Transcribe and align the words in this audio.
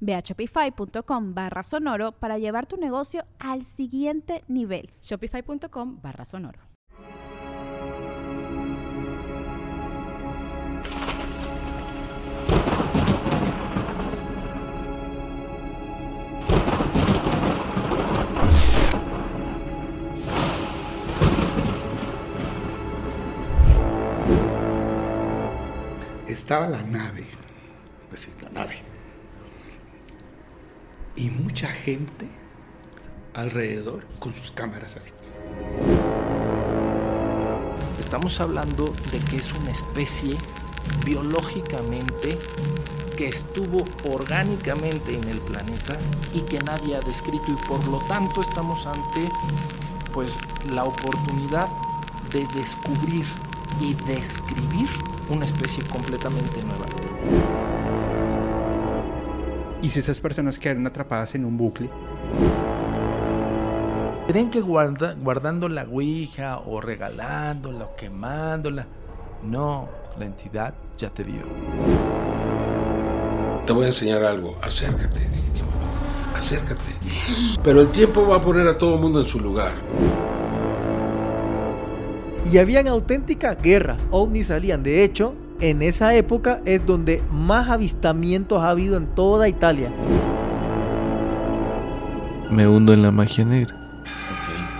Ve 0.00 0.14
a 0.14 0.20
shopify.com 0.20 1.34
barra 1.34 1.62
sonoro 1.62 2.12
para 2.12 2.38
llevar 2.38 2.66
tu 2.66 2.76
negocio 2.76 3.24
al 3.38 3.64
siguiente 3.64 4.44
nivel. 4.48 4.90
Shopify.com 5.00 6.00
barra 6.00 6.24
sonoro. 6.24 6.60
Estaba 26.26 26.68
la 26.68 26.82
nave, 26.82 27.26
decir, 28.10 28.34
la 28.42 28.50
nave 28.50 28.87
y 31.18 31.30
mucha 31.30 31.68
gente 31.68 32.28
alrededor 33.34 34.04
con 34.20 34.34
sus 34.34 34.52
cámaras 34.52 34.96
así. 34.96 35.10
Estamos 37.98 38.40
hablando 38.40 38.92
de 39.10 39.18
que 39.28 39.36
es 39.36 39.52
una 39.52 39.72
especie 39.72 40.36
biológicamente 41.04 42.38
que 43.16 43.28
estuvo 43.28 43.84
orgánicamente 44.08 45.16
en 45.16 45.24
el 45.24 45.38
planeta 45.40 45.98
y 46.32 46.42
que 46.42 46.60
nadie 46.60 46.94
ha 46.94 47.00
descrito 47.00 47.44
y 47.48 47.66
por 47.66 47.86
lo 47.88 47.98
tanto 48.06 48.40
estamos 48.40 48.86
ante 48.86 49.28
pues 50.12 50.32
la 50.70 50.84
oportunidad 50.84 51.68
de 52.32 52.46
descubrir 52.54 53.26
y 53.80 53.94
describir 54.06 54.88
una 55.28 55.44
especie 55.44 55.82
completamente 55.84 56.62
nueva. 56.62 56.86
¿Y 59.80 59.88
si 59.90 60.00
esas 60.00 60.20
personas 60.20 60.58
quedaron 60.58 60.86
atrapadas 60.86 61.34
en 61.34 61.44
un 61.44 61.56
bucle? 61.56 61.88
¿Creen 64.26 64.50
que 64.50 64.60
guardando 64.60 65.68
la 65.68 65.84
Ouija 65.84 66.58
o 66.58 66.80
regalándola 66.80 67.84
o 67.84 67.96
quemándola? 67.96 68.86
No, 69.42 69.88
la 70.18 70.26
entidad 70.26 70.74
ya 70.98 71.10
te 71.10 71.22
vio. 71.22 71.44
Te 73.64 73.72
voy 73.72 73.84
a 73.84 73.88
enseñar 73.88 74.24
algo. 74.24 74.58
Acércate. 74.60 75.20
Acércate. 76.34 76.92
Pero 77.62 77.80
el 77.80 77.88
tiempo 77.88 78.26
va 78.26 78.36
a 78.36 78.40
poner 78.40 78.66
a 78.66 78.76
todo 78.76 78.96
el 78.96 79.00
mundo 79.00 79.20
en 79.20 79.26
su 79.26 79.40
lugar. 79.40 79.74
Y 82.50 82.58
habían 82.58 82.88
auténticas 82.88 83.60
guerras. 83.62 84.04
OVNIs 84.10 84.48
salían. 84.48 84.82
De 84.82 85.04
hecho, 85.04 85.34
en 85.60 85.82
esa 85.82 86.14
época 86.14 86.60
es 86.64 86.84
donde 86.84 87.22
más 87.32 87.68
avistamientos 87.68 88.62
ha 88.62 88.70
habido 88.70 88.96
en 88.96 89.06
toda 89.06 89.48
Italia. 89.48 89.90
Me 92.50 92.66
hundo 92.66 92.92
en 92.92 93.02
la 93.02 93.10
magia 93.10 93.44
negra. 93.44 93.74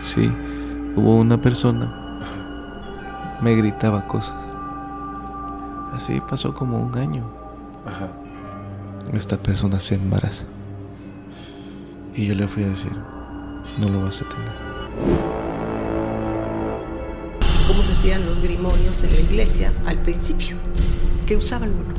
Sí, 0.01 0.31
hubo 0.97 1.17
una 1.17 1.41
persona. 1.41 2.19
Me 3.41 3.55
gritaba 3.55 4.07
cosas. 4.07 4.35
Así 5.93 6.21
pasó 6.29 6.55
como 6.55 6.81
un 6.81 6.97
año. 6.97 7.25
Esta 9.13 9.37
persona 9.37 9.79
se 9.79 9.97
embaraza. 9.97 10.45
Y 12.15 12.27
yo 12.27 12.35
le 12.35 12.49
fui 12.49 12.65
a 12.65 12.69
decir, 12.69 12.93
no 13.81 13.89
lo 13.89 14.03
vas 14.03 14.21
a 14.23 14.29
tener 14.29 15.48
hacían 17.99 18.27
los 18.27 18.39
grimorios 18.39 19.03
en 19.03 19.11
la 19.11 19.21
iglesia 19.21 19.73
al 19.85 20.01
principio, 20.03 20.57
que 21.27 21.37
usaban 21.37 21.71
uno. 21.71 21.95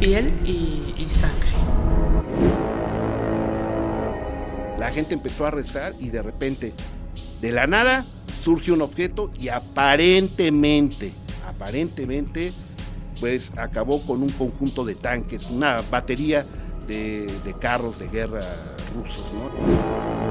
Piel 0.00 0.32
y, 0.44 0.96
y 0.98 1.06
sangre. 1.08 1.48
La 4.80 4.90
gente 4.90 5.14
empezó 5.14 5.46
a 5.46 5.52
rezar 5.52 5.94
y 6.00 6.10
de 6.10 6.22
repente, 6.22 6.72
de 7.40 7.52
la 7.52 7.68
nada, 7.68 8.04
surge 8.42 8.72
un 8.72 8.82
objeto 8.82 9.30
y 9.38 9.48
aparentemente, 9.48 11.12
aparentemente, 11.46 12.52
pues 13.20 13.52
acabó 13.56 14.02
con 14.02 14.24
un 14.24 14.30
conjunto 14.30 14.84
de 14.84 14.96
tanques, 14.96 15.50
una 15.50 15.82
batería 15.88 16.44
de, 16.88 17.32
de 17.44 17.54
carros 17.54 18.00
de 18.00 18.08
guerra 18.08 18.42
rusos, 18.92 19.24
¿no? 19.32 20.25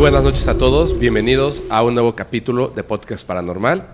Buenas 0.00 0.24
noches 0.24 0.48
a 0.48 0.56
todos, 0.56 0.98
bienvenidos 0.98 1.62
a 1.68 1.82
un 1.82 1.92
nuevo 1.92 2.16
capítulo 2.16 2.68
de 2.68 2.82
Podcast 2.82 3.26
Paranormal. 3.26 3.86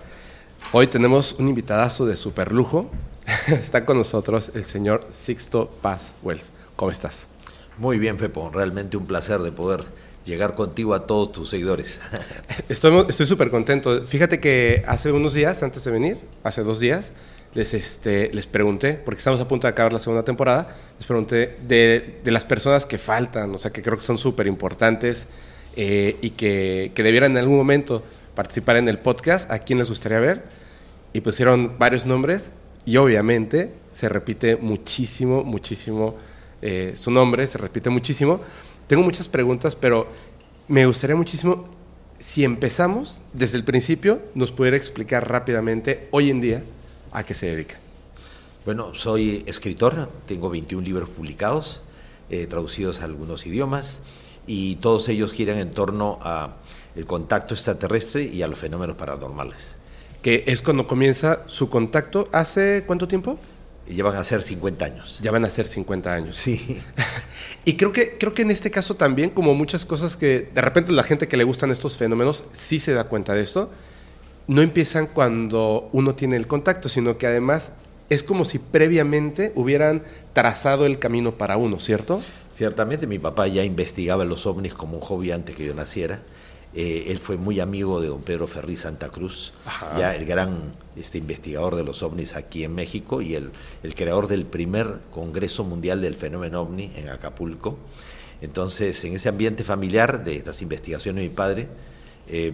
Hoy 0.71 0.87
tenemos 0.87 1.33
un 1.33 1.49
invitadazo 1.49 2.05
de 2.05 2.15
super 2.15 2.53
lujo. 2.53 2.89
Está 3.47 3.85
con 3.85 3.97
nosotros 3.97 4.51
el 4.55 4.63
señor 4.63 5.05
Sixto 5.11 5.69
Paz 5.81 6.13
Wells. 6.23 6.49
¿Cómo 6.77 6.91
estás? 6.91 7.25
Muy 7.77 7.99
bien, 7.99 8.17
Fepo. 8.17 8.49
Realmente 8.49 8.95
un 8.95 9.05
placer 9.05 9.41
de 9.41 9.51
poder 9.51 9.83
llegar 10.23 10.55
contigo 10.55 10.93
a 10.93 11.05
todos 11.05 11.33
tus 11.33 11.49
seguidores. 11.49 11.99
Estoy 12.69 13.25
súper 13.25 13.51
contento. 13.51 14.07
Fíjate 14.07 14.39
que 14.39 14.85
hace 14.87 15.11
unos 15.11 15.33
días, 15.33 15.61
antes 15.61 15.83
de 15.83 15.91
venir, 15.91 16.19
hace 16.41 16.63
dos 16.63 16.79
días, 16.79 17.11
les, 17.53 17.73
este, 17.73 18.33
les 18.33 18.47
pregunté, 18.47 18.93
porque 18.93 19.17
estamos 19.19 19.41
a 19.41 19.47
punto 19.49 19.67
de 19.67 19.71
acabar 19.71 19.91
la 19.91 19.99
segunda 19.99 20.23
temporada, 20.23 20.73
les 20.97 21.05
pregunté 21.05 21.57
de, 21.67 22.21
de 22.23 22.31
las 22.31 22.45
personas 22.45 22.85
que 22.85 22.97
faltan, 22.97 23.53
o 23.53 23.57
sea, 23.57 23.71
que 23.71 23.81
creo 23.81 23.97
que 23.97 24.03
son 24.03 24.17
súper 24.17 24.47
importantes 24.47 25.27
eh, 25.79 26.17
y 26.23 26.31
que, 26.31 26.91
que, 26.95 27.03
debieran 27.03 27.31
en 27.33 27.37
algún 27.37 27.55
momento 27.55 28.03
participar 28.33 28.77
en 28.77 28.89
el 28.89 28.97
podcast, 28.97 29.51
¿a 29.51 29.59
quién 29.59 29.77
les 29.77 29.89
gustaría 29.89 30.19
ver? 30.19 30.43
Y 31.13 31.21
pusieron 31.21 31.77
varios 31.77 32.07
nombres 32.07 32.49
y 32.83 32.97
obviamente 32.97 33.73
se 33.93 34.09
repite 34.09 34.55
muchísimo, 34.55 35.43
muchísimo 35.43 36.15
eh, 36.63 36.93
su 36.95 37.11
nombre, 37.11 37.45
se 37.45 37.59
repite 37.59 37.91
muchísimo. 37.91 38.41
Tengo 38.87 39.03
muchas 39.03 39.27
preguntas, 39.27 39.75
pero 39.75 40.07
me 40.67 40.83
gustaría 40.87 41.15
muchísimo 41.15 41.67
si 42.17 42.43
empezamos 42.43 43.19
desde 43.33 43.57
el 43.57 43.63
principio, 43.63 44.19
nos 44.33 44.51
pudiera 44.51 44.77
explicar 44.77 45.29
rápidamente 45.29 46.07
hoy 46.09 46.31
en 46.31 46.41
día 46.41 46.63
a 47.11 47.23
qué 47.23 47.35
se 47.35 47.45
dedica. 47.45 47.77
Bueno, 48.65 48.95
soy 48.95 49.43
escritor, 49.45 50.09
tengo 50.25 50.49
21 50.49 50.83
libros 50.83 51.09
publicados, 51.09 51.83
eh, 52.31 52.47
traducidos 52.47 53.01
a 53.01 53.05
algunos 53.05 53.45
idiomas 53.45 54.01
y 54.47 54.77
todos 54.77 55.09
ellos 55.09 55.33
giran 55.33 55.59
en 55.59 55.71
torno 55.71 56.19
a 56.23 56.55
el 56.95 57.05
contacto 57.05 57.53
extraterrestre 57.53 58.23
y 58.23 58.41
a 58.41 58.47
los 58.47 58.57
fenómenos 58.57 58.95
paranormales. 58.95 59.75
Que 60.21 60.43
es 60.47 60.61
cuando 60.63 60.87
comienza 60.87 61.41
su 61.45 61.69
contacto, 61.69 62.27
¿hace 62.31 62.83
cuánto 62.87 63.07
tiempo? 63.07 63.37
Ya 63.87 64.03
van 64.03 64.15
a 64.15 64.23
ser 64.23 64.41
50 64.41 64.83
años. 64.83 65.19
Ya 65.21 65.31
van 65.31 65.45
a 65.45 65.49
ser 65.49 65.67
50 65.67 66.13
años. 66.13 66.35
Sí. 66.35 66.81
y 67.65 67.77
creo 67.77 67.91
que, 67.91 68.17
creo 68.17 68.33
que 68.33 68.41
en 68.41 68.51
este 68.51 68.71
caso 68.71 68.95
también, 68.95 69.29
como 69.29 69.53
muchas 69.53 69.85
cosas 69.85 70.17
que 70.17 70.49
de 70.53 70.61
repente 70.61 70.91
la 70.91 71.03
gente 71.03 71.27
que 71.27 71.37
le 71.37 71.43
gustan 71.43 71.71
estos 71.71 71.97
fenómenos 71.97 72.43
sí 72.51 72.79
se 72.79 72.93
da 72.93 73.05
cuenta 73.05 73.33
de 73.33 73.43
esto, 73.43 73.69
no 74.47 74.61
empiezan 74.61 75.07
cuando 75.07 75.89
uno 75.91 76.15
tiene 76.15 76.35
el 76.35 76.47
contacto, 76.47 76.89
sino 76.89 77.17
que 77.17 77.27
además 77.27 77.73
es 78.09 78.23
como 78.23 78.45
si 78.45 78.59
previamente 78.59 79.51
hubieran 79.55 80.03
trazado 80.33 80.85
el 80.85 80.99
camino 80.99 81.33
para 81.33 81.57
uno, 81.57 81.79
¿cierto? 81.79 82.21
Ciertamente, 82.57 83.05
mi 83.05 83.19
papá 83.19 83.45
ya 83.45 83.63
investigaba 83.63 84.25
los 84.25 84.47
ovnis 84.47 84.73
como 84.73 84.95
un 84.97 85.01
hobby 85.01 85.29
antes 85.29 85.55
que 85.55 85.63
yo 85.63 85.75
naciera. 85.75 86.23
Eh, 86.73 87.03
él 87.09 87.19
fue 87.19 87.37
muy 87.37 87.59
amigo 87.59 88.01
de 88.01 88.07
don 88.07 88.23
Pedro 88.23 88.47
Ferri 88.47 88.77
Santa 88.77 89.09
Cruz, 89.09 89.53
Ajá. 89.63 89.95
ya 89.99 90.15
el 90.15 90.25
gran 90.25 90.73
este, 90.95 91.19
investigador 91.19 91.75
de 91.75 91.83
los 91.83 92.01
ovnis 92.01 92.35
aquí 92.35 92.63
en 92.63 92.73
México 92.73 93.21
y 93.21 93.35
el, 93.35 93.51
el 93.83 93.93
creador 93.93 94.27
del 94.27 94.47
primer 94.47 95.01
Congreso 95.11 95.63
Mundial 95.63 96.01
del 96.01 96.15
Fenómeno 96.15 96.61
OVNI 96.63 96.93
en 96.95 97.09
Acapulco. 97.09 97.77
Entonces, 98.41 99.03
en 99.03 99.13
ese 99.13 99.29
ambiente 99.29 99.63
familiar 99.63 100.23
de 100.23 100.41
las 100.43 100.63
investigaciones 100.63 101.21
de 101.21 101.29
mi 101.29 101.35
padre, 101.35 101.67
eh, 102.27 102.51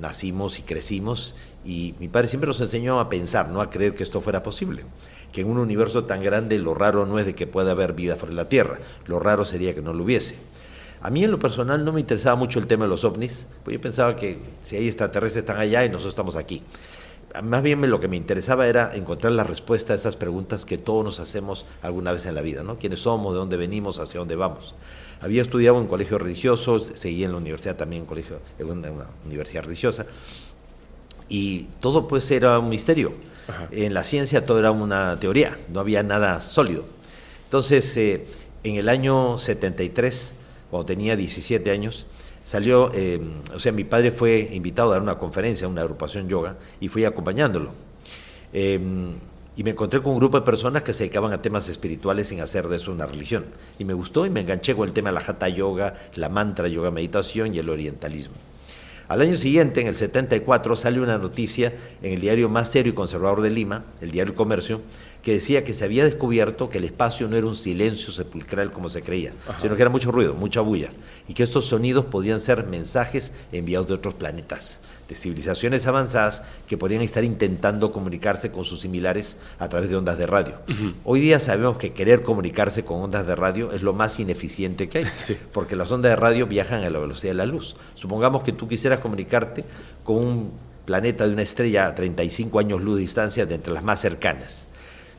nacimos 0.00 0.60
y 0.60 0.62
crecimos 0.62 1.34
y 1.64 1.96
mi 1.98 2.06
padre 2.06 2.28
siempre 2.28 2.46
nos 2.46 2.60
enseñó 2.60 3.00
a 3.00 3.08
pensar, 3.08 3.48
no 3.48 3.60
a 3.60 3.70
creer 3.70 3.94
que 3.94 4.04
esto 4.04 4.20
fuera 4.20 4.44
posible, 4.44 4.84
que 5.32 5.40
en 5.40 5.50
un 5.50 5.58
universo 5.58 6.04
tan 6.04 6.22
grande 6.22 6.58
lo 6.58 6.74
raro 6.74 7.06
no 7.06 7.18
es 7.18 7.26
de 7.26 7.34
que 7.34 7.46
pueda 7.46 7.72
haber 7.72 7.94
vida 7.94 8.16
fuera 8.16 8.30
de 8.30 8.36
la 8.36 8.48
Tierra, 8.48 8.78
lo 9.06 9.18
raro 9.18 9.44
sería 9.44 9.74
que 9.74 9.82
no 9.82 9.92
lo 9.92 10.04
hubiese. 10.04 10.36
A 11.00 11.10
mí 11.10 11.24
en 11.24 11.32
lo 11.32 11.38
personal 11.38 11.84
no 11.84 11.92
me 11.92 12.00
interesaba 12.00 12.36
mucho 12.36 12.60
el 12.60 12.68
tema 12.68 12.84
de 12.84 12.90
los 12.90 13.04
ovnis, 13.04 13.48
pues 13.64 13.74
yo 13.74 13.80
pensaba 13.80 14.14
que 14.14 14.38
si 14.62 14.76
hay 14.76 14.86
extraterrestres 14.86 15.42
están 15.42 15.58
allá 15.58 15.84
y 15.84 15.88
nosotros 15.88 16.12
estamos 16.12 16.36
aquí. 16.36 16.62
Más 17.42 17.62
bien 17.62 17.90
lo 17.90 17.98
que 17.98 18.08
me 18.08 18.16
interesaba 18.16 18.68
era 18.68 18.94
encontrar 18.94 19.32
la 19.32 19.42
respuesta 19.42 19.94
a 19.94 19.96
esas 19.96 20.16
preguntas 20.16 20.66
que 20.66 20.76
todos 20.76 21.04
nos 21.04 21.18
hacemos 21.18 21.64
alguna 21.80 22.12
vez 22.12 22.26
en 22.26 22.34
la 22.34 22.42
vida, 22.42 22.62
¿no? 22.62 22.78
¿Quiénes 22.78 23.00
somos? 23.00 23.32
¿De 23.32 23.38
dónde 23.38 23.56
venimos? 23.56 23.98
¿Hacia 23.98 24.20
dónde 24.20 24.36
vamos? 24.36 24.74
Había 25.22 25.40
estudiado 25.40 25.76
en 25.76 25.84
un 25.84 25.88
colegio 25.88 26.18
religioso, 26.18 26.78
seguí 26.78 27.24
en 27.24 27.32
la 27.32 27.38
universidad 27.38 27.76
también, 27.76 28.02
en, 28.02 28.06
colegio, 28.06 28.40
en 28.58 28.70
una 28.70 29.06
universidad 29.24 29.64
religiosa, 29.64 30.04
y 31.32 31.68
todo 31.80 32.06
pues 32.06 32.30
era 32.30 32.58
un 32.58 32.68
misterio. 32.68 33.14
Ajá. 33.48 33.68
En 33.72 33.94
la 33.94 34.02
ciencia 34.02 34.44
todo 34.44 34.58
era 34.58 34.70
una 34.70 35.18
teoría, 35.18 35.58
no 35.72 35.80
había 35.80 36.02
nada 36.02 36.42
sólido. 36.42 36.84
Entonces, 37.44 37.96
eh, 37.96 38.26
en 38.62 38.76
el 38.76 38.90
año 38.90 39.38
73, 39.38 40.34
cuando 40.70 40.84
tenía 40.84 41.16
17 41.16 41.70
años, 41.70 42.06
salió, 42.42 42.92
eh, 42.94 43.18
o 43.54 43.58
sea, 43.58 43.72
mi 43.72 43.84
padre 43.84 44.12
fue 44.12 44.50
invitado 44.52 44.90
a 44.90 44.94
dar 44.94 45.02
una 45.02 45.16
conferencia 45.16 45.66
una 45.66 45.80
agrupación 45.80 46.28
yoga 46.28 46.56
y 46.80 46.88
fui 46.88 47.06
acompañándolo. 47.06 47.72
Eh, 48.52 48.78
y 49.56 49.64
me 49.64 49.70
encontré 49.70 50.02
con 50.02 50.12
un 50.12 50.18
grupo 50.18 50.38
de 50.38 50.44
personas 50.44 50.82
que 50.82 50.92
se 50.92 51.04
dedicaban 51.04 51.32
a 51.32 51.40
temas 51.40 51.68
espirituales 51.68 52.28
sin 52.28 52.42
hacer 52.42 52.68
de 52.68 52.76
eso 52.76 52.92
una 52.92 53.06
religión. 53.06 53.46
Y 53.78 53.86
me 53.86 53.94
gustó 53.94 54.26
y 54.26 54.30
me 54.30 54.40
enganché 54.40 54.74
con 54.74 54.86
el 54.86 54.92
tema 54.92 55.10
de 55.10 55.14
la 55.14 55.24
hatha 55.26 55.48
yoga, 55.48 55.94
la 56.14 56.28
mantra 56.28 56.68
yoga 56.68 56.90
meditación 56.90 57.54
y 57.54 57.58
el 57.58 57.70
orientalismo. 57.70 58.34
Al 59.08 59.20
año 59.20 59.36
siguiente, 59.36 59.80
en 59.80 59.88
el 59.88 59.96
74, 59.96 60.76
sale 60.76 61.00
una 61.00 61.18
noticia 61.18 61.72
en 62.02 62.12
el 62.12 62.20
diario 62.20 62.48
más 62.48 62.70
serio 62.70 62.92
y 62.92 62.94
conservador 62.94 63.42
de 63.42 63.50
Lima, 63.50 63.84
el 64.00 64.10
diario 64.10 64.32
El 64.32 64.36
Comercio, 64.36 64.80
que 65.22 65.32
decía 65.32 65.64
que 65.64 65.72
se 65.72 65.84
había 65.84 66.04
descubierto 66.04 66.68
que 66.68 66.78
el 66.78 66.84
espacio 66.84 67.28
no 67.28 67.36
era 67.36 67.46
un 67.46 67.54
silencio 67.54 68.12
sepulcral 68.12 68.72
como 68.72 68.88
se 68.88 69.02
creía, 69.02 69.32
Ajá. 69.46 69.60
sino 69.60 69.76
que 69.76 69.82
era 69.82 69.90
mucho 69.90 70.10
ruido, 70.10 70.34
mucha 70.34 70.60
bulla, 70.60 70.90
y 71.28 71.34
que 71.34 71.42
estos 71.42 71.66
sonidos 71.66 72.06
podían 72.06 72.40
ser 72.40 72.66
mensajes 72.66 73.32
enviados 73.52 73.88
de 73.88 73.94
otros 73.94 74.14
planetas, 74.14 74.80
de 75.08 75.14
civilizaciones 75.14 75.86
avanzadas 75.86 76.42
que 76.66 76.78
podrían 76.78 77.02
estar 77.02 77.24
intentando 77.24 77.92
comunicarse 77.92 78.50
con 78.50 78.64
sus 78.64 78.80
similares 78.80 79.36
a 79.58 79.68
través 79.68 79.90
de 79.90 79.96
ondas 79.96 80.16
de 80.18 80.26
radio. 80.26 80.54
Hoy 81.04 81.20
día 81.20 81.38
sabemos 81.38 81.76
que 81.78 81.92
querer 81.92 82.22
comunicarse 82.22 82.84
con 82.84 83.00
ondas 83.02 83.26
de 83.26 83.34
radio 83.36 83.72
es 83.72 83.82
lo 83.82 83.92
más 83.92 84.18
ineficiente 84.20 84.88
que 84.88 84.98
hay, 84.98 85.04
Sí. 85.18 85.36
porque 85.52 85.76
las 85.76 85.90
ondas 85.90 86.10
de 86.10 86.16
radio 86.16 86.46
viajan 86.46 86.82
a 86.84 86.90
la 86.90 86.98
velocidad 86.98 87.32
de 87.32 87.36
la 87.38 87.46
luz. 87.46 87.76
Supongamos 87.94 88.42
que 88.42 88.52
tú 88.52 88.68
quisieras 88.68 89.00
comunicarte 89.00 89.64
con 90.04 90.16
un 90.16 90.52
planeta 90.86 91.26
de 91.26 91.32
una 91.32 91.42
estrella 91.42 91.86
a 91.86 91.94
35 91.94 92.58
años 92.58 92.80
luz 92.80 92.96
de 92.96 93.02
distancia 93.02 93.46
de 93.46 93.54
entre 93.54 93.72
las 93.72 93.84
más 93.84 94.00
cercanas. 94.00 94.66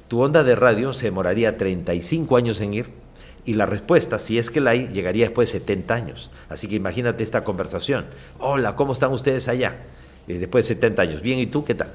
Tu 0.08 0.20
onda 0.22 0.44
de 0.44 0.56
radio 0.56 0.94
se 0.94 1.06
demoraría 1.06 1.58
35 1.58 2.36
años 2.38 2.60
en 2.62 2.74
ir 2.74 3.03
y 3.46 3.54
la 3.54 3.66
respuesta, 3.66 4.20
si 4.20 4.38
es 4.38 4.50
que 4.50 4.62
la 4.62 4.72
hay, 4.72 4.88
llegaría 4.88 5.26
después 5.26 5.52
de 5.52 5.60
70 5.60 5.94
años. 5.94 6.32
Así 6.50 6.68
que 6.68 6.76
imagínate 6.76 7.24
esta 7.24 7.44
conversación. 7.44 8.06
Hola, 8.40 8.76
¿cómo 8.76 8.94
están 8.94 9.12
ustedes 9.12 9.48
allá? 9.48 9.84
Eh, 10.28 10.38
después 10.38 10.68
de 10.68 10.76
70 10.76 11.02
años. 11.02 11.22
Bien, 11.22 11.40
¿y 11.40 11.48
tú 11.48 11.66
qué 11.66 11.76
tal? 11.76 11.92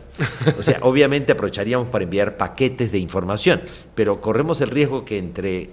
O 0.59 0.63
sea, 0.63 0.79
obviamente 0.83 1.33
aprovecharíamos 1.33 1.89
para 1.89 2.05
enviar 2.05 2.37
paquetes 2.37 2.93
de 2.93 2.99
información, 2.99 3.63
pero 3.95 4.21
corremos 4.21 4.61
el 4.61 4.71
riesgo 4.71 5.05
que 5.05 5.19
entre 5.19 5.71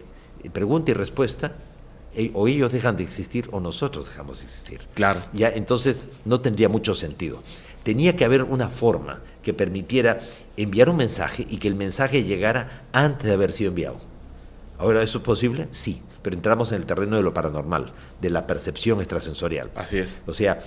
pregunta 0.53 0.91
y 0.91 0.93
respuesta, 0.93 1.55
eh, 2.13 2.31
o 2.33 2.47
ellos 2.47 2.71
dejan 2.71 2.95
de 2.95 3.03
existir 3.03 3.49
o 3.51 3.59
nosotros 3.59 4.05
dejamos 4.05 4.39
de 4.39 4.45
existir. 4.45 4.79
Claro. 4.93 5.21
Ya, 5.33 5.49
entonces 5.49 6.07
no 6.23 6.39
tendría 6.39 6.69
mucho 6.69 6.95
sentido. 6.95 7.43
Tenía 7.83 8.15
que 8.15 8.23
haber 8.23 8.43
una 8.43 8.69
forma 8.69 9.21
que 9.43 9.53
permitiera 9.53 10.19
enviar 10.55 10.89
un 10.89 10.95
mensaje 10.95 11.45
y 11.49 11.57
que 11.57 11.67
el 11.67 11.75
mensaje 11.75 12.23
llegara 12.23 12.87
antes 12.93 13.27
de 13.27 13.33
haber 13.33 13.51
sido 13.51 13.69
enviado. 13.69 14.14
Ahora, 14.77 15.01
¿eso 15.01 15.19
es 15.19 15.23
posible? 15.23 15.67
Sí, 15.71 16.01
pero 16.21 16.35
entramos 16.35 16.71
en 16.71 16.81
el 16.81 16.85
terreno 16.85 17.15
de 17.15 17.23
lo 17.23 17.33
paranormal, 17.33 17.91
de 18.21 18.29
la 18.29 18.47
percepción 18.47 18.99
extrasensorial. 18.99 19.71
Así 19.75 19.97
es. 19.97 20.21
O 20.25 20.33
sea, 20.33 20.59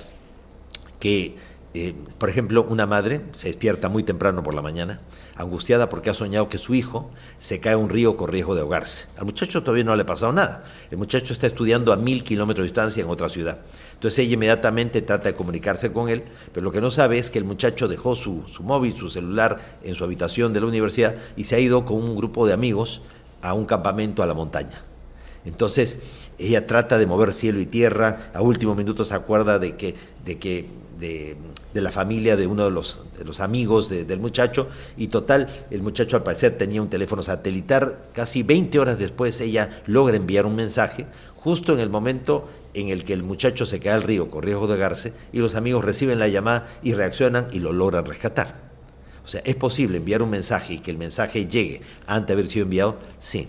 que, 0.98 1.36
eh, 1.74 1.94
por 2.16 2.30
ejemplo, 2.30 2.66
una 2.68 2.86
madre 2.86 3.20
se 3.32 3.48
despierta 3.48 3.88
muy 3.88 4.02
temprano 4.02 4.42
por 4.42 4.54
la 4.54 4.62
mañana, 4.62 5.00
angustiada 5.36 5.88
porque 5.88 6.10
ha 6.10 6.14
soñado 6.14 6.48
que 6.48 6.58
su 6.58 6.74
hijo 6.74 7.10
se 7.38 7.60
cae 7.60 7.74
a 7.74 7.76
un 7.76 7.90
río 7.90 8.16
con 8.16 8.28
riesgo 8.28 8.54
de 8.54 8.62
ahogarse. 8.62 9.06
Al 9.16 9.26
muchacho 9.26 9.62
todavía 9.62 9.84
no 9.84 9.94
le 9.94 10.02
ha 10.02 10.06
pasado 10.06 10.32
nada. 10.32 10.64
El 10.90 10.96
muchacho 10.98 11.32
está 11.32 11.46
estudiando 11.46 11.92
a 11.92 11.96
mil 11.96 12.24
kilómetros 12.24 12.64
de 12.64 12.68
distancia 12.68 13.02
en 13.02 13.10
otra 13.10 13.28
ciudad. 13.28 13.58
Entonces 13.94 14.20
ella 14.20 14.34
inmediatamente 14.34 15.02
trata 15.02 15.28
de 15.28 15.34
comunicarse 15.34 15.92
con 15.92 16.08
él, 16.08 16.24
pero 16.52 16.64
lo 16.64 16.72
que 16.72 16.80
no 16.80 16.90
sabe 16.90 17.18
es 17.18 17.30
que 17.30 17.38
el 17.38 17.44
muchacho 17.44 17.88
dejó 17.88 18.16
su, 18.16 18.44
su 18.46 18.62
móvil, 18.62 18.96
su 18.96 19.10
celular 19.10 19.58
en 19.82 19.94
su 19.94 20.04
habitación 20.04 20.52
de 20.52 20.60
la 20.60 20.66
universidad 20.66 21.16
y 21.36 21.44
se 21.44 21.56
ha 21.56 21.58
ido 21.58 21.84
con 21.84 21.96
un 21.96 22.16
grupo 22.16 22.46
de 22.46 22.52
amigos 22.52 23.02
a 23.42 23.54
un 23.54 23.66
campamento 23.66 24.22
a 24.22 24.26
la 24.26 24.34
montaña. 24.34 24.82
Entonces, 25.44 25.98
ella 26.38 26.66
trata 26.66 26.98
de 26.98 27.06
mover 27.06 27.32
cielo 27.32 27.60
y 27.60 27.66
tierra, 27.66 28.30
a 28.34 28.42
último 28.42 28.74
minuto 28.74 29.04
se 29.04 29.14
acuerda 29.14 29.58
de 29.58 29.76
que, 29.76 29.94
de 30.24 30.38
que, 30.38 30.66
de, 30.98 31.36
de 31.72 31.80
la 31.80 31.92
familia 31.92 32.36
de 32.36 32.46
uno 32.46 32.64
de 32.64 32.70
los, 32.70 32.98
de 33.16 33.24
los 33.24 33.40
amigos 33.40 33.88
de- 33.88 34.04
del 34.04 34.18
muchacho, 34.18 34.68
y 34.96 35.08
total, 35.08 35.48
el 35.70 35.80
muchacho 35.80 36.16
al 36.16 36.22
parecer 36.24 36.58
tenía 36.58 36.82
un 36.82 36.90
teléfono 36.90 37.22
satelitar, 37.22 38.08
casi 38.12 38.42
20 38.42 38.78
horas 38.78 38.98
después 38.98 39.40
ella 39.40 39.82
logra 39.86 40.16
enviar 40.16 40.44
un 40.44 40.56
mensaje, 40.56 41.06
justo 41.36 41.72
en 41.72 41.78
el 41.80 41.88
momento 41.88 42.48
en 42.74 42.88
el 42.88 43.04
que 43.04 43.12
el 43.12 43.22
muchacho 43.22 43.64
se 43.64 43.78
cae 43.80 43.92
al 43.92 44.02
río 44.02 44.30
con 44.30 44.42
riesgo 44.42 44.66
de 44.66 44.74
ahogarse, 44.74 45.12
y 45.32 45.38
los 45.38 45.54
amigos 45.54 45.84
reciben 45.84 46.18
la 46.18 46.28
llamada 46.28 46.66
y 46.82 46.92
reaccionan 46.94 47.48
y 47.52 47.60
lo 47.60 47.72
logran 47.72 48.04
rescatar. 48.04 48.67
O 49.28 49.30
sea, 49.30 49.42
¿es 49.44 49.56
posible 49.56 49.98
enviar 49.98 50.22
un 50.22 50.30
mensaje 50.30 50.72
y 50.72 50.78
que 50.78 50.90
el 50.90 50.96
mensaje 50.96 51.46
llegue 51.46 51.82
antes 52.06 52.28
de 52.28 52.32
haber 52.32 52.46
sido 52.46 52.62
enviado? 52.62 52.96
Sí. 53.18 53.46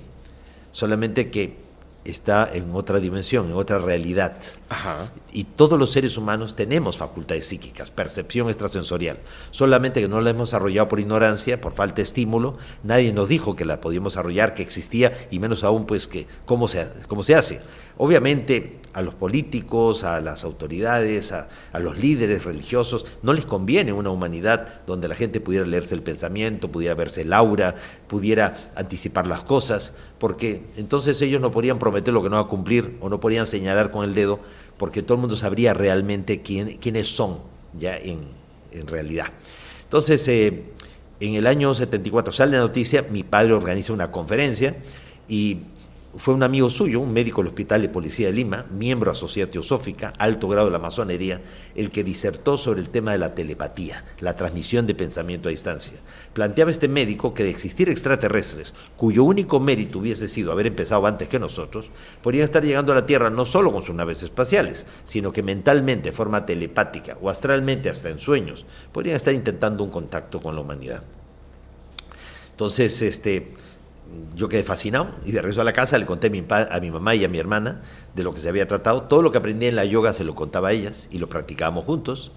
Solamente 0.74 1.32
que 1.32 1.56
está 2.04 2.50
en 2.52 2.76
otra 2.76 3.00
dimensión, 3.00 3.46
en 3.46 3.54
otra 3.54 3.80
realidad. 3.80 4.36
Ajá. 4.68 5.14
Y 5.32 5.46
todos 5.46 5.80
los 5.80 5.90
seres 5.92 6.18
humanos 6.18 6.58
tenemos 6.58 6.98
facultades 6.98 7.48
psíquicas, 7.48 7.92
percepción 7.92 8.50
extrasensorial. 8.50 9.20
Solamente 9.52 10.02
que 10.02 10.10
no 10.10 10.20
la 10.20 10.32
hemos 10.32 10.50
desarrollado 10.50 10.90
por 10.90 11.00
ignorancia, 11.00 11.62
por 11.62 11.72
falta 11.72 11.96
de 11.96 12.02
estímulo. 12.02 12.58
Nadie 12.84 13.14
nos 13.14 13.30
dijo 13.30 13.56
que 13.56 13.64
la 13.64 13.80
podíamos 13.80 14.12
desarrollar, 14.12 14.56
que 14.56 14.64
existía, 14.64 15.14
y 15.32 15.40
menos 15.40 15.64
aún, 15.64 15.86
pues, 15.86 16.10
que 16.10 16.28
cómo 16.44 16.68
se, 16.68 16.90
cómo 17.08 17.24
se 17.24 17.36
hace. 17.36 17.62
Obviamente, 18.02 18.80
a 18.94 19.02
los 19.02 19.14
políticos, 19.14 20.06
a 20.06 20.22
las 20.22 20.46
autoridades, 20.46 21.34
a, 21.34 21.50
los 21.80 21.98
líderes 21.98 22.46
religiosos, 22.46 23.06
no 23.24 23.34
les 23.34 23.46
conviene 23.46 23.92
una 23.92 24.10
humanidad 24.10 24.86
donde 24.88 25.10
la 25.10 25.16
gente 25.16 25.42
pudiera 25.42 25.66
leerse 25.66 25.96
el 25.96 26.02
pensamiento, 26.02 26.72
pudiera 26.72 26.96
verse 26.96 27.24
el 27.24 27.34
aura, 27.34 27.76
pudiera 28.08 28.72
anticipar 28.74 29.28
las 29.28 29.44
cosas, 29.44 29.94
porque 30.18 30.64
entonces 30.78 31.22
ellos 31.22 31.42
no 31.42 31.52
podrían 31.52 31.78
prometer 31.78 32.14
lo 32.14 32.24
que 32.24 32.30
no 32.30 32.38
va 32.38 32.44
a 32.44 32.48
cumplir 32.48 32.96
o 33.02 33.10
no 33.10 33.20
podrían 33.20 33.48
señalar 33.48 33.92
con 33.92 34.06
el 34.06 34.16
dedo, 34.16 34.40
porque 34.78 35.02
todo 35.02 35.16
el 35.16 35.20
mundo 35.20 35.36
sabría 35.36 35.74
realmente 35.74 36.42
quién, 36.42 36.78
quiénes 36.78 37.14
son 37.14 37.40
ya 37.78 37.98
en, 37.98 38.20
en 38.72 38.88
realidad. 38.88 39.28
Entonces, 39.84 40.26
eh, 40.30 40.64
en 41.20 41.36
el 41.36 41.48
año 41.48 41.74
74 41.74 42.32
sale 42.32 42.54
la 42.54 42.60
noticia, 42.60 43.06
mi 43.12 43.24
padre 43.24 43.52
organiza 43.52 43.92
una 43.92 44.10
conferencia 44.10 44.78
y 45.28 45.64
fue 46.18 46.34
un 46.34 46.42
amigo 46.42 46.72
suyo, 46.72 47.02
un 47.02 47.14
médico 47.14 47.42
del 47.42 47.50
Hospital 47.50 47.84
de 47.84 47.90
Policía 47.90 48.28
de 48.28 48.34
Lima, 48.34 48.66
miembro 48.72 49.12
de 49.12 49.16
la 49.16 49.20
Sociedad 49.20 49.50
Teosófica, 49.50 50.14
alto 50.18 50.48
grado 50.48 50.66
de 50.66 50.72
la 50.72 50.80
masonería, 50.80 51.42
el 51.76 51.92
que 51.92 52.04
disertó 52.04 52.58
sobre 52.58 52.82
el 52.82 52.90
tema 52.90 53.12
de 53.12 53.20
la 53.20 53.36
telepatía, 53.36 54.04
la 54.20 54.36
transmisión 54.36 54.88
de 54.88 54.96
pensamiento 54.96 55.50
a 55.50 55.52
distancia. 55.52 56.00
Planteaba 56.34 56.72
este 56.72 56.88
médico 56.88 57.36
que 57.36 57.44
de 57.44 57.52
existir 57.52 57.90
extraterrestres, 57.90 58.74
cuyo 58.98 59.24
único 59.24 59.60
mérito 59.60 60.00
hubiese 60.00 60.28
sido 60.28 60.52
haber 60.52 60.66
empezado 60.66 61.06
antes 61.06 61.28
que 61.28 61.38
nosotros, 61.38 61.90
podrían 62.24 62.46
estar 62.46 62.66
llegando 62.66 62.92
a 62.92 62.96
la 62.96 63.06
Tierra 63.06 63.30
no 63.30 63.46
solo 63.46 63.72
con 63.72 63.84
sus 63.84 63.94
naves 63.94 64.24
espaciales, 64.24 64.88
sino 65.04 65.32
que 65.32 65.44
mentalmente, 65.44 66.10
de 66.10 66.16
forma 66.16 66.46
telepática 66.46 67.18
o 67.22 67.30
astralmente 67.30 67.88
hasta 67.88 68.10
en 68.10 68.18
sueños, 68.18 68.66
podrían 68.92 69.16
estar 69.16 69.34
intentando 69.34 69.84
un 69.84 69.92
contacto 69.92 70.40
con 70.40 70.56
la 70.56 70.62
humanidad. 70.62 71.04
Entonces, 72.60 73.02
este, 73.04 73.54
yo 74.36 74.48
quedé 74.50 74.64
fascinado 74.64 75.16
y 75.26 75.32
de 75.32 75.42
regreso 75.42 75.62
a 75.62 75.64
la 75.64 75.74
casa 75.74 75.98
le 75.98 76.06
conté 76.06 76.28
a 76.28 76.30
mi, 76.30 76.42
pa- 76.42 76.68
a 76.72 76.80
mi 76.80 76.90
mamá 76.92 77.16
y 77.16 77.26
a 77.26 77.28
mi 77.30 77.38
hermana 77.40 77.82
de 78.16 78.24
lo 78.24 78.34
que 78.34 78.40
se 78.40 78.50
había 78.50 78.68
tratado. 78.68 79.04
Todo 79.04 79.22
lo 79.22 79.32
que 79.32 79.38
aprendí 79.38 79.66
en 79.68 79.76
la 79.76 79.86
yoga 79.86 80.14
se 80.14 80.24
lo 80.24 80.36
contaba 80.36 80.70
a 80.70 80.72
ellas 80.72 81.08
y 81.12 81.18
lo 81.18 81.28
practicábamos 81.30 81.86
juntos. 81.86 82.32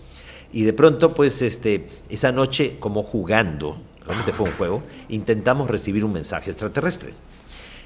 Y 0.52 0.64
de 0.64 0.72
pronto, 0.72 1.14
pues, 1.14 1.40
este, 1.42 1.86
esa 2.10 2.30
noche, 2.32 2.76
como 2.78 3.02
jugando, 3.02 3.78
realmente 4.04 4.32
fue 4.32 4.50
un 4.50 4.56
juego, 4.56 4.82
intentamos 5.08 5.70
recibir 5.70 6.04
un 6.04 6.12
mensaje 6.12 6.50
extraterrestre. 6.50 7.14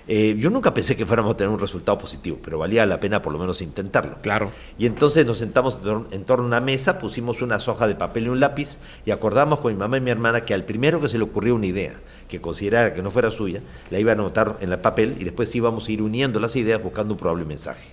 Eh, 0.08 0.36
yo 0.38 0.50
nunca 0.50 0.72
pensé 0.72 0.96
que 0.96 1.04
fuéramos 1.04 1.34
a 1.34 1.36
tener 1.36 1.52
un 1.52 1.58
resultado 1.58 1.98
positivo, 1.98 2.38
pero 2.40 2.58
valía 2.58 2.86
la 2.86 3.00
pena 3.00 3.22
por 3.22 3.32
lo 3.32 3.40
menos 3.40 3.60
intentarlo. 3.60 4.18
Claro. 4.22 4.52
Y 4.78 4.86
entonces 4.86 5.26
nos 5.26 5.38
sentamos 5.38 5.78
en 5.78 5.82
tor- 5.82 6.06
en 6.12 6.24
torno 6.24 6.44
a 6.44 6.46
una 6.46 6.60
mesa, 6.60 7.00
pusimos 7.00 7.42
unas 7.42 7.66
hojas 7.66 7.88
de 7.88 7.96
papel 7.96 8.26
y 8.26 8.28
un 8.28 8.38
lápiz 8.38 8.78
y 9.04 9.10
acordamos 9.10 9.58
con 9.58 9.72
mi 9.72 9.78
mamá 9.78 9.96
y 9.96 10.00
mi 10.00 10.10
hermana 10.12 10.44
que 10.44 10.54
al 10.54 10.64
primero 10.64 11.00
que 11.00 11.08
se 11.08 11.18
le 11.18 11.24
ocurrió 11.24 11.56
una 11.56 11.66
idea 11.66 11.94
que 12.28 12.40
considerara 12.40 12.94
que 12.94 13.02
no 13.02 13.10
fuera 13.10 13.30
suya, 13.30 13.60
la 13.90 13.98
iba 13.98 14.12
a 14.12 14.14
anotar 14.14 14.56
en 14.60 14.72
el 14.72 14.78
papel 14.78 15.16
y 15.18 15.24
después 15.24 15.54
íbamos 15.54 15.88
a 15.88 15.92
ir 15.92 16.02
uniendo 16.02 16.40
las 16.40 16.56
ideas 16.56 16.82
buscando 16.82 17.14
un 17.14 17.18
probable 17.18 17.44
mensaje. 17.44 17.88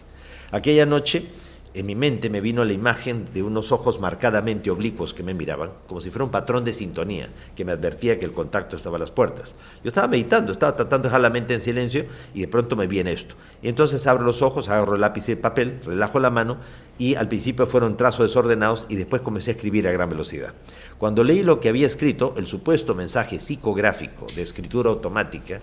Aquella 0.51 0.85
noche 0.85 1.25
en 1.73 1.85
mi 1.87 1.95
mente 1.95 2.29
me 2.29 2.41
vino 2.41 2.63
la 2.63 2.73
imagen 2.73 3.27
de 3.33 3.41
unos 3.41 3.71
ojos 3.71 3.99
marcadamente 3.99 4.69
oblicuos 4.69 5.13
que 5.13 5.23
me 5.23 5.33
miraban, 5.33 5.71
como 5.87 6.01
si 6.01 6.11
fuera 6.11 6.25
un 6.25 6.31
patrón 6.31 6.63
de 6.63 6.71
sintonía 6.71 7.29
que 7.55 7.65
me 7.65 7.71
advertía 7.71 8.19
que 8.19 8.25
el 8.25 8.33
contacto 8.33 8.75
estaba 8.75 8.97
a 8.97 8.99
las 8.99 9.11
puertas. 9.11 9.55
Yo 9.83 9.87
estaba 9.87 10.07
meditando, 10.07 10.51
estaba 10.51 10.75
tratando 10.75 11.03
de 11.03 11.09
dejar 11.09 11.21
la 11.21 11.31
mente 11.31 11.55
en 11.55 11.61
silencio 11.61 12.05
y 12.33 12.41
de 12.41 12.47
pronto 12.47 12.75
me 12.75 12.85
viene 12.85 13.11
esto. 13.11 13.35
Y 13.61 13.69
entonces 13.69 14.05
abro 14.05 14.23
los 14.23 14.41
ojos, 14.41 14.69
agarro 14.69 14.95
el 14.95 15.01
lápiz 15.01 15.27
y 15.29 15.31
el 15.31 15.39
papel, 15.39 15.79
relajo 15.83 16.19
la 16.19 16.29
mano 16.29 16.57
y 16.97 17.15
al 17.15 17.27
principio 17.27 17.67
fueron 17.67 17.97
trazos 17.97 18.27
desordenados 18.27 18.85
y 18.89 18.95
después 18.95 19.21
comencé 19.21 19.51
a 19.51 19.53
escribir 19.53 19.87
a 19.87 19.91
gran 19.91 20.09
velocidad. 20.09 20.53
Cuando 20.97 21.23
leí 21.23 21.43
lo 21.43 21.59
que 21.59 21.69
había 21.69 21.87
escrito, 21.87 22.35
el 22.37 22.47
supuesto 22.47 22.95
mensaje 22.95 23.39
psicográfico 23.39 24.27
de 24.35 24.41
escritura 24.41 24.89
automática, 24.89 25.61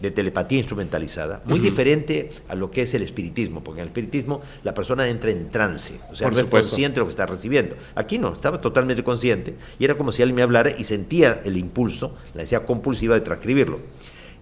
de 0.00 0.10
telepatía 0.10 0.58
instrumentalizada, 0.58 1.40
muy 1.44 1.60
diferente 1.60 2.30
a 2.48 2.56
lo 2.56 2.70
que 2.70 2.82
es 2.82 2.92
el 2.94 3.02
espiritismo, 3.02 3.62
porque 3.62 3.80
en 3.80 3.84
el 3.84 3.88
espiritismo 3.88 4.40
la 4.64 4.74
persona 4.74 5.08
entra 5.08 5.30
en 5.30 5.50
trance, 5.50 6.00
o 6.10 6.16
sea, 6.16 6.26
Por 6.26 6.34
no 6.34 6.40
es 6.40 6.46
consciente 6.46 6.96
de 6.96 7.00
lo 7.00 7.06
que 7.06 7.10
está 7.10 7.26
recibiendo. 7.26 7.76
Aquí 7.94 8.18
no, 8.18 8.32
estaba 8.32 8.60
totalmente 8.60 9.04
consciente 9.04 9.54
y 9.78 9.84
era 9.84 9.96
como 9.96 10.10
si 10.10 10.22
alguien 10.22 10.36
me 10.36 10.42
hablara 10.42 10.70
y 10.76 10.84
sentía 10.84 11.42
el 11.44 11.56
impulso, 11.56 12.16
la 12.34 12.42
necesidad 12.42 12.66
compulsiva 12.66 13.14
de 13.14 13.20
transcribirlo. 13.20 13.78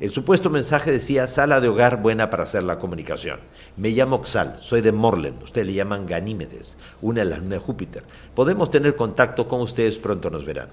El 0.02 0.10
supuesto 0.10 0.50
mensaje 0.50 0.90
decía 0.90 1.28
sala 1.28 1.60
de 1.60 1.68
hogar 1.68 2.02
buena 2.02 2.28
para 2.28 2.42
hacer 2.42 2.64
la 2.64 2.80
comunicación. 2.80 3.38
Me 3.76 3.90
llamo 3.90 4.24
Xal, 4.24 4.58
soy 4.60 4.80
de 4.80 4.90
Morlen, 4.90 5.36
ustedes 5.44 5.68
le 5.68 5.74
llaman 5.74 6.06
Ganímedes, 6.06 6.76
una 7.00 7.20
de 7.20 7.26
las 7.26 7.38
lunas 7.38 7.60
de 7.60 7.64
Júpiter. 7.64 8.02
Podemos 8.34 8.68
tener 8.72 8.96
contacto 8.96 9.46
con 9.46 9.60
ustedes, 9.60 9.98
pronto 9.98 10.28
nos 10.28 10.44
verán. 10.44 10.70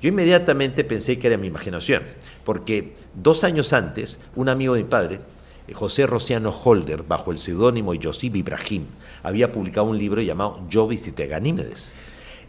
Yo 0.00 0.08
inmediatamente 0.08 0.84
pensé 0.84 1.18
que 1.18 1.26
era 1.26 1.36
mi 1.36 1.48
imaginación, 1.48 2.04
porque 2.44 2.94
dos 3.12 3.42
años 3.42 3.72
antes, 3.72 4.20
un 4.36 4.48
amigo 4.48 4.74
de 4.74 4.84
mi 4.84 4.88
padre, 4.88 5.18
José 5.74 6.06
Rociano 6.06 6.50
Holder, 6.50 7.02
bajo 7.02 7.32
el 7.32 7.40
seudónimo 7.40 7.94
Yosib 7.94 8.36
Ibrahim, 8.36 8.84
había 9.24 9.50
publicado 9.50 9.88
un 9.88 9.98
libro 9.98 10.22
llamado 10.22 10.64
Yo 10.68 10.86
visité 10.86 11.26
Ganímedes. 11.26 11.92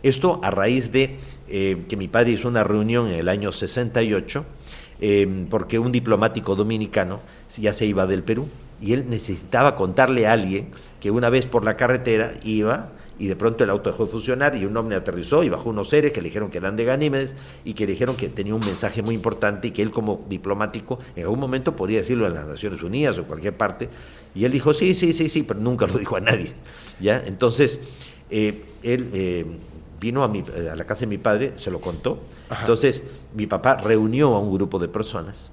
Esto 0.04 0.40
a 0.44 0.52
raíz 0.52 0.92
de 0.92 1.18
eh, 1.48 1.84
que 1.90 1.98
mi 1.98 2.08
padre 2.08 2.34
hizo 2.34 2.48
una 2.48 2.64
reunión 2.64 3.08
en 3.08 3.14
el 3.14 3.28
año 3.28 3.52
68, 3.52 4.46
eh, 5.02 5.46
porque 5.50 5.80
un 5.80 5.92
diplomático 5.92 6.56
dominicano 6.56 7.20
ya 7.58 7.74
se 7.74 7.86
iba 7.86 8.06
del 8.06 8.24
Perú 8.24 8.48
y 8.80 8.94
él 8.94 9.06
necesitaba 9.10 9.76
contarle 9.76 10.28
a 10.28 10.34
alguien 10.34 10.70
que 11.00 11.12
una 11.12 11.30
vez 11.30 11.46
por 11.46 11.66
la 11.66 11.76
carretera 11.76 12.34
iba 12.44 12.92
y 13.22 13.28
de 13.28 13.36
pronto 13.36 13.64
el 13.64 13.70
auto 13.70 13.92
dejó 13.92 14.06
de 14.06 14.12
funcionar 14.12 14.56
y 14.56 14.66
un 14.66 14.76
hombre 14.78 14.96
aterrizó 14.96 15.44
y 15.44 15.50
bajó 15.50 15.70
unos 15.70 15.90
seres 15.90 16.12
que 16.12 16.22
le 16.22 16.30
dijeron 16.30 16.50
que 16.50 16.58
eran 16.58 16.76
de 16.76 16.86
Ganímedes 16.86 17.36
y 17.64 17.74
que 17.74 17.86
le 17.86 17.92
dijeron 17.92 18.16
que 18.16 18.30
tenía 18.30 18.56
un 18.56 18.62
mensaje 18.62 19.04
muy 19.04 19.14
importante 19.14 19.68
y 19.68 19.72
que 19.72 19.84
él 19.84 19.92
como 19.92 20.26
diplomático 20.28 20.98
en 21.16 21.24
algún 21.24 21.40
momento 21.40 21.76
podría 21.76 22.00
decirlo 22.00 22.26
en 22.26 22.34
las 22.34 22.48
Naciones 22.48 22.82
Unidas 22.82 23.18
o 23.18 23.22
en 23.22 23.28
cualquier 23.28 23.56
parte. 23.56 23.90
Y 24.34 24.46
él 24.46 24.52
dijo, 24.52 24.74
sí, 24.74 24.96
sí, 24.96 25.14
sí, 25.14 25.30
sí, 25.30 25.44
pero 25.44 25.60
nunca 25.60 25.86
lo 25.86 26.00
dijo 26.00 26.16
a 26.16 26.20
nadie. 26.20 26.54
¿ya? 27.00 27.22
Entonces, 27.26 27.82
eh, 28.32 28.64
él 28.82 29.10
eh, 29.14 29.46
vino 30.02 30.24
a, 30.24 30.28
mi- 30.28 30.44
a 30.70 30.76
la 30.76 30.84
casa 30.86 31.02
de 31.02 31.08
mi 31.08 31.18
padre, 31.20 31.54
se 31.58 31.72
lo 31.72 31.80
contó. 31.80 32.20
Ajá. 32.50 32.62
Entonces, 32.64 33.04
mi 33.36 33.46
papá 33.48 33.78
reunió 33.78 34.34
a 34.36 34.40
un 34.40 34.54
grupo 34.54 34.80
de 34.80 34.90
personas 34.90 35.52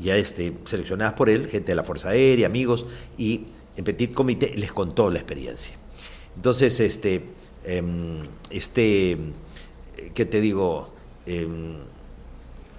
ya 0.00 0.16
este, 0.16 0.52
seleccionadas 0.64 1.14
por 1.14 1.28
él, 1.28 1.48
gente 1.48 1.72
de 1.72 1.76
la 1.76 1.82
Fuerza 1.82 2.10
Aérea, 2.10 2.46
amigos, 2.46 2.86
y 3.18 3.46
en 3.76 3.84
Petit 3.84 4.12
Comité 4.14 4.52
les 4.56 4.72
contó 4.72 5.10
la 5.10 5.18
experiencia. 5.18 5.74
Entonces, 6.36 6.78
este, 6.80 7.24
em, 7.64 8.20
este, 8.50 9.12
eh, 9.12 9.18
¿qué 10.14 10.24
te 10.26 10.40
digo? 10.40 10.92
Em, 11.26 11.78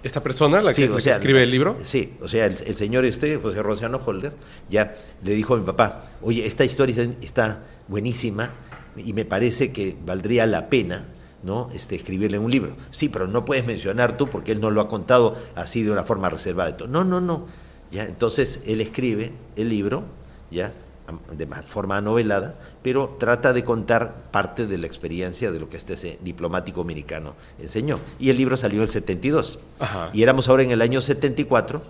¿Esta 0.04 0.22
persona, 0.22 0.62
la, 0.62 0.72
Sí, 0.72 0.88
que, 0.88 1.10
escribe 1.10 1.42
el 1.42 1.50
libro? 1.50 1.76
Sí, 1.82 2.14
o 2.22 2.28
sea, 2.28 2.46
el, 2.46 2.54
el 2.64 2.74
señor 2.76 3.04
este, 3.04 3.36
José 3.36 3.62
Rociano 3.64 4.00
Holder, 4.04 4.32
ya 4.70 4.96
le 5.24 5.32
dijo 5.32 5.54
a 5.54 5.58
mi 5.58 5.64
papá, 5.66 6.04
oye, 6.22 6.46
esta 6.46 6.64
historia 6.64 7.02
está 7.20 7.64
buenísima 7.88 8.54
y 8.98 9.12
me 9.12 9.24
parece 9.24 9.72
que 9.72 9.96
valdría 10.04 10.46
la 10.46 10.68
pena, 10.68 11.08
¿no? 11.42 11.70
Este, 11.72 11.94
escribirle 11.96 12.38
un 12.38 12.50
libro. 12.50 12.76
Sí, 12.90 13.08
pero 13.08 13.26
no 13.26 13.44
puedes 13.44 13.66
mencionar 13.66 14.16
tú 14.16 14.28
porque 14.28 14.52
él 14.52 14.60
no 14.60 14.70
lo 14.70 14.80
ha 14.80 14.88
contado 14.88 15.36
así 15.54 15.82
de 15.82 15.90
una 15.90 16.02
forma 16.04 16.28
reservada. 16.30 16.76
No, 16.88 17.04
no, 17.04 17.20
no. 17.20 17.46
Ya, 17.90 18.04
entonces 18.04 18.60
él 18.66 18.80
escribe 18.80 19.32
el 19.56 19.68
libro, 19.70 20.02
ya, 20.50 20.72
de 21.34 21.46
ma- 21.46 21.62
forma 21.62 22.00
novelada, 22.02 22.54
pero 22.82 23.16
trata 23.18 23.54
de 23.54 23.64
contar 23.64 24.14
parte 24.30 24.66
de 24.66 24.76
la 24.76 24.86
experiencia 24.86 25.50
de 25.50 25.58
lo 25.58 25.70
que 25.70 25.78
este 25.78 25.94
ese 25.94 26.18
diplomático 26.22 26.80
dominicano 26.80 27.34
enseñó. 27.58 27.98
Y 28.18 28.28
el 28.28 28.36
libro 28.36 28.58
salió 28.58 28.80
en 28.80 28.82
el 28.84 28.90
72. 28.90 29.58
Ajá. 29.78 30.10
Y 30.12 30.22
éramos 30.22 30.48
ahora 30.50 30.64
en 30.64 30.70
el 30.70 30.82
año 30.82 31.00
74, 31.00 31.80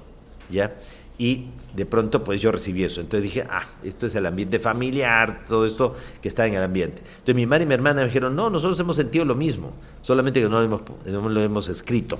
¿ya? 0.50 0.74
Y 1.18 1.46
de 1.74 1.84
pronto, 1.84 2.24
pues 2.24 2.40
yo 2.40 2.52
recibí 2.52 2.84
eso. 2.84 3.00
Entonces 3.00 3.22
dije, 3.22 3.44
ah, 3.50 3.64
esto 3.82 4.06
es 4.06 4.14
el 4.14 4.24
ambiente 4.24 4.58
familiar, 4.60 5.44
todo 5.48 5.66
esto 5.66 5.94
que 6.22 6.28
está 6.28 6.46
en 6.46 6.54
el 6.54 6.62
ambiente. 6.62 7.02
Entonces 7.10 7.34
mi 7.34 7.46
madre 7.46 7.64
y 7.64 7.66
mi 7.66 7.74
hermana 7.74 8.00
me 8.00 8.06
dijeron, 8.06 8.34
no, 8.34 8.48
nosotros 8.50 8.78
hemos 8.80 8.96
sentido 8.96 9.24
lo 9.24 9.34
mismo, 9.34 9.72
solamente 10.02 10.40
que 10.40 10.48
no 10.48 10.60
lo 10.60 10.64
hemos, 10.64 10.82
no 11.06 11.28
lo 11.28 11.40
hemos 11.40 11.68
escrito. 11.68 12.18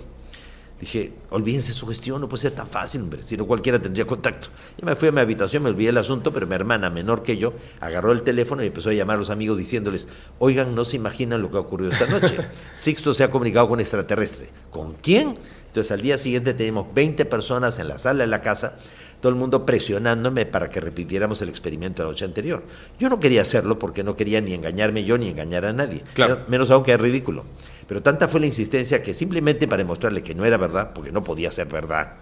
Dije, 0.81 1.13
olvídense 1.31 1.73
su 1.73 1.89
gestión, 1.89 2.21
no 2.21 2.29
puede 2.29 2.43
ser 2.43 2.53
tan 2.53 2.69
fácil, 2.69 3.01
hombre, 3.03 3.23
si 3.25 3.37
no 3.37 3.47
cualquiera 3.47 3.81
tendría 3.81 4.07
contacto. 4.07 4.49
Yo 4.79 4.87
me 4.87 4.95
fui 4.95 5.09
a 5.09 5.13
mi 5.13 5.21
habitación, 5.21 5.65
me 5.65 5.71
olvidé 5.71 5.89
el 5.89 5.99
asunto, 5.99 6.33
pero 6.33 6.47
mi 6.47 6.55
hermana, 6.55 6.89
menor 6.89 7.25
que 7.25 7.37
yo, 7.37 7.53
agarró 7.81 8.13
el 8.13 8.23
teléfono 8.23 8.63
y 8.63 8.69
empezó 8.69 8.91
a 8.91 8.93
llamar 8.93 9.17
a 9.17 9.19
los 9.19 9.31
amigos 9.31 9.59
diciéndoles, 9.59 10.07
oigan, 10.39 10.77
no 10.77 10.85
se 10.85 10.95
imaginan 10.95 11.43
lo 11.43 11.51
que 11.51 11.57
ha 11.57 11.61
ocurrido 11.61 11.91
esta 11.91 12.07
noche. 12.07 12.37
Sixto 12.75 13.13
se 13.13 13.25
ha 13.25 13.31
comunicado 13.31 13.67
con 13.67 13.75
un 13.75 13.81
extraterrestre. 13.81 14.51
¿Con 14.71 14.95
quién? 14.95 15.35
Entonces 15.67 15.91
al 15.91 16.01
día 16.01 16.17
siguiente 16.17 16.55
tenemos 16.55 16.95
20 16.95 17.25
personas 17.25 17.79
en 17.81 17.89
la 17.89 17.99
sala 17.99 18.23
de 18.23 18.29
la 18.29 18.41
casa, 18.41 18.77
todo 19.21 19.31
el 19.31 19.37
mundo 19.37 19.67
presionándome 19.67 20.47
para 20.47 20.71
que 20.71 20.81
repitiéramos 20.81 21.43
el 21.43 21.49
experimento 21.49 22.03
de 22.03 22.07
la 22.07 22.13
noche 22.13 22.25
anterior. 22.25 22.63
Yo 22.99 23.09
no 23.09 23.19
quería 23.21 23.41
hacerlo 23.41 23.79
porque 23.79 24.05
no 24.05 24.17
quería 24.17 24.41
ni 24.41 24.55
engañarme 24.55 25.05
yo 25.05 25.19
ni 25.19 25.29
engañar 25.29 25.65
a 25.65 25.73
nadie, 25.73 26.03
Claro. 26.15 26.41
menos 26.49 26.71
aún 26.71 26.85
que 26.85 26.93
es 26.95 27.01
ridículo. 27.01 27.45
Pero 27.87 28.03
tanta 28.03 28.29
fue 28.29 28.41
la 28.41 28.47
insistencia 28.47 29.03
que 29.03 29.15
simplemente 29.15 29.67
para 29.67 29.79
demostrarle 29.83 30.23
que 30.23 30.35
no 30.35 30.45
era 30.45 30.57
verdad, 30.57 30.93
porque 30.95 31.11
no 31.11 31.23
podía 31.23 31.51
ser 31.51 31.67
verdad, 31.69 32.15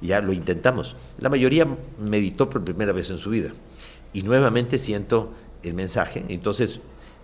ya 0.00 0.20
lo 0.20 0.32
intentamos. 0.32 0.96
La 1.18 1.28
mayoría 1.28 1.66
meditó 2.00 2.48
por 2.48 2.64
primera 2.64 2.92
vez 2.92 3.10
en 3.10 3.18
su 3.18 3.30
vida. 3.30 3.52
Y 4.12 4.22
nuevamente 4.22 4.78
siento 4.78 5.30
el 5.62 5.74
mensaje. 5.74 6.24
Entonces, 6.28 6.80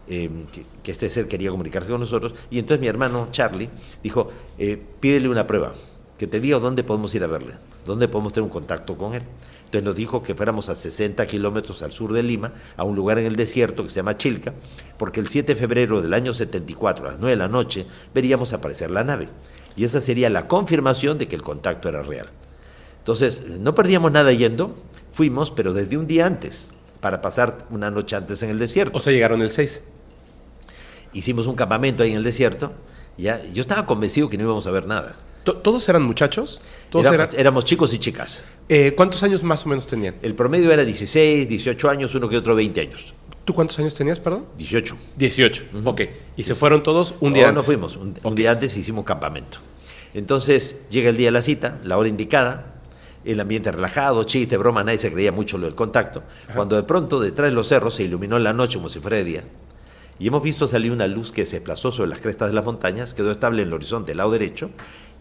eh, 0.09 0.31
que, 0.53 0.65
que 0.85 0.93
este 0.93 1.09
ser 1.11 1.27
quería 1.27 1.51
comunicarse 1.51 1.91
con 1.91 1.99
nosotros. 2.01 2.35
Y 2.51 2.59
entonces 2.61 2.81
mi 2.81 2.87
hermano 2.87 3.29
Charlie 3.33 3.71
dijo, 4.05 4.31
eh, 4.59 4.81
pídele 5.01 5.29
una 5.29 5.47
prueba, 5.47 5.73
que 6.19 6.27
te 6.29 6.39
diga 6.39 6.61
dónde 6.61 6.85
podemos 6.85 7.13
ir 7.15 7.25
a 7.25 7.27
verle, 7.27 7.55
dónde 7.87 8.09
podemos 8.09 8.33
tener 8.33 8.45
un 8.45 8.51
contacto 8.51 8.97
con 8.97 9.15
él. 9.15 9.23
Entonces 9.65 9.83
nos 9.83 9.97
dijo 9.97 10.23
que 10.23 10.35
fuéramos 10.35 10.69
a 10.69 10.75
60 10.75 11.27
kilómetros 11.27 11.83
al 11.83 11.93
sur 11.93 12.13
de 12.13 12.23
Lima, 12.23 12.53
a 12.77 12.85
un 12.85 12.95
lugar 12.95 13.19
en 13.19 13.27
el 13.27 13.37
desierto 13.37 13.83
que 13.83 13.91
se 13.91 13.97
llama 13.97 14.17
Chilca, 14.17 14.55
porque 14.99 15.21
el 15.21 15.29
7 15.29 15.55
de 15.55 15.61
febrero 15.61 16.01
del 16.01 16.15
año 16.15 16.33
74, 16.33 17.07
a 17.07 17.11
las 17.13 17.21
9 17.21 17.31
de 17.31 17.37
la 17.37 17.49
noche, 17.49 17.87
veríamos 18.15 18.53
aparecer 18.53 18.91
la 18.91 19.05
nave. 19.05 19.29
Y 19.77 19.85
esa 19.85 20.01
sería 20.01 20.31
la 20.31 20.49
confirmación 20.49 21.19
de 21.19 21.29
que 21.29 21.37
el 21.37 21.43
contacto 21.43 21.89
era 21.89 22.03
real. 22.03 22.29
Entonces, 22.99 23.45
no 23.47 23.75
perdíamos 23.75 24.13
nada 24.13 24.33
yendo, 24.33 24.77
fuimos, 25.13 25.51
pero 25.51 25.73
desde 25.73 25.97
un 25.97 26.07
día 26.07 26.27
antes, 26.27 26.71
para 27.01 27.21
pasar 27.21 27.67
una 27.71 27.91
noche 27.91 28.17
antes 28.17 28.43
en 28.43 28.51
el 28.51 28.59
desierto. 28.59 28.99
O 28.99 29.01
sea, 29.01 29.13
llegaron 29.13 29.43
el 29.43 29.51
6. 29.51 29.83
Hicimos 31.13 31.47
un 31.47 31.55
campamento 31.55 32.03
ahí 32.03 32.11
en 32.11 32.19
el 32.19 32.25
desierto, 32.25 32.73
ya, 33.19 33.43
yo 33.45 33.63
estaba 33.63 33.87
convencido 33.87 34.29
que 34.29 34.37
no 34.37 34.45
íbamos 34.45 34.67
a 34.67 34.71
ver 34.71 34.87
nada. 34.87 35.17
To- 35.47 35.57
¿Todos 35.59 35.89
eran 35.89 36.03
muchachos? 36.03 36.61
¿Todos 36.91 37.07
Éramos, 37.07 37.29
eran- 37.29 37.41
éramos 37.41 37.65
chicos 37.65 37.95
y 37.95 37.99
chicas. 38.01 38.45
Eh, 38.69 38.95
¿Cuántos 38.97 39.23
años 39.23 39.45
más 39.45 39.65
o 39.65 39.69
menos 39.69 39.87
tenían? 39.87 40.17
El 40.21 40.35
promedio 40.35 40.73
era 40.73 40.85
16, 40.85 41.49
18 41.49 41.89
años, 41.89 42.13
uno 42.17 42.29
que 42.29 42.37
otro 42.37 42.57
20 42.57 42.81
años. 42.81 43.15
¿Tú 43.45 43.55
cuántos 43.55 43.79
años 43.79 43.95
tenías, 43.95 44.19
perdón? 44.19 44.47
18. 44.59 44.97
18. 45.17 45.65
Ok. 45.85 46.01
Y 46.37 46.43
se 46.43 46.57
fueron 46.57 46.83
todos 46.83 47.15
un 47.21 47.33
día 47.33 47.45
No, 47.45 47.49
antes. 47.51 47.63
no 47.63 47.65
fuimos. 47.65 47.95
Un, 47.97 48.19
un 48.21 48.35
día 48.35 48.51
antes 48.51 48.77
hicimos 48.77 49.05
campamento. 49.05 49.59
Entonces 50.15 50.81
llega 50.91 51.11
el 51.11 51.17
día 51.17 51.29
de 51.29 51.33
la 51.33 51.43
cita, 51.43 51.79
la 51.85 51.97
hora 51.97 52.09
indicada, 52.09 52.75
el 53.25 53.39
ambiente 53.39 53.71
relajado, 53.71 54.25
chiste, 54.25 54.57
broma, 54.57 54.83
nadie 54.83 54.99
se 54.99 55.13
creía 55.13 55.31
mucho 55.31 55.59
lo 55.59 55.67
del 55.67 55.77
contacto. 55.77 56.25
Cuando 56.57 56.75
de 56.75 56.83
pronto 56.83 57.21
detrás 57.21 57.51
de 57.51 57.55
los 57.55 57.69
cerros 57.69 57.95
se 57.95 58.03
iluminó 58.03 58.39
la 58.41 58.53
noche 58.53 58.79
como 58.79 58.89
si 58.89 58.99
fuera 58.99 59.17
de 59.19 59.25
día. 59.25 59.45
Y 60.19 60.29
hemos 60.29 60.43
visto 60.43 60.67
salir 60.67 60.91
una 60.93 61.07
luz 61.07 61.31
que 61.31 61.45
se 61.45 61.57
desplazó 61.57 61.93
sobre 61.93 62.09
las 62.09 62.21
crestas 62.21 62.49
de 62.49 62.55
las 62.55 62.65
montañas, 62.65 63.13
quedó 63.15 63.31
estable 63.31 63.63
en 63.63 63.69
el 63.69 63.75
horizonte 63.75 64.13
del 64.13 64.17
lado 64.19 64.31
derecho 64.31 64.71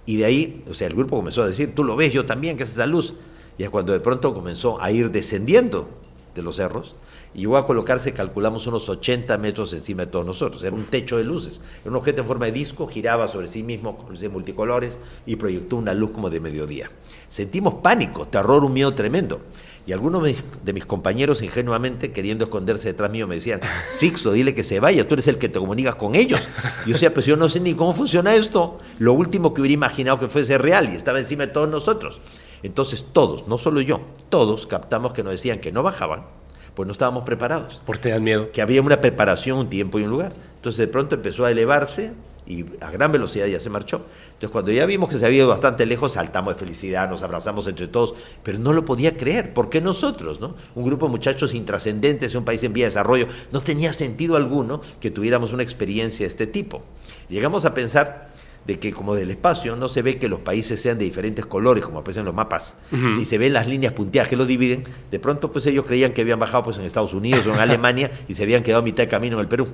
Y 0.05 0.17
de 0.17 0.25
ahí, 0.25 0.63
o 0.69 0.74
sea, 0.74 0.88
el 0.88 0.93
grupo 0.93 1.17
comenzó 1.17 1.43
a 1.43 1.47
decir, 1.47 1.74
tú 1.74 1.83
lo 1.83 1.95
ves, 1.95 2.13
yo 2.13 2.25
también, 2.25 2.57
¿qué 2.57 2.63
es 2.63 2.71
esa 2.71 2.85
luz? 2.85 3.13
Y 3.57 3.63
es 3.63 3.69
cuando 3.69 3.93
de 3.93 4.00
pronto 4.00 4.33
comenzó 4.33 4.81
a 4.81 4.91
ir 4.91 5.12
descendiendo 5.12 5.89
de 6.35 6.41
los 6.41 6.57
cerros 6.57 6.95
y 7.35 7.39
llegó 7.39 7.57
a 7.57 7.67
colocarse, 7.67 8.13
calculamos, 8.13 8.65
unos 8.65 8.88
80 8.88 9.38
metros 9.38 9.74
encima 9.74 10.05
de 10.05 10.12
todos 10.12 10.25
nosotros. 10.25 10.63
Era 10.63 10.74
un 10.74 10.85
techo 10.85 11.17
de 11.17 11.25
luces. 11.25 11.62
Era 11.81 11.91
un 11.91 11.97
objeto 11.97 12.21
en 12.21 12.27
forma 12.27 12.45
de 12.45 12.53
disco, 12.53 12.88
giraba 12.88 13.27
sobre 13.27 13.50
sí 13.50 13.62
mismo 13.62 13.97
con 13.97 14.09
luces 14.09 14.31
multicolores 14.31 14.97
y 15.25 15.35
proyectó 15.35 15.75
una 15.75 15.93
luz 15.93 16.12
como 16.12 16.29
de 16.29 16.39
mediodía. 16.39 16.89
Sentimos 17.27 17.75
pánico, 17.75 18.25
terror, 18.27 18.63
un 18.63 18.71
miedo 18.71 18.93
tremendo. 18.93 19.41
Y 19.88 19.94
algunos 19.94 20.24
de 20.24 20.74
mis, 20.74 20.86
compañeros 20.86 21.44
ingenuamente, 21.44 22.12
queriendo 22.12 22.46
esconderse 22.46 22.88
detrás 22.88 23.12
mío, 23.12 23.27
me 23.27 23.36
decían, 23.36 23.62
Sixto, 23.88 24.32
dile 24.32 24.56
que 24.56 24.63
se 24.63 24.80
vaya, 24.80 25.08
tú 25.08 25.13
eres 25.13 25.27
el 25.27 25.38
que 25.38 25.48
te 25.48 25.60
comunicas 25.60 25.96
con 25.96 26.15
ellos. 26.15 26.39
Y 26.86 26.89
yo 26.89 26.94
decía, 26.94 27.13
pues 27.13 27.27
yo 27.27 27.38
no 27.38 27.50
sé 27.50 27.60
ni 27.60 27.75
cómo 27.75 27.94
funciona 27.94 28.34
esto. 28.34 28.80
Lo 28.98 29.13
último 29.13 29.54
que 29.54 29.62
hubiera 29.62 29.75
imaginado 29.75 30.20
que 30.20 30.27
fuese 30.27 30.58
real 30.58 30.92
y 30.92 30.96
estaba 30.96 31.20
encima 31.20 31.46
de 31.46 31.54
todos 31.54 31.70
nosotros. 31.70 32.20
Entonces 32.63 33.06
todos, 33.13 33.48
no 33.48 33.60
solo 33.60 33.80
yo, 33.80 34.01
todos 34.30 34.65
captamos 34.65 35.13
que 35.13 35.22
nos 35.22 35.34
decían 35.34 35.60
que 35.60 35.72
no 35.72 35.84
bajaban, 35.84 36.25
pues 36.74 36.88
no 36.88 36.92
estábamos 36.92 37.24
preparados. 37.24 37.80
¿Por 37.86 38.00
te 38.00 38.10
dan 38.10 38.24
miedo? 38.24 38.51
Que 38.51 38.63
había 38.63 38.82
una 38.82 39.01
preparación, 39.01 39.60
un 39.60 39.70
tiempo 39.70 40.00
y 40.00 40.04
un 40.04 40.10
lugar. 40.10 40.34
Entonces 40.56 40.80
de 40.80 40.88
pronto 40.88 41.13
empezó 41.13 41.46
a 41.46 41.51
elevarse 41.51 42.13
y 42.48 42.65
a 42.82 42.89
gran 42.89 43.12
velocidad 43.12 43.46
ya 43.46 43.60
se 43.60 43.70
marchó. 43.70 44.06
Entonces 44.46 44.54
cuando 44.54 44.72
ya 44.74 44.86
vimos 44.86 45.10
que 45.10 45.18
se 45.18 45.25
había 45.25 45.40
ido 45.40 45.48
bastante 45.48 45.88
lejos, 45.88 46.12
saltamos 46.14 46.54
de 46.54 46.60
felicidad, 46.60 47.10
nos 47.10 47.24
abrazamos 47.24 47.66
entre 47.66 47.88
todos, 47.88 48.14
pero 48.44 48.60
no 48.60 48.74
lo 48.74 48.86
podía 48.86 49.18
creer. 49.18 49.56
¿Por 49.56 49.72
qué 49.72 49.82
nosotros? 49.82 50.40
no? 50.40 50.54
Un 50.75 50.86
grupo 50.86 51.08
de 51.08 51.12
muchachos 51.14 51.56
intrascendentes 51.56 52.32
en 52.32 52.38
un 52.38 52.46
país 52.46 52.62
en 52.62 52.72
vía 52.72 52.86
de 52.86 52.90
desarrollo, 52.90 53.28
no 53.52 53.62
tenía 53.62 53.92
sentido 53.92 54.36
alguno 54.36 54.82
que 55.00 55.10
tuviéramos 55.10 55.52
una 55.52 55.64
experiencia 55.64 56.25
de 56.25 56.30
este 56.30 56.46
tipo. 56.46 56.84
Llegamos 57.28 57.66
a 57.66 57.74
pensar 57.74 58.36
de 58.68 58.78
que 58.78 58.94
como 58.94 59.16
del 59.16 59.32
espacio 59.32 59.75
no 59.75 59.88
se 59.88 60.04
ve 60.04 60.18
que 60.18 60.28
los 60.28 60.42
países 60.42 60.80
sean 60.80 61.00
de 61.00 61.06
diferentes 61.06 61.46
colores, 61.46 61.84
como 61.84 62.00
aparecen 62.00 62.22
en 62.22 62.25
los 62.25 62.36
mapas, 62.36 62.75
ni 62.92 63.25
se 63.25 63.38
ven 63.38 63.54
las 63.54 63.68
líneas 63.68 63.94
punteadas 63.94 64.28
que 64.28 64.36
los 64.36 64.48
dividen, 64.48 64.84
de 65.10 65.20
pronto 65.20 65.52
pues 65.52 65.66
ellos 65.66 65.86
creían 65.86 66.14
que 66.14 66.22
habían 66.22 66.40
bajado 66.40 66.66
pues 66.66 66.78
en 66.78 66.86
Estados 66.86 67.14
Unidos 67.14 67.46
o 67.48 67.54
en 67.54 67.60
Alemania 67.62 68.12
y 68.28 68.36
se 68.36 68.44
habían 68.44 68.62
quedado 68.62 68.82
a 68.82 68.84
mitad 68.84 69.04
de 69.04 69.08
camino 69.08 69.38
en 69.38 69.42
el 69.42 69.48
Perú. 69.48 69.70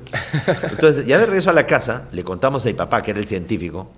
Entonces, 0.69 1.05
ya 1.05 1.17
de 1.17 1.25
regreso 1.25 1.49
a 1.49 1.53
la 1.53 1.65
casa, 1.65 2.07
le 2.11 2.23
contamos 2.23 2.63
a 2.63 2.67
mi 2.67 2.73
papá, 2.73 3.01
que 3.01 3.11
era 3.11 3.19
el 3.19 3.27
científico, 3.27 3.91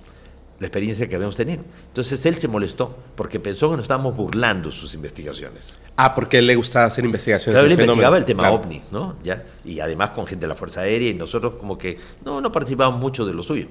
la 0.59 0.67
experiencia 0.67 1.07
que 1.09 1.15
habíamos 1.15 1.35
tenido. 1.35 1.63
Entonces 1.87 2.25
él 2.25 2.35
se 2.35 2.47
molestó 2.47 2.95
porque 3.15 3.39
pensó 3.39 3.69
que 3.69 3.75
nos 3.77 3.83
estábamos 3.83 4.15
burlando 4.15 4.71
sus 4.71 4.93
investigaciones. 4.93 5.79
Ah, 5.95 6.15
porque 6.15 6.37
él 6.39 6.47
le 6.47 6.55
gustaba 6.55 6.85
hacer 6.85 7.03
investigaciones. 7.05 7.55
Claro, 7.55 7.65
él 7.65 7.73
investigaba 7.73 8.17
el 8.17 8.25
tema 8.25 8.43
Claro. 8.43 8.55
ovni, 8.55 8.81
¿no? 8.91 9.15
Ya, 9.23 9.43
y 9.65 9.79
además 9.79 10.11
con 10.11 10.25
gente 10.25 10.43
de 10.43 10.47
la 10.49 10.55
Fuerza 10.55 10.81
Aérea 10.81 11.09
y 11.09 11.13
nosotros 11.13 11.53
como 11.59 11.77
que 11.77 11.97
no, 12.23 12.39
no 12.39 12.51
participábamos 12.51 12.99
mucho 13.01 13.25
de 13.25 13.33
lo 13.33 13.43
suyo. 13.43 13.67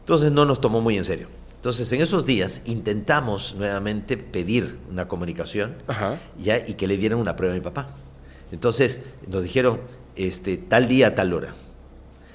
Entonces 0.00 0.30
no 0.32 0.44
nos 0.44 0.60
tomó 0.60 0.80
muy 0.80 0.96
en 0.96 1.04
serio. 1.04 1.28
Entonces 1.56 1.90
en 1.92 2.02
esos 2.02 2.26
días 2.26 2.60
intentamos 2.66 3.54
nuevamente 3.56 4.18
pedir 4.18 4.78
una 4.90 5.08
comunicación 5.08 5.76
Ajá. 5.86 6.20
ya, 6.38 6.58
y 6.58 6.74
que 6.74 6.86
le 6.86 6.98
dieran 6.98 7.18
una 7.18 7.36
prueba 7.36 7.54
a 7.54 7.56
mi 7.58 7.62
papá. 7.64 7.88
Entonces 8.52 9.00
nos 9.26 9.42
dijeron 9.42 9.80
este, 10.16 10.58
tal 10.58 10.88
día, 10.88 11.14
tal 11.14 11.32
hora. 11.32 11.54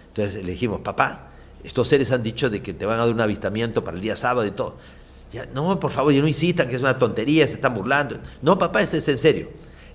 Entonces 0.07 0.43
le 0.43 0.51
dijimos, 0.51 0.81
papá, 0.81 1.28
estos 1.63 1.87
seres 1.87 2.11
han 2.11 2.23
dicho 2.23 2.49
de 2.49 2.61
que 2.61 2.73
te 2.73 2.85
van 2.85 2.99
a 2.99 3.05
dar 3.05 3.13
un 3.13 3.21
avistamiento 3.21 3.83
para 3.83 3.97
el 3.97 4.03
día 4.03 4.15
sábado 4.15 4.47
y 4.47 4.51
todo. 4.51 4.77
Ya, 5.31 5.45
no, 5.53 5.79
por 5.79 5.91
favor, 5.91 6.11
ya 6.11 6.21
no 6.21 6.27
insistan, 6.27 6.69
que 6.69 6.75
es 6.75 6.81
una 6.81 6.97
tontería, 6.97 7.45
se 7.45 7.53
están 7.53 7.75
burlando. 7.75 8.17
No, 8.41 8.57
papá, 8.57 8.81
este 8.81 8.97
es 8.97 9.07
en 9.09 9.17
serio. 9.17 9.49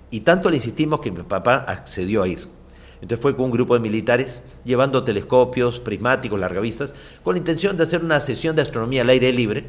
Y 0.09 0.21
tanto 0.21 0.49
le 0.49 0.57
insistimos 0.57 1.01
que 1.01 1.11
mi 1.11 1.23
papá 1.23 1.57
accedió 1.67 2.23
a 2.23 2.27
ir. 2.27 2.47
Entonces 3.01 3.21
fue 3.21 3.35
con 3.35 3.45
un 3.45 3.51
grupo 3.51 3.73
de 3.73 3.81
militares 3.81 4.41
llevando 4.63 5.03
telescopios, 5.03 5.79
prismáticos, 5.79 6.39
largavistas, 6.39 6.93
con 7.23 7.35
la 7.35 7.39
intención 7.39 7.75
de 7.75 7.83
hacer 7.83 8.03
una 8.03 8.19
sesión 8.19 8.55
de 8.55 8.61
astronomía 8.61 9.01
al 9.01 9.09
aire 9.09 9.33
libre, 9.33 9.65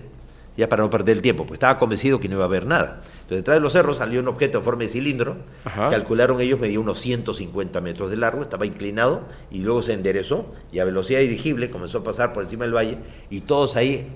ya 0.56 0.68
para 0.68 0.82
no 0.82 0.90
perder 0.90 1.16
el 1.16 1.22
tiempo, 1.22 1.44
pues 1.44 1.56
estaba 1.56 1.78
convencido 1.78 2.18
que 2.20 2.28
no 2.28 2.36
iba 2.36 2.44
a 2.44 2.46
haber 2.46 2.66
nada. 2.66 3.02
Entonces 3.04 3.38
detrás 3.38 3.56
de 3.56 3.60
los 3.60 3.72
cerros 3.72 3.98
salió 3.98 4.20
un 4.20 4.28
objeto 4.28 4.58
en 4.58 4.64
forma 4.64 4.82
de 4.82 4.88
cilindro, 4.88 5.36
Ajá. 5.64 5.90
calcularon 5.90 6.40
ellos, 6.40 6.58
medía 6.58 6.80
unos 6.80 7.00
150 7.00 7.80
metros 7.80 8.10
de 8.10 8.16
largo, 8.16 8.42
estaba 8.42 8.66
inclinado 8.66 9.22
y 9.50 9.60
luego 9.60 9.82
se 9.82 9.92
enderezó 9.92 10.52
y 10.72 10.78
a 10.78 10.84
velocidad 10.84 11.20
dirigible 11.20 11.70
comenzó 11.70 11.98
a 11.98 12.04
pasar 12.04 12.32
por 12.32 12.44
encima 12.44 12.64
del 12.64 12.74
valle 12.74 12.98
y 13.30 13.40
todos 13.40 13.76
ahí 13.76 14.06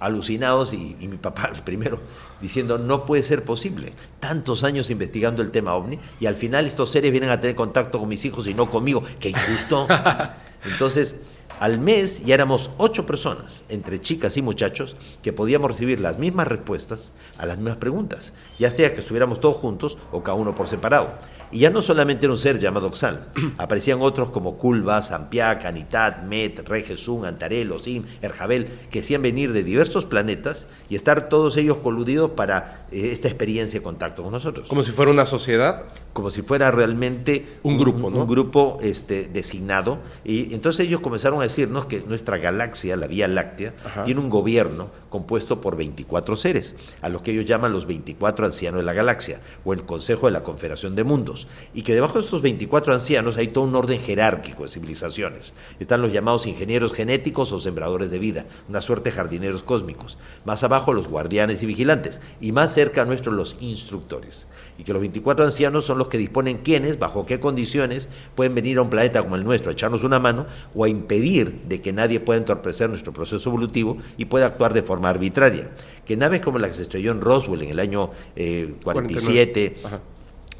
alucinados 0.00 0.72
y, 0.74 0.96
y 1.00 1.08
mi 1.08 1.16
papá 1.16 1.50
el 1.54 1.62
primero 1.64 1.98
diciendo 2.40 2.78
no 2.78 3.04
puede 3.04 3.22
ser 3.22 3.44
posible 3.44 3.94
tantos 4.20 4.62
años 4.62 4.90
investigando 4.90 5.42
el 5.42 5.50
tema 5.50 5.74
ovni 5.74 5.98
y 6.20 6.26
al 6.26 6.36
final 6.36 6.66
estos 6.66 6.90
seres 6.90 7.10
vienen 7.10 7.30
a 7.30 7.40
tener 7.40 7.56
contacto 7.56 7.98
con 7.98 8.08
mis 8.08 8.24
hijos 8.24 8.46
y 8.46 8.54
no 8.54 8.70
conmigo 8.70 9.02
qué 9.18 9.30
injusto 9.30 9.88
entonces 10.70 11.16
al 11.60 11.78
mes 11.78 12.24
ya 12.24 12.34
éramos 12.34 12.70
ocho 12.78 13.06
personas 13.06 13.64
entre 13.68 14.00
chicas 14.00 14.36
y 14.36 14.42
muchachos 14.42 14.96
que 15.22 15.32
podíamos 15.32 15.70
recibir 15.70 16.00
las 16.00 16.18
mismas 16.18 16.46
respuestas 16.46 17.12
a 17.38 17.46
las 17.46 17.56
mismas 17.56 17.76
preguntas 17.76 18.32
ya 18.58 18.70
sea 18.70 18.94
que 18.94 19.00
estuviéramos 19.00 19.40
todos 19.40 19.56
juntos 19.56 19.98
o 20.12 20.22
cada 20.22 20.36
uno 20.36 20.54
por 20.54 20.68
separado 20.68 21.08
y 21.50 21.60
ya 21.60 21.70
no 21.70 21.80
solamente 21.80 22.26
era 22.26 22.32
un 22.32 22.38
ser 22.38 22.58
llamado 22.58 22.88
Oxal, 22.88 23.28
aparecían 23.58 24.02
otros 24.02 24.30
como 24.30 24.58
Culba, 24.58 25.00
Zampiac, 25.02 25.64
Anitat, 25.64 26.24
Met, 26.24 26.68
Regesun, 26.68 27.24
Antarel, 27.24 27.72
Osim, 27.72 28.04
Erjabel, 28.20 28.68
que 28.90 29.00
decían 29.00 29.22
venir 29.22 29.52
de 29.52 29.62
diversos 29.62 30.04
planetas 30.04 30.66
y 30.90 30.96
estar 30.96 31.28
todos 31.28 31.56
ellos 31.56 31.78
coludidos 31.78 32.32
para 32.32 32.86
eh, 32.90 33.10
esta 33.12 33.28
experiencia 33.28 33.80
de 33.80 33.84
contacto 33.84 34.22
con 34.22 34.32
nosotros. 34.32 34.68
Como 34.68 34.82
si 34.82 34.92
fuera 34.92 35.10
una 35.10 35.26
sociedad. 35.26 35.84
Como 36.12 36.30
si 36.30 36.42
fuera 36.42 36.70
realmente 36.70 37.58
Un 37.62 37.78
grupo, 37.78 38.10
¿no? 38.10 38.22
un 38.22 38.26
grupo 38.26 38.78
este, 38.82 39.28
designado. 39.32 39.98
Y 40.24 40.52
entonces 40.54 40.86
ellos 40.86 41.00
comenzaron 41.00 41.40
a 41.40 41.44
decirnos 41.44 41.86
que 41.86 42.02
nuestra 42.06 42.38
galaxia, 42.38 42.96
la 42.96 43.06
Vía 43.06 43.28
Láctea, 43.28 43.74
Ajá. 43.84 44.04
tiene 44.04 44.20
un 44.20 44.28
gobierno 44.28 44.90
compuesto 45.10 45.60
por 45.60 45.76
24 45.76 46.36
seres, 46.36 46.76
a 47.00 47.08
los 47.08 47.22
que 47.22 47.30
ellos 47.30 47.46
llaman 47.46 47.72
los 47.72 47.86
24 47.86 48.46
ancianos 48.46 48.80
de 48.80 48.84
la 48.84 48.92
galaxia, 48.92 49.40
o 49.64 49.72
el 49.72 49.84
Consejo 49.84 50.26
de 50.26 50.32
la 50.32 50.42
Confederación 50.42 50.96
de 50.96 51.04
Mundos. 51.04 51.46
Y 51.72 51.82
que 51.82 51.94
debajo 51.94 52.14
de 52.14 52.24
estos 52.24 52.42
24 52.42 52.92
ancianos 52.94 53.36
hay 53.36 53.48
todo 53.48 53.64
un 53.64 53.74
orden 53.74 54.00
jerárquico 54.00 54.64
de 54.64 54.68
civilizaciones. 54.68 55.54
Están 55.80 56.02
los 56.02 56.12
llamados 56.12 56.46
ingenieros 56.46 56.92
genéticos 56.92 57.52
o 57.52 57.60
sembradores 57.60 58.10
de 58.10 58.18
vida, 58.18 58.46
una 58.68 58.80
suerte 58.80 59.10
de 59.10 59.16
jardineros 59.16 59.62
cósmicos. 59.62 60.18
Más 60.44 60.62
abajo 60.64 60.92
los 60.92 61.08
guardianes 61.08 61.62
y 61.62 61.66
vigilantes. 61.66 62.20
Y 62.40 62.52
más 62.52 62.74
cerca 62.74 63.02
a 63.02 63.04
nuestros 63.04 63.34
los 63.34 63.56
instructores. 63.60 64.46
Y 64.78 64.84
que 64.84 64.92
los 64.92 65.00
24 65.00 65.44
ancianos 65.44 65.84
son 65.84 65.98
los 65.98 66.08
que 66.08 66.16
disponen 66.18 66.58
quiénes, 66.58 66.98
bajo 66.98 67.26
qué 67.26 67.40
condiciones, 67.40 68.08
pueden 68.34 68.54
venir 68.54 68.78
a 68.78 68.82
un 68.82 68.90
planeta 68.90 69.22
como 69.22 69.36
el 69.36 69.44
nuestro 69.44 69.70
a 69.70 69.72
echarnos 69.72 70.04
una 70.04 70.18
mano 70.20 70.46
o 70.74 70.84
a 70.84 70.88
impedir 70.88 71.62
de 71.68 71.82
que 71.82 71.92
nadie 71.92 72.20
pueda 72.20 72.38
entorpecer 72.38 72.88
nuestro 72.88 73.12
proceso 73.12 73.50
evolutivo 73.50 73.98
y 74.16 74.26
pueda 74.26 74.46
actuar 74.46 74.72
de 74.72 74.82
forma 74.82 75.10
arbitraria. 75.10 75.70
Que 76.06 76.16
naves 76.16 76.40
como 76.40 76.58
la 76.58 76.68
que 76.68 76.74
se 76.74 76.82
estrelló 76.82 77.10
en 77.10 77.20
Roswell 77.20 77.62
en 77.62 77.70
el 77.70 77.80
año 77.80 78.10
eh, 78.36 78.74
47, 78.84 79.76
Ajá. 79.84 80.00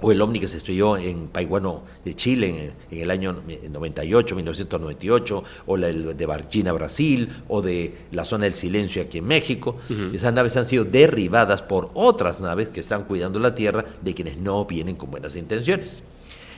O 0.01 0.13
el 0.13 0.21
ovni 0.21 0.39
que 0.41 0.49
se 0.49 0.59
estrelló 0.59 0.97
en 0.97 1.29
Paiguano 1.29 1.83
de 2.05 2.15
Chile 2.15 2.75
en, 2.91 2.97
en 2.97 3.03
el 3.03 3.11
año 3.11 3.43
98, 3.69 4.35
1998, 4.35 5.45
o 5.67 5.77
la 5.77 5.89
de 5.89 6.27
Barquina, 6.27 6.73
Brasil, 6.73 7.29
o 7.49 7.63
de 7.63 7.95
la 8.13 8.25
zona 8.25 8.45
del 8.45 8.55
silencio 8.55 9.03
aquí 9.03 9.19
en 9.19 9.27
México. 9.27 9.77
Esas 10.13 10.33
naves 10.33 10.57
han 10.57 10.65
sido 10.65 10.85
derribadas 10.85 11.63
por 11.63 11.91
otras 11.95 12.41
naves 12.41 12.69
que 12.69 12.81
están 12.81 13.05
cuidando 13.05 13.39
la 13.39 13.55
Tierra 13.55 13.85
de 14.03 14.15
quienes 14.15 14.39
no 14.39 14.65
vienen 14.65 14.97
con 14.97 15.11
buenas 15.11 15.37
intenciones. 15.37 16.03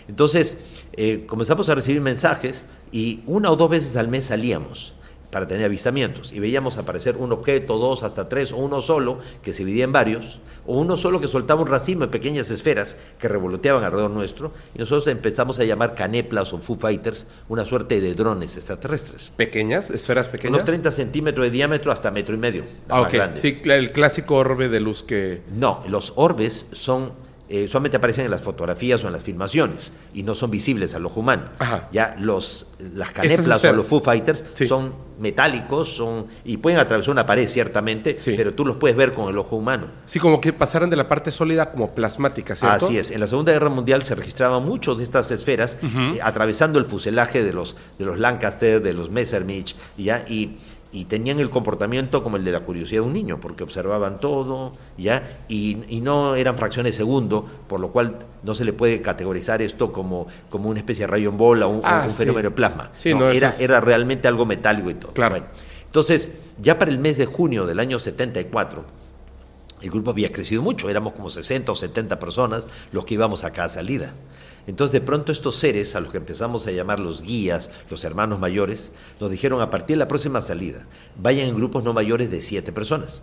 Entonces, 0.09 0.59
eh, 0.93 1.25
comenzamos 1.27 1.69
a 1.69 1.75
recibir 1.75 2.01
mensajes 2.01 2.67
y 2.93 3.21
una 3.27 3.51
o 3.51 3.57
dos 3.57 3.71
veces 3.71 3.97
al 3.97 4.09
mes 4.09 4.27
salíamos 4.27 4.95
para 5.31 5.47
tener 5.47 5.65
avistamientos 5.65 6.33
y 6.33 6.41
veíamos 6.41 6.77
aparecer 6.77 7.17
un 7.17 7.33
objeto, 7.33 7.79
dos, 7.79 8.03
hasta 8.03 8.29
tres, 8.29 8.53
o 8.53 8.57
uno 8.57 8.83
solo 8.83 9.19
que 9.43 9.53
se 9.53 9.61
dividía 9.61 9.85
en 9.85 9.93
varios, 9.93 10.41
o 10.67 10.79
uno 10.79 10.97
solo 10.97 11.21
que 11.21 11.29
soltaba 11.29 11.63
un 11.63 11.69
racimo 11.69 12.03
de 12.03 12.09
pequeñas 12.09 12.51
esferas 12.51 12.97
que 13.19 13.29
revoloteaban 13.29 13.85
alrededor 13.85 14.11
nuestro 14.11 14.53
y 14.75 14.79
nosotros 14.79 15.07
empezamos 15.07 15.59
a 15.59 15.65
llamar 15.65 15.95
caneplas 15.95 16.53
o 16.53 16.59
Foo 16.59 16.77
Fighters, 16.77 17.27
una 17.49 17.65
suerte 17.65 18.01
de 18.01 18.15
drones 18.15 18.57
extraterrestres. 18.57 19.33
Pequeñas, 19.37 19.91
esferas 19.91 20.29
pequeñas. 20.29 20.55
Unos 20.55 20.65
30 20.65 20.91
centímetros 20.91 21.47
de 21.47 21.51
diámetro 21.51 21.93
hasta 21.93 22.11
metro 22.11 22.35
y 22.35 22.39
medio. 22.39 22.65
Ah, 22.89 23.01
más 23.01 23.07
ok. 23.07 23.13
grandes. 23.13 23.41
Sí, 23.41 23.61
el 23.65 23.93
clásico 23.93 24.37
orbe 24.37 24.69
de 24.69 24.81
luz 24.81 25.03
que. 25.03 25.43
No, 25.55 25.83
los 25.87 26.13
orbes 26.17 26.67
son 26.73 27.13
eh, 27.53 27.67
solamente 27.69 27.97
aparecen 27.97 28.25
en 28.25 28.31
las 28.31 28.43
fotografías 28.43 29.03
o 29.03 29.09
en 29.09 29.13
las 29.13 29.25
filmaciones 29.25 29.91
y 30.15 30.23
no 30.23 30.35
son 30.37 30.51
visibles 30.53 30.95
al 30.95 31.05
ojo 31.05 31.19
humano. 31.21 31.45
Ajá. 31.59 31.89
Ya 31.93 32.17
los 32.19 32.67
las 32.95 33.11
caneplas 33.11 33.63
o 33.65 33.73
los 33.73 33.87
Foo 33.87 34.01
Fighters 34.01 34.45
Sí. 34.53 34.67
son 34.69 34.95
metálicos, 35.19 35.89
son 35.97 36.27
y 36.45 36.57
pueden 36.59 36.79
atravesar 36.79 37.11
una 37.11 37.27
pared 37.27 37.47
ciertamente, 37.49 38.17
Sí. 38.19 38.35
pero 38.37 38.55
tú 38.55 38.65
los 38.65 38.77
puedes 38.77 38.97
ver 38.97 39.13
con 39.13 39.29
el 39.29 39.37
ojo 39.37 39.57
humano. 39.57 39.87
Sí, 40.07 40.19
como 40.19 40.41
que 40.41 40.53
pasaran 40.53 40.89
de 40.91 40.97
la 40.97 41.09
parte 41.09 41.31
sólida 41.31 41.71
como 41.73 41.93
plasmática, 41.95 42.55
¿cierto? 42.57 42.87
Así 42.87 42.97
es. 42.99 43.11
En 43.11 43.21
la 43.21 43.27
Segunda 43.27 43.53
Guerra 43.53 43.69
Mundial 43.69 44.03
se 44.03 44.15
registraban 44.15 44.65
muchos 44.65 44.97
de 44.99 45.05
estas 45.05 45.31
esferas 45.31 45.77
eh, 45.83 46.21
atravesando 46.23 46.79
el 46.79 46.85
fuselaje 46.85 47.43
de 47.43 47.53
los, 47.53 47.77
de 47.99 48.05
los 48.07 48.19
Lancaster, 48.19 48.81
de 48.81 48.95
los 48.95 49.11
Messerschmitt, 49.11 49.71
¿ya? 49.99 50.25
Y, 50.29 50.57
y 50.93 51.05
tenían 51.05 51.39
el 51.39 51.51
comportamiento 51.51 52.25
como 52.25 52.37
el 52.37 52.45
de 52.45 52.51
la 52.53 52.61
curiosidad 52.61 53.03
de 53.03 53.07
un 53.07 53.13
niño, 53.13 53.39
porque 53.41 53.63
observaban 53.63 54.19
todo, 54.19 54.73
¿ya? 54.99 55.39
Y, 55.49 55.79
y 55.89 56.01
no 56.01 56.35
eran 56.35 56.59
fracciones 56.59 56.95
de 56.95 56.97
segundo, 56.99 57.47
por 57.69 57.79
lo 57.79 57.91
cual 57.93 58.17
no 58.43 58.55
se 58.57 58.65
le 58.65 58.73
puede 58.73 59.01
categorizar 59.01 59.63
esto 59.63 59.93
como, 59.93 60.27
como 60.51 60.69
una 60.69 60.81
especie 60.81 61.05
de 61.05 61.13
rayo 61.13 61.29
en 61.31 61.37
bola 61.37 61.67
o 61.69 61.71
un, 61.71 61.81
Ah, 61.85 62.01
o 62.03 62.07
un 62.07 62.11
sí. 62.11 62.17
fenómeno 62.19 62.49
de 62.51 62.55
plasma. 62.57 62.91
Sí, 62.97 63.15
No, 63.15 63.31
era, 63.31 63.51
es- 63.51 63.61
era 63.61 63.81
realmente 63.81 64.27
algo 64.27 64.47
metálico 64.47 64.91
y 64.91 64.95
todo. 64.95 65.13
Claro. 65.13 65.35
Bueno, 65.37 65.47
Entonces, 65.87 66.29
ya 66.61 66.77
para 66.79 66.91
el 66.91 66.99
mes 66.99 67.17
de 67.17 67.27
junio 67.27 67.67
del 67.67 67.79
año 67.79 67.99
74, 68.01 68.85
el 69.83 69.91
grupo 69.91 70.11
había 70.11 70.31
crecido 70.33 70.61
mucho, 70.61 70.91
éramos 70.91 71.13
como 71.15 71.31
60 71.31 71.73
o 71.73 71.75
70 71.75 72.19
personas 72.19 72.67
los 72.93 73.05
que 73.05 73.15
íbamos 73.15 73.45
a 73.45 73.53
cada 73.53 73.69
salida. 73.69 74.13
Entonces 74.71 74.93
de 74.93 75.01
pronto 75.01 75.33
estos 75.33 75.57
seres, 75.57 75.97
a 75.97 76.01
los 76.01 76.13
que 76.13 76.19
empezamos 76.19 76.65
a 76.65 76.71
llamar 76.71 77.01
los 77.01 77.23
guías, 77.23 77.71
los 77.91 78.05
hermanos 78.05 78.39
mayores, 78.39 78.93
nos 79.19 79.29
dijeron 79.29 79.61
a 79.61 79.69
partir 79.69 79.97
de 79.97 79.99
la 79.99 80.07
próxima 80.07 80.41
salida, 80.41 80.87
vayan 81.21 81.49
en 81.49 81.57
grupos 81.57 81.83
no 81.83 81.93
mayores 81.93 82.31
de 82.31 82.41
siete 82.41 82.71
personas, 82.71 83.21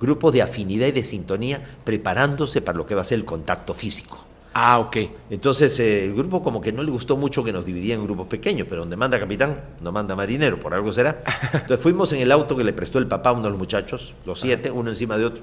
grupos 0.00 0.32
de 0.32 0.42
afinidad 0.42 0.86
y 0.86 0.92
de 0.92 1.02
sintonía, 1.02 1.78
preparándose 1.82 2.62
para 2.62 2.78
lo 2.78 2.86
que 2.86 2.94
va 2.94 3.00
a 3.00 3.04
ser 3.04 3.18
el 3.18 3.24
contacto 3.24 3.74
físico. 3.74 4.24
Ah, 4.52 4.78
ok. 4.78 4.96
Entonces 5.30 5.80
eh, 5.80 6.04
el 6.04 6.14
grupo 6.14 6.44
como 6.44 6.60
que 6.60 6.70
no 6.70 6.84
le 6.84 6.92
gustó 6.92 7.16
mucho 7.16 7.42
que 7.42 7.52
nos 7.52 7.66
dividían 7.66 7.98
en 7.98 8.06
grupos 8.06 8.28
pequeños, 8.28 8.68
pero 8.70 8.82
donde 8.82 8.96
manda 8.96 9.18
capitán, 9.18 9.62
no 9.80 9.90
manda 9.90 10.14
marinero, 10.14 10.60
por 10.60 10.74
algo 10.74 10.92
será. 10.92 11.24
Entonces 11.52 11.80
fuimos 11.80 12.12
en 12.12 12.20
el 12.20 12.30
auto 12.30 12.56
que 12.56 12.62
le 12.62 12.72
prestó 12.72 13.00
el 13.00 13.08
papá 13.08 13.30
a 13.30 13.32
uno 13.32 13.42
de 13.42 13.50
los 13.50 13.58
muchachos, 13.58 14.14
los 14.24 14.38
siete, 14.38 14.70
uno 14.70 14.90
encima 14.90 15.18
de 15.18 15.24
otro. 15.24 15.42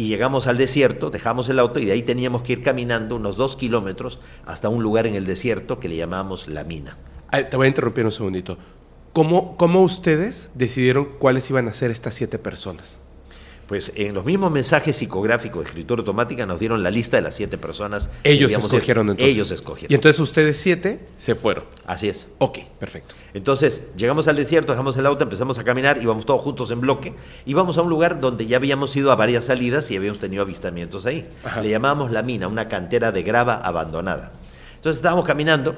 Y 0.00 0.08
llegamos 0.08 0.46
al 0.46 0.56
desierto, 0.56 1.10
dejamos 1.10 1.50
el 1.50 1.58
auto 1.58 1.78
y 1.78 1.84
de 1.84 1.92
ahí 1.92 2.02
teníamos 2.02 2.40
que 2.40 2.54
ir 2.54 2.62
caminando 2.62 3.16
unos 3.16 3.36
dos 3.36 3.54
kilómetros 3.54 4.18
hasta 4.46 4.70
un 4.70 4.82
lugar 4.82 5.06
en 5.06 5.14
el 5.14 5.26
desierto 5.26 5.78
que 5.78 5.90
le 5.90 5.96
llamamos 5.96 6.48
La 6.48 6.64
Mina. 6.64 6.96
Ah, 7.30 7.42
te 7.42 7.54
voy 7.54 7.66
a 7.66 7.68
interrumpir 7.68 8.06
un 8.06 8.10
segundito. 8.10 8.56
¿Cómo, 9.12 9.58
¿Cómo 9.58 9.82
ustedes 9.82 10.48
decidieron 10.54 11.06
cuáles 11.18 11.50
iban 11.50 11.68
a 11.68 11.74
ser 11.74 11.90
estas 11.90 12.14
siete 12.14 12.38
personas? 12.38 12.98
Pues 13.70 13.92
en 13.94 14.14
los 14.14 14.24
mismos 14.24 14.50
mensajes 14.50 14.96
psicográficos 14.96 15.62
de 15.62 15.68
escritura 15.68 16.00
automática 16.00 16.44
nos 16.44 16.58
dieron 16.58 16.82
la 16.82 16.90
lista 16.90 17.18
de 17.18 17.22
las 17.22 17.36
siete 17.36 17.56
personas. 17.56 18.10
Ellos 18.24 18.50
escogieron 18.50 19.10
entonces. 19.10 19.32
Ellos 19.32 19.52
escogieron. 19.52 19.92
Y 19.92 19.94
entonces 19.94 20.18
ustedes 20.18 20.58
siete 20.58 21.06
se 21.16 21.36
fueron. 21.36 21.66
Así 21.86 22.08
es. 22.08 22.26
Ok, 22.38 22.58
perfecto. 22.80 23.14
Entonces 23.32 23.84
llegamos 23.96 24.26
al 24.26 24.34
desierto, 24.34 24.72
dejamos 24.72 24.96
el 24.96 25.06
auto, 25.06 25.22
empezamos 25.22 25.56
a 25.60 25.62
caminar, 25.62 26.02
íbamos 26.02 26.26
todos 26.26 26.40
juntos 26.40 26.72
en 26.72 26.80
bloque, 26.80 27.14
íbamos 27.46 27.78
a 27.78 27.82
un 27.82 27.90
lugar 27.90 28.20
donde 28.20 28.48
ya 28.48 28.56
habíamos 28.56 28.96
ido 28.96 29.12
a 29.12 29.14
varias 29.14 29.44
salidas 29.44 29.88
y 29.92 29.96
habíamos 29.96 30.18
tenido 30.18 30.42
avistamientos 30.42 31.06
ahí. 31.06 31.30
Ajá. 31.44 31.60
Le 31.60 31.70
llamábamos 31.70 32.10
la 32.10 32.24
mina, 32.24 32.48
una 32.48 32.66
cantera 32.66 33.12
de 33.12 33.22
grava 33.22 33.54
abandonada. 33.54 34.32
Entonces 34.74 34.96
estábamos 34.96 35.24
caminando, 35.24 35.76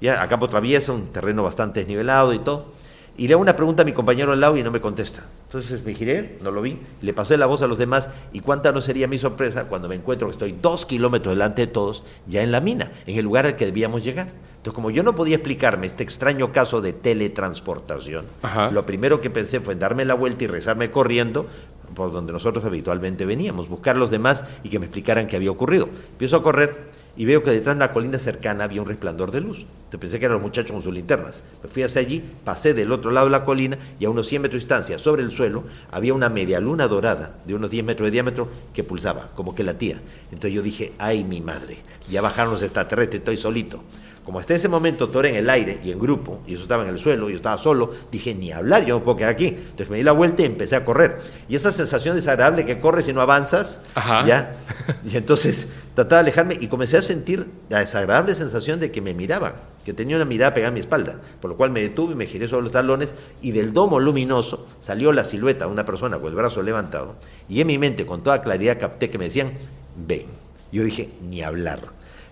ya 0.00 0.22
a 0.22 0.28
campo 0.30 0.48
traviesa, 0.48 0.92
un 0.92 1.12
terreno 1.12 1.42
bastante 1.42 1.80
desnivelado 1.80 2.32
y 2.32 2.38
todo. 2.38 2.72
Y 3.16 3.28
le 3.28 3.34
hago 3.34 3.42
una 3.42 3.54
pregunta 3.54 3.82
a 3.82 3.84
mi 3.84 3.92
compañero 3.92 4.32
al 4.32 4.40
lado 4.40 4.56
y 4.56 4.62
no 4.62 4.70
me 4.72 4.80
contesta. 4.80 5.22
Entonces 5.46 5.84
me 5.84 5.94
giré, 5.94 6.38
no 6.42 6.50
lo 6.50 6.62
vi, 6.62 6.78
le 7.00 7.14
pasé 7.14 7.36
la 7.36 7.46
voz 7.46 7.62
a 7.62 7.68
los 7.68 7.78
demás 7.78 8.10
y 8.32 8.40
cuánta 8.40 8.72
no 8.72 8.80
sería 8.80 9.06
mi 9.06 9.18
sorpresa 9.18 9.64
cuando 9.64 9.88
me 9.88 9.94
encuentro 9.94 10.26
que 10.26 10.32
estoy 10.32 10.56
dos 10.60 10.84
kilómetros 10.84 11.34
delante 11.34 11.62
de 11.62 11.68
todos, 11.68 12.02
ya 12.26 12.42
en 12.42 12.50
la 12.50 12.60
mina, 12.60 12.90
en 13.06 13.16
el 13.16 13.24
lugar 13.24 13.46
al 13.46 13.54
que 13.54 13.66
debíamos 13.66 14.02
llegar. 14.02 14.28
Entonces, 14.56 14.74
como 14.74 14.90
yo 14.90 15.02
no 15.02 15.14
podía 15.14 15.36
explicarme 15.36 15.86
este 15.86 16.02
extraño 16.02 16.50
caso 16.52 16.80
de 16.80 16.92
teletransportación, 16.92 18.24
Ajá. 18.42 18.70
lo 18.70 18.86
primero 18.86 19.20
que 19.20 19.30
pensé 19.30 19.60
fue 19.60 19.74
en 19.74 19.78
darme 19.78 20.04
la 20.04 20.14
vuelta 20.14 20.44
y 20.44 20.46
rezarme 20.46 20.90
corriendo 20.90 21.46
por 21.94 22.12
donde 22.12 22.32
nosotros 22.32 22.64
habitualmente 22.64 23.26
veníamos, 23.26 23.68
buscar 23.68 23.94
a 23.94 23.98
los 23.98 24.10
demás 24.10 24.44
y 24.64 24.70
que 24.70 24.78
me 24.78 24.86
explicaran 24.86 25.26
qué 25.26 25.36
había 25.36 25.50
ocurrido. 25.50 25.88
Empiezo 26.12 26.36
a 26.36 26.42
correr 26.42 26.93
y 27.16 27.24
veo 27.24 27.42
que 27.42 27.50
detrás 27.50 27.76
de 27.76 27.78
una 27.78 27.92
colina 27.92 28.18
cercana 28.18 28.64
había 28.64 28.82
un 28.82 28.88
resplandor 28.88 29.30
de 29.30 29.40
luz. 29.40 29.64
Te 29.90 29.98
pensé 29.98 30.18
que 30.18 30.24
eran 30.24 30.34
los 30.34 30.42
muchachos 30.42 30.72
con 30.72 30.82
sus 30.82 30.92
linternas. 30.92 31.42
Me 31.62 31.68
fui 31.68 31.82
hacia 31.84 32.00
allí, 32.00 32.24
pasé 32.44 32.74
del 32.74 32.90
otro 32.90 33.10
lado 33.12 33.26
de 33.26 33.32
la 33.32 33.44
colina 33.44 33.78
y 34.00 34.04
a 34.04 34.10
unos 34.10 34.26
100 34.26 34.42
metros 34.42 34.54
de 34.60 34.64
distancia, 34.66 34.98
sobre 34.98 35.22
el 35.22 35.30
suelo, 35.30 35.64
había 35.92 36.14
una 36.14 36.28
media 36.28 36.58
luna 36.60 36.88
dorada 36.88 37.36
de 37.46 37.54
unos 37.54 37.70
10 37.70 37.84
metros 37.84 38.06
de 38.08 38.10
diámetro 38.10 38.48
que 38.72 38.82
pulsaba, 38.82 39.30
como 39.36 39.54
que 39.54 39.62
latía. 39.62 40.00
Entonces 40.32 40.52
yo 40.52 40.62
dije, 40.62 40.92
ay 40.98 41.22
mi 41.22 41.40
madre, 41.40 41.78
ya 42.10 42.20
bajaron 42.20 42.54
los 42.54 42.62
extraterrestres, 42.62 43.20
estoy 43.20 43.36
solito. 43.36 43.82
Como 44.24 44.38
hasta 44.38 44.54
ese 44.54 44.68
momento 44.68 45.10
todo 45.10 45.20
era 45.20 45.28
en 45.28 45.36
el 45.36 45.50
aire 45.50 45.80
y 45.84 45.92
en 45.92 45.98
grupo, 45.98 46.40
y 46.46 46.54
eso 46.54 46.62
estaba 46.62 46.82
en 46.82 46.88
el 46.88 46.98
suelo, 46.98 47.28
yo 47.28 47.36
estaba 47.36 47.58
solo, 47.58 47.90
dije, 48.10 48.34
ni 48.34 48.52
hablar, 48.52 48.86
yo 48.86 48.98
no 48.98 49.04
puedo 49.04 49.18
quedar 49.18 49.30
aquí. 49.30 49.48
Entonces 49.48 49.90
me 49.90 49.98
di 49.98 50.02
la 50.02 50.12
vuelta 50.12 50.40
y 50.42 50.46
empecé 50.46 50.76
a 50.76 50.84
correr. 50.84 51.18
Y 51.46 51.56
esa 51.56 51.70
sensación 51.70 52.16
desagradable 52.16 52.64
que 52.64 52.78
corres 52.80 53.06
y 53.06 53.12
no 53.12 53.20
avanzas, 53.20 53.82
Ajá. 53.94 54.26
ya. 54.26 54.56
Y 55.04 55.18
entonces 55.18 55.68
trataba 55.94 56.22
de 56.22 56.28
alejarme 56.28 56.58
y 56.60 56.68
comencé 56.68 56.96
a 56.96 57.02
sentir 57.02 57.46
la 57.68 57.78
desagradable 57.78 58.34
sensación 58.34 58.80
de 58.80 58.90
que 58.90 59.00
me 59.00 59.14
miraban, 59.14 59.54
que 59.84 59.92
tenía 59.92 60.16
una 60.16 60.24
mirada 60.24 60.54
pegada 60.54 60.70
a 60.70 60.74
mi 60.74 60.80
espalda, 60.80 61.20
por 61.40 61.50
lo 61.50 61.56
cual 61.56 61.70
me 61.70 61.80
detuve 61.80 62.12
y 62.12 62.16
me 62.16 62.26
giré 62.26 62.48
sobre 62.48 62.64
los 62.64 62.72
talones 62.72 63.14
y 63.40 63.52
del 63.52 63.72
domo 63.72 64.00
luminoso 64.00 64.66
salió 64.80 65.12
la 65.12 65.24
silueta 65.24 65.66
de 65.66 65.72
una 65.72 65.84
persona 65.84 66.18
con 66.18 66.28
el 66.28 66.34
brazo 66.34 66.62
levantado 66.62 67.14
y 67.48 67.60
en 67.60 67.66
mi 67.68 67.78
mente 67.78 68.06
con 68.06 68.22
toda 68.22 68.42
claridad 68.42 68.78
capté 68.78 69.10
que 69.10 69.18
me 69.18 69.26
decían, 69.26 69.52
ven. 69.96 70.26
Yo 70.72 70.82
dije, 70.82 71.10
ni 71.22 71.42
hablar. 71.42 71.80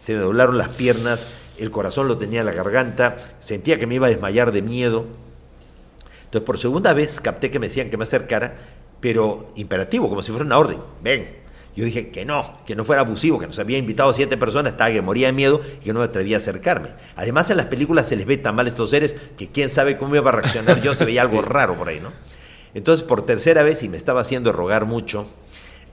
Se 0.01 0.15
me 0.15 0.19
doblaron 0.19 0.59
las 0.59 0.71
piernas, 0.71 1.29
el 1.59 1.71
corazón 1.71 2.09
lo 2.09 2.19
tenía 2.19 2.41
en 2.41 2.47
la 2.47 2.53
garganta, 2.53 3.17
sentía 3.39 3.79
que 3.79 3.87
me 3.87 3.95
iba 3.95 4.09
a 4.09 4.11
desmayar 4.11 4.51
de 4.51 4.63
miedo. 4.63 5.07
Entonces 6.25 6.45
por 6.45 6.59
segunda 6.59 6.93
vez 6.93 7.21
capté 7.21 7.53
que 7.53 7.61
me 7.61 7.69
decían 7.69 7.91
que 7.91 7.97
me 7.97 8.05
acercara, 8.05 8.57
pero 9.01 9.53
imperativo, 9.55 10.09
como 10.09 10.23
si 10.23 10.33
fuera 10.33 10.45
una 10.45 10.59
orden, 10.59 10.79
ven. 11.03 11.42
Yo 11.75 11.85
dije 11.85 12.11
que 12.11 12.25
no, 12.25 12.53
que 12.67 12.77
no 12.77 12.85
fuera 12.85 13.01
abusivo, 13.01 13.39
que 13.39 13.47
nos 13.47 13.59
había 13.59 13.79
invitado 13.79 14.11
a 14.11 14.13
siete 14.13 14.37
personas, 14.37 14.73
estaba 14.73 14.91
que 14.91 15.01
moría 15.01 15.29
de 15.29 15.33
miedo 15.33 15.61
y 15.81 15.85
que 15.85 15.93
no 15.93 16.01
me 16.01 16.05
atrevía 16.05 16.37
a 16.37 16.39
acercarme. 16.39 16.91
Además, 17.17 17.49
en 17.51 17.57
las 17.57 17.67
películas 17.67 18.09
se 18.09 18.17
les 18.17 18.27
ve 18.27 18.37
tan 18.37 18.55
mal 18.55 18.69
estos 18.69 18.91
seres 18.91 19.17
que 19.39 19.49
quién 19.49 19.71
sabe 19.71 19.97
cómo 19.97 20.15
iba 20.15 20.29
a 20.29 20.35
reaccionar 20.35 20.83
yo, 20.83 20.95
se 20.95 21.05
veía 21.07 21.23
algo 21.23 21.41
raro 21.41 21.75
por 21.75 21.89
ahí, 21.89 22.01
¿no? 22.01 22.13
Entonces, 22.75 23.07
por 23.07 23.25
tercera 23.25 23.63
vez, 23.63 23.83
y 23.83 23.89
me 23.89 23.97
estaba 23.97 24.21
haciendo 24.21 24.53
rogar 24.53 24.85
mucho, 24.85 25.29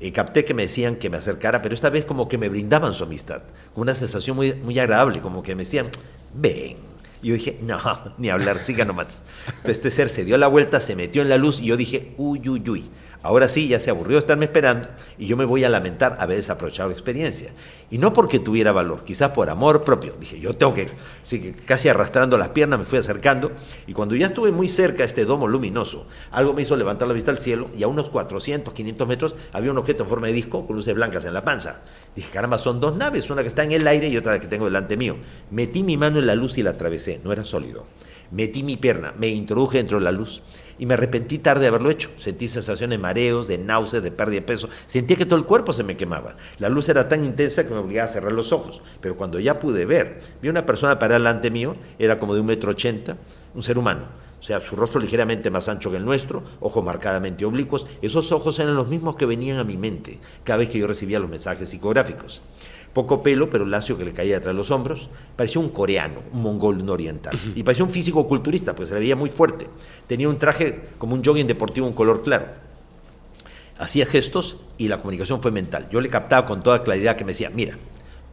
eh, 0.02 0.12
capté 0.12 0.46
que 0.46 0.54
me 0.54 0.64
decían 0.64 0.96
que 0.96 1.10
me 1.10 1.18
acercara, 1.18 1.62
pero 1.62 1.76
esta 1.76 1.90
vez 1.90 2.06
como 2.06 2.28
que 2.28 2.38
me 2.38 2.50
brindaban 2.50 2.94
su 2.94 3.04
amistad, 3.04 3.42
con 3.74 3.84
una 3.84 3.96
sensación 3.96 4.36
muy, 4.36 4.54
muy 4.54 4.78
agradable, 4.80 5.22
como 5.22 5.44
que 5.44 5.56
me 5.56 5.64
decían, 5.64 5.90
ven. 6.34 6.78
Y 7.22 7.28
yo 7.28 7.34
dije, 7.34 7.58
no, 7.62 7.80
ni 8.18 8.30
hablar, 8.30 8.60
siga 8.60 8.86
nomás. 8.86 9.22
Entonces 9.48 9.78
este 9.78 9.92
ser 9.92 10.10
se 10.10 10.24
dio 10.24 10.38
la 10.38 10.48
vuelta, 10.48 10.80
se 10.80 10.96
metió 10.96 11.22
en 11.22 11.30
la 11.30 11.38
luz 11.38 11.60
y 11.60 11.66
yo 11.66 11.76
dije, 11.76 12.14
uy, 12.18 12.48
uy, 12.48 12.70
uy. 12.70 12.90
Ahora 13.22 13.50
sí, 13.50 13.68
ya 13.68 13.82
se 13.82 13.90
aburrió 13.90 14.18
estarme 14.18 14.46
esperando 14.46 14.88
y 15.18 15.28
yo 15.28 15.36
me 15.36 15.44
voy 15.44 15.66
a 15.66 15.70
lamentar 15.70 16.16
haber 16.22 16.38
desaprovechado 16.38 16.88
la 16.88 16.94
experiencia. 16.94 17.52
Y 17.92 17.98
no 17.98 18.14
porque 18.14 18.40
tuviera 18.40 18.72
valor, 18.72 19.04
quizás 19.04 19.32
por 19.32 19.50
amor 19.50 19.84
propio. 19.84 20.14
Dije, 20.18 20.40
yo 20.40 20.54
tengo 20.56 20.74
que 20.74 20.84
ir. 20.84 20.92
Así 21.22 21.42
que 21.42 21.54
casi 21.54 21.90
arrastrando 21.90 22.38
las 22.38 22.50
piernas 22.50 22.80
me 22.80 22.86
fui 22.86 22.98
acercando 22.98 23.52
y 23.88 23.94
cuando 23.94 24.16
ya 24.16 24.28
estuve 24.28 24.54
muy 24.54 24.70
cerca 24.70 25.04
a 25.04 25.06
este 25.06 25.26
domo 25.26 25.50
luminoso, 25.50 26.08
algo 26.32 26.54
me 26.54 26.62
hizo 26.62 26.78
levantar 26.78 27.10
la 27.10 27.14
vista 27.14 27.32
al 27.32 27.40
cielo 27.40 27.70
y 27.78 27.84
a 27.84 27.90
unos 27.90 28.10
400, 28.10 28.74
500 28.74 29.08
metros 29.08 29.36
había 29.52 29.72
un 29.72 29.78
objeto 29.78 30.04
en 30.04 30.10
forma 30.10 30.28
de 30.28 30.34
disco 30.34 30.66
con 30.66 30.78
luces 30.78 30.96
blancas 30.96 31.26
en 31.26 31.34
la 31.34 31.44
panza. 31.44 31.82
Dije, 32.16 32.30
caramba, 32.32 32.58
son 32.58 32.80
dos 32.80 32.96
naves, 32.96 33.30
una 33.30 33.42
que 33.42 33.50
está 33.50 33.66
en 33.66 33.74
el 33.74 33.86
aire 33.86 34.08
y 34.08 34.16
otra 34.16 34.40
que 34.40 34.48
tengo 34.48 34.64
delante 34.64 34.96
mío. 34.96 35.18
Metí 35.52 35.84
mi 35.84 35.98
mano 35.98 36.20
en 36.20 36.26
la 36.26 36.36
luz 36.36 36.58
y 36.58 36.64
la 36.64 36.70
atravesé, 36.70 37.20
no 37.22 37.34
era 37.34 37.44
sólido. 37.44 37.86
Metí 38.32 38.64
mi 38.64 38.78
pierna, 38.78 39.14
me 39.18 39.28
introduje 39.28 39.80
dentro 39.80 39.98
de 39.98 40.06
la 40.06 40.12
luz 40.12 40.42
y 40.80 40.86
me 40.86 40.96
arrepentí 40.96 41.38
tarde 41.38 41.62
de 41.62 41.68
haberlo 41.68 41.92
hecho. 41.92 42.10
Sentí 42.18 42.48
sensaciones 42.48 42.98
de 42.98 43.02
mareos, 43.02 43.48
de 43.48 43.58
náuseas, 43.58 44.02
de 44.02 44.12
pérdida 44.12 44.40
de 44.40 44.48
peso. 44.48 44.70
Sentía 44.88 45.18
que 45.18 45.26
todo 45.26 45.38
el 45.38 45.46
cuerpo 45.46 45.74
se 45.74 45.84
me 45.84 45.98
quemaba. 45.98 46.38
La 46.58 46.70
luz 46.70 46.90
era 46.90 47.08
tan 47.08 47.24
intensa 47.24 47.68
que 47.68 47.74
me 47.74 47.80
obligaba 47.80 48.10
a 48.10 48.14
cerrar 48.14 48.32
los 48.32 48.52
ojos. 48.52 48.82
Pero 49.02 49.16
cuando 49.18 49.40
ya 49.40 49.60
pude 49.60 49.86
ver, 49.86 50.22
vi 50.42 50.50
una 50.50 50.66
persona 50.66 50.98
parada 50.98 51.20
delante 51.20 51.52
mío, 51.52 51.76
era 52.00 52.18
como 52.18 52.34
de 52.34 52.42
un 52.42 52.48
metro 52.48 52.72
ochenta, 52.72 53.18
un 53.54 53.62
ser 53.62 53.78
humano. 53.78 54.06
O 54.40 54.44
sea, 54.44 54.62
su 54.62 54.78
rostro 54.78 55.02
ligeramente 55.02 55.50
más 55.50 55.68
ancho 55.68 55.92
que 55.92 55.98
el 55.98 56.06
nuestro, 56.06 56.44
ojos 56.62 56.84
marcadamente 56.84 57.44
oblicuos. 57.44 57.86
Esos 58.02 58.32
ojos 58.32 58.58
eran 58.60 58.76
los 58.76 58.88
mismos 58.88 59.18
que 59.18 59.26
venían 59.26 59.58
a 59.58 59.66
mi 59.66 59.76
mente 59.76 60.20
cada 60.46 60.60
vez 60.60 60.70
que 60.70 60.80
yo 60.80 60.88
recibía 60.88 61.20
los 61.20 61.30
mensajes 61.30 61.70
psicográficos. 61.70 62.42
Poco 62.94 63.22
pelo, 63.22 63.50
pero 63.50 63.66
lacio 63.66 63.98
que 63.98 64.06
le 64.06 64.14
caía 64.14 64.36
detrás 64.36 64.54
de 64.54 64.58
los 64.58 64.72
hombros. 64.72 65.10
Parecía 65.36 65.62
un 65.62 65.70
coreano, 65.70 66.22
un 66.34 66.42
mongol 66.42 66.84
no 66.86 66.94
oriental. 66.94 67.38
Y 67.56 67.64
parecía 67.64 67.86
un 67.86 67.92
físico 67.92 68.28
culturista, 68.28 68.76
pues 68.76 68.90
se 68.90 68.96
le 68.96 69.02
veía 69.02 69.16
muy 69.16 69.30
fuerte. 69.30 69.68
Tenía 70.08 70.28
un 70.28 70.38
traje 70.38 70.82
como 70.98 71.16
un 71.16 71.24
jogging 71.24 71.48
deportivo, 71.48 71.88
un 71.88 71.94
color 71.94 72.24
claro. 72.24 72.48
Hacía 73.78 74.06
gestos 74.06 74.58
y 74.78 74.88
la 74.88 74.98
comunicación 74.98 75.42
fue 75.42 75.52
mental. 75.52 75.88
Yo 75.92 76.02
le 76.02 76.10
captaba 76.10 76.46
con 76.46 76.64
toda 76.64 76.84
claridad 76.84 77.16
que 77.16 77.24
me 77.24 77.32
decía, 77.32 77.50
mira, 77.50 77.78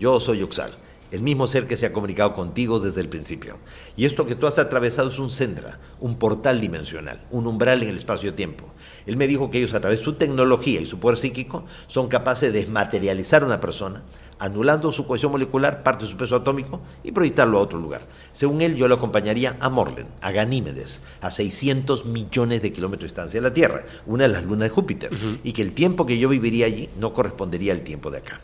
yo 0.01 0.19
soy 0.19 0.39
Yuxal, 0.39 0.73
el 1.11 1.23
mismo 1.23 1.47
ser 1.47 1.67
que 1.67 1.77
se 1.77 1.87
ha 1.87 1.93
comunicado 1.93 2.35
contigo 2.35 2.81
desde 2.81 3.01
el 3.01 3.09
principio. 3.09 3.59
Y 3.97 4.07
esto 4.07 4.27
que 4.27 4.35
tú 4.35 4.47
has 4.47 4.59
atravesado 4.59 5.09
es 5.09 5.19
un 5.19 5.31
sendra, 5.31 5.79
un 6.01 6.19
portal 6.19 6.61
dimensional, 6.61 7.23
un 7.31 7.47
umbral 7.47 7.83
en 7.83 7.91
el 7.91 7.97
espacio-tiempo. 7.97 8.67
Él 9.07 9.17
me 9.17 9.27
dijo 9.27 9.51
que 9.51 9.59
ellos 9.59 9.75
a 9.75 9.81
través 9.81 10.01
de 10.01 10.05
su 10.05 10.15
tecnología 10.15 10.81
y 10.81 10.87
su 10.87 10.99
poder 10.99 11.17
psíquico 11.17 11.65
son 11.87 12.09
capaces 12.09 12.53
de 12.53 12.61
desmaterializar 12.61 13.43
a 13.43 13.47
una 13.47 13.61
persona, 13.61 14.03
anulando 14.39 14.93
su 14.93 15.07
cohesión 15.07 15.33
molecular, 15.33 15.83
parte 15.83 16.05
de 16.05 16.11
su 16.11 16.17
peso 16.17 16.37
atómico 16.37 16.81
y 17.03 17.13
proyectarlo 17.13 17.59
a 17.59 17.63
otro 17.63 17.79
lugar. 17.79 18.03
Según 18.33 18.61
él, 18.63 18.77
yo 18.77 18.89
lo 18.89 18.97
acompañaría 18.97 19.57
a 19.61 19.69
Morlen, 19.69 20.07
a 20.21 20.31
Ganímedes, 20.31 21.03
a 21.21 21.31
600 21.31 22.07
millones 22.07 22.63
de 22.63 22.73
kilómetros 22.73 23.03
de 23.03 23.15
distancia 23.15 23.41
de 23.41 23.49
la 23.49 23.55
Tierra, 23.55 23.85
una 24.07 24.25
de 24.25 24.31
las 24.31 24.45
lunas 24.45 24.69
de 24.69 24.75
Júpiter, 24.75 25.11
y 25.43 25.53
que 25.53 25.63
el 25.63 25.73
tiempo 25.73 26.07
que 26.07 26.19
yo 26.19 26.29
viviría 26.29 26.67
allí 26.67 26.89
no 26.99 27.13
correspondería 27.13 27.73
al 27.73 27.83
tiempo 27.83 28.11
de 28.11 28.19
acá. 28.19 28.41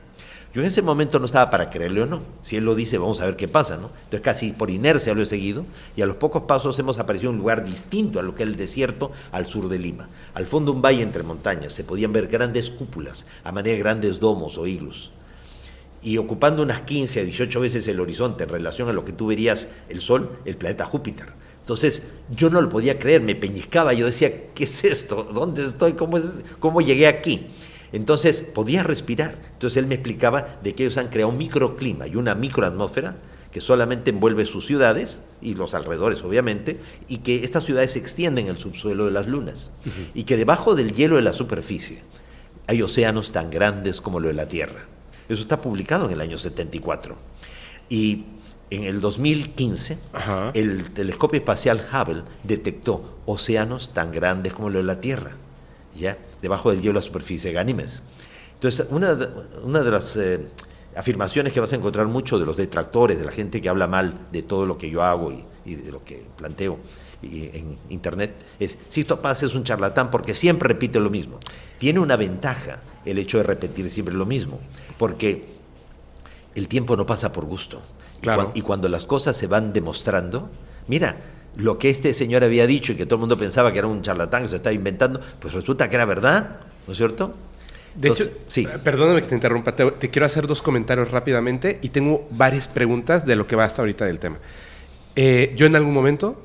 Yo 0.54 0.60
en 0.60 0.66
ese 0.66 0.82
momento 0.82 1.18
no 1.18 1.24
estaba 1.24 1.48
para 1.48 1.70
creerle 1.70 2.02
o 2.02 2.06
no. 2.06 2.20
Si 2.42 2.56
él 2.56 2.64
lo 2.66 2.74
dice, 2.74 2.98
vamos 2.98 3.22
a 3.22 3.24
ver 3.24 3.36
qué 3.36 3.48
pasa, 3.48 3.78
¿no? 3.78 3.88
Entonces 4.04 4.20
casi 4.20 4.52
por 4.52 4.70
inercia 4.70 5.14
lo 5.14 5.22
he 5.22 5.26
seguido 5.26 5.64
y 5.96 6.02
a 6.02 6.06
los 6.06 6.16
pocos 6.16 6.42
pasos 6.42 6.78
hemos 6.78 6.98
aparecido 6.98 7.30
en 7.30 7.36
un 7.36 7.40
lugar 7.40 7.64
distinto 7.64 8.20
a 8.20 8.22
lo 8.22 8.34
que 8.34 8.42
es 8.42 8.50
el 8.50 8.56
desierto 8.56 9.12
al 9.32 9.46
sur 9.46 9.70
de 9.70 9.78
Lima. 9.78 10.10
Al 10.34 10.44
fondo 10.44 10.72
un 10.72 10.82
valle 10.82 11.02
entre 11.02 11.22
montañas, 11.22 11.72
se 11.72 11.84
podían 11.84 12.12
ver 12.12 12.26
grandes 12.28 12.70
cúpulas, 12.70 13.26
a 13.44 13.52
manera 13.52 13.76
de 13.76 13.82
grandes 13.82 14.20
domos 14.20 14.58
o 14.58 14.66
iglus. 14.66 15.10
Y 16.02 16.18
ocupando 16.18 16.62
unas 16.62 16.80
15 16.80 17.20
a 17.20 17.24
18 17.24 17.60
veces 17.60 17.86
el 17.88 18.00
horizonte 18.00 18.44
en 18.44 18.50
relación 18.50 18.88
a 18.88 18.92
lo 18.92 19.04
que 19.04 19.12
tú 19.12 19.28
verías 19.28 19.68
el 19.88 20.00
Sol, 20.00 20.38
el 20.44 20.56
planeta 20.56 20.84
Júpiter. 20.84 21.28
Entonces, 21.60 22.10
yo 22.30 22.50
no 22.50 22.60
lo 22.60 22.68
podía 22.68 22.98
creer, 22.98 23.22
me 23.22 23.36
peñiscaba, 23.36 23.92
yo 23.92 24.06
decía, 24.06 24.48
¿qué 24.52 24.64
es 24.64 24.84
esto? 24.84 25.22
¿Dónde 25.32 25.64
estoy? 25.64 25.92
¿Cómo, 25.92 26.16
es? 26.18 26.24
¿Cómo 26.58 26.80
llegué 26.80 27.06
aquí? 27.06 27.46
Entonces, 27.92 28.40
podía 28.40 28.82
respirar. 28.82 29.36
Entonces, 29.52 29.76
él 29.76 29.86
me 29.86 29.94
explicaba 29.94 30.58
de 30.62 30.74
que 30.74 30.84
ellos 30.84 30.96
han 30.96 31.08
creado 31.08 31.30
un 31.30 31.38
microclima 31.38 32.08
y 32.08 32.16
una 32.16 32.34
microatmósfera 32.34 33.16
que 33.52 33.60
solamente 33.60 34.10
envuelve 34.10 34.46
sus 34.46 34.66
ciudades 34.66 35.20
y 35.40 35.54
los 35.54 35.74
alrededores, 35.74 36.22
obviamente, 36.22 36.80
y 37.06 37.18
que 37.18 37.44
estas 37.44 37.64
ciudades 37.64 37.92
se 37.92 37.98
extienden 37.98 38.46
en 38.46 38.52
el 38.52 38.58
subsuelo 38.58 39.04
de 39.04 39.10
las 39.10 39.26
lunas, 39.26 39.72
y 40.14 40.24
que 40.24 40.38
debajo 40.38 40.74
del 40.74 40.94
hielo 40.94 41.16
de 41.16 41.22
la 41.22 41.34
superficie 41.34 42.02
hay 42.66 42.80
océanos 42.80 43.32
tan 43.32 43.50
grandes 43.50 44.00
como 44.00 44.20
lo 44.20 44.28
de 44.28 44.34
la 44.34 44.48
Tierra. 44.48 44.86
Eso 45.28 45.42
está 45.42 45.60
publicado 45.60 46.06
en 46.06 46.12
el 46.12 46.20
año 46.20 46.38
74. 46.38 47.16
Y 47.88 48.24
en 48.70 48.84
el 48.84 49.00
2015, 49.00 49.98
el 50.54 50.90
telescopio 50.92 51.38
espacial 51.38 51.82
Hubble 51.92 52.22
detectó 52.42 53.18
océanos 53.26 53.92
tan 53.92 54.12
grandes 54.12 54.52
como 54.54 54.70
lo 54.70 54.78
de 54.78 54.84
la 54.84 55.00
Tierra, 55.00 55.32
¿ya? 55.94 56.16
debajo 56.40 56.70
del 56.70 56.80
hielo 56.80 56.94
de 56.94 57.00
la 57.00 57.02
superficie 57.02 57.50
de 57.50 57.54
Ganímedes. 57.54 58.02
Entonces, 58.54 58.86
una 58.90 59.14
de, 59.14 59.28
una 59.62 59.82
de 59.82 59.90
las 59.90 60.16
eh, 60.16 60.48
afirmaciones 60.96 61.52
que 61.52 61.60
vas 61.60 61.72
a 61.72 61.76
encontrar 61.76 62.06
mucho 62.06 62.38
de 62.38 62.46
los 62.46 62.56
detractores, 62.56 63.18
de 63.18 63.24
la 63.24 63.32
gente 63.32 63.60
que 63.60 63.68
habla 63.68 63.86
mal 63.86 64.28
de 64.32 64.42
todo 64.42 64.64
lo 64.64 64.78
que 64.78 64.88
yo 64.88 65.02
hago 65.02 65.32
y, 65.32 65.44
y 65.64 65.74
de 65.74 65.92
lo 65.92 66.02
que 66.04 66.24
planteo 66.36 66.78
y 67.22 67.50
en 67.56 67.78
internet, 67.88 68.34
es, 68.58 68.76
Sisto 68.88 69.20
Paz 69.22 69.42
es 69.42 69.54
un 69.54 69.64
charlatán 69.64 70.10
porque 70.10 70.34
siempre 70.34 70.68
repite 70.68 71.00
lo 71.00 71.10
mismo. 71.10 71.38
Tiene 71.78 72.00
una 72.00 72.16
ventaja 72.16 72.80
el 73.04 73.18
hecho 73.18 73.38
de 73.38 73.44
repetir 73.44 73.90
siempre 73.90 74.14
lo 74.14 74.26
mismo, 74.26 74.60
porque 74.98 75.44
el 76.54 76.68
tiempo 76.68 76.96
no 76.96 77.06
pasa 77.06 77.32
por 77.32 77.44
gusto. 77.44 77.80
Y 78.18 78.22
Claro. 78.22 78.52
Y, 78.54 78.62
cuando 78.62 78.88
las 78.88 79.04
cosas 79.06 79.36
se 79.36 79.46
van 79.46 79.72
demostrando, 79.72 80.48
mira, 80.86 81.16
lo 81.56 81.78
que 81.78 81.90
este 81.90 82.14
señor 82.14 82.44
había 82.44 82.66
dicho 82.66 82.92
y 82.92 82.96
que 82.96 83.04
todo 83.04 83.16
el 83.16 83.20
mundo 83.20 83.36
pensaba 83.36 83.72
que 83.72 83.78
era 83.78 83.88
un 83.88 84.02
charlatán 84.02 84.42
que 84.42 84.48
se 84.48 84.56
estaba 84.56 84.72
inventando, 84.72 85.20
pues 85.40 85.52
resulta 85.52 85.88
que 85.88 85.96
era 85.96 86.04
verdad, 86.04 86.60
¿no 86.86 86.92
es 86.92 86.96
cierto? 86.96 87.34
De 87.94 88.08
Entonces, 88.08 88.28
hecho, 88.28 88.44
sí. 88.46 88.62
eh, 88.64 88.78
perdóname 88.82 89.20
que 89.20 89.28
te 89.28 89.34
interrumpa, 89.34 89.76
te, 89.76 89.90
te 89.92 90.08
quiero 90.08 90.24
hacer 90.24 90.46
dos 90.46 90.62
comentarios 90.62 91.10
rápidamente 91.10 91.78
y 91.82 91.90
tengo 91.90 92.26
varias 92.30 92.68
preguntas 92.68 93.26
de 93.26 93.36
lo 93.36 93.46
que 93.46 93.56
va 93.56 93.64
hasta 93.64 93.82
ahorita 93.82 94.06
del 94.06 94.18
tema. 94.18 94.38
Eh, 95.14 95.52
yo 95.56 95.66
en 95.66 95.76
algún 95.76 95.92
momento, 95.92 96.42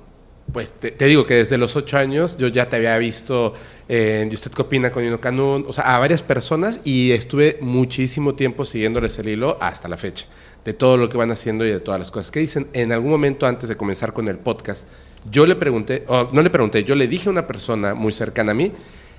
pues 0.51 0.71
te, 0.71 0.91
digo 1.05 1.25
que 1.25 1.35
desde 1.35 1.57
los 1.57 1.75
ocho 1.75 1.97
años 1.97 2.37
yo 2.37 2.47
ya 2.47 2.69
te 2.69 2.77
había 2.77 2.97
visto 2.97 3.53
en 3.89 4.31
¿Y 4.31 4.33
usted 4.35 4.51
qué 4.51 4.61
opina 4.61 4.91
con 4.91 5.03
Nino 5.03 5.19
Canún? 5.19 5.65
O 5.67 5.73
sea, 5.73 5.95
a 5.95 5.99
varias 5.99 6.21
personas 6.21 6.79
y 6.83 7.11
estuve 7.11 7.57
muchísimo 7.61 8.35
tiempo 8.35 8.65
siguiéndoles 8.65 9.17
el 9.19 9.29
hilo 9.29 9.57
hasta 9.61 9.87
la 9.87 9.97
fecha, 9.97 10.25
de 10.65 10.73
todo 10.73 10.97
lo 10.97 11.09
que 11.09 11.17
van 11.17 11.31
haciendo 11.31 11.65
y 11.65 11.69
de 11.69 11.79
todas 11.79 11.99
las 11.99 12.11
cosas 12.11 12.31
que 12.31 12.39
dicen. 12.39 12.67
En 12.73 12.91
algún 12.91 13.11
momento 13.11 13.45
antes 13.45 13.69
de 13.69 13.77
comenzar 13.77 14.13
con 14.13 14.27
el 14.27 14.37
podcast, 14.37 14.87
yo 15.29 15.45
le 15.45 15.55
pregunté, 15.55 16.03
o 16.07 16.29
no 16.31 16.41
le 16.41 16.49
pregunté, 16.49 16.83
yo 16.83 16.95
le 16.95 17.07
dije 17.07 17.29
a 17.29 17.31
una 17.31 17.47
persona 17.47 17.93
muy 17.93 18.11
cercana 18.11 18.51
a 18.51 18.55
mí, 18.55 18.71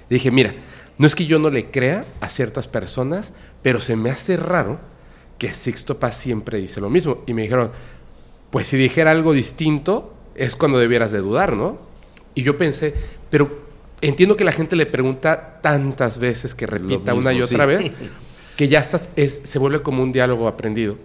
dije, 0.08 0.30
mira, 0.30 0.54
no 0.98 1.06
es 1.06 1.14
que 1.14 1.26
yo 1.26 1.38
no 1.38 1.50
le 1.50 1.70
crea 1.70 2.04
a 2.20 2.28
ciertas 2.28 2.66
personas, 2.66 3.32
pero 3.62 3.80
se 3.80 3.96
me 3.96 4.10
hace 4.10 4.36
raro 4.36 4.80
que 5.38 5.52
Sixto 5.52 5.98
Paz 5.98 6.16
siempre 6.16 6.58
dice 6.58 6.80
lo 6.80 6.90
mismo. 6.90 7.22
Y 7.26 7.34
me 7.34 7.42
dijeron, 7.42 7.70
pues 8.50 8.66
si 8.68 8.76
dijera 8.76 9.12
algo 9.12 9.32
distinto, 9.32 10.14
es 10.38 10.56
cuando 10.56 10.78
debieras 10.78 11.12
de 11.12 11.18
dudar, 11.18 11.54
¿no? 11.54 11.78
Y 12.34 12.42
yo 12.42 12.56
pensé, 12.56 12.94
pero 13.30 13.50
entiendo 14.00 14.36
que 14.36 14.44
la 14.44 14.52
gente 14.52 14.76
le 14.76 14.86
pregunta 14.86 15.58
tantas 15.60 16.18
veces 16.18 16.54
que 16.54 16.66
repita 16.66 17.12
mismo, 17.12 17.18
una 17.18 17.32
y 17.32 17.42
otra 17.42 17.64
sí. 17.64 17.68
vez, 17.68 17.92
que 18.56 18.68
ya 18.68 18.78
estás, 18.80 19.10
es, 19.16 19.40
se 19.44 19.58
vuelve 19.58 19.82
como 19.82 20.02
un 20.02 20.12
diálogo 20.12 20.48
aprendido. 20.48 20.96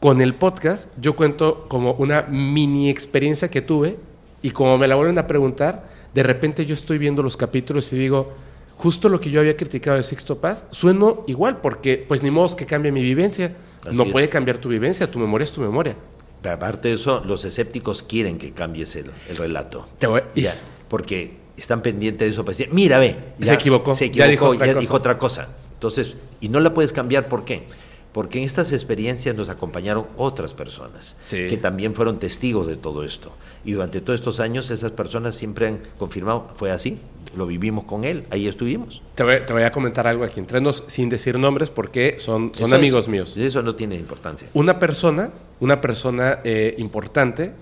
Con 0.00 0.20
el 0.20 0.34
podcast, 0.34 0.90
yo 1.00 1.16
cuento 1.16 1.66
como 1.68 1.92
una 1.94 2.22
mini 2.22 2.88
experiencia 2.88 3.50
que 3.50 3.62
tuve 3.62 3.96
y 4.42 4.50
como 4.50 4.78
me 4.78 4.86
la 4.86 4.94
vuelven 4.94 5.18
a 5.18 5.26
preguntar, 5.26 5.88
de 6.14 6.22
repente 6.22 6.64
yo 6.66 6.74
estoy 6.74 6.98
viendo 6.98 7.22
los 7.22 7.36
capítulos 7.36 7.92
y 7.92 7.96
digo, 7.96 8.32
justo 8.76 9.08
lo 9.08 9.20
que 9.20 9.30
yo 9.30 9.40
había 9.40 9.56
criticado 9.56 9.96
de 9.96 10.04
Sixto 10.04 10.38
Paz, 10.38 10.64
sueno 10.70 11.24
igual, 11.26 11.60
porque 11.60 12.04
pues 12.06 12.22
ni 12.22 12.30
modo 12.30 12.54
que 12.56 12.64
cambie 12.64 12.92
mi 12.92 13.02
vivencia. 13.02 13.56
Así 13.84 13.96
no 13.96 14.04
es. 14.04 14.12
puede 14.12 14.28
cambiar 14.28 14.58
tu 14.58 14.68
vivencia, 14.68 15.10
tu 15.10 15.18
memoria 15.18 15.44
es 15.44 15.52
tu 15.52 15.60
memoria. 15.60 15.96
Pero 16.42 16.54
aparte 16.54 16.88
de 16.88 16.94
eso, 16.94 17.22
los 17.26 17.44
escépticos 17.44 18.02
quieren 18.02 18.38
que 18.38 18.52
cambies 18.52 18.94
el, 18.96 19.10
el 19.28 19.36
relato. 19.36 19.86
Te 19.98 20.06
voy- 20.06 20.22
Ya, 20.36 20.54
porque 20.88 21.36
están 21.56 21.82
pendientes 21.82 22.26
de 22.28 22.32
eso 22.32 22.44
para 22.44 22.56
decir, 22.56 22.72
mira, 22.72 22.98
ve, 22.98 23.18
Se 23.42 23.52
equivocó, 23.54 23.94
se 23.94 24.10
ya 24.10 24.26
equivocó, 24.26 24.52
dijo 24.52 24.64
ya 24.64 24.70
otra 24.70 24.80
dijo, 24.80 24.90
cosa". 24.92 24.98
otra 25.00 25.18
cosa. 25.18 25.48
Entonces, 25.74 26.16
y 26.40 26.48
no 26.48 26.60
la 26.60 26.72
puedes 26.74 26.92
cambiar, 26.92 27.28
¿por 27.28 27.44
qué? 27.44 27.66
Porque 28.12 28.38
en 28.38 28.44
estas 28.44 28.72
experiencias 28.72 29.36
nos 29.36 29.48
acompañaron 29.50 30.06
otras 30.16 30.54
personas 30.54 31.14
Sí. 31.20 31.46
que 31.48 31.56
también 31.58 31.94
fueron 31.94 32.18
testigos 32.18 32.66
de 32.66 32.76
todo 32.76 33.04
esto. 33.04 33.32
Y 33.64 33.72
durante 33.72 34.00
todos 34.00 34.18
estos 34.18 34.40
años 34.40 34.70
esas 34.70 34.92
personas 34.92 35.36
siempre 35.36 35.66
han 35.68 35.80
confirmado, 35.98 36.48
fue 36.54 36.70
así, 36.70 36.98
lo 37.36 37.46
vivimos 37.46 37.84
con 37.84 38.04
él, 38.04 38.24
ahí 38.30 38.48
estuvimos. 38.48 39.02
Te 39.14 39.22
voy, 39.24 39.34
te 39.46 39.52
voy 39.52 39.62
a 39.62 39.70
comentar 39.70 40.06
algo 40.06 40.24
aquí 40.24 40.40
entre 40.40 40.60
nos, 40.60 40.84
sin 40.86 41.10
decir 41.10 41.38
nombres, 41.38 41.68
porque 41.68 42.16
son, 42.18 42.52
son 42.54 42.66
Eso 42.66 42.66
es- 42.66 42.72
amigos 42.72 43.08
míos. 43.08 43.36
Eso 43.36 43.62
no 43.62 43.74
tiene 43.74 43.96
importancia. 43.96 44.48
Una 44.54 44.78
persona, 44.78 45.30
una 45.60 45.80
persona 45.82 46.40
eh, 46.44 46.74
importante, 46.78 47.52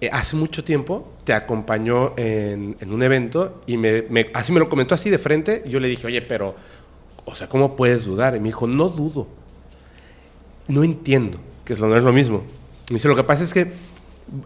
eh, 0.00 0.08
hace 0.10 0.36
mucho 0.36 0.64
tiempo 0.64 1.12
te 1.24 1.34
acompañó 1.34 2.14
en, 2.16 2.76
en 2.80 2.92
un 2.92 3.02
evento 3.02 3.60
y 3.66 3.76
me, 3.76 4.02
me- 4.08 4.30
así 4.32 4.50
me 4.52 4.58
lo 4.58 4.68
comentó 4.70 4.94
así 4.94 5.10
de 5.10 5.18
frente. 5.18 5.62
Y 5.66 5.68
yo 5.70 5.78
le 5.78 5.86
dije, 5.88 6.06
oye, 6.06 6.22
pero, 6.22 6.56
o 7.26 7.34
sea, 7.34 7.48
¿cómo 7.48 7.76
puedes 7.76 8.06
dudar? 8.06 8.34
Y 8.34 8.40
me 8.40 8.46
dijo, 8.48 8.66
no 8.66 8.88
dudo. 8.88 9.28
No 10.68 10.82
entiendo, 10.84 11.38
que 11.64 11.74
no 11.74 11.94
es 11.96 12.02
lo 12.04 12.12
mismo. 12.12 12.42
Me 12.90 12.94
dice, 12.94 13.08
lo 13.08 13.16
que 13.16 13.24
pasa 13.24 13.44
es 13.44 13.52
que 13.52 13.72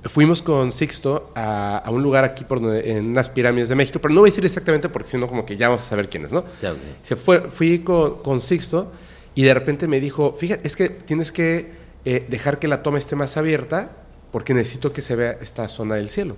fuimos 0.05 0.43
con 0.43 0.73
Sixto 0.73 1.31
a, 1.35 1.79
a 1.79 1.91
un 1.91 2.03
lugar 2.03 2.25
aquí 2.25 2.45
por 2.45 2.61
donde- 2.61 2.91
en 2.93 3.07
unas 3.07 3.29
pirámides 3.29 3.69
de 3.69 3.75
México, 3.75 3.99
pero 4.01 4.13
no 4.15 4.21
voy 4.21 4.29
a 4.29 4.33
decir 4.33 4.45
exactamente 4.45 4.89
porque 4.89 5.09
si 5.09 5.19
no 5.19 5.27
como 5.29 5.45
que 5.47 5.57
ya 5.57 5.69
vamos 5.69 5.83
a 5.83 5.89
saber 5.89 6.09
quién 6.09 6.25
es, 6.25 6.33
¿no? 6.33 6.45
Ya, 6.63 6.73
ok. 6.73 6.79
Se 7.03 7.17
fue, 7.17 7.43
fui 7.51 7.81
con, 7.81 8.23
con 8.23 8.41
Sixto 8.41 8.93
y 9.35 9.43
de 9.45 9.55
repente 9.55 9.87
me 9.87 10.01
dijo, 10.01 10.33
fíjate, 10.39 10.67
es 10.67 10.77
que 10.77 10.89
tienes 10.89 11.31
que 11.33 11.71
eh, 12.05 12.25
dejar 12.29 12.59
que 12.59 12.69
la 12.69 12.83
toma 12.83 12.99
esté 12.99 13.17
más 13.17 13.37
abierta 13.37 13.91
porque 14.33 14.55
necesito 14.55 14.93
que 14.93 15.03
se 15.03 15.15
vea 15.17 15.39
esta 15.41 15.69
zona 15.69 15.97
del 15.97 16.09
cielo. 16.09 16.37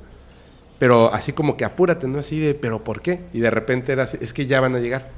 Pero 0.79 1.13
así 1.13 1.33
como 1.33 1.57
que 1.57 1.65
apúrate, 1.65 2.07
¿no? 2.07 2.19
Así 2.19 2.39
de, 2.39 2.55
¿pero 2.55 2.85
por 2.85 3.01
qué? 3.03 3.21
Y 3.33 3.41
de 3.41 3.51
repente 3.51 3.93
era 3.93 4.05
así, 4.05 4.17
es 4.21 4.33
que 4.33 4.47
ya 4.47 4.61
van 4.61 4.75
a 4.77 4.79
llegar. 4.79 5.11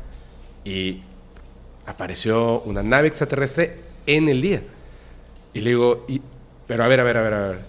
Y 0.65 1.03
apareció 1.87 2.61
una 2.63 2.83
nave 2.83 3.09
extraterrestre 3.09 3.90
en 4.07 4.29
el 4.29 4.41
día. 4.41 4.63
Y 5.53 5.61
le 5.61 5.71
digo, 5.71 6.07
pero 6.67 6.85
a 6.85 6.89
ver, 6.89 7.01
a 7.01 7.05
ver, 7.05 7.17
a 7.17 7.23
ver, 7.23 7.35
a 7.35 7.49
ver. 7.49 7.61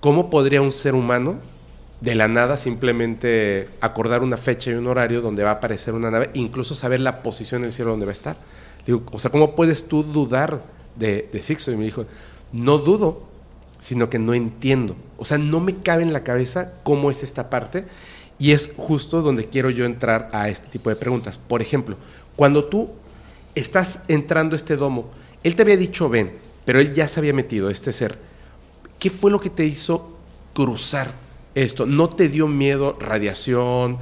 ¿Cómo 0.00 0.30
podría 0.30 0.62
un 0.62 0.72
ser 0.72 0.94
humano 0.94 1.36
de 2.00 2.14
la 2.14 2.26
nada 2.26 2.56
simplemente 2.56 3.68
acordar 3.80 4.22
una 4.22 4.36
fecha 4.36 4.70
y 4.70 4.74
un 4.74 4.86
horario 4.86 5.20
donde 5.20 5.44
va 5.44 5.50
a 5.50 5.54
aparecer 5.54 5.94
una 5.94 6.10
nave, 6.10 6.30
incluso 6.34 6.74
saber 6.74 7.00
la 7.00 7.22
posición 7.22 7.62
del 7.62 7.72
cielo 7.72 7.92
donde 7.92 8.06
va 8.06 8.12
a 8.12 8.14
estar? 8.14 8.36
Le 8.86 8.94
o 8.94 9.18
sea, 9.18 9.30
¿cómo 9.30 9.54
puedes 9.54 9.86
tú 9.86 10.02
dudar 10.02 10.64
de, 10.96 11.28
de 11.32 11.42
Sixto? 11.42 11.70
Y 11.70 11.76
me 11.76 11.84
dijo, 11.84 12.06
no 12.52 12.78
dudo, 12.78 13.22
sino 13.80 14.08
que 14.08 14.18
no 14.18 14.32
entiendo. 14.32 14.96
O 15.18 15.24
sea, 15.24 15.38
no 15.38 15.60
me 15.60 15.76
cabe 15.78 16.02
en 16.02 16.12
la 16.12 16.24
cabeza 16.24 16.72
cómo 16.82 17.10
es 17.10 17.22
esta 17.22 17.50
parte. 17.50 17.84
Y 18.38 18.52
es 18.52 18.72
justo 18.76 19.22
donde 19.22 19.48
quiero 19.48 19.70
yo 19.70 19.84
entrar 19.84 20.30
a 20.32 20.48
este 20.48 20.68
tipo 20.68 20.90
de 20.90 20.96
preguntas. 20.96 21.38
Por 21.38 21.62
ejemplo, 21.62 21.96
cuando 22.36 22.64
tú 22.64 22.90
estás 23.54 24.02
entrando 24.08 24.54
a 24.54 24.56
este 24.56 24.76
domo, 24.76 25.10
él 25.42 25.56
te 25.56 25.62
había 25.62 25.76
dicho 25.76 26.08
ven, 26.08 26.32
pero 26.64 26.80
él 26.80 26.94
ya 26.94 27.08
se 27.08 27.20
había 27.20 27.34
metido, 27.34 27.70
este 27.70 27.92
ser. 27.92 28.18
¿Qué 28.98 29.10
fue 29.10 29.30
lo 29.30 29.40
que 29.40 29.50
te 29.50 29.64
hizo 29.64 30.16
cruzar 30.54 31.12
esto? 31.54 31.86
¿No 31.86 32.08
te 32.08 32.28
dio 32.28 32.46
miedo, 32.46 32.96
radiación, 33.00 33.98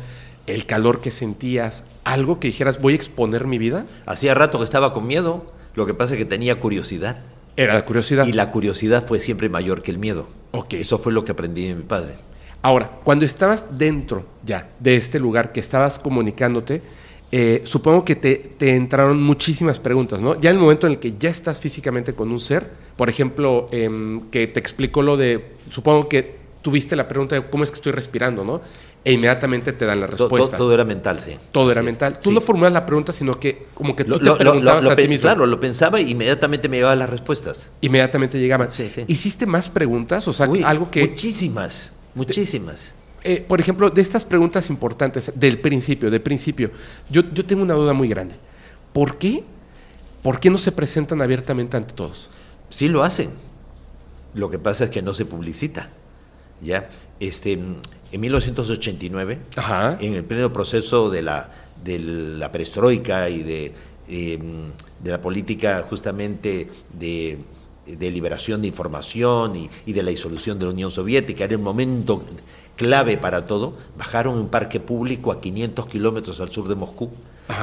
el 0.47 0.67
calor 0.67 1.01
que 1.01 1.11
sentías, 1.11 1.85
algo 2.05 2.39
que 2.39 2.49
dijeras 2.49 2.81
voy 2.81 2.93
a 2.93 2.97
exponer 2.97 3.47
mi 3.47 3.59
vida? 3.59 3.87
Hacía 4.07 4.35
rato 4.35 4.59
que 4.59 4.65
estaba 4.65 4.93
con 4.93 5.07
miedo, 5.07 5.47
lo 5.75 5.87
que 5.87 5.95
pasa 5.95 6.15
es 6.15 6.19
que 6.19 6.25
tenía 6.25 6.61
curiosidad. 6.61 7.23
Era 7.57 7.75
la 7.75 7.85
curiosidad. 7.85 8.27
Y 8.27 8.33
la 8.33 8.51
curiosidad 8.51 9.07
fue 9.07 9.21
siempre 9.21 9.49
mayor 9.49 9.83
que 9.83 9.91
el 9.91 9.99
miedo. 9.99 10.29
Ok. 10.53 10.75
Eso 10.75 10.99
fue 10.99 11.13
lo 11.13 11.25
que 11.25 11.33
aprendí 11.33 11.69
de 11.69 11.75
mi 11.75 11.83
padre. 11.83 12.15
Ahora, 12.63 12.99
cuando 13.05 13.25
estabas 13.25 13.79
dentro 13.79 14.27
ya 14.45 14.69
de 14.79 14.97
este 14.97 15.19
lugar, 15.19 15.53
que 15.53 15.61
estabas 15.61 15.99
comunicándote, 15.99 16.83
eh, 17.33 17.63
supongo 17.65 18.05
que 18.05 18.17
te, 18.17 18.37
te 18.37 18.75
entraron 18.75 19.23
muchísimas 19.23 19.79
preguntas, 19.79 20.21
¿no? 20.21 20.41
Ya 20.41 20.51
en 20.51 20.57
el 20.57 20.63
momento 20.63 20.87
en 20.87 20.95
el 20.95 20.99
que 20.99 21.15
ya 21.19 21.31
estás 21.31 21.61
físicamente 21.61 22.15
con 22.15 22.31
un 22.31 22.41
ser, 22.41 22.71
por 22.97 23.09
ejemplo, 23.09 23.67
em, 23.71 24.29
que 24.31 24.47
te 24.49 24.59
explicó 24.59 25.03
lo 25.03 25.17
de, 25.17 25.53
supongo 25.69 26.09
que 26.09 26.39
tuviste 26.63 26.97
la 26.97 27.07
pregunta 27.09 27.37
de 27.37 27.47
cómo 27.49 27.65
es 27.65 27.71
que 27.71 27.77
estoy 27.77 27.93
respirando, 27.93 28.45
¿no? 28.45 28.61
E 29.03 29.13
inmediatamente 29.13 29.73
te 29.73 29.87
dan 29.87 30.01
la 30.01 30.07
respuesta. 30.07 30.59
Todo, 30.59 30.75
era 30.75 30.85
mental, 30.85 31.19
sí. 31.25 31.33
Todo 31.53 31.73
era 31.73 31.81
mental. 31.83 32.19
Tú 32.21 32.29
sí. 32.29 32.35
no 32.35 32.41
formulas 32.43 32.71
la 32.73 32.85
pregunta, 32.85 33.15
sino 33.15 33.41
que 33.41 33.69
como 33.73 33.97
que 33.97 34.05
tú 34.05 34.11
Lo- 34.11 34.19
te 34.19 34.25
lo- 34.25 34.37
preguntabas 34.37 34.85
lo- 34.85 34.91
a 34.91 34.97
ti 34.97 35.09
mismo. 35.09 35.23
Claro, 35.23 35.47
lo 35.47 35.59
pensaba 35.59 35.99
y 36.03 36.11
inmediatamente 36.11 36.69
me 36.69 36.77
llegaban 36.77 36.99
las 36.99 37.09
respuestas. 37.09 37.71
Inmediatamente 37.81 38.39
llegaban. 38.39 38.71
Sí, 38.71 38.91
sí. 38.91 39.05
¿Hiciste 39.07 39.47
más 39.47 39.71
preguntas? 39.71 40.29
O 40.29 40.35
sea, 40.35 40.47
Uy, 40.51 40.63
algo 40.63 40.91
que... 40.91 41.07
Muchísimas, 41.09 41.93
muchísimas. 42.15 42.93
Eh, 43.23 43.45
por 43.47 43.61
ejemplo, 43.61 43.91
de 43.91 44.01
estas 44.01 44.25
preguntas 44.25 44.71
importantes 44.71 45.33
del 45.35 45.61
principio, 45.61 46.11
del 46.11 46.23
principio, 46.23 46.71
yo, 47.11 47.23
yo 47.33 47.45
tengo 47.45 47.63
una 47.63 47.75
duda 47.75 47.93
muy 47.93 48.09
grande. 48.09 48.35
¿Por 48.93 49.19
qué? 49.19 49.45
¿Por 50.23 50.41
qué 50.41 50.51
no 50.51 50.59
se 50.59 50.73
presentan 50.73 51.23
abiertamente 51.23 51.77
ante 51.77 51.95
todos? 51.95 52.31
Sí 52.71 52.89
lo 52.89 53.03
hacen. 53.03 53.31
Lo 54.35 54.51
que 54.51 54.59
pasa 54.59 54.85
es 54.85 54.91
que 54.91 55.03
no 55.03 55.15
se 55.15 55.25
publicita. 55.25 55.91
¿ya? 56.63 56.89
Este, 57.19 57.53
en 57.53 58.21
1989, 58.21 59.39
en 60.01 60.15
el 60.15 60.25
pleno 60.25 60.53
proceso 60.53 61.11
de 61.11 61.23
la, 61.23 61.51
de 61.83 61.99
la 61.99 62.51
perestroika 62.53 63.29
y 63.29 63.43
de, 63.43 63.73
em, 64.09 64.71
de 65.03 65.11
la 65.11 65.21
política 65.21 65.85
justamente 65.89 66.69
de, 66.93 67.39
de 67.87 68.11
liberación 68.11 68.63
de 68.63 68.69
información 68.69 69.57
y, 69.57 69.71
y, 69.87 69.93
de 69.93 70.03
la 70.03 70.11
disolución 70.11 70.59
de 70.59 70.67
la 70.67 70.73
Unión 70.73 70.91
Soviética, 70.91 71.45
era 71.45 71.55
el 71.55 71.61
momento 71.61 72.23
clave 72.81 73.19
para 73.19 73.47
todo, 73.47 73.75
bajaron 73.99 74.39
un 74.39 74.49
parque 74.49 74.81
público 74.81 75.33
a 75.33 75.43
500 75.43 75.87
kilómetros 75.87 76.41
al 76.41 76.51
sur 76.51 76.67
de 76.67 76.75
Moscú 76.77 77.11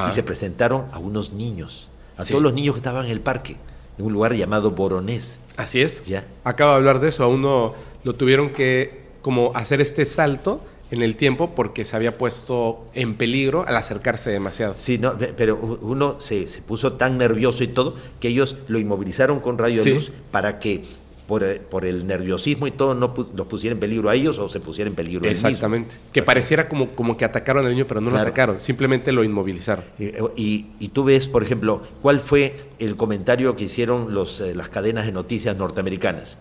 y 0.08 0.12
se 0.12 0.22
presentaron 0.22 0.86
a 0.92 1.00
unos 1.00 1.32
niños, 1.32 1.88
a 2.16 2.24
todos 2.24 2.40
los 2.40 2.52
niños 2.52 2.76
que 2.76 2.78
estaban 2.78 3.04
en 3.06 3.10
el 3.10 3.20
parque, 3.20 3.56
en 3.98 4.04
un 4.04 4.12
lugar 4.12 4.34
llamado 4.34 4.70
Boronés. 4.70 5.40
Así 5.56 5.82
es. 5.82 6.06
¿Ya? 6.06 6.24
Acabo 6.44 6.70
de 6.70 6.76
hablar 6.76 7.00
de 7.00 7.08
eso, 7.08 7.24
a 7.24 7.26
uno 7.26 7.74
lo 8.04 8.14
tuvieron 8.14 8.50
que 8.50 9.08
como 9.20 9.50
hacer 9.56 9.80
este 9.80 10.06
salto 10.06 10.60
en 10.92 11.02
el 11.02 11.16
tiempo 11.16 11.52
porque 11.56 11.84
se 11.84 11.96
había 11.96 12.16
puesto 12.16 12.86
en 12.94 13.16
peligro 13.16 13.64
al 13.66 13.76
acercarse 13.76 14.30
demasiado. 14.30 14.74
Sí, 14.76 14.98
no, 14.98 15.16
pero 15.36 15.56
uno 15.82 16.20
se, 16.20 16.46
puso 16.64 16.92
tan 16.92 17.18
nervioso 17.18 17.64
y 17.64 17.68
todo 17.68 17.96
que 18.20 18.28
ellos 18.28 18.54
lo 18.68 18.78
inmovilizaron 18.78 19.40
con 19.40 19.58
rayo 19.58 19.82
de 19.82 19.94
luz 19.94 20.12
para 20.30 20.60
que 20.60 20.84
por, 21.28 21.44
eh, 21.44 21.60
por, 21.60 21.84
el 21.84 22.06
nerviosismo 22.06 22.66
y 22.66 22.70
todo 22.70 22.94
no 22.94 23.14
los 23.36 23.46
pusiera 23.46 23.74
en 23.74 23.78
peligro 23.78 24.08
a 24.08 24.14
ellos 24.14 24.38
o 24.38 24.48
se 24.48 24.60
pusiera 24.60 24.88
en 24.88 24.96
peligro 24.96 25.28
Exactamente. 25.28 25.94
Que 26.10 26.22
pareciera 26.22 26.68
como, 26.68 26.88
como 26.92 27.18
que 27.18 27.26
atacaron 27.26 27.66
al 27.66 27.72
niño, 27.72 27.84
pero 27.86 28.00
no 28.00 28.10
lo 28.10 28.16
atacaron, 28.16 28.58
simplemente 28.58 29.12
lo 29.12 29.22
inmovilizaron. 29.22 29.84
Y, 29.98 30.66
y, 30.80 30.88
tú 30.88 31.04
ves, 31.04 31.28
por 31.28 31.42
ejemplo, 31.42 31.82
cuál 32.00 32.18
fue 32.18 32.56
el 32.78 32.96
comentario 32.96 33.54
que 33.54 33.64
hicieron 33.64 34.14
los, 34.14 34.40
eh, 34.40 34.54
las 34.54 34.70
cadenas 34.70 35.04
de 35.04 35.12
noticias 35.12 35.54
norteamericanas 35.54 36.38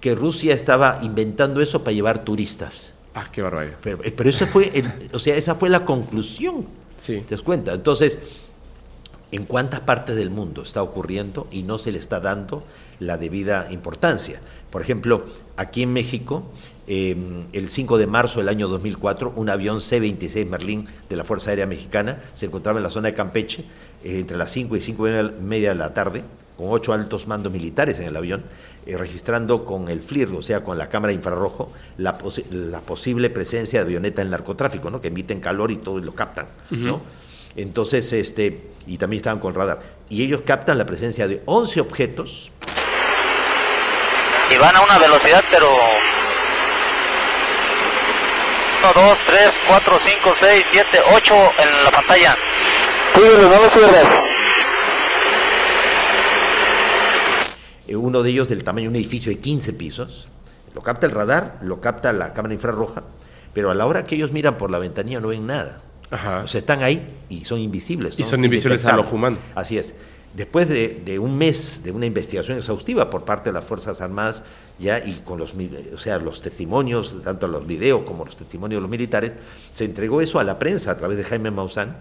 que 0.00 0.14
Rusia 0.14 0.54
estaba 0.54 1.00
inventando 1.02 1.60
eso 1.60 1.82
para 1.82 1.92
llevar 1.92 2.24
turistas. 2.24 2.94
Ah, 3.14 3.26
qué 3.32 3.42
barbaridad. 3.42 3.78
Pero, 3.82 4.04
eh, 4.04 4.14
pero 4.16 4.30
eso 4.30 4.46
fue, 4.46 4.70
el, 4.72 4.86
o 5.12 5.18
sea, 5.18 5.34
esa 5.34 5.56
fue 5.56 5.68
la 5.68 5.84
conclusión. 5.84 6.66
Sí. 6.96 7.24
¿Te 7.28 7.34
das 7.34 7.42
cuenta? 7.42 7.74
Entonces, 7.74 8.47
¿en 9.32 9.44
cuántas 9.44 9.80
partes 9.80 10.16
del 10.16 10.30
mundo 10.30 10.62
está 10.62 10.82
ocurriendo 10.82 11.46
y 11.50 11.62
no 11.62 11.78
se 11.78 11.92
le 11.92 11.98
está 11.98 12.20
dando 12.20 12.64
la 12.98 13.16
debida 13.18 13.68
importancia? 13.70 14.40
Por 14.70 14.82
ejemplo, 14.82 15.24
aquí 15.56 15.82
en 15.82 15.92
México, 15.92 16.44
em, 16.86 17.46
el 17.52 17.68
5 17.68 17.98
de 17.98 18.06
marzo 18.06 18.40
del 18.40 18.48
año 18.48 18.68
2004, 18.68 19.32
un 19.36 19.48
avión 19.48 19.80
C-26 19.80 20.46
Merlín 20.46 20.88
de 21.08 21.16
la 21.16 21.24
Fuerza 21.24 21.50
Aérea 21.50 21.66
Mexicana 21.66 22.18
se 22.34 22.46
encontraba 22.46 22.78
en 22.78 22.84
la 22.84 22.90
zona 22.90 23.08
de 23.08 23.14
Campeche 23.14 23.64
eh, 24.04 24.20
entre 24.20 24.36
las 24.36 24.50
5 24.50 24.76
y 24.76 24.80
5 24.80 25.08
y 25.08 25.42
media 25.42 25.70
de 25.70 25.76
la 25.76 25.94
tarde 25.94 26.24
con 26.58 26.66
ocho 26.70 26.92
altos 26.92 27.28
mandos 27.28 27.52
militares 27.52 28.00
en 28.00 28.06
el 28.06 28.16
avión, 28.16 28.42
eh, 28.84 28.96
registrando 28.98 29.64
con 29.64 29.88
el 29.88 30.00
FLIR, 30.00 30.32
o 30.32 30.42
sea, 30.42 30.64
con 30.64 30.76
la 30.76 30.88
cámara 30.88 31.12
infrarrojo, 31.12 31.70
la, 31.98 32.18
la, 32.50 32.80
posible 32.80 33.30
presencia 33.30 33.78
de 33.78 33.86
avioneta 33.86 34.22
en 34.22 34.30
narcotráfico, 34.30 34.90
¿no? 34.90 35.00
que 35.00 35.06
emiten 35.06 35.38
calor 35.38 35.70
y 35.70 35.76
todo 35.76 36.00
y 36.00 36.02
lo 36.02 36.16
captan. 36.16 36.48
¿no? 36.70 37.00
Entonces, 37.54 38.12
este, 38.12 38.70
y 38.88 38.96
también 38.96 39.18
estaban 39.18 39.38
con 39.38 39.54
radar. 39.54 39.80
Y 40.08 40.24
ellos 40.24 40.40
captan 40.46 40.78
la 40.78 40.86
presencia 40.86 41.28
de 41.28 41.42
11 41.44 41.80
objetos. 41.82 42.50
Y 44.50 44.56
van 44.56 44.74
a 44.74 44.80
una 44.80 44.98
velocidad, 44.98 45.44
pero 45.50 45.66
1, 48.80 48.92
2, 48.94 49.18
3, 49.26 49.50
4, 49.68 49.98
5, 50.06 50.34
6, 50.40 50.64
7, 50.72 50.98
8 51.12 51.34
en 51.58 51.84
la 51.84 51.90
pantalla. 51.90 52.36
Cuídalo, 53.12 53.48
no 53.50 53.62
lo 53.62 53.70
pierdas. 53.70 54.06
Eh, 57.86 57.96
uno 57.96 58.22
de 58.22 58.30
ellos 58.30 58.48
del 58.48 58.64
tamaño 58.64 58.84
de 58.84 58.88
un 58.88 58.96
edificio 58.96 59.30
de 59.30 59.38
15 59.38 59.74
pisos, 59.74 60.28
lo 60.74 60.80
capta 60.80 61.04
el 61.04 61.12
radar, 61.12 61.58
lo 61.60 61.82
capta 61.82 62.12
la 62.14 62.32
cámara 62.32 62.54
infrarroja, 62.54 63.02
pero 63.52 63.70
a 63.70 63.74
la 63.74 63.84
hora 63.84 64.06
que 64.06 64.14
ellos 64.14 64.32
miran 64.32 64.56
por 64.56 64.70
la 64.70 64.78
ventanilla 64.78 65.20
no 65.20 65.28
ven 65.28 65.46
nada. 65.46 65.82
O 66.10 66.46
sea, 66.46 66.58
están 66.58 66.82
ahí 66.82 67.06
y 67.28 67.44
son 67.44 67.60
invisibles. 67.60 68.18
y 68.18 68.24
son 68.24 68.44
invisibles 68.44 68.84
a 68.84 68.96
los 68.96 69.12
humanos. 69.12 69.38
Así 69.54 69.78
es. 69.78 69.94
Después 70.34 70.68
de, 70.68 71.18
un 71.18 71.38
mes 71.38 71.80
de 71.82 71.90
una 71.90 72.06
investigación 72.06 72.58
exhaustiva 72.58 73.08
por 73.08 73.24
parte 73.24 73.48
de 73.48 73.54
las 73.54 73.64
Fuerzas 73.64 74.00
Armadas, 74.00 74.44
ya 74.78 74.98
y 75.04 75.14
con 75.24 75.38
los, 75.38 75.54
o 75.92 75.98
sea, 75.98 76.18
los 76.18 76.42
testimonios, 76.42 77.22
tanto 77.24 77.48
los 77.48 77.66
videos 77.66 78.02
como 78.02 78.24
los 78.24 78.36
testimonios 78.36 78.78
de 78.78 78.82
los 78.82 78.90
militares, 78.90 79.32
se 79.74 79.84
entregó 79.84 80.20
eso 80.20 80.38
a 80.38 80.44
la 80.44 80.58
prensa 80.58 80.92
a 80.92 80.96
través 80.98 81.16
de 81.16 81.24
Jaime 81.24 81.50
Maussan, 81.50 81.96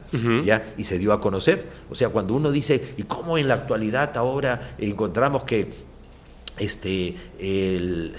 ya, 0.46 0.74
y 0.78 0.84
se 0.84 1.00
dio 1.00 1.14
a 1.14 1.22
conocer. 1.22 1.66
O 1.90 1.96
sea, 1.96 2.10
cuando 2.10 2.36
uno 2.36 2.52
dice, 2.52 2.94
¿y 2.98 3.04
cómo 3.04 3.38
en 3.38 3.48
la 3.48 3.56
actualidad 3.56 4.16
ahora 4.18 4.76
encontramos 4.78 5.44
que 5.44 5.88
este 6.60 7.16
el 7.40 8.14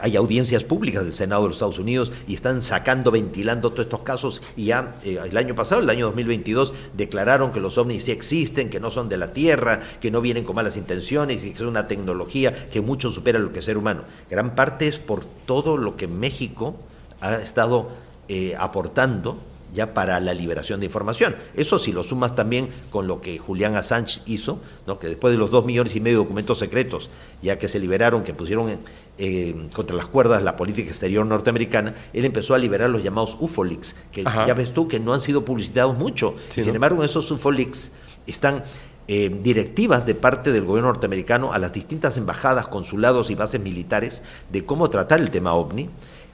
hay 0.00 0.16
audiencias 0.16 0.64
públicas 0.64 1.04
del 1.04 1.14
Senado 1.14 1.42
de 1.42 1.48
los 1.48 1.56
Estados 1.56 1.78
Unidos 1.78 2.12
y 2.26 2.34
están 2.34 2.62
sacando, 2.62 3.10
ventilando 3.10 3.70
todos 3.70 3.86
estos 3.86 4.00
casos 4.00 4.42
y 4.56 4.66
ya 4.66 4.96
eh, 5.04 5.18
el 5.24 5.36
año 5.36 5.54
pasado, 5.54 5.80
el 5.80 5.90
año 5.90 6.06
2022, 6.06 6.72
declararon 6.96 7.52
que 7.52 7.60
los 7.60 7.78
ovnis 7.78 8.04
sí 8.04 8.12
existen, 8.12 8.70
que 8.70 8.80
no 8.80 8.90
son 8.90 9.08
de 9.08 9.16
la 9.16 9.32
Tierra, 9.32 9.80
que 10.00 10.10
no 10.10 10.20
vienen 10.20 10.44
con 10.44 10.56
malas 10.56 10.76
intenciones 10.76 11.40
que 11.40 11.50
es 11.50 11.60
una 11.60 11.88
tecnología 11.88 12.68
que 12.70 12.80
mucho 12.80 13.10
supera 13.10 13.38
lo 13.38 13.52
que 13.52 13.60
es 13.60 13.64
ser 13.64 13.76
humano. 13.76 14.02
Gran 14.30 14.54
parte 14.54 14.88
es 14.88 14.98
por 14.98 15.24
todo 15.24 15.76
lo 15.76 15.96
que 15.96 16.08
México 16.08 16.76
ha 17.20 17.36
estado 17.36 17.90
eh, 18.28 18.54
aportando 18.58 19.38
ya 19.74 19.94
para 19.94 20.20
la 20.20 20.34
liberación 20.34 20.80
de 20.80 20.86
información. 20.86 21.36
Eso 21.54 21.78
si 21.78 21.92
lo 21.92 22.02
sumas 22.02 22.34
también 22.34 22.68
con 22.90 23.06
lo 23.06 23.20
que 23.20 23.38
Julián 23.38 23.76
Assange 23.76 24.20
hizo, 24.26 24.60
¿no? 24.86 24.98
que 24.98 25.08
después 25.08 25.32
de 25.32 25.38
los 25.38 25.50
dos 25.50 25.64
millones 25.64 25.94
y 25.96 26.00
medio 26.00 26.18
de 26.18 26.24
documentos 26.24 26.58
secretos, 26.58 27.10
ya 27.42 27.58
que 27.58 27.68
se 27.68 27.78
liberaron, 27.78 28.22
que 28.22 28.34
pusieron 28.34 28.78
eh, 29.18 29.68
contra 29.74 29.96
las 29.96 30.06
cuerdas 30.06 30.42
la 30.42 30.56
política 30.56 30.88
exterior 30.88 31.26
norteamericana, 31.26 31.94
él 32.12 32.24
empezó 32.24 32.54
a 32.54 32.58
liberar 32.58 32.90
los 32.90 33.02
llamados 33.02 33.36
UFOLIX, 33.40 33.96
que 34.12 34.24
ya 34.24 34.54
ves 34.54 34.72
tú 34.72 34.88
que 34.88 35.00
no 35.00 35.12
han 35.12 35.20
sido 35.20 35.44
publicitados 35.44 35.96
mucho. 35.96 36.36
Sin 36.48 36.74
embargo, 36.74 37.04
esos 37.04 37.30
UFOLIX 37.30 37.92
están 38.26 38.64
eh, 39.10 39.34
directivas 39.42 40.04
de 40.04 40.14
parte 40.14 40.52
del 40.52 40.66
gobierno 40.66 40.88
norteamericano 40.92 41.54
a 41.54 41.58
las 41.58 41.72
distintas 41.72 42.18
embajadas, 42.18 42.68
consulados 42.68 43.30
y 43.30 43.34
bases 43.34 43.58
militares 43.58 44.22
de 44.52 44.66
cómo 44.66 44.90
tratar 44.90 45.20
el 45.20 45.30
tema 45.30 45.54
ovni 45.54 45.88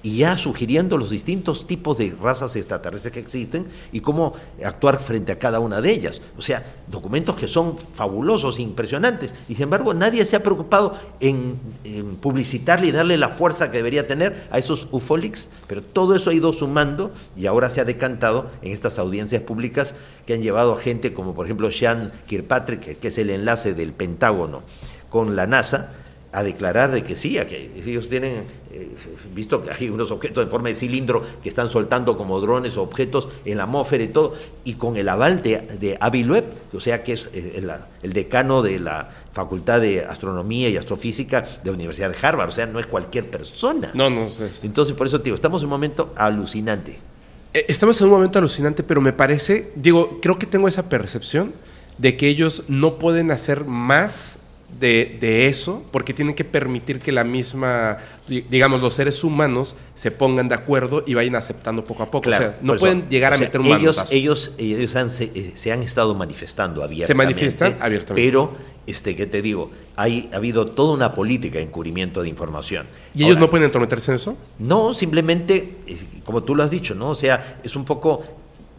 y 0.05 0.19
ya 0.19 0.37
sugiriendo 0.37 0.99
los 0.99 1.09
distintos 1.09 1.67
tipos 1.67 1.97
de 1.97 2.15
razas 2.23 2.55
extraterrestres 2.57 3.11
que 3.11 3.21
existen 3.21 3.67
y 3.91 4.01
cómo 4.01 4.35
actuar 4.63 4.99
frente 4.99 5.33
a 5.33 5.39
cada 5.39 5.61
una 5.61 5.81
de 5.81 5.91
ellas. 5.91 6.21
O 6.37 6.43
sea, 6.43 6.63
documentos 6.89 7.37
que 7.37 7.49
son 7.49 7.79
fabulosos, 7.79 8.59
impresionantes, 8.59 9.33
y 9.49 9.55
sin 9.55 9.65
embargo 9.65 9.95
nadie 9.95 10.23
se 10.27 10.37
ha 10.37 10.43
preocupado 10.43 10.95
en, 11.21 11.59
publicitarle 12.21 12.89
y 12.89 12.93
darle 12.93 13.17
la 13.17 13.31
fuerza 13.31 13.71
que 13.71 13.79
debería 13.79 14.07
tener 14.07 14.47
a 14.51 14.59
esos 14.59 14.89
UFOLIX, 14.91 15.49
pero 15.67 15.83
todo 15.83 16.15
eso 16.15 16.29
ha 16.29 16.35
ido 16.35 16.53
sumando 16.53 17.11
y 17.35 17.47
ahora 17.47 17.71
se 17.71 17.81
ha 17.81 17.87
decantado 17.87 18.51
en 18.61 18.73
estas 18.73 18.99
audiencias 18.99 19.41
públicas 19.41 19.95
que 20.27 20.35
han 20.35 20.43
llevado 20.43 20.75
a 20.75 20.79
gente 20.79 21.15
como 21.15 21.35
por 21.35 21.47
ejemplo 21.47 21.71
Sean 21.71 22.13
Kirkpatrick, 22.27 22.99
que 22.99 23.09
es 23.09 23.17
el 23.17 23.31
enlace 23.31 23.73
del 23.73 23.95
Pentágono 23.95 24.65
con 25.09 25.35
la 25.35 25.47
NASA, 25.47 25.95
a 26.35 26.43
declarar 26.43 26.91
de 26.91 27.05
que 27.05 27.15
sí, 27.15 27.39
a 27.39 27.47
que 27.47 27.73
ellos 27.87 28.09
tienen, 28.09 28.45
visto 29.35 29.63
que 29.63 29.71
hay 29.71 29.89
unos 29.89 30.11
objetos 30.11 30.45
en 30.45 30.51
forma 30.51 30.69
de 30.69 30.75
cilindro 30.75 31.23
que 31.43 31.49
están 31.49 31.69
soltando 31.69 32.17
como 32.17 32.41
drones 32.41 32.77
o 32.77 32.83
objetos 32.83 33.29
en 33.45 33.59
la 33.59 33.65
atmósfera 33.65 34.05
y 34.05 34.09
todo, 34.09 34.35
y 34.65 34.75
con 34.75 34.97
el 34.97 35.09
aval 35.09 35.43
de, 35.43 35.61
de 35.81 35.97
Avi 36.01 36.23
Loeb, 36.23 36.45
o 36.73 36.81
sea 36.81 37.03
que 37.03 37.13
es 37.13 37.31
eh, 37.33 37.63
el, 38.03 38.13
decano 38.13 38.63
de 38.63 38.81
la 38.81 39.11
Facultad 39.33 39.81
de 39.81 40.05
Astronomía 40.05 40.69
y 40.69 40.77
Astrofísica 40.77 41.43
de 41.43 41.71
la 41.71 41.73
Universidad 41.73 42.11
de 42.11 42.17
Harvard, 42.21 42.49
o 42.49 42.53
sea, 42.53 42.67
no 42.67 42.79
es 42.79 42.87
cualquier 42.87 43.31
persona. 43.31 43.91
No, 43.95 44.11
no 44.11 44.29
sé. 44.29 44.51
Entonces, 44.63 44.95
por 44.95 45.07
eso, 45.07 45.19
digo, 45.19 45.35
estamos 45.35 45.63
en 45.63 45.67
un 45.67 45.71
momento 45.71 46.13
alucinante. 46.17 46.99
Eh, 47.53 47.67
estamos 47.69 48.01
en 48.01 48.07
un 48.07 48.13
momento 48.13 48.39
alucinante, 48.39 48.83
pero 48.83 49.01
me 49.01 49.13
parece, 49.13 49.73
digo, 49.75 50.19
creo 50.21 50.39
que 50.39 50.47
tengo 50.47 50.69
esa 50.69 50.89
percepción 50.89 51.53
de 51.99 52.17
que 52.17 52.29
ellos 52.29 52.65
no 52.69 52.99
pueden 52.99 53.31
hacer 53.31 53.65
más 53.65 54.39
de, 54.79 55.17
de, 55.21 55.47
eso, 55.49 55.85
porque 55.91 56.15
tienen 56.15 56.35
que 56.35 56.45
permitir 56.45 57.01
que 57.01 57.13
la 57.13 57.25
misma, 57.25 57.99
digamos, 58.27 58.81
los 58.81 58.95
seres 58.95 59.23
humanos 59.23 59.77
se 59.95 60.11
pongan 60.11 60.49
de 60.49 60.55
acuerdo 60.55 61.05
y 61.07 61.15
vayan 61.15 61.37
aceptando 61.37 61.85
poco 61.85 62.03
a 62.03 62.11
poco. 62.11 62.29
o 62.29 62.33
sea, 62.33 62.59
no 62.61 62.77
pueden 62.77 63.09
llegar 63.09 63.33
a 63.35 63.39
meter 63.39 63.61
un 63.61 63.67
ellos, 63.67 64.05
ellos, 64.11 64.53
ellos 64.59 64.97
han, 64.97 65.11
se, 65.11 65.57
se, 65.57 65.73
han 65.73 65.83
estado 65.83 66.15
manifestando 66.15 66.83
abiertamente. 66.83 67.07
Se 67.07 67.15
manifiestan 67.15 67.77
abiertamente. 67.81 68.15
Pero, 68.23 68.53
este, 68.87 69.15
¿qué 69.15 69.27
te 69.27 69.43
digo? 69.43 69.71
Hay, 69.97 70.29
ha 70.33 70.37
habido 70.37 70.67
toda 70.67 70.95
una 70.95 71.15
política 71.15 71.59
de 71.59 71.65
encubrimiento 71.65 72.23
de 72.23 72.29
información. 72.29 72.87
¿Y 73.15 73.25
ellos 73.25 73.39
no 73.39 73.51
pueden 73.51 73.67
entrometerse 73.67 74.11
en 74.11 74.17
eso? 74.17 74.37
No, 74.59 74.93
simplemente, 74.93 75.77
como 76.25 76.43
tú 76.43 76.55
lo 76.55 76.63
has 76.63 76.71
dicho, 76.71 76.95
¿no? 76.95 77.11
O 77.11 77.15
sea, 77.15 77.61
es 77.63 77.77
un 77.77 77.85
poco 77.85 78.23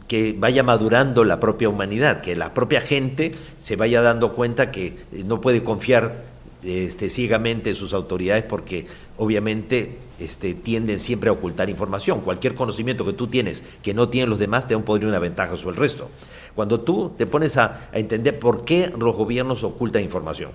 que 0.07 0.35
vaya 0.37 0.63
madurando 0.63 1.23
la 1.23 1.39
propia 1.39 1.69
humanidad, 1.69 2.21
que 2.21 2.35
la 2.35 2.53
propia 2.53 2.81
gente 2.81 3.33
se 3.57 3.75
vaya 3.75 4.01
dando 4.01 4.33
cuenta 4.33 4.71
que 4.71 4.87
eh, 4.87 5.23
no 5.25 5.41
puede 5.41 5.63
confiar 5.63 6.23
este, 6.63 7.09
ciegamente 7.09 7.71
en 7.71 7.75
sus 7.75 7.93
autoridades 7.93 8.43
porque 8.43 8.87
obviamente 9.17 9.97
este, 10.19 10.53
tienden 10.55 10.99
siempre 10.99 11.29
a 11.29 11.33
ocultar 11.33 11.69
información. 11.69 12.21
Cualquier 12.21 12.55
conocimiento 12.55 13.05
que 13.05 13.13
tú 13.13 13.27
tienes 13.27 13.63
que 13.81 13.93
no 13.93 14.09
tienen 14.09 14.29
los 14.29 14.39
demás 14.39 14.67
te 14.67 14.73
da 14.73 14.77
un 14.77 14.83
poder 14.83 15.03
y 15.03 15.05
una 15.05 15.19
ventaja 15.19 15.57
sobre 15.57 15.75
el 15.75 15.81
resto. 15.81 16.09
Cuando 16.55 16.81
tú 16.81 17.11
te 17.17 17.25
pones 17.25 17.57
a, 17.57 17.89
a 17.91 17.99
entender 17.99 18.39
por 18.39 18.65
qué 18.65 18.91
los 18.97 19.15
gobiernos 19.15 19.63
ocultan 19.63 20.03
información, 20.03 20.51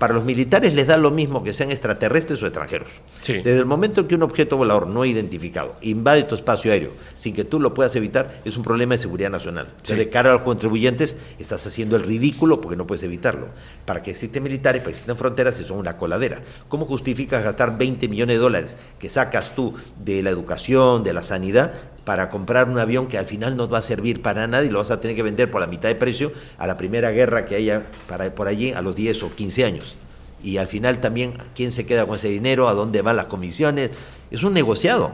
para 0.00 0.14
los 0.14 0.24
militares 0.24 0.72
les 0.72 0.86
da 0.86 0.96
lo 0.96 1.10
mismo 1.10 1.44
que 1.44 1.52
sean 1.52 1.70
extraterrestres 1.70 2.42
o 2.42 2.46
extranjeros. 2.46 2.88
Desde 3.26 3.58
el 3.58 3.66
momento 3.66 4.00
en 4.00 4.08
que 4.08 4.14
un 4.14 4.22
objeto 4.22 4.56
volador 4.56 4.86
no 4.86 5.04
identificado 5.04 5.76
invade 5.82 6.22
tu 6.22 6.34
espacio 6.34 6.72
aéreo 6.72 6.92
sin 7.16 7.34
que 7.34 7.44
tú 7.44 7.60
lo 7.60 7.74
puedas 7.74 7.94
evitar, 7.96 8.40
es 8.46 8.56
un 8.56 8.62
problema 8.62 8.94
de 8.94 8.98
seguridad 8.98 9.28
nacional. 9.28 9.66
Entonces, 9.68 9.98
de 9.98 10.08
cara 10.08 10.30
a 10.30 10.32
los 10.32 10.42
contribuyentes, 10.42 11.16
estás 11.38 11.66
haciendo 11.66 11.96
el 11.96 12.04
ridículo 12.04 12.62
porque 12.62 12.78
no 12.78 12.86
puedes 12.86 13.04
evitarlo. 13.04 13.48
Para 13.84 14.00
que 14.00 14.12
existen 14.12 14.42
militares, 14.42 14.80
para 14.80 14.86
que 14.86 14.92
existen 14.92 15.18
fronteras, 15.18 15.56
eso 15.56 15.74
es 15.74 15.78
una 15.78 15.98
coladera. 15.98 16.40
¿Cómo 16.68 16.86
justificas 16.86 17.44
gastar 17.44 17.76
20 17.76 18.08
millones 18.08 18.36
de 18.36 18.40
dólares 18.40 18.76
que 18.98 19.10
sacas 19.10 19.54
tú 19.54 19.74
de 20.02 20.22
la 20.22 20.30
educación, 20.30 21.04
de 21.04 21.12
la 21.12 21.22
sanidad, 21.22 21.74
para 22.04 22.30
comprar 22.30 22.68
un 22.68 22.78
avión 22.78 23.08
que 23.08 23.18
al 23.18 23.26
final 23.26 23.56
no 23.56 23.68
va 23.68 23.78
a 23.78 23.82
servir 23.82 24.22
para 24.22 24.46
nada 24.46 24.64
y 24.64 24.70
lo 24.70 24.78
vas 24.78 24.90
a 24.90 25.00
tener 25.00 25.16
que 25.16 25.22
vender 25.22 25.50
por 25.50 25.60
la 25.60 25.66
mitad 25.66 25.88
de 25.88 25.94
precio 25.94 26.32
a 26.58 26.66
la 26.66 26.76
primera 26.76 27.10
guerra 27.10 27.44
que 27.44 27.56
haya 27.56 27.86
para, 28.08 28.34
por 28.34 28.48
allí 28.48 28.72
a 28.72 28.82
los 28.82 28.96
10 28.96 29.22
o 29.22 29.34
15 29.34 29.64
años? 29.64 29.96
y 30.42 30.56
al 30.56 30.66
final 30.66 31.00
también 31.00 31.34
quién 31.54 31.72
se 31.72 31.86
queda 31.86 32.06
con 32.06 32.16
ese 32.16 32.28
dinero, 32.28 32.68
a 32.68 32.74
dónde 32.74 33.02
van 33.02 33.16
las 33.16 33.26
comisiones. 33.26 33.90
Es 34.30 34.42
un 34.42 34.54
negociado. 34.54 35.12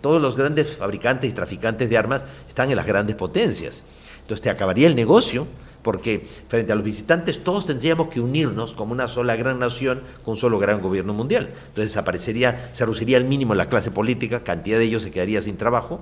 Todos 0.00 0.20
los 0.20 0.36
grandes 0.36 0.76
fabricantes 0.76 1.30
y 1.30 1.34
traficantes 1.34 1.90
de 1.90 1.98
armas 1.98 2.24
están 2.48 2.70
en 2.70 2.76
las 2.76 2.86
grandes 2.86 3.16
potencias. 3.16 3.82
Entonces 4.22 4.42
te 4.42 4.50
acabaría 4.50 4.86
el 4.86 4.96
negocio, 4.96 5.46
porque 5.82 6.26
frente 6.48 6.72
a 6.72 6.74
los 6.74 6.84
visitantes 6.84 7.42
todos 7.42 7.66
tendríamos 7.66 8.08
que 8.08 8.20
unirnos 8.20 8.74
como 8.74 8.92
una 8.92 9.08
sola 9.08 9.36
gran 9.36 9.58
nación 9.58 10.02
con 10.24 10.32
un 10.32 10.36
solo 10.36 10.58
gran 10.58 10.80
gobierno 10.80 11.12
mundial. 11.12 11.50
Entonces 11.68 11.92
desaparecería, 11.92 12.70
se 12.72 12.84
reduciría 12.84 13.16
al 13.16 13.24
mínimo 13.24 13.54
la 13.54 13.68
clase 13.68 13.90
política, 13.90 14.44
cantidad 14.44 14.78
de 14.78 14.84
ellos 14.84 15.02
se 15.02 15.10
quedaría 15.10 15.42
sin 15.42 15.56
trabajo 15.56 16.00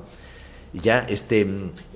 ya 0.73 1.01
este 1.09 1.47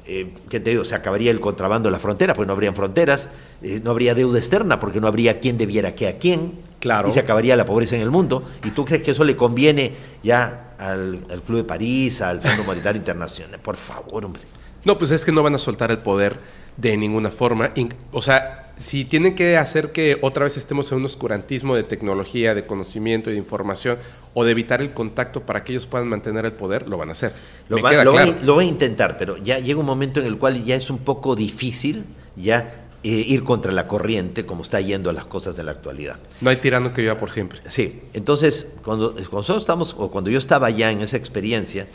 eh, 0.07 0.35
¿qué 0.49 0.61
te 0.61 0.71
digo? 0.71 0.85
se 0.85 0.95
acabaría 0.95 1.31
el 1.31 1.41
contrabando 1.41 1.89
en 1.89 1.93
la 1.93 1.99
frontera, 1.99 2.35
pues 2.35 2.47
no 2.47 2.53
habrían 2.53 2.75
fronteras, 2.75 3.29
eh, 3.63 3.81
no 3.83 3.91
habría 3.91 4.15
deuda 4.15 4.39
externa 4.39 4.79
porque 4.79 5.01
no 5.01 5.07
habría 5.07 5.41
quién 5.41 5.57
debiera 5.57 5.95
qué 5.95 6.09
a 6.09 6.19
quién, 6.19 6.61
claro. 6.81 7.09
y 7.09 7.13
se 7.13 7.21
acabaría 7.21 7.57
la 7.57 7.65
pobreza 7.65 7.97
en 7.97 8.03
el 8.03 8.11
mundo. 8.11 8.45
¿Y 8.65 8.73
tú 8.73 8.85
crees 8.85 9.03
que 9.03 9.13
eso 9.13 9.25
le 9.25 9.37
conviene 9.37 9.95
ya 10.23 10.75
al, 10.79 11.25
Club 11.47 11.59
de 11.59 11.65
París, 11.65 12.21
al 12.21 12.41
Fondo 12.41 12.65
Monetario 12.65 12.99
Internacional? 12.99 13.61
Por 13.61 13.77
favor, 13.77 14.25
hombre. 14.25 14.43
No, 14.85 14.99
pues 14.99 15.11
es 15.11 15.25
que 15.25 15.33
no 15.33 15.43
van 15.43 15.55
a 15.55 15.59
soltar 15.59 15.91
el 15.91 15.99
poder 15.99 16.39
de 16.77 16.97
ninguna 16.97 17.31
forma. 17.31 17.73
O 18.13 18.23
sea, 18.23 18.73
si 18.77 19.05
tienen 19.05 19.35
que 19.35 19.57
hacer 19.57 19.93
que 19.93 20.19
otra 20.21 20.45
vez 20.45 20.57
estemos 20.57 20.91
en 20.91 20.99
un 20.99 21.05
oscurantismo 21.05 21.75
de 21.77 21.85
tecnología, 21.85 22.55
de 22.55 22.67
conocimiento 22.67 23.31
y 23.31 23.35
de 23.35 23.39
información, 23.39 23.99
o 24.35 24.45
de 24.45 24.51
evitar 24.51 24.81
el 24.81 24.93
contacto 24.93 25.43
para 25.43 25.63
que 25.63 25.73
ellos 25.73 25.87
puedan 25.87 26.09
mantener 26.09 26.45
el 26.45 26.53
poder, 26.53 26.89
lo 26.89 26.99
van 26.99 27.11
a 27.11 27.13
hacer. 27.13 27.33
Lo, 27.69 27.81
va, 27.81 27.93
lo, 28.05 28.55
voy, 28.55 28.65
a 28.65 28.69
intentar, 28.69 29.17
pero 29.17 29.37
ya 29.37 29.59
llega 29.59 29.79
un 29.79 29.87
momento 29.87 30.21
en 30.21 30.27
el 30.27 30.39
cual 30.39 30.65
ya 30.65 30.75
es 30.75 30.91
un 30.91 30.99
poco 30.99 31.37
difícil 31.37 32.05
ya 32.37 32.85
eh, 33.05 33.11
ir 33.11 33.45
contra 33.45 33.71
la 33.71 33.87
corriente 33.87 34.45
como 34.45 34.63
está 34.63 34.81
yendo 34.81 35.11
a 35.11 35.13
las 35.13 35.27
cosas 35.27 35.57
de 35.57 35.63
la 35.63 35.73
actualidad. 35.73 36.19
No 36.41 36.51
hay 36.51 36.57
tirano 36.57 36.93
que 36.93 37.03
viva 37.03 37.17
por 37.17 37.31
siempre. 37.31 37.61
Sí, 37.69 38.01
entonces 38.13 38.73
cuando, 38.83 39.13
nosotros 39.13 39.63
estamos, 39.63 39.95
o 39.97 40.11
cuando 40.11 40.31
yo 40.31 40.39
estaba 40.39 40.71
ya 40.71 40.91
en 40.91 41.01
esa 41.01 41.17
experiencia, 41.17 41.87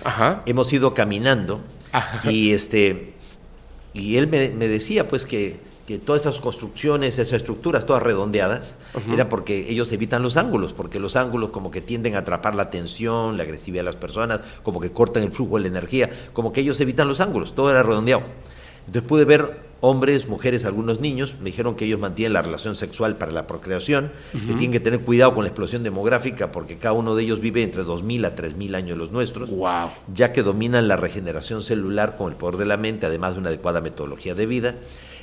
hemos 0.46 0.72
ido 0.72 0.94
caminando 0.94 1.62
y 2.24 2.54
este 2.54 3.16
y 3.94 4.18
él 4.18 4.28
me, 4.28 4.50
me 4.50 4.68
decía 4.68 5.08
pues 5.08 5.26
que 5.26 5.60
que 5.90 5.98
todas 5.98 6.22
esas 6.22 6.40
construcciones, 6.40 7.18
esas 7.18 7.34
estructuras 7.34 7.88
todas 7.88 8.04
redondeadas, 8.04 8.76
era 9.12 9.28
porque 9.28 9.72
ellos 9.72 9.92
evitan 9.92 10.22
los 10.22 10.38
ángulos, 10.38 10.72
porque 10.72 11.00
los 11.00 11.16
ángulos 11.16 11.50
como 11.50 11.72
que 11.72 11.82
tienden 11.82 12.14
a 12.14 12.20
atrapar 12.20 12.54
la 12.54 12.70
tensión, 12.70 13.38
la 13.38 13.44
agresividad 13.44 13.80
de 13.80 13.86
las 13.86 13.96
personas, 13.96 14.42
como 14.62 14.80
que 14.80 14.92
cortan 14.92 15.24
el 15.24 15.32
flujo 15.32 15.56
de 15.56 15.64
la 15.64 15.68
energía, 15.70 16.12
como 16.32 16.54
que 16.54 16.62
ellos 16.62 16.80
evitan 16.80 17.08
los 17.08 17.22
ángulos, 17.22 17.56
todo 17.56 17.72
era 17.72 17.82
redondeado. 17.82 18.22
Entonces 18.86 19.10
pude 19.10 19.26
ver 19.26 19.58
hombres, 19.82 20.28
mujeres, 20.28 20.66
algunos 20.66 21.00
niños, 21.00 21.36
me 21.40 21.46
dijeron 21.52 21.76
que 21.76 21.86
ellos 21.86 22.00
mantienen 22.00 22.34
la 22.34 22.42
relación 22.42 22.76
sexual 22.76 23.18
para 23.18 23.32
la 23.32 23.48
procreación, 23.48 24.12
que 24.32 24.40
tienen 24.40 24.72
que 24.72 24.80
tener 24.80 25.02
cuidado 25.02 25.34
con 25.34 25.44
la 25.44 25.50
explosión 25.50 25.84
demográfica 25.84 26.52
porque 26.52 26.78
cada 26.78 26.94
uno 26.94 27.16
de 27.16 27.24
ellos 27.24 27.40
vive 27.40 27.64
entre 27.64 27.84
2.000 27.84 28.26
a 28.26 28.36
3.000 28.36 28.76
años 28.76 28.98
los 28.98 29.12
nuestros, 29.12 29.50
ya 30.14 30.34
que 30.34 30.44
dominan 30.44 30.88
la 30.88 30.98
regeneración 30.98 31.62
celular 31.62 32.18
con 32.18 32.32
el 32.32 32.38
poder 32.38 32.58
de 32.58 32.66
la 32.66 32.78
mente, 32.78 33.06
además 33.06 33.34
de 33.34 33.40
una 33.40 33.50
adecuada 33.50 33.82
metodología 33.82 34.36
de 34.36 34.46
vida. 34.46 34.76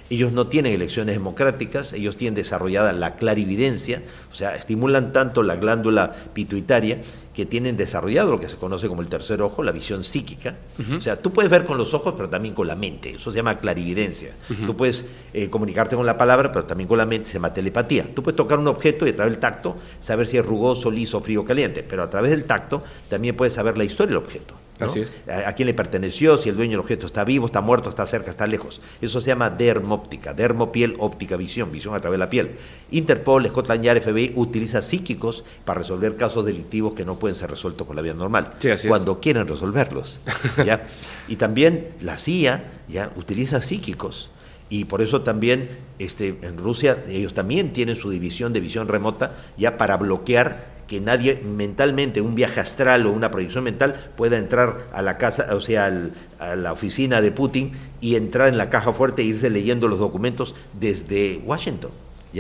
Ellos 0.08 0.32
no 0.32 0.46
tienen 0.46 0.72
elecciones 0.72 1.16
democráticas, 1.16 1.92
ellos 1.92 2.16
tienen 2.16 2.36
desarrollada 2.36 2.92
la 2.92 3.16
clarividencia, 3.16 4.04
o 4.30 4.36
sea, 4.36 4.54
estimulan 4.54 5.12
tanto 5.12 5.42
la 5.42 5.56
glándula 5.56 6.14
pituitaria 6.32 7.00
que 7.36 7.44
tienen 7.44 7.76
desarrollado 7.76 8.30
lo 8.30 8.40
que 8.40 8.48
se 8.48 8.56
conoce 8.56 8.88
como 8.88 9.02
el 9.02 9.08
tercer 9.08 9.42
ojo, 9.42 9.62
la 9.62 9.70
visión 9.70 10.02
psíquica. 10.02 10.56
O 10.96 11.02
sea, 11.02 11.20
tú 11.20 11.34
puedes 11.34 11.50
ver 11.50 11.66
con 11.66 11.76
los 11.76 11.92
ojos, 11.92 12.14
pero 12.16 12.30
también 12.30 12.54
con 12.54 12.66
la 12.66 12.74
mente. 12.74 13.10
Eso 13.10 13.30
se 13.30 13.36
llama 13.36 13.58
clarividencia. 13.58 14.30
Tú 14.64 14.74
puedes 14.74 15.04
eh, 15.34 15.50
comunicarte 15.50 15.96
con 15.96 16.06
la 16.06 16.16
palabra, 16.16 16.50
pero 16.50 16.64
también 16.64 16.88
con 16.88 16.96
la 16.96 17.04
mente. 17.04 17.28
Se 17.28 17.34
llama 17.34 17.52
telepatía. 17.52 18.06
Tú 18.14 18.22
puedes 18.22 18.36
tocar 18.36 18.58
un 18.58 18.68
objeto 18.68 19.06
y 19.06 19.10
a 19.10 19.14
través 19.14 19.34
del 19.34 19.40
tacto 19.40 19.76
saber 20.00 20.26
si 20.26 20.38
es 20.38 20.46
rugoso, 20.46 20.90
liso, 20.90 21.20
frío 21.20 21.44
caliente. 21.44 21.82
Pero 21.82 22.04
a 22.04 22.08
través 22.08 22.30
del 22.30 22.44
tacto 22.44 22.82
también 23.10 23.36
puedes 23.36 23.52
saber 23.52 23.76
la 23.76 23.84
historia 23.84 24.14
del 24.14 24.24
objeto. 24.24 24.54
Así 24.80 25.00
es. 25.00 25.20
A, 25.28 25.52
quién 25.54 25.66
le 25.66 25.74
perteneció, 25.74 26.36
si 26.36 26.48
el 26.48 26.56
dueño 26.56 26.72
del 26.72 26.80
objeto 26.80 27.06
está 27.06 27.24
vivo, 27.24 27.46
está 27.46 27.60
muerto, 27.60 27.88
está 27.88 28.06
cerca, 28.06 28.30
está 28.30 28.46
lejos. 28.46 28.80
Eso 29.00 29.20
se 29.20 29.28
llama 29.28 29.50
dermóptica, 29.50 30.34
dermopiel, 30.34 30.96
óptica, 30.98 31.36
visión, 31.36 31.72
visión 31.72 31.94
a 31.94 32.00
través 32.00 32.18
de 32.18 32.24
la 32.24 32.30
piel. 32.30 32.52
Interpol, 32.90 33.46
Scotland 33.48 33.82
Yard, 33.82 34.02
FBI 34.02 34.32
utiliza 34.36 34.82
psíquicos 34.82 35.44
para 35.64 35.80
resolver 35.80 36.16
casos 36.16 36.44
delictivos 36.44 36.94
que 36.94 37.04
no 37.04 37.18
pueden 37.18 37.34
ser 37.34 37.50
resueltos 37.50 37.86
por 37.86 37.96
la 37.96 38.02
vía 38.02 38.14
normal, 38.14 38.54
cuando 38.86 39.20
quieren 39.20 39.46
resolverlos. 39.46 40.20
¿ya? 40.64 40.86
Y 41.28 41.36
también 41.36 41.88
la 42.00 42.18
CIA 42.18 42.64
ya 42.88 43.10
utiliza 43.16 43.60
psíquicos 43.60 44.30
y 44.68 44.84
por 44.84 45.02
eso 45.02 45.22
también 45.22 45.70
este, 45.98 46.38
en 46.42 46.58
Rusia 46.58 47.04
ellos 47.08 47.34
también 47.34 47.72
tienen 47.72 47.94
su 47.94 48.10
división 48.10 48.52
de 48.52 48.60
visión 48.60 48.88
remota 48.88 49.34
ya 49.56 49.78
para 49.78 49.96
bloquear 49.96 50.75
que 50.86 51.00
nadie 51.00 51.42
mentalmente, 51.44 52.20
un 52.20 52.34
viaje 52.34 52.60
astral 52.60 53.06
o 53.06 53.12
una 53.12 53.30
proyección 53.30 53.64
mental 53.64 54.10
pueda 54.16 54.38
entrar 54.38 54.86
a 54.92 55.02
la 55.02 55.18
casa, 55.18 55.48
o 55.52 55.60
sea, 55.60 55.92
a 56.38 56.56
la 56.56 56.72
oficina 56.72 57.20
de 57.20 57.32
Putin 57.32 57.72
y 58.00 58.16
entrar 58.16 58.48
en 58.48 58.58
la 58.58 58.70
caja 58.70 58.92
fuerte 58.92 59.22
e 59.22 59.26
irse 59.26 59.50
leyendo 59.50 59.88
los 59.88 59.98
documentos 59.98 60.54
desde 60.78 61.40
Washington. 61.44 61.90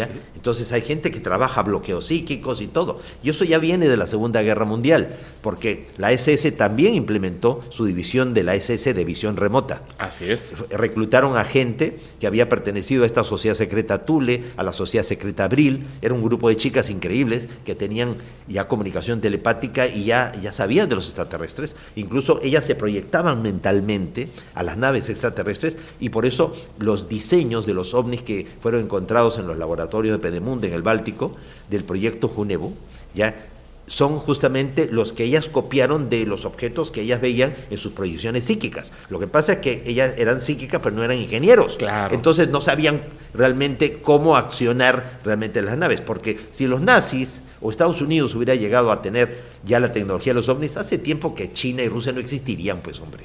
Entonces 0.04 0.72
hay 0.72 0.82
gente 0.82 1.10
que 1.10 1.20
trabaja 1.20 1.62
bloqueos 1.62 2.06
psíquicos 2.06 2.60
y 2.60 2.66
todo. 2.66 3.00
Y 3.22 3.30
eso 3.30 3.44
ya 3.44 3.58
viene 3.58 3.88
de 3.88 3.96
la 3.96 4.06
Segunda 4.06 4.42
Guerra 4.42 4.64
Mundial, 4.64 5.16
porque 5.42 5.86
la 5.96 6.12
SS 6.12 6.52
también 6.52 6.94
implementó 6.94 7.64
su 7.70 7.84
división 7.84 8.34
de 8.34 8.42
la 8.42 8.54
SS 8.54 8.92
de 8.92 9.04
visión 9.04 9.36
remota. 9.36 9.82
Así 9.98 10.30
es. 10.30 10.54
Reclutaron 10.70 11.36
a 11.36 11.44
gente 11.44 11.98
que 12.20 12.26
había 12.26 12.48
pertenecido 12.48 13.04
a 13.04 13.06
esta 13.06 13.24
sociedad 13.24 13.54
secreta 13.54 14.04
Tule, 14.04 14.44
a 14.56 14.62
la 14.62 14.72
sociedad 14.72 15.04
secreta 15.04 15.44
Abril. 15.44 15.86
Era 16.02 16.14
un 16.14 16.22
grupo 16.22 16.48
de 16.48 16.56
chicas 16.56 16.90
increíbles 16.90 17.48
que 17.64 17.74
tenían 17.74 18.16
ya 18.48 18.68
comunicación 18.68 19.20
telepática 19.20 19.86
y 19.86 20.04
ya, 20.04 20.32
ya 20.40 20.52
sabían 20.52 20.88
de 20.88 20.96
los 20.96 21.06
extraterrestres. 21.06 21.76
Incluso 21.96 22.40
ellas 22.42 22.64
se 22.64 22.74
proyectaban 22.74 23.42
mentalmente 23.42 24.28
a 24.54 24.62
las 24.62 24.76
naves 24.76 25.08
extraterrestres 25.08 25.76
y 26.00 26.10
por 26.10 26.26
eso 26.26 26.52
los 26.78 27.08
diseños 27.08 27.66
de 27.66 27.74
los 27.74 27.94
ovnis 27.94 28.22
que 28.22 28.46
fueron 28.60 28.82
encontrados 28.82 29.38
en 29.38 29.46
los 29.46 29.56
laboratorios 29.56 29.85
de 29.88 30.18
Pedemunde 30.18 30.68
en 30.68 30.74
el 30.74 30.82
Báltico, 30.82 31.34
del 31.70 31.84
proyecto 31.84 32.28
Junevo, 32.28 32.72
ya 33.14 33.48
son 33.86 34.18
justamente 34.18 34.88
los 34.90 35.12
que 35.12 35.24
ellas 35.24 35.48
copiaron 35.48 36.10
de 36.10 36.26
los 36.26 36.44
objetos 36.44 36.90
que 36.90 37.02
ellas 37.02 37.20
veían 37.20 37.54
en 37.70 37.78
sus 37.78 37.92
proyecciones 37.92 38.44
psíquicas. 38.44 38.90
Lo 39.08 39.20
que 39.20 39.26
pasa 39.26 39.54
es 39.54 39.58
que 39.58 39.84
ellas 39.86 40.14
eran 40.16 40.40
psíquicas, 40.40 40.80
pero 40.82 40.96
no 40.96 41.04
eran 41.04 41.18
ingenieros. 41.18 41.76
Claro. 41.76 42.14
Entonces 42.14 42.48
no 42.48 42.60
sabían 42.60 43.02
realmente 43.32 44.00
cómo 44.02 44.36
accionar 44.36 45.20
realmente 45.24 45.62
las 45.62 45.78
naves, 45.78 46.00
porque 46.00 46.38
si 46.50 46.66
los 46.66 46.80
nazis 46.80 47.42
o 47.60 47.70
Estados 47.70 48.00
Unidos 48.00 48.34
hubiera 48.34 48.54
llegado 48.54 48.90
a 48.90 49.02
tener 49.02 49.40
ya 49.64 49.78
la 49.80 49.92
tecnología 49.92 50.32
de 50.32 50.40
los 50.40 50.48
ovnis, 50.48 50.76
hace 50.76 50.98
tiempo 50.98 51.34
que 51.34 51.52
China 51.52 51.82
y 51.82 51.88
Rusia 51.88 52.12
no 52.12 52.20
existirían, 52.20 52.80
pues 52.80 53.00
hombre. 53.00 53.24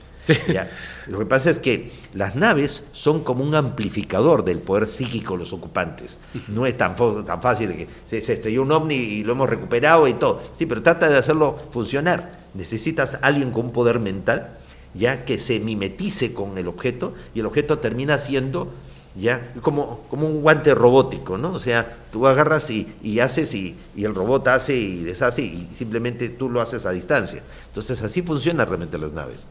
Lo 1.08 1.20
que 1.20 1.26
pasa 1.26 1.50
es 1.50 1.60
que 1.60 1.92
las 2.14 2.36
naves 2.36 2.84
son 2.92 3.24
como 3.24 3.44
un 3.44 3.56
amplificador 3.56 4.46
del 4.46 4.60
poder 4.60 4.88
psíquico 4.88 5.34
de 5.34 5.40
los 5.40 5.54
ocupantes. 5.54 6.20
No 6.48 6.66
es 6.66 6.78
tan, 6.78 6.96
tan 7.26 7.42
fácil 7.42 7.70
de 7.70 7.78
que 7.78 7.88
se, 8.06 8.22
se, 8.22 8.34
estrelló 8.34 8.62
un 8.62 8.72
ovni 8.72 8.96
y 8.96 9.24
lo 9.24 9.34
hemos 9.34 9.50
recuperado 9.50 10.08
y 10.08 10.14
todo. 10.14 10.42
Sí, 10.52 10.66
pero 10.66 10.84
trata 10.84 11.10
de 11.10 11.18
hacerlo 11.18 11.58
funcionar. 11.72 12.40
Necesitas 12.54 13.18
alguien 13.22 13.52
con 13.52 13.66
un 13.66 13.72
poder 13.72 14.00
mental 14.00 14.58
ya 14.94 15.26
que 15.26 15.38
se 15.38 15.60
mimetice 15.60 16.34
con 16.34 16.58
el 16.58 16.68
objeto 16.68 17.14
y 17.34 17.40
el 17.40 17.46
objeto 17.46 17.80
termina 17.80 18.18
siendo 18.18 18.72
ya 19.16 19.54
como, 19.62 20.06
como 20.10 20.28
un 20.28 20.42
guante 20.42 20.74
robótico, 20.74 21.38
¿no? 21.38 21.52
O 21.52 21.60
sea, 21.60 21.98
tú 22.12 22.28
agarras 22.28 22.70
y, 22.70 22.96
y 23.04 23.20
haces 23.20 23.54
y, 23.54 23.76
y, 23.96 24.06
el 24.06 24.16
robot 24.16 24.48
hace 24.48 24.76
y 24.76 25.04
deshace 25.04 25.42
y 25.42 25.68
simplemente 25.74 26.30
tú 26.30 26.50
lo 26.50 26.62
haces 26.62 26.86
a 26.86 26.92
distancia. 26.92 27.44
Entonces 27.68 28.02
así 28.04 28.22
funcionan 28.22 28.68
realmente 28.68 28.98
las 28.98 29.12
naves. 29.12 29.48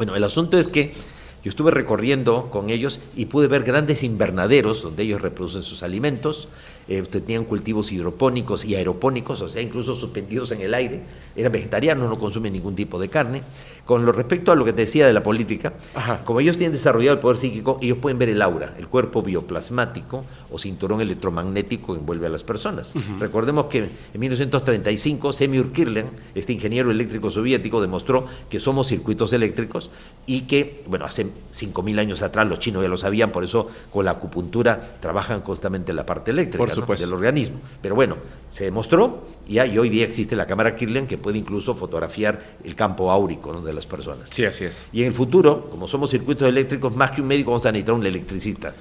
Bueno, 0.00 0.16
el 0.16 0.24
asunto 0.24 0.58
es 0.58 0.66
que 0.66 0.94
Yo 1.44 1.50
estuve 1.50 1.70
recorriendo 1.70 2.48
con 2.50 2.70
ellos 2.70 3.00
y 3.14 3.26
pude 3.26 3.48
ver 3.48 3.64
grandes 3.64 4.02
invernaderos 4.02 4.80
donde 4.82 5.02
ellos 5.02 5.20
reproducen 5.20 5.62
sus 5.62 5.82
alimentos, 5.82 6.48
eh, 6.90 7.02
tenían 7.02 7.44
cultivos 7.44 7.92
hidropónicos 7.92 8.64
y 8.64 8.74
aeropónicos, 8.74 9.40
o 9.42 9.48
sea, 9.48 9.62
incluso 9.62 9.94
suspendidos 9.94 10.50
en 10.50 10.60
el 10.60 10.74
aire, 10.74 11.02
eran 11.36 11.52
vegetarianos, 11.52 12.10
no 12.10 12.18
consumen 12.18 12.52
ningún 12.52 12.74
tipo 12.74 12.98
de 12.98 13.08
carne. 13.08 13.44
Con 13.84 14.04
lo 14.04 14.10
respecto 14.10 14.50
a 14.50 14.56
lo 14.56 14.64
que 14.64 14.72
te 14.72 14.82
decía 14.82 15.06
de 15.06 15.12
la 15.12 15.22
política, 15.22 15.72
como 16.24 16.40
ellos 16.40 16.56
tienen 16.56 16.72
desarrollado 16.72 17.14
el 17.14 17.20
poder 17.20 17.36
psíquico, 17.36 17.78
ellos 17.80 17.98
pueden 17.98 18.18
ver 18.18 18.28
el 18.28 18.42
aura, 18.42 18.74
el 18.76 18.88
cuerpo 18.88 19.22
bioplasmático 19.22 20.24
o 20.50 20.58
cinturón 20.58 21.00
electromagnético 21.00 21.94
que 21.94 22.00
envuelve 22.00 22.26
a 22.26 22.28
las 22.28 22.42
personas. 22.42 22.92
Recordemos 23.20 23.66
que 23.66 23.78
en 24.12 24.20
1935 24.20 25.32
Semir 25.32 25.70
Kirlen, 25.70 26.10
este 26.34 26.52
ingeniero 26.52 26.90
eléctrico 26.90 27.30
soviético, 27.30 27.80
demostró 27.80 28.26
que 28.48 28.58
somos 28.58 28.88
circuitos 28.88 29.32
eléctricos 29.32 29.90
y 30.26 30.42
que, 30.42 30.82
bueno, 30.88 31.04
hace 31.04 31.26
5.000 31.26 32.00
años 32.00 32.22
atrás 32.22 32.48
los 32.48 32.58
chinos 32.58 32.82
ya 32.82 32.88
lo 32.88 32.96
sabían, 32.96 33.30
por 33.30 33.44
eso 33.44 33.68
con 33.92 34.04
la 34.04 34.12
acupuntura 34.12 34.98
trabajan 35.00 35.40
constantemente 35.42 35.92
en 35.92 35.96
la 35.96 36.06
parte 36.06 36.32
eléctrica 36.32 36.79
del 36.86 37.12
organismo. 37.12 37.60
Pero 37.80 37.94
bueno, 37.94 38.16
se 38.50 38.64
demostró 38.64 39.26
y, 39.46 39.60
y 39.60 39.78
hoy 39.78 39.88
día 39.88 40.04
existe 40.04 40.36
la 40.36 40.46
cámara 40.46 40.74
Kirlian 40.74 41.06
que 41.06 41.18
puede 41.18 41.38
incluso 41.38 41.74
fotografiar 41.74 42.56
el 42.64 42.74
campo 42.74 43.10
áurico 43.10 43.52
¿no? 43.52 43.60
de 43.60 43.72
las 43.72 43.86
personas. 43.86 44.30
Sí, 44.30 44.44
así 44.44 44.64
es. 44.64 44.86
Y 44.92 45.02
en 45.02 45.08
el 45.08 45.14
futuro, 45.14 45.68
como 45.70 45.88
somos 45.88 46.10
circuitos 46.10 46.48
eléctricos, 46.48 46.94
más 46.94 47.10
que 47.12 47.20
un 47.20 47.28
médico 47.28 47.50
vamos 47.50 47.66
a 47.66 47.72
necesitar 47.72 47.94
un 47.94 48.06
electricista. 48.06 48.74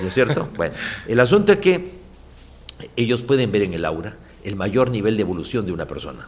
¿No 0.00 0.08
es 0.08 0.14
cierto? 0.14 0.48
bueno, 0.56 0.74
el 1.06 1.20
asunto 1.20 1.52
es 1.52 1.58
que 1.58 1.98
ellos 2.96 3.22
pueden 3.22 3.50
ver 3.50 3.62
en 3.62 3.74
el 3.74 3.84
aura 3.84 4.16
el 4.44 4.56
mayor 4.56 4.90
nivel 4.90 5.16
de 5.16 5.22
evolución 5.22 5.66
de 5.66 5.72
una 5.72 5.86
persona. 5.86 6.26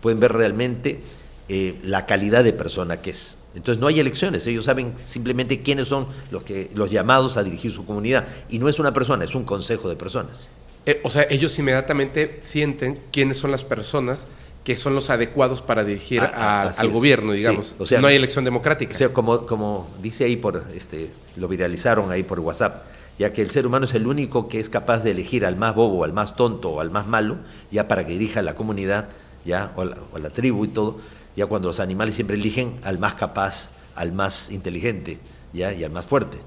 Pueden 0.00 0.20
ver 0.20 0.32
realmente 0.32 1.00
eh, 1.48 1.78
la 1.82 2.06
calidad 2.06 2.44
de 2.44 2.52
persona 2.52 3.00
que 3.00 3.10
es. 3.10 3.38
Entonces 3.56 3.80
no 3.80 3.86
hay 3.88 3.98
elecciones, 3.98 4.46
ellos 4.46 4.66
saben 4.66 4.92
simplemente 4.96 5.62
quiénes 5.62 5.88
son 5.88 6.06
los, 6.30 6.42
que, 6.42 6.70
los 6.74 6.90
llamados 6.90 7.36
a 7.36 7.42
dirigir 7.42 7.72
su 7.72 7.84
comunidad. 7.86 8.26
Y 8.50 8.58
no 8.58 8.68
es 8.68 8.78
una 8.78 8.92
persona, 8.92 9.24
es 9.24 9.34
un 9.34 9.44
consejo 9.44 9.88
de 9.88 9.96
personas. 9.96 10.50
Eh, 10.84 11.00
o 11.02 11.10
sea, 11.10 11.26
ellos 11.30 11.58
inmediatamente 11.58 12.36
sienten 12.40 13.00
quiénes 13.10 13.38
son 13.38 13.50
las 13.50 13.64
personas 13.64 14.26
que 14.62 14.76
son 14.76 14.94
los 14.94 15.10
adecuados 15.10 15.62
para 15.62 15.84
dirigir 15.84 16.20
Ah, 16.20 16.30
ah, 16.34 16.62
a- 16.62 16.80
al 16.80 16.86
es. 16.88 16.92
gobierno, 16.92 17.32
Sí, 17.32 17.38
digamos. 17.38 17.74
o 17.78 17.86
sea, 17.86 18.00
no 18.00 18.08
hay 18.08 18.16
elección 18.16 18.44
democrática. 18.44 18.94
O 18.94 18.98
sea, 18.98 19.08
como, 19.12 19.46
como 19.46 19.88
dice 20.02 20.24
ahí 20.24 20.36
por, 20.36 20.64
este, 20.74 21.10
lo 21.36 21.48
viralizaron 21.48 22.10
ahí 22.10 22.22
por 22.24 22.40
WhatsApp, 22.40 22.84
ya 23.18 23.32
que 23.32 23.42
el 23.42 23.50
ser 23.50 23.66
humano 23.66 23.86
es 23.86 23.94
el 23.94 24.06
único 24.06 24.48
que 24.48 24.58
es 24.60 24.68
capaz 24.68 24.98
de 25.04 25.12
elegir 25.12 25.46
al 25.46 25.56
más 25.56 25.74
bobo, 25.74 26.04
al 26.04 26.12
más 26.12 26.36
tonto 26.36 26.70
o 26.70 26.80
al 26.80 26.90
más 26.90 27.06
malo, 27.06 27.36
ya 27.70 27.88
para 27.88 28.04
que 28.06 28.12
dirija 28.12 28.40
a 28.40 28.42
la 28.42 28.54
comunidad, 28.54 29.08
ya, 29.44 29.72
o 29.76 29.82
a 29.82 29.84
la, 29.86 29.96
o 30.12 30.16
a 30.16 30.18
la 30.18 30.30
tribu 30.30 30.64
y 30.64 30.68
todo, 30.68 30.98
ya 31.36 31.46
cuando 31.46 31.68
los 31.68 31.80
animales 31.80 32.14
siempre 32.14 32.36
eligen 32.36 32.78
al 32.82 32.98
más 32.98 33.14
capaz, 33.14 33.70
al 33.94 34.12
más 34.12 34.50
inteligente, 34.50 35.18
ya, 35.52 35.72
y 35.72 35.84
al 35.84 35.90
más 35.90 36.06
fuerte. 36.06 36.38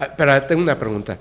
Ah, 0.00 0.08
Pero 0.16 0.42
tengo 0.42 0.62
una 0.62 0.78
pregunta. 0.78 1.18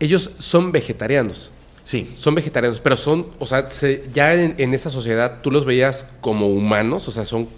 Ellos 0.00 0.30
son 0.38 0.72
vegetarianos. 0.72 1.52
Sí. 1.84 2.12
Son 2.16 2.34
vegetarianos, 2.34 2.80
pero 2.80 2.96
son, 2.96 3.28
o 3.38 3.46
sea, 3.46 3.70
se- 3.70 4.08
ya 4.12 4.34
en, 4.34 4.54
en 4.58 4.74
esa 4.74 4.90
sociedad 4.90 5.38
tú 5.42 5.50
los 5.52 5.64
veías 5.64 6.08
como 6.20 6.48
humanos, 6.48 7.06
o 7.06 7.12
sea, 7.12 7.24
son 7.24 7.48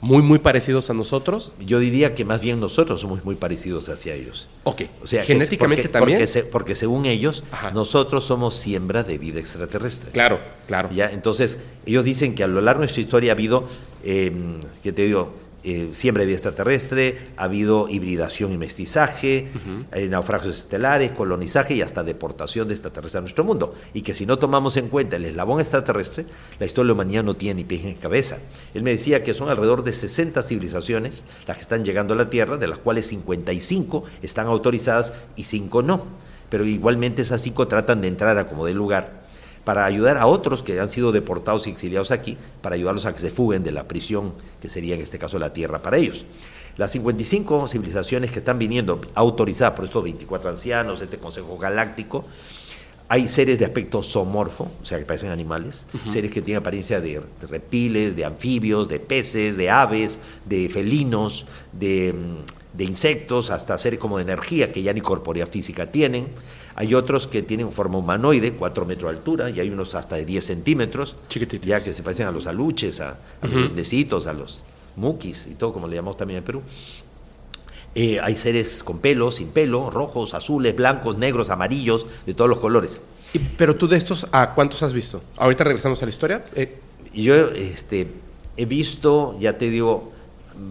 muy, 0.00 0.22
muy 0.22 0.38
parecidos 0.38 0.90
a 0.90 0.94
nosotros. 0.94 1.50
Yo 1.58 1.80
diría 1.80 2.14
que 2.14 2.24
más 2.24 2.40
bien 2.40 2.60
nosotros 2.60 3.00
somos 3.00 3.24
muy 3.24 3.34
parecidos 3.34 3.88
hacia 3.88 4.14
ellos. 4.14 4.48
Ok. 4.62 4.82
O 5.02 5.06
sea, 5.08 5.24
Genéticamente 5.24 5.82
porque, 5.84 5.92
también. 5.92 6.18
Porque, 6.18 6.26
se- 6.28 6.44
porque 6.44 6.74
según 6.76 7.06
ellos, 7.06 7.42
nosotros 7.72 8.24
somos 8.24 8.54
siembra 8.54 9.02
de 9.02 9.18
vida 9.18 9.40
extraterrestre. 9.40 10.12
Claro, 10.12 10.38
claro. 10.68 10.90
¿Ya? 10.92 11.10
Entonces, 11.10 11.58
ellos 11.86 12.04
dicen 12.04 12.34
que 12.36 12.44
a 12.44 12.46
lo 12.46 12.60
largo 12.60 12.82
de 12.82 12.88
su 12.88 13.00
historia 13.00 13.32
ha 13.32 13.34
habido, 13.34 13.66
eh, 14.04 14.32
¿qué 14.82 14.92
te 14.92 15.02
digo? 15.02 15.44
Eh, 15.66 15.92
siembra 15.94 16.20
de 16.20 16.26
vida 16.26 16.36
extraterrestre, 16.36 17.30
ha 17.38 17.44
habido 17.44 17.88
hibridación 17.88 18.52
y 18.52 18.58
mestizaje, 18.58 19.48
eh, 19.92 20.08
naufragios 20.10 20.58
estelares, 20.58 21.12
colonizaje 21.12 21.74
y 21.74 21.80
hasta 21.80 22.04
deportación 22.04 22.68
de 22.68 22.74
extraterrestres 22.74 23.18
a 23.18 23.20
nuestro 23.22 23.44
mundo. 23.44 23.74
Y 23.94 24.02
que 24.02 24.12
si 24.12 24.26
no 24.26 24.38
tomamos 24.38 24.76
en 24.76 24.88
cuenta 24.88 25.16
el 25.16 25.24
eslabón 25.24 25.60
extraterrestre, 25.60 26.26
la 26.58 26.66
historia 26.66 26.84
de 26.84 26.88
la 26.88 26.92
humanidad 26.92 27.24
no 27.24 27.34
tiene 27.34 27.62
ni 27.62 27.64
pies 27.64 27.82
ni 27.82 27.94
cabeza. 27.94 28.36
Él 28.74 28.82
me 28.82 28.90
decía 28.90 29.24
que 29.24 29.32
son 29.32 29.48
alrededor 29.48 29.84
de 29.84 29.92
60 29.92 30.42
civilizaciones 30.42 31.24
las 31.46 31.56
que 31.56 31.62
están 31.62 31.82
llegando 31.82 32.12
a 32.12 32.18
la 32.18 32.28
Tierra, 32.28 32.58
de 32.58 32.66
las 32.66 32.78
cuales 32.78 33.06
55 33.06 34.04
están 34.20 34.48
autorizadas 34.48 35.14
y 35.34 35.44
5 35.44 35.82
no. 35.82 36.04
Pero 36.50 36.66
igualmente 36.66 37.22
esas 37.22 37.40
5 37.40 37.68
tratan 37.68 38.02
de 38.02 38.08
entrar 38.08 38.36
a 38.36 38.48
como 38.48 38.66
de 38.66 38.74
lugar 38.74 39.23
para 39.64 39.84
ayudar 39.84 40.18
a 40.18 40.26
otros 40.26 40.62
que 40.62 40.78
han 40.78 40.88
sido 40.88 41.12
deportados 41.12 41.66
y 41.66 41.70
exiliados 41.70 42.10
aquí, 42.10 42.36
para 42.60 42.74
ayudarlos 42.74 43.06
a 43.06 43.12
que 43.12 43.18
se 43.18 43.30
fuguen 43.30 43.64
de 43.64 43.72
la 43.72 43.88
prisión, 43.88 44.32
que 44.60 44.68
sería 44.68 44.94
en 44.94 45.00
este 45.00 45.18
caso 45.18 45.38
la 45.38 45.52
tierra 45.52 45.82
para 45.82 45.96
ellos. 45.96 46.24
Las 46.76 46.90
55 46.90 47.68
civilizaciones 47.68 48.32
que 48.32 48.40
están 48.40 48.58
viniendo 48.58 49.00
autorizadas 49.14 49.74
por 49.74 49.84
estos 49.84 50.02
24 50.02 50.50
ancianos, 50.50 51.00
este 51.00 51.18
Consejo 51.18 51.56
Galáctico, 51.56 52.24
hay 53.08 53.28
seres 53.28 53.58
de 53.58 53.64
aspecto 53.64 54.02
zoomorfo, 54.02 54.70
o 54.82 54.84
sea, 54.84 54.98
que 54.98 55.04
parecen 55.04 55.30
animales, 55.30 55.86
seres 56.06 56.30
que 56.30 56.40
tienen 56.40 56.60
apariencia 56.60 57.00
de, 57.00 57.20
de 57.40 57.46
reptiles, 57.46 58.16
de 58.16 58.24
anfibios, 58.24 58.88
de 58.88 58.98
peces, 58.98 59.56
de 59.56 59.70
aves, 59.70 60.18
de 60.46 60.68
felinos, 60.68 61.46
de, 61.72 62.12
mm, 62.12 62.76
de 62.76 62.84
insectos, 62.84 63.50
hasta 63.50 63.78
seres 63.78 64.00
como 64.00 64.16
de 64.16 64.24
energía 64.24 64.72
que 64.72 64.82
ya 64.82 64.92
ni 64.92 65.00
corporea 65.00 65.46
física 65.46 65.92
tienen. 65.92 66.28
Hay 66.76 66.94
otros 66.94 67.26
que 67.28 67.42
tienen 67.42 67.70
forma 67.72 67.98
humanoide, 67.98 68.54
4 68.54 68.84
metros 68.84 69.12
de 69.12 69.18
altura, 69.18 69.50
y 69.50 69.60
hay 69.60 69.70
unos 69.70 69.94
hasta 69.94 70.16
de 70.16 70.24
10 70.24 70.44
centímetros, 70.44 71.14
ya 71.62 71.82
que 71.82 71.92
se 71.94 72.02
parecen 72.02 72.26
a 72.26 72.32
los 72.32 72.46
aluches, 72.46 73.00
a, 73.00 73.10
a 73.10 73.46
los 73.46 73.52
Ujú. 73.52 73.60
duendecitos, 73.60 74.26
a 74.26 74.32
los 74.32 74.64
mukis 74.96 75.46
y 75.50 75.54
todo, 75.54 75.72
como 75.72 75.86
le 75.88 75.96
llamamos 75.96 76.16
también 76.16 76.38
en 76.38 76.44
Perú. 76.44 76.62
Eh, 77.94 78.18
hay 78.20 78.36
seres 78.36 78.82
con 78.82 78.98
pelo, 78.98 79.30
sin 79.30 79.48
pelo, 79.48 79.88
rojos, 79.88 80.34
azules, 80.34 80.74
blancos, 80.74 81.16
negros, 81.16 81.48
amarillos, 81.50 82.06
de 82.26 82.34
todos 82.34 82.48
los 82.50 82.58
colores. 82.58 83.00
Y- 83.32 83.38
pero 83.38 83.76
tú 83.76 83.86
de 83.86 83.96
estos, 83.96 84.26
¿a 84.32 84.54
cuántos 84.54 84.82
has 84.82 84.92
visto? 84.92 85.22
Ahorita 85.36 85.62
regresamos 85.64 86.02
a 86.02 86.06
la 86.06 86.10
historia. 86.10 86.44
Eh, 86.56 86.78
yo 87.14 87.34
este, 87.50 88.08
he 88.56 88.64
visto, 88.64 89.36
ya 89.38 89.58
te 89.58 89.70
digo, 89.70 90.10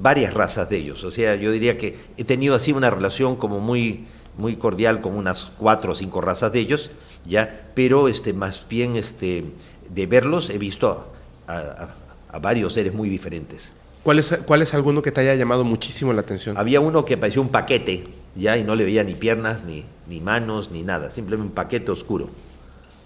varias 0.02 0.34
razas 0.34 0.70
de 0.70 0.78
ellos. 0.78 1.02
O 1.06 1.12
sea, 1.12 1.36
yo 1.36 1.52
diría 1.52 1.78
que 1.78 1.98
he 2.18 2.26
tenido 2.26 2.56
así 2.56 2.74
una 2.74 2.90
relación 2.90 3.38
como 3.38 3.62
muy, 3.62 4.06
muy 4.38 4.56
cordial 4.56 5.02
con 5.02 5.16
unas 5.16 5.52
cuatro 5.58 5.92
o 5.92 5.96
cinco 5.96 6.22
razas 6.22 6.52
de 6.52 6.60
ellos, 6.60 6.90
ya, 7.26 7.70
pero 7.74 8.08
este, 8.08 8.34
más 8.34 8.66
bien 8.70 8.96
este, 8.96 9.46
de 9.90 10.06
verlos 10.08 10.50
he 10.50 10.58
visto 10.58 11.12
a, 11.48 11.54
a- 11.54 11.96
a 12.30 12.40
varios 12.40 12.74
seres 12.74 12.94
muy 12.94 13.10
diferentes. 13.10 13.74
¿cuál, 14.04 14.20
es, 14.20 14.38
¿Cuál 14.46 14.62
es 14.64 14.74
alguno 14.74 15.02
que 15.02 15.12
te 15.12 15.22
haya 15.22 15.36
llamado 15.36 15.64
muchísimo 15.64 16.12
la 16.14 16.22
atención? 16.22 16.58
Había 16.58 16.80
uno 16.82 17.06
que 17.06 17.16
parecía 17.18 17.42
un 17.42 17.50
paquete, 17.50 18.06
ya, 18.36 18.58
y 18.58 18.64
no 18.64 18.76
le 18.76 18.84
veía 18.86 19.04
ni 19.04 19.14
piernas, 19.16 19.64
ni, 19.64 19.86
ni 20.08 20.20
manos, 20.20 20.72
ni 20.72 20.82
nada, 20.82 21.12
simplemente 21.12 21.50
un 21.50 21.54
paquete 21.56 21.92
oscuro. 21.92 22.30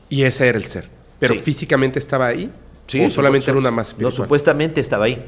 Y 0.10 0.24
ese 0.24 0.48
era 0.48 0.58
el 0.58 0.66
ser. 0.66 0.90
¿Pero 1.20 1.34
Sí. 1.36 1.42
físicamente 1.42 2.00
estaba 2.00 2.28
ahí? 2.28 2.52
Sí, 2.88 3.04
¿O 3.04 3.10
solamente 3.10 3.50
era 3.52 3.60
una 3.60 3.70
más 3.72 3.98
No, 4.00 4.12
supuestamente 4.12 4.80
estaba 4.80 5.06
ahí. 5.06 5.24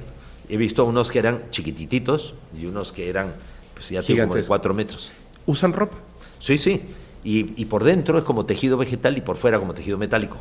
He 0.48 0.56
visto 0.56 0.86
unos 0.86 1.12
que 1.12 1.20
eran 1.20 1.44
chiquitititos 1.52 2.34
y 2.58 2.66
unos 2.66 2.94
que 2.94 3.10
eran, 3.10 3.34
pues 3.74 3.90
ya 3.90 4.02
tengo 4.02 4.22
como 4.24 4.36
de 4.36 4.44
cuatro 4.44 4.74
metros. 4.74 5.12
¿Usan 5.50 5.74
ropa? 5.74 5.98
Sí, 6.38 6.58
sí. 6.60 6.82
Y, 7.24 7.60
y 7.60 7.66
por 7.66 7.84
dentro 7.84 8.18
es 8.20 8.24
como 8.24 8.46
tejido 8.46 8.78
vegetal 8.78 9.18
y 9.18 9.22
por 9.22 9.36
fuera 9.36 9.58
como 9.60 9.74
tejido 9.74 9.98
metálico. 9.98 10.38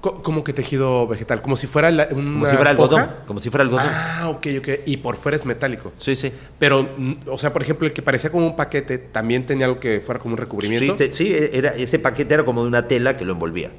Co- 0.00 0.22
¿Cómo 0.22 0.44
que 0.44 0.52
tejido 0.52 1.06
vegetal? 1.06 1.42
¿Como 1.42 1.56
si 1.56 1.66
fuera 1.66 1.90
la- 1.90 2.08
una 2.10 2.32
Como 2.32 2.46
si 2.46 2.54
fuera 2.56 2.70
algodón. 2.70 3.00
hoja? 3.02 3.14
Como 3.26 3.40
si 3.40 3.50
fuera 3.50 3.64
algodón. 3.64 3.86
Ah, 3.88 4.28
ok, 4.28 4.46
ok. 4.58 4.68
Y 4.86 4.96
por 4.98 5.16
fuera 5.16 5.36
es 5.36 5.44
metálico. 5.44 5.92
Sí, 5.98 6.16
sí. 6.16 6.32
Pero, 6.58 6.88
mm, 6.96 7.12
o 7.28 7.38
sea, 7.38 7.52
por 7.52 7.62
ejemplo, 7.62 7.86
el 7.86 7.92
que 7.92 8.02
parecía 8.02 8.30
como 8.30 8.46
un 8.46 8.56
paquete, 8.56 8.98
¿también 8.98 9.44
tenía 9.46 9.66
algo 9.66 9.78
que 9.80 10.00
fuera 10.00 10.18
como 10.20 10.32
un 10.34 10.38
recubrimiento? 10.38 10.92
Sí, 10.92 10.98
te- 10.98 11.12
sí, 11.12 11.34
era, 11.52 11.70
ese 11.74 11.98
paquete 11.98 12.34
era 12.34 12.44
como 12.44 12.62
de 12.62 12.68
una 12.68 12.88
tela 12.88 13.16
que 13.16 13.24
lo 13.24 13.32
envolvía. 13.32 13.72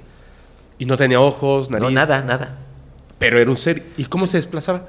Y 0.80 0.86
no 0.86 0.96
tenía 0.98 1.20
ojos, 1.20 1.70
nariz. 1.70 1.84
No, 1.84 1.92
nada, 1.92 2.22
nada. 2.24 2.60
Pero 3.20 3.40
era 3.40 3.50
un 3.50 3.58
ser. 3.58 3.84
¿Y 3.98 4.06
cómo 4.06 4.28
se 4.28 4.38
desplazaba? 4.38 4.88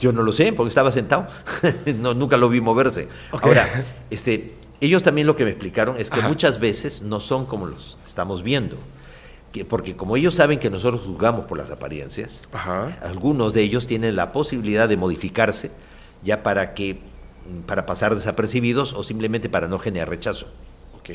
Yo 0.00 0.12
no 0.12 0.22
lo 0.22 0.32
sé, 0.32 0.52
porque 0.52 0.68
estaba 0.68 0.90
sentado. 0.92 1.26
no, 1.96 2.14
nunca 2.14 2.36
lo 2.36 2.48
vi 2.48 2.60
moverse. 2.60 3.08
Ahora, 3.30 3.84
este, 4.10 4.54
ellos 4.80 5.02
también 5.02 5.26
lo 5.26 5.36
que 5.36 5.44
me 5.44 5.50
explicaron 5.50 5.96
es 5.98 6.10
que 6.10 6.20
Ajá. 6.20 6.28
muchas 6.28 6.58
veces 6.58 7.02
no 7.02 7.20
son 7.20 7.46
como 7.46 7.66
los 7.66 7.98
estamos 8.06 8.42
viendo. 8.42 8.76
Que, 9.52 9.64
porque 9.64 9.96
como 9.96 10.16
ellos 10.16 10.36
saben 10.36 10.58
que 10.60 10.70
nosotros 10.70 11.02
juzgamos 11.02 11.46
por 11.46 11.58
las 11.58 11.70
apariencias, 11.70 12.48
algunos 13.02 13.52
de 13.52 13.62
ellos 13.62 13.86
tienen 13.86 14.14
la 14.14 14.32
posibilidad 14.32 14.88
de 14.88 14.96
modificarse 14.96 15.72
ya 16.22 16.42
para 16.42 16.74
que 16.74 17.00
para 17.66 17.84
pasar 17.84 18.14
desapercibidos 18.14 18.92
o 18.92 19.02
simplemente 19.02 19.48
para 19.48 19.66
no 19.66 19.78
generar 19.78 20.08
rechazo. 20.08 20.46
Ok. 20.98 21.10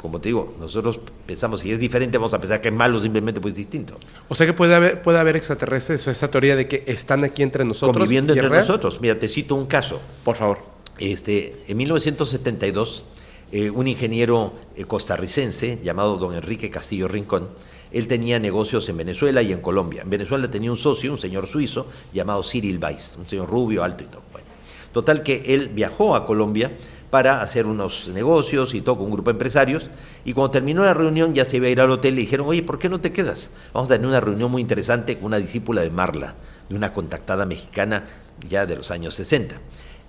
Como 0.00 0.20
te 0.20 0.30
digo, 0.30 0.54
nosotros 0.58 0.98
pensamos 1.26 1.60
si 1.60 1.70
es 1.70 1.78
diferente, 1.78 2.16
vamos 2.16 2.32
a 2.32 2.40
pensar 2.40 2.60
que 2.60 2.68
es 2.68 2.74
malo 2.74 3.00
simplemente 3.00 3.40
pues 3.40 3.54
distinto. 3.54 3.98
O 4.28 4.34
sea 4.34 4.46
que 4.46 4.54
puede 4.54 4.74
haber, 4.74 5.02
puede 5.02 5.18
haber 5.18 5.36
extraterrestres 5.36 6.06
o 6.06 6.10
esta 6.10 6.30
teoría 6.30 6.56
de 6.56 6.66
que 6.66 6.84
están 6.86 7.22
aquí 7.22 7.42
entre 7.42 7.64
nosotros. 7.64 7.96
conviviendo 7.96 8.32
entre 8.32 8.48
real. 8.48 8.62
nosotros. 8.62 9.00
Mira, 9.00 9.18
te 9.18 9.28
cito 9.28 9.54
un 9.54 9.66
caso. 9.66 10.00
Por 10.24 10.36
favor. 10.36 10.58
Este, 10.98 11.64
en 11.66 11.76
1972, 11.76 13.04
eh, 13.52 13.70
un 13.70 13.88
ingeniero 13.88 14.54
eh, 14.74 14.84
costarricense 14.84 15.80
llamado 15.82 16.16
don 16.16 16.34
Enrique 16.34 16.70
Castillo 16.70 17.06
Rincón, 17.06 17.48
él 17.92 18.06
tenía 18.06 18.38
negocios 18.38 18.88
en 18.88 18.96
Venezuela 18.96 19.42
y 19.42 19.52
en 19.52 19.60
Colombia. 19.60 20.02
En 20.02 20.10
Venezuela 20.10 20.50
tenía 20.50 20.70
un 20.70 20.76
socio, 20.76 21.12
un 21.12 21.18
señor 21.18 21.46
suizo, 21.46 21.88
llamado 22.12 22.42
Cyril 22.42 22.78
Weiss, 22.82 23.16
un 23.18 23.28
señor 23.28 23.50
rubio, 23.50 23.84
alto 23.84 24.04
y 24.04 24.06
todo. 24.06 24.22
Bueno, 24.32 24.46
Total 24.92 25.22
que 25.22 25.54
él 25.54 25.68
viajó 25.68 26.16
a 26.16 26.26
Colombia 26.26 26.72
para 27.10 27.42
hacer 27.42 27.66
unos 27.66 28.08
negocios 28.08 28.72
y 28.74 28.80
todo 28.80 28.98
con 28.98 29.06
un 29.06 29.12
grupo 29.12 29.30
de 29.30 29.34
empresarios. 29.34 29.90
Y 30.24 30.32
cuando 30.32 30.52
terminó 30.52 30.84
la 30.84 30.94
reunión 30.94 31.34
ya 31.34 31.44
se 31.44 31.56
iba 31.56 31.66
a 31.66 31.70
ir 31.70 31.80
al 31.80 31.90
hotel 31.90 32.14
y 32.14 32.16
le 32.16 32.20
dijeron, 32.22 32.46
oye, 32.46 32.62
¿por 32.62 32.78
qué 32.78 32.88
no 32.88 33.00
te 33.00 33.12
quedas? 33.12 33.50
Vamos 33.74 33.90
a 33.90 33.94
tener 33.94 34.06
una 34.06 34.20
reunión 34.20 34.50
muy 34.50 34.62
interesante 34.62 35.16
con 35.16 35.26
una 35.26 35.38
discípula 35.38 35.82
de 35.82 35.90
Marla, 35.90 36.34
de 36.68 36.74
una 36.76 36.92
contactada 36.92 37.46
mexicana 37.46 38.04
ya 38.48 38.66
de 38.66 38.76
los 38.76 38.90
años 38.90 39.14
60. 39.14 39.56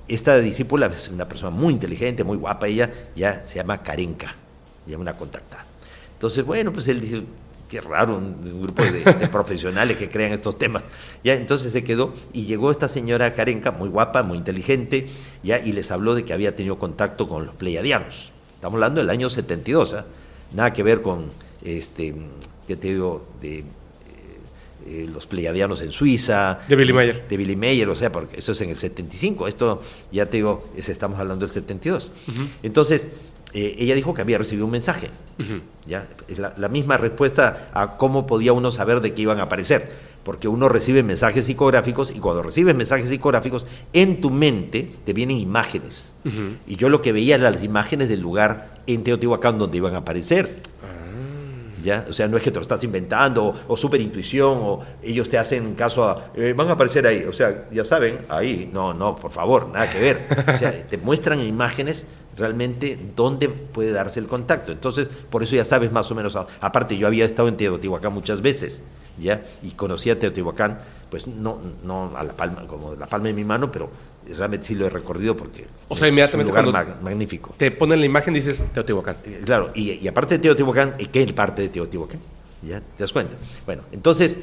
Esta 0.08 0.38
discípula 0.40 0.88
es 0.88 1.10
una 1.10 1.28
persona 1.28 1.50
muy 1.50 1.74
inteligente, 1.74 2.24
muy 2.24 2.38
guapa, 2.38 2.68
ella 2.68 2.92
ya 3.16 3.46
se 3.46 3.56
llama 3.56 3.82
Karenka, 3.82 4.36
ya 4.86 4.98
una 4.98 5.16
contactada. 5.18 5.66
Entonces, 6.14 6.46
bueno, 6.46 6.72
pues 6.72 6.88
él 6.88 7.02
dijo, 7.02 7.24
qué 7.72 7.80
raro, 7.80 8.18
un, 8.18 8.62
grupo 8.62 8.84
de, 8.84 9.02
de 9.02 9.28
profesionales 9.32 9.96
que 9.96 10.10
crean 10.10 10.34
estos 10.34 10.60
temas. 10.60 10.84
Ya, 11.24 11.36
entonces 11.36 11.72
se 11.72 11.86
quedó 11.86 12.14
y 12.34 12.44
llegó 12.44 12.70
esta 12.70 12.90
señora 12.90 13.34
Karenka, 13.34 13.72
muy 13.72 13.88
guapa, 13.88 14.24
muy 14.24 14.38
inteligente, 14.38 15.08
ya, 15.42 15.58
y 15.58 15.72
les 15.72 15.90
habló 15.90 16.14
de 16.14 16.26
que 16.26 16.34
había 16.34 16.54
tenido 16.54 16.78
contacto 16.78 17.30
con 17.30 17.46
los 17.46 17.56
pleiadianos. 17.56 18.30
Estamos 18.56 18.76
hablando 18.76 19.00
del 19.00 19.10
año 19.10 19.30
72, 19.30 19.94
¿ah? 19.94 20.06
nada 20.54 20.74
que 20.74 20.84
ver 20.84 21.02
con, 21.02 21.32
este, 21.64 22.14
¿qué 22.68 22.76
te 22.76 22.90
digo?, 22.90 23.26
de 23.42 23.60
eh, 23.60 23.64
eh, 24.88 25.10
los 25.10 25.26
pleiadianos 25.26 25.82
en 25.82 25.94
Suiza. 25.94 26.60
De 26.68 26.76
Billy 26.76 26.92
Mayer. 26.92 27.26
De 27.30 27.38
Billy 27.38 27.56
Mayer, 27.56 27.88
o 27.88 27.96
sea, 27.96 28.12
porque 28.12 28.40
eso 28.40 28.52
es 28.52 28.60
en 28.60 28.72
el 28.72 28.78
75. 28.78 29.48
Esto, 29.48 29.82
ya 30.12 30.26
te 30.26 30.38
digo, 30.38 30.68
es, 30.76 30.90
estamos 30.90 31.18
hablando 31.20 31.46
del 31.46 31.54
72. 31.54 32.12
Entonces, 32.64 33.08
eh, 33.54 33.76
ella 33.80 33.96
dijo 33.96 34.14
que 34.14 34.22
había 34.22 34.38
recibido 34.38 34.66
un 34.66 34.72
mensaje. 34.72 35.10
¿ya? 35.86 36.08
Es 36.28 36.40
la, 36.40 36.54
la 36.58 36.70
misma 36.70 36.98
respuesta 36.98 37.70
a 37.74 37.98
cómo 37.98 38.28
podía 38.28 38.54
uno 38.54 38.72
saber 38.72 39.02
de 39.02 39.14
qué 39.14 39.24
iban 39.24 39.40
a 39.40 39.44
aparecer. 39.44 40.12
Porque 40.24 40.48
uno 40.48 40.70
recibe 40.70 41.02
mensajes 41.02 41.48
psicográficos 41.48 42.12
y 42.12 42.20
cuando 42.20 42.44
recibes 42.44 42.76
mensajes 42.76 43.10
psicográficos, 43.10 43.66
en 43.92 44.22
tu 44.22 44.30
mente 44.30 44.92
te 45.04 45.14
vienen 45.14 45.38
imágenes. 45.38 46.14
Y 46.68 46.76
yo 46.76 46.90
lo 46.90 47.02
que 47.02 47.12
veía 47.12 47.36
eran 47.36 47.54
las 47.54 47.64
imágenes 47.64 48.08
del 48.08 48.22
lugar 48.22 48.82
en 48.86 49.04
Teotihuacán 49.04 49.58
donde 49.58 49.78
iban 49.78 49.96
a 49.96 50.00
aparecer. 50.00 50.60
O 52.10 52.14
sea, 52.14 52.28
no 52.28 52.38
es 52.38 52.44
que 52.44 52.52
te 52.52 52.56
lo 52.56 52.62
estás 52.62 52.84
inventando, 52.84 53.54
o, 53.68 53.74
o 53.76 53.96
intuición, 53.96 54.58
o 54.62 54.80
ellos 55.04 55.28
te 55.30 55.38
hacen 55.38 55.76
caso 55.76 56.04
a, 56.08 56.32
eh, 56.36 56.54
van 56.56 56.70
a 56.70 56.74
aparecer 56.74 57.06
ahí, 57.08 57.24
o 57.24 57.34
sea, 57.34 57.68
ya 57.72 57.84
saben, 57.84 58.20
ahí, 58.30 58.70
no, 58.72 58.94
no, 58.94 59.16
por 59.16 59.32
favor, 59.32 59.68
nada 59.70 59.90
que 59.90 60.00
ver. 60.00 60.20
O 60.54 60.58
sea, 60.58 60.88
te 60.88 60.98
muestran 60.98 61.40
imágenes 61.42 62.06
realmente 62.38 62.98
dónde 63.16 63.50
puede 63.50 63.92
darse 63.92 64.20
el 64.20 64.28
contacto. 64.28 64.72
Entonces, 64.72 65.10
por 65.30 65.44
eso 65.44 65.56
ya 65.56 65.66
sabes 65.66 65.92
más 65.92 66.10
o 66.12 66.16
menos, 66.16 66.36
a- 66.36 66.48
aparte 66.60 66.98
yo 66.98 67.08
había 67.08 67.26
estado 67.26 67.48
en 67.48 67.58
Teotihuacán 67.58 68.14
muchas 68.14 68.42
veces, 68.42 68.84
¿ya? 69.20 69.42
Y 69.64 69.72
conocía 69.72 70.18
Teotihuacán, 70.18 70.80
pues 71.10 71.28
no, 71.28 71.60
no 71.84 72.14
a 72.16 72.24
la 72.24 72.34
palma, 72.34 72.66
como 72.68 72.96
la 72.96 73.08
palma 73.08 73.28
de 73.28 73.34
mi 73.34 73.44
mano, 73.44 73.72
pero 73.72 73.90
realmente 74.28 74.68
sí 74.68 74.76
lo 74.76 74.86
he 74.86 74.90
recorrido 74.90 75.36
porque 75.36 75.66
O 75.88 75.96
sea, 75.96 76.08
es 76.08 76.12
inmediatamente 76.12 76.52
un 76.52 76.66
lugar 76.66 76.86
cuando 76.86 77.02
magnífico. 77.04 77.54
Te 77.58 77.72
ponen 77.72 78.00
la 78.00 78.06
imagen 78.06 78.36
y 78.36 78.40
dices 78.40 78.66
Teotihuacán. 78.74 79.18
Eh, 79.26 79.42
Claro, 79.46 79.72
y, 79.74 79.92
y 79.94 80.08
aparte 80.08 80.36
de 80.36 80.40
Teotihuacán, 80.40 80.96
¿y 81.00 81.08
¿qué 81.08 81.26
parte 81.34 81.64
de 81.64 81.70
Teotihuacán? 81.70 82.20
¿Ya? 82.62 82.80
¿Te 82.80 82.86
das 83.00 83.12
cuenta? 83.12 83.36
Bueno, 83.66 83.84
entonces, 83.92 84.38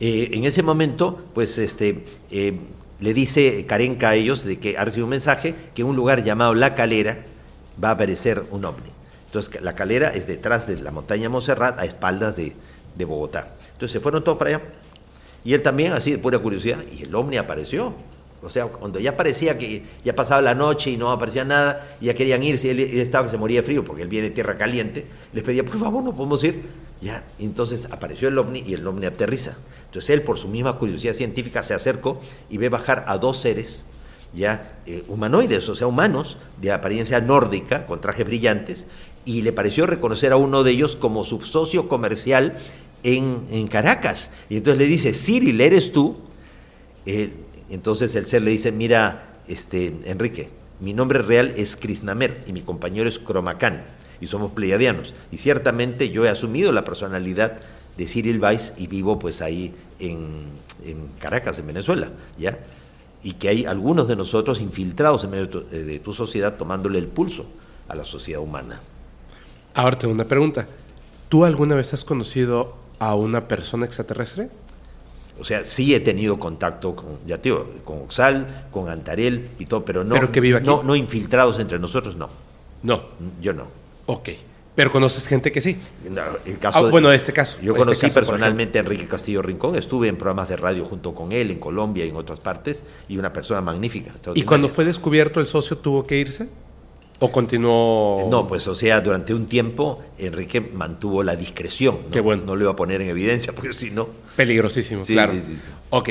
eh, 0.00 0.30
en 0.32 0.44
ese 0.44 0.62
momento, 0.62 1.24
pues 1.34 1.58
este, 1.58 2.04
eh, 2.30 2.58
le 3.00 3.14
dice 3.14 3.64
Karenka 3.66 4.10
a 4.10 4.14
ellos 4.14 4.44
de 4.44 4.58
que 4.58 4.78
ha 4.78 4.84
recibido 4.84 5.06
un 5.06 5.10
mensaje 5.10 5.54
que 5.74 5.82
en 5.82 5.88
un 5.88 5.96
lugar 5.96 6.24
llamado 6.24 6.54
La 6.54 6.74
Calera 6.74 7.24
va 7.82 7.90
a 7.90 7.92
aparecer 7.92 8.44
un 8.50 8.64
ovni. 8.64 8.90
Entonces, 9.26 9.60
La 9.62 9.74
Calera 9.74 10.08
es 10.08 10.26
detrás 10.26 10.66
de 10.66 10.78
la 10.78 10.90
montaña 10.90 11.28
Monserrat, 11.28 11.78
a 11.78 11.84
espaldas 11.84 12.36
de, 12.36 12.54
de 12.96 13.04
Bogotá. 13.04 13.54
Entonces 13.72 13.92
se 13.92 14.00
fueron 14.00 14.24
todos 14.24 14.38
para 14.38 14.56
allá. 14.56 14.62
Y 15.44 15.52
él 15.54 15.62
también, 15.62 15.92
así 15.92 16.10
de 16.10 16.18
pura 16.18 16.38
curiosidad, 16.38 16.78
y 16.90 17.02
el 17.02 17.14
ovni 17.14 17.36
apareció. 17.36 17.94
O 18.46 18.50
sea, 18.50 18.66
cuando 18.66 19.00
ya 19.00 19.16
parecía 19.16 19.58
que 19.58 19.82
ya 20.04 20.14
pasaba 20.14 20.40
la 20.40 20.54
noche 20.54 20.90
y 20.90 20.96
no 20.96 21.10
aparecía 21.10 21.44
nada, 21.44 21.96
y 22.00 22.06
ya 22.06 22.14
querían 22.14 22.44
irse, 22.44 22.70
él, 22.70 22.78
él 22.78 23.00
estaba 23.00 23.24
que 23.24 23.32
se 23.32 23.38
moría 23.38 23.60
de 23.60 23.66
frío 23.66 23.84
porque 23.84 24.02
él 24.02 24.08
viene 24.08 24.28
de 24.28 24.34
tierra 24.34 24.56
caliente, 24.56 25.04
les 25.32 25.42
pedía, 25.42 25.64
por 25.64 25.76
favor, 25.76 26.04
no 26.04 26.14
podemos 26.14 26.44
ir. 26.44 26.62
Ya, 27.00 27.24
y 27.38 27.44
entonces 27.44 27.88
apareció 27.90 28.28
el 28.28 28.38
ovni 28.38 28.62
y 28.64 28.74
el 28.74 28.86
ovni 28.86 29.04
aterriza. 29.04 29.56
Entonces 29.86 30.10
él, 30.10 30.22
por 30.22 30.38
su 30.38 30.46
misma 30.46 30.78
curiosidad 30.78 31.12
científica, 31.12 31.64
se 31.64 31.74
acercó 31.74 32.20
y 32.48 32.56
ve 32.56 32.68
bajar 32.68 33.04
a 33.08 33.18
dos 33.18 33.38
seres 33.38 33.84
ya 34.32 34.78
eh, 34.86 35.02
humanoides, 35.08 35.68
o 35.68 35.74
sea, 35.74 35.88
humanos, 35.88 36.36
de 36.60 36.70
apariencia 36.70 37.20
nórdica, 37.20 37.84
con 37.84 38.00
trajes 38.00 38.26
brillantes, 38.26 38.86
y 39.24 39.42
le 39.42 39.52
pareció 39.52 39.86
reconocer 39.86 40.32
a 40.32 40.36
uno 40.36 40.62
de 40.62 40.70
ellos 40.70 40.94
como 40.94 41.24
su 41.24 41.40
socio 41.40 41.88
comercial 41.88 42.56
en, 43.02 43.46
en 43.50 43.66
Caracas. 43.66 44.30
Y 44.48 44.58
entonces 44.58 44.78
le 44.78 44.86
dice, 44.86 45.12
Cyril, 45.12 45.60
¿eres 45.60 45.90
tú? 45.92 46.16
Eh, 47.06 47.32
entonces 47.70 48.14
el 48.16 48.26
ser 48.26 48.42
le 48.42 48.50
dice, 48.50 48.72
mira, 48.72 49.40
este, 49.48 49.92
Enrique, 50.04 50.50
mi 50.80 50.92
nombre 50.92 51.20
real 51.20 51.54
es 51.56 51.76
Krisnamer 51.76 52.44
y 52.46 52.52
mi 52.52 52.62
compañero 52.62 53.08
es 53.08 53.18
Cromacán 53.18 53.84
y 54.20 54.26
somos 54.26 54.52
pleiadianos. 54.52 55.14
Y 55.32 55.38
ciertamente 55.38 56.10
yo 56.10 56.24
he 56.24 56.28
asumido 56.28 56.72
la 56.72 56.84
personalidad 56.84 57.58
de 57.96 58.06
Cyril 58.06 58.40
Weiss 58.40 58.72
y 58.76 58.86
vivo 58.86 59.18
pues 59.18 59.40
ahí 59.40 59.74
en, 59.98 60.48
en 60.84 61.08
Caracas, 61.18 61.58
en 61.58 61.66
Venezuela, 61.66 62.10
¿ya? 62.38 62.58
Y 63.22 63.32
que 63.34 63.48
hay 63.48 63.64
algunos 63.64 64.06
de 64.08 64.16
nosotros 64.16 64.60
infiltrados 64.60 65.24
en 65.24 65.30
medio 65.30 65.46
de 65.46 65.50
tu, 65.50 65.58
eh, 65.72 65.82
de 65.82 65.98
tu 65.98 66.12
sociedad 66.12 66.56
tomándole 66.56 66.98
el 66.98 67.08
pulso 67.08 67.46
a 67.88 67.94
la 67.94 68.04
sociedad 68.04 68.42
humana. 68.42 68.80
Ahora 69.74 69.98
tengo 69.98 70.14
una 70.14 70.28
pregunta. 70.28 70.68
¿Tú 71.28 71.44
alguna 71.44 71.74
vez 71.74 71.92
has 71.92 72.04
conocido 72.04 72.76
a 72.98 73.14
una 73.14 73.48
persona 73.48 73.86
extraterrestre? 73.86 74.50
O 75.38 75.44
sea, 75.44 75.64
sí 75.64 75.94
he 75.94 76.00
tenido 76.00 76.38
contacto 76.38 76.96
con, 76.96 77.18
ya 77.26 77.36
te 77.36 77.50
digo, 77.50 77.68
con 77.84 77.98
Oxal, 78.02 78.66
con 78.70 78.88
Antarel 78.88 79.50
y 79.58 79.66
todo, 79.66 79.84
pero 79.84 80.02
no, 80.04 80.14
¿Pero 80.14 80.32
que 80.32 80.40
vive 80.40 80.58
aquí? 80.58 80.66
no, 80.66 80.82
no 80.82 80.96
infiltrados 80.96 81.58
entre 81.60 81.78
nosotros, 81.78 82.16
no. 82.16 82.28
No. 82.82 83.02
Yo 83.40 83.52
no. 83.52 83.64
Ok. 84.06 84.30
Pero 84.74 84.90
conoces 84.90 85.26
gente 85.26 85.50
que 85.50 85.60
sí. 85.62 85.78
No, 86.10 86.20
el 86.44 86.58
caso 86.58 86.78
Ah, 86.80 86.84
de- 86.84 86.90
bueno, 86.90 87.10
este 87.10 87.32
caso. 87.32 87.56
Yo 87.62 87.72
Este 87.72 87.78
conocí 87.84 88.00
caso, 88.02 88.14
personalmente 88.14 88.78
a 88.78 88.82
Enrique 88.82 89.06
Castillo 89.06 89.40
Rincón, 89.40 89.74
estuve 89.74 90.08
en 90.08 90.16
programas 90.16 90.48
de 90.50 90.56
radio 90.56 90.84
junto 90.84 91.14
con 91.14 91.32
él 91.32 91.50
en 91.50 91.58
Colombia 91.58 92.04
y 92.04 92.10
en 92.10 92.16
otras 92.16 92.40
partes, 92.40 92.82
y 93.08 93.16
una 93.16 93.32
persona 93.32 93.62
magnífica. 93.62 94.12
¿Y 94.34 94.42
cuando 94.42 94.68
fue 94.68 94.84
descubierto 94.84 95.40
el 95.40 95.46
socio 95.46 95.78
tuvo 95.78 96.06
que 96.06 96.18
irse? 96.18 96.48
¿O 97.18 97.32
continuó? 97.32 98.26
No, 98.30 98.46
pues 98.46 98.66
o 98.68 98.74
sea, 98.74 99.00
durante 99.00 99.32
un 99.32 99.46
tiempo 99.46 100.02
Enrique 100.18 100.60
mantuvo 100.60 101.22
la 101.22 101.34
discreción. 101.36 101.96
¿no? 102.04 102.10
Qué 102.10 102.20
bueno. 102.20 102.42
No 102.44 102.56
lo 102.56 102.64
iba 102.64 102.72
a 102.72 102.76
poner 102.76 103.00
en 103.00 103.08
evidencia, 103.10 103.52
porque 103.54 103.72
si 103.72 103.90
no... 103.90 104.08
Peligrosísimo, 104.36 105.02
Sí, 105.04 105.14
claro. 105.14 105.32
sí, 105.32 105.40
sí, 105.40 105.56
sí. 105.56 105.68
Ok, 105.90 106.10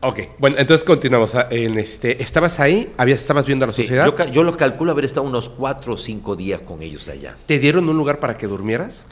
ok. 0.00 0.20
Bueno, 0.38 0.56
entonces 0.58 0.84
continuamos. 0.86 1.34
Ah, 1.34 1.48
En 1.50 1.78
este, 1.78 2.22
¿Estabas 2.22 2.60
ahí? 2.60 2.92
¿Habías, 2.96 3.20
¿Estabas 3.20 3.44
viendo 3.44 3.64
a 3.64 3.66
la 3.66 3.72
Sí, 3.74 3.82
sociedad? 3.82 4.06
yo, 4.06 4.24
yo 4.32 4.42
lo 4.42 4.56
calculo 4.56 4.92
haber 4.92 5.04
estado 5.04 5.26
unos 5.26 5.50
cuatro 5.50 5.94
o 5.94 5.98
cinco 5.98 6.34
días 6.34 6.62
con 6.62 6.82
ellos 6.82 7.08
allá. 7.08 7.36
¿Te 7.46 7.58
dieron 7.58 7.86
un 7.88 7.96
lugar 7.98 8.18
para 8.18 8.38
que 8.38 8.46
durmieras? 8.46 9.04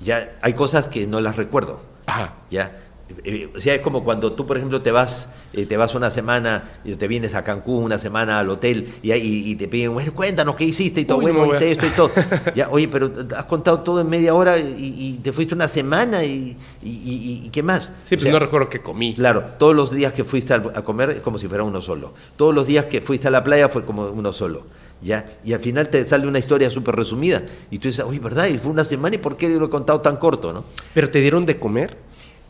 Ya 0.00 0.36
hay 0.42 0.52
cosas 0.52 0.88
que 0.88 1.06
no 1.06 1.20
las 1.20 1.36
recuerdo. 1.36 1.80
Ajá. 2.06 2.34
Ya. 2.50 2.76
Eh, 3.24 3.50
o 3.54 3.60
sea, 3.60 3.74
es 3.74 3.80
como 3.80 4.04
cuando 4.04 4.32
tú, 4.32 4.46
por 4.46 4.56
ejemplo, 4.56 4.82
te 4.82 4.90
vas, 4.90 5.28
eh, 5.52 5.66
te 5.66 5.76
vas 5.76 5.94
una 5.94 6.10
semana, 6.10 6.70
y 6.84 6.94
te 6.94 7.08
vienes 7.08 7.34
a 7.34 7.44
Cancún 7.44 7.84
una 7.84 7.98
semana 7.98 8.38
al 8.38 8.48
hotel 8.50 8.94
y, 9.02 9.10
ahí- 9.12 9.50
y 9.50 9.56
te 9.56 9.68
piden, 9.68 9.92
bueno, 9.94 10.12
cuéntanos 10.14 10.56
qué 10.56 10.64
hiciste 10.64 11.00
y 11.00 11.04
todo, 11.04 11.18
Uy, 11.18 11.24
bueno, 11.24 11.46
no 11.46 11.52
hice 11.54 11.70
esto 11.70 11.86
y 11.86 11.90
todo. 11.90 12.10
ya, 12.54 12.68
oye, 12.70 12.88
pero 12.88 13.12
has 13.36 13.44
contado 13.46 13.80
todo 13.80 14.00
en 14.00 14.08
media 14.08 14.34
hora 14.34 14.58
y, 14.58 14.94
y 14.98 15.20
te 15.22 15.32
fuiste 15.32 15.54
una 15.54 15.68
semana 15.68 16.24
y, 16.24 16.56
y- 16.82 16.88
y- 16.88 17.42
y 17.46 17.48
¿qué 17.50 17.62
más? 17.62 17.92
Sí, 18.04 18.14
O 18.14 18.18
pues 18.18 18.22
sea, 18.22 18.32
no 18.32 18.38
recuerdo 18.38 18.68
que 18.68 18.80
comí. 18.80 19.14
Claro, 19.14 19.44
todos 19.58 19.74
los 19.76 19.90
días 19.92 20.12
que 20.12 20.24
fuiste 20.24 20.54
a 20.54 20.60
comer 20.82 21.10
es 21.10 21.20
como 21.20 21.38
si 21.38 21.48
fuera 21.48 21.64
uno 21.64 21.80
solo. 21.80 22.12
Todos 22.36 22.54
los 22.54 22.66
días 22.66 22.86
que 22.86 23.00
fuiste 23.00 23.28
a 23.28 23.30
la 23.30 23.42
playa 23.44 23.68
fue 23.68 23.84
como 23.84 24.06
uno 24.06 24.32
solo. 24.32 24.64
¿ya? 25.04 25.26
Y 25.44 25.52
al 25.52 25.58
final 25.58 25.88
te 25.88 26.06
sale 26.06 26.28
una 26.28 26.38
historia 26.38 26.70
súper 26.70 26.94
resumida. 26.94 27.42
Y 27.72 27.78
tú 27.80 27.88
dices, 27.88 28.04
uy, 28.08 28.20
¿verdad? 28.20 28.46
Y 28.46 28.58
fue 28.58 28.70
una 28.70 28.84
semana 28.84 29.16
y 29.16 29.18
¿por 29.18 29.36
qué 29.36 29.48
lo 29.48 29.66
he 29.66 29.68
contado 29.68 30.00
tan 30.00 30.16
corto? 30.16 30.52
¿no? 30.52 30.64
¿Pero 30.94 31.10
te 31.10 31.20
dieron 31.20 31.44
de 31.44 31.58
comer? 31.58 31.96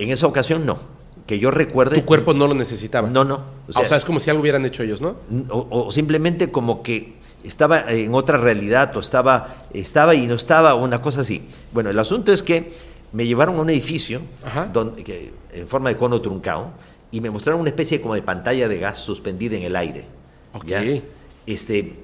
En 0.02 0.10
esa 0.10 0.26
ocasión 0.26 0.66
no. 0.66 0.78
Que 1.26 1.38
yo 1.38 1.50
recuerde. 1.50 2.00
Tu 2.00 2.04
cuerpo 2.04 2.34
no 2.34 2.48
lo 2.48 2.54
necesitaba. 2.54 3.08
No, 3.08 3.24
no. 3.24 3.40
O 3.72 3.84
sea, 3.84 3.96
es 3.96 4.04
como 4.04 4.18
si 4.18 4.30
algo 4.30 4.42
hubieran 4.42 4.64
hecho 4.64 4.82
ellos, 4.82 5.00
¿no? 5.00 5.16
o, 5.50 5.66
o 5.70 5.90
simplemente 5.90 6.50
como 6.50 6.82
que 6.82 7.14
estaba 7.44 7.90
en 7.92 8.14
otra 8.14 8.38
realidad 8.38 8.96
o 8.96 9.00
estaba, 9.00 9.66
estaba 9.72 10.14
y 10.14 10.26
no 10.26 10.34
estaba, 10.34 10.74
una 10.74 11.00
cosa 11.00 11.22
así. 11.22 11.42
Bueno, 11.72 11.90
el 11.90 11.98
asunto 11.98 12.32
es 12.32 12.42
que 12.42 12.72
me 13.12 13.26
llevaron 13.26 13.56
a 13.56 13.60
un 13.60 13.70
edificio 13.70 14.22
donde, 14.72 15.04
que, 15.04 15.32
en 15.52 15.68
forma 15.68 15.90
de 15.90 15.96
cono 15.96 16.20
truncado 16.20 16.70
y 17.10 17.20
me 17.20 17.30
mostraron 17.30 17.60
una 17.60 17.70
especie 17.70 18.00
como 18.00 18.14
de 18.14 18.22
pantalla 18.22 18.68
de 18.68 18.78
gas 18.78 18.98
suspendida 18.98 19.56
en 19.56 19.62
el 19.64 19.76
aire. 19.76 20.06
Ok. 20.54 20.66
¿ya? 20.66 20.82
Este, 21.46 21.94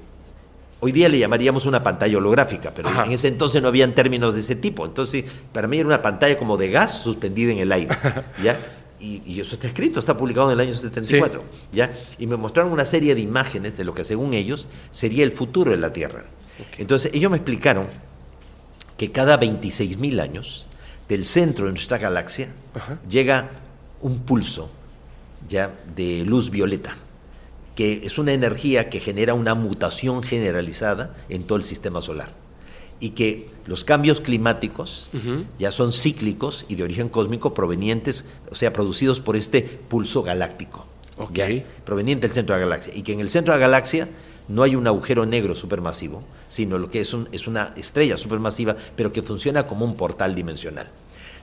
hoy 0.81 0.93
día 0.93 1.09
le 1.09 1.19
llamaríamos 1.19 1.67
una 1.67 1.83
pantalla 1.83 2.19
holográfica, 2.19 2.73
pero 2.75 2.89
Ajá. 2.89 3.05
en 3.05 3.13
ese 3.13 3.29
entonces 3.29 3.61
no 3.63 3.69
habían 3.69 3.95
términos 3.95 4.35
de 4.35 4.41
ese 4.41 4.57
tipo. 4.57 4.85
Entonces, 4.87 5.25
para 5.53 5.69
mí 5.69 5.79
era 5.79 5.87
una 5.87 6.03
pantalla 6.03 6.37
como 6.39 6.57
de 6.57 6.71
gas 6.71 7.03
suspendida 7.03 7.53
en 7.53 7.59
el 7.59 7.73
aire. 7.73 7.97
¿ya? 8.43 8.61
Y, 9.01 9.23
y 9.27 9.41
eso 9.41 9.55
está 9.55 9.69
escrito, 9.69 10.01
está 10.01 10.17
publicado 10.17 10.51
en 10.51 10.61
el 10.61 10.67
año 10.67 10.75
74. 10.75 11.43
¿ya? 11.73 11.91
Y 12.19 12.27
me 12.27 12.37
mostraron 12.37 12.73
una 12.73 12.85
serie 12.85 13.15
de 13.15 13.21
imágenes 13.21 13.77
de 13.77 13.85
lo 13.85 13.95
que 13.95 14.05
según 14.05 14.35
ellos 14.35 14.69
sería 14.91 15.25
el 15.25 15.33
futuro 15.33 15.71
de 15.71 15.77
la 15.77 15.93
Tierra. 15.93 16.25
Entonces, 16.77 17.13
ellos 17.15 17.31
me 17.31 17.37
explicaron 17.37 17.87
que 18.97 19.13
cada 19.13 19.39
26.000 19.39 20.21
años, 20.21 20.67
del 21.09 21.25
centro 21.25 21.67
de 21.67 21.73
nuestra 21.73 21.99
galaxia, 21.99 22.49
llega 23.09 23.51
un 24.01 24.19
pulso 24.21 24.71
ya 25.49 25.73
de 25.97 26.25
luz 26.25 26.51
violeta 26.51 26.95
que 27.79 28.01
es 28.05 28.19
una 28.19 28.33
energía 28.33 28.91
que 28.91 28.99
genera 28.99 29.35
una 29.35 29.55
mutación 29.55 30.25
generalizada 30.25 31.15
en 31.29 31.45
todo 31.45 31.59
el 31.59 31.63
sistema 31.63 32.03
solar. 32.03 32.31
Y 32.99 33.11
que 33.11 33.51
los 33.67 33.85
cambios 33.85 34.21
climáticos 34.21 35.09
ya 35.61 35.71
son 35.71 35.93
cíclicos 35.93 36.65
y 36.69 36.75
de 36.75 36.83
origen 36.83 37.09
cósmico 37.09 37.55
provenientes, 37.55 38.25
o 38.51 38.57
sea, 38.57 38.73
producidos 38.73 39.21
por 39.21 39.37
este 39.37 39.63
pulso 39.63 40.25
galáctico, 40.25 40.87
Ok. 41.19 41.33
ya, 41.35 41.47
proveniente 41.85 42.27
del 42.27 42.35
centro 42.35 42.57
de 42.57 42.63
la 42.63 42.67
galaxia, 42.67 42.93
y 42.97 43.03
que 43.03 43.13
en 43.13 43.21
el 43.21 43.31
centro 43.31 43.55
de 43.55 43.61
la 43.61 43.67
galaxia 43.69 44.09
no 44.49 44.65
hay 44.65 44.75
un 44.75 44.89
agujero 44.89 45.25
negro 45.25 45.55
supermasivo, 45.55 46.25
sino 46.49 46.79
lo 46.79 46.91
que 46.91 46.99
es, 47.01 47.15
un- 47.15 47.29
es 47.31 47.47
una 47.47 47.75
estrella 47.77 48.17
supermasiva, 48.17 48.75
pero 48.97 49.13
que 49.13 49.23
funciona 49.23 49.69
como 49.69 49.85
un 49.85 49.95
portal 49.95 50.35
dimensional. 50.35 50.89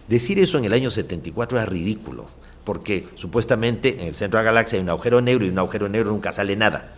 Decir 0.10 0.38
eso 0.40 0.58
en 0.58 0.66
el 0.66 0.74
año 0.74 0.92
74 0.92 1.62
es 1.62 1.70
ridículo, 1.70 2.26
porque 2.66 3.08
supuestamente 3.16 4.02
en 4.02 4.08
el 4.08 4.16
centro 4.16 4.40
de 4.40 4.44
la 4.44 4.52
galaxia 4.52 4.78
hay 4.78 4.84
un 4.84 4.90
agujero 4.90 5.22
negro 5.22 5.46
y 5.46 5.50
un 5.50 5.60
agujero 5.60 5.88
negro 5.88 6.12
nunca 6.12 6.32
sale 6.32 6.56
nada. 6.56 6.94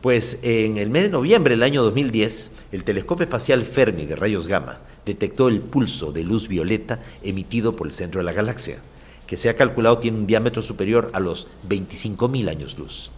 Pues 0.00 0.38
en 0.42 0.78
el 0.78 0.90
mes 0.90 1.04
de 1.04 1.08
noviembre 1.08 1.54
del 1.54 1.64
año 1.64 1.82
2010, 1.82 2.52
el 2.70 2.84
telescopio 2.84 3.24
espacial 3.24 3.62
Fermi 3.62 4.06
de 4.06 4.14
rayos 4.14 4.46
gamma 4.46 4.78
detectó 5.04 5.48
el 5.48 5.60
pulso 5.60 6.12
de 6.12 6.22
luz 6.22 6.46
violeta 6.46 7.00
emitido 7.22 7.72
por 7.72 7.86
el 7.86 7.92
centro 7.92 8.20
de 8.20 8.24
la 8.24 8.32
galaxia, 8.32 8.78
que 9.26 9.36
se 9.36 9.48
ha 9.48 9.56
calculado 9.56 9.98
tiene 9.98 10.18
un 10.18 10.26
diámetro 10.26 10.62
superior 10.62 11.10
a 11.14 11.20
los 11.20 11.48
25.000 11.68 12.48
años 12.48 12.78
luz. 12.78 13.10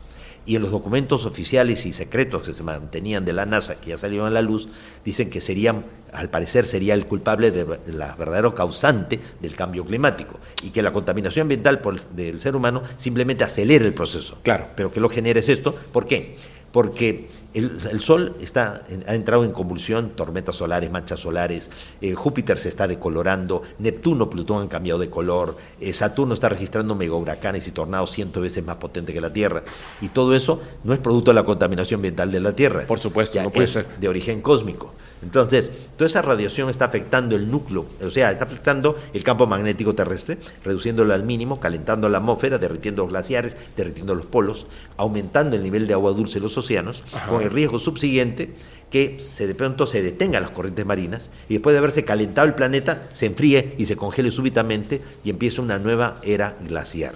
Y 0.46 0.56
en 0.56 0.62
los 0.62 0.70
documentos 0.70 1.26
oficiales 1.26 1.86
y 1.86 1.92
secretos 1.92 2.42
que 2.42 2.52
se 2.52 2.62
mantenían 2.62 3.24
de 3.24 3.32
la 3.32 3.46
NASA, 3.46 3.80
que 3.80 3.90
ya 3.90 3.98
salieron 3.98 4.26
a 4.26 4.30
la 4.30 4.42
luz, 4.42 4.68
dicen 5.04 5.30
que 5.30 5.40
serían, 5.40 5.84
al 6.12 6.30
parecer, 6.30 6.66
sería 6.66 6.94
el 6.94 7.06
culpable 7.06 7.50
de 7.50 7.78
la 7.92 8.16
verdadero 8.16 8.54
causante 8.54 9.20
del 9.40 9.54
cambio 9.54 9.84
climático 9.84 10.40
y 10.62 10.70
que 10.70 10.82
la 10.82 10.92
contaminación 10.92 11.42
ambiental 11.44 11.80
por 11.80 11.94
el- 11.94 12.16
del 12.16 12.40
ser 12.40 12.56
humano 12.56 12.82
simplemente 12.96 13.44
acelera 13.44 13.84
el 13.84 13.94
proceso. 13.94 14.38
Claro. 14.42 14.68
Pero 14.74 14.90
que 14.90 14.98
lo 15.00 15.08
genera 15.08 15.38
es 15.38 15.48
esto. 15.48 15.74
¿Por 15.92 16.06
qué? 16.06 16.36
Porque 16.72 17.28
el, 17.54 17.78
el 17.90 18.00
Sol 18.00 18.36
está, 18.40 18.82
ha 19.06 19.14
entrado 19.14 19.44
en 19.44 19.52
convulsión, 19.52 20.10
tormentas 20.10 20.56
solares, 20.56 20.90
manchas 20.90 21.20
solares, 21.20 21.70
eh, 22.00 22.14
Júpiter 22.14 22.58
se 22.58 22.68
está 22.68 22.86
decolorando, 22.86 23.62
Neptuno, 23.78 24.30
Plutón 24.30 24.62
han 24.62 24.68
cambiado 24.68 25.00
de 25.00 25.10
color, 25.10 25.56
eh, 25.80 25.92
Saturno 25.92 26.34
está 26.34 26.48
registrando 26.48 26.94
megahuracanes 26.94 27.66
y 27.66 27.72
tornados 27.72 28.10
ciento 28.12 28.40
veces 28.40 28.64
más 28.64 28.76
potentes 28.76 29.14
que 29.14 29.20
la 29.20 29.32
Tierra. 29.32 29.62
Y 30.00 30.08
todo 30.08 30.34
eso 30.34 30.60
no 30.84 30.92
es 30.92 30.98
producto 31.00 31.30
de 31.30 31.36
la 31.36 31.44
contaminación 31.44 31.98
ambiental 31.98 32.30
de 32.30 32.40
la 32.40 32.52
Tierra. 32.54 32.86
Por 32.86 32.98
supuesto, 32.98 33.34
Ya 33.36 33.42
no 33.44 33.50
puede 33.50 33.64
es 33.66 33.72
ser. 33.72 33.86
de 33.98 34.08
origen 34.08 34.40
cósmico. 34.42 34.94
Entonces, 35.22 35.70
toda 35.96 36.08
esa 36.08 36.22
radiación 36.22 36.70
está 36.70 36.86
afectando 36.86 37.36
el 37.36 37.50
núcleo, 37.50 37.86
o 38.02 38.10
sea, 38.10 38.30
está 38.30 38.44
afectando 38.44 38.96
el 39.12 39.22
campo 39.22 39.46
magnético 39.46 39.94
terrestre, 39.94 40.38
reduciéndolo 40.64 41.12
al 41.12 41.24
mínimo, 41.24 41.60
calentando 41.60 42.08
la 42.08 42.18
atmósfera, 42.18 42.58
derritiendo 42.58 43.02
los 43.02 43.10
glaciares, 43.10 43.56
derritiendo 43.76 44.14
los 44.14 44.26
polos, 44.26 44.66
aumentando 44.96 45.56
el 45.56 45.62
nivel 45.62 45.86
de 45.86 45.92
agua 45.92 46.12
dulce 46.12 46.38
en 46.38 46.44
los 46.44 46.56
océanos, 46.56 47.02
Ajá. 47.12 47.28
con 47.28 47.42
el 47.42 47.50
riesgo 47.50 47.78
subsiguiente 47.78 48.54
que 48.90 49.18
se 49.20 49.46
de 49.46 49.54
pronto 49.54 49.86
se 49.86 50.02
detengan 50.02 50.42
las 50.42 50.50
corrientes 50.50 50.84
marinas 50.84 51.30
y 51.48 51.54
después 51.54 51.74
de 51.74 51.78
haberse 51.78 52.04
calentado 52.04 52.48
el 52.48 52.54
planeta 52.54 53.06
se 53.12 53.26
enfríe 53.26 53.76
y 53.78 53.84
se 53.84 53.96
congele 53.96 54.32
súbitamente 54.32 55.00
y 55.22 55.30
empieza 55.30 55.62
una 55.62 55.78
nueva 55.78 56.18
era 56.24 56.56
glaciar. 56.66 57.14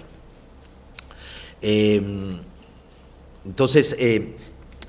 Eh, 1.61 2.01
entonces, 3.45 3.95
eh, 3.99 4.35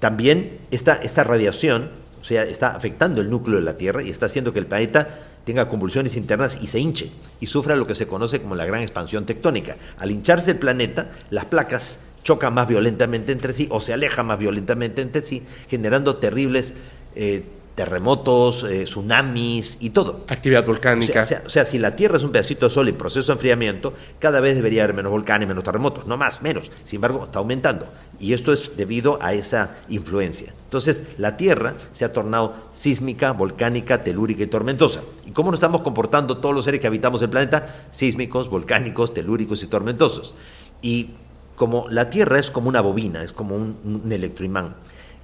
también 0.01 0.59
esta, 0.71 0.95
esta 0.95 1.25
radiación, 1.25 1.91
sea, 2.27 2.43
está 2.45 2.71
afectando 2.71 3.21
el 3.21 3.31
núcleo 3.31 3.59
de 3.59 3.65
la 3.65 3.77
Tierra 3.77 4.03
y 4.03 4.11
está 4.11 4.27
haciendo 4.27 4.53
que 4.53 4.59
el 4.59 4.67
planeta 4.67 5.09
tenga 5.45 5.69
convulsiones 5.69 6.17
internas 6.17 6.59
y 6.61 6.67
se 6.67 6.81
hinche 6.81 7.13
y 7.41 7.47
sufra 7.47 7.77
lo 7.77 7.87
que 7.87 7.95
se 7.95 8.09
conoce 8.09 8.43
como 8.43 8.57
la 8.57 8.67
gran 8.67 8.83
expansión 8.83 9.27
tectónica. 9.27 9.77
Al 9.97 10.11
hincharse 10.11 10.51
el 10.51 10.59
planeta, 10.59 11.13
las 11.31 11.45
placas 11.45 12.01
chocan 12.25 12.53
más 12.53 12.67
violentamente 12.67 13.31
entre 13.31 13.53
sí 13.53 13.69
o 13.71 13.81
se 13.81 13.93
alejan 13.93 14.27
más 14.27 14.41
violentamente 14.41 15.03
entre 15.03 15.23
sí, 15.23 15.45
generando 15.69 16.17
terribles 16.17 16.75
eh, 17.15 17.45
terremotos, 17.77 18.65
eh, 18.65 18.85
tsunamis 18.85 19.77
y 19.81 19.91
todo. 19.91 20.25
Actividad 20.29 20.65
O 20.65 20.67
volcánica. 20.67 21.25
sea, 21.25 21.39
o 21.39 21.41
sea, 21.41 21.43
o 21.47 21.51
sea, 21.51 21.65
si 21.67 21.79
la 21.79 21.95
Tierra 21.95 22.17
es 22.17 22.25
un 22.25 22.33
pedacito 22.33 22.67
de 22.67 22.71
sol 22.71 22.89
en 22.89 22.97
proceso 22.97 23.27
de 23.29 23.35
enfriamiento, 23.35 23.93
cada 24.19 24.41
vez 24.41 24.57
debería 24.57 24.83
haber 24.83 24.97
menos 24.97 25.13
volcanes, 25.13 25.47
menos 25.47 25.63
terremotos, 25.63 26.07
no 26.07 26.17
más, 26.17 26.43
menos. 26.43 26.71
Sin 26.85 26.97
embargo, 26.97 27.25
está 27.27 27.39
aumentando. 27.39 27.87
Y 28.19 28.33
esto 28.33 28.53
es 28.55 28.77
debido 28.79 29.19
a 29.21 29.35
esa 29.35 29.77
influencia. 29.91 30.55
Entonces, 30.65 31.05
la 31.19 31.37
Tierra 31.37 31.75
se 31.93 32.07
ha 32.07 32.13
tornado 32.15 32.55
sísmica, 32.73 33.33
volcánica, 33.33 34.03
telúrica 34.03 34.43
y 34.43 34.47
tormentosa. 34.47 35.03
¿Y 35.27 35.33
cómo 35.33 35.51
nos 35.51 35.59
estamos 35.59 35.83
comportando 35.83 36.39
todos 36.39 36.55
los 36.55 36.65
seres 36.65 36.81
que 36.81 36.87
habitamos 36.87 37.21
el 37.21 37.29
planeta? 37.29 37.89
Sísmicos, 37.93 38.49
volcánicos, 38.49 39.13
telúricos 39.13 39.63
y 39.63 39.67
tormentosos. 39.67 40.35
Y 40.81 41.11
como 41.57 41.89
la 41.91 42.09
Tierra 42.09 42.39
es 42.39 42.51
como 42.51 42.71
una 42.71 42.81
bobina, 42.81 43.23
es 43.23 43.35
como 43.35 43.55
un, 43.55 43.79
un 43.85 44.11
electroimán, 44.11 44.77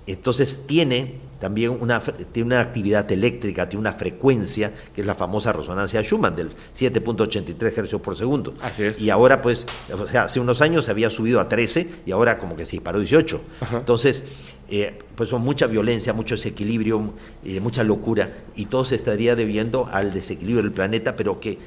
entonces 0.06 0.64
tiene 0.66 1.20
también 1.42 1.76
una, 1.80 1.98
tiene 2.00 2.46
una 2.46 2.60
actividad 2.60 3.10
eléctrica, 3.10 3.68
tiene 3.68 3.80
una 3.80 3.92
frecuencia, 3.94 4.72
que 4.94 5.00
es 5.00 5.06
la 5.06 5.16
famosa 5.16 5.52
resonancia 5.52 6.00
Schumann, 6.00 6.36
del 6.36 6.50
7.83 6.50 7.78
hercios 7.78 8.00
por 8.00 8.16
segundo. 8.16 8.54
Así 8.62 8.84
es. 8.84 9.02
Y 9.02 9.10
ahora, 9.10 9.42
pues, 9.42 9.66
o 9.92 10.06
sea, 10.06 10.24
hace 10.24 10.38
unos 10.38 10.60
años 10.60 10.84
se 10.84 10.92
había 10.92 11.10
subido 11.10 11.40
a 11.40 11.48
13 11.48 11.88
y 12.06 12.12
ahora 12.12 12.38
como 12.38 12.54
que 12.54 12.64
se 12.64 12.72
disparó 12.72 12.98
a 12.98 13.00
18. 13.00 13.40
Ajá. 13.60 13.78
Entonces, 13.78 14.22
eh, 14.68 14.96
pues 15.16 15.30
son 15.30 15.42
mucha 15.42 15.66
violencia, 15.66 16.12
mucho 16.12 16.36
desequilibrio, 16.36 17.12
eh, 17.44 17.58
mucha 17.58 17.82
locura, 17.82 18.30
y 18.54 18.66
todo 18.66 18.84
se 18.84 18.94
estaría 18.94 19.34
debiendo 19.34 19.88
al 19.90 20.14
desequilibrio 20.14 20.62
del 20.62 20.72
planeta, 20.72 21.16
pero 21.16 21.40
que 21.40 21.58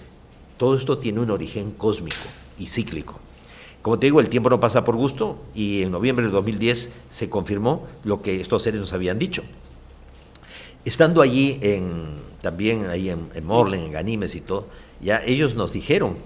todo 0.57 0.77
esto 0.77 0.99
tiene 0.99 1.19
un 1.19 1.31
origen 1.31 1.71
cósmico 1.71 2.15
y 2.57 2.67
cíclico. 2.67 3.19
Como 3.85 3.99
te 3.99 4.07
digo, 4.07 4.19
el 4.19 4.29
tiempo 4.29 4.49
no 4.49 4.59
pasa 4.59 4.83
por 4.83 4.95
gusto 4.95 5.37
y 5.53 5.83
en 5.83 5.91
noviembre 5.91 6.25
del 6.25 6.31
2010 6.31 6.89
se 7.07 7.29
confirmó 7.29 7.85
lo 8.03 8.23
que 8.23 8.41
estos 8.41 8.63
seres 8.63 8.79
nos 8.79 8.93
habían 8.93 9.19
dicho. 9.19 9.43
Estando 10.85 11.21
allí 11.21 11.59
en, 11.61 12.15
también 12.41 12.87
ahí 12.89 13.11
en, 13.11 13.29
en 13.35 13.45
Morlen, 13.45 13.81
en 13.83 13.91
Ganimes 13.91 14.33
y 14.33 14.41
todo, 14.41 14.65
ya 15.01 15.23
ellos 15.23 15.53
nos 15.53 15.71
dijeron 15.71 16.17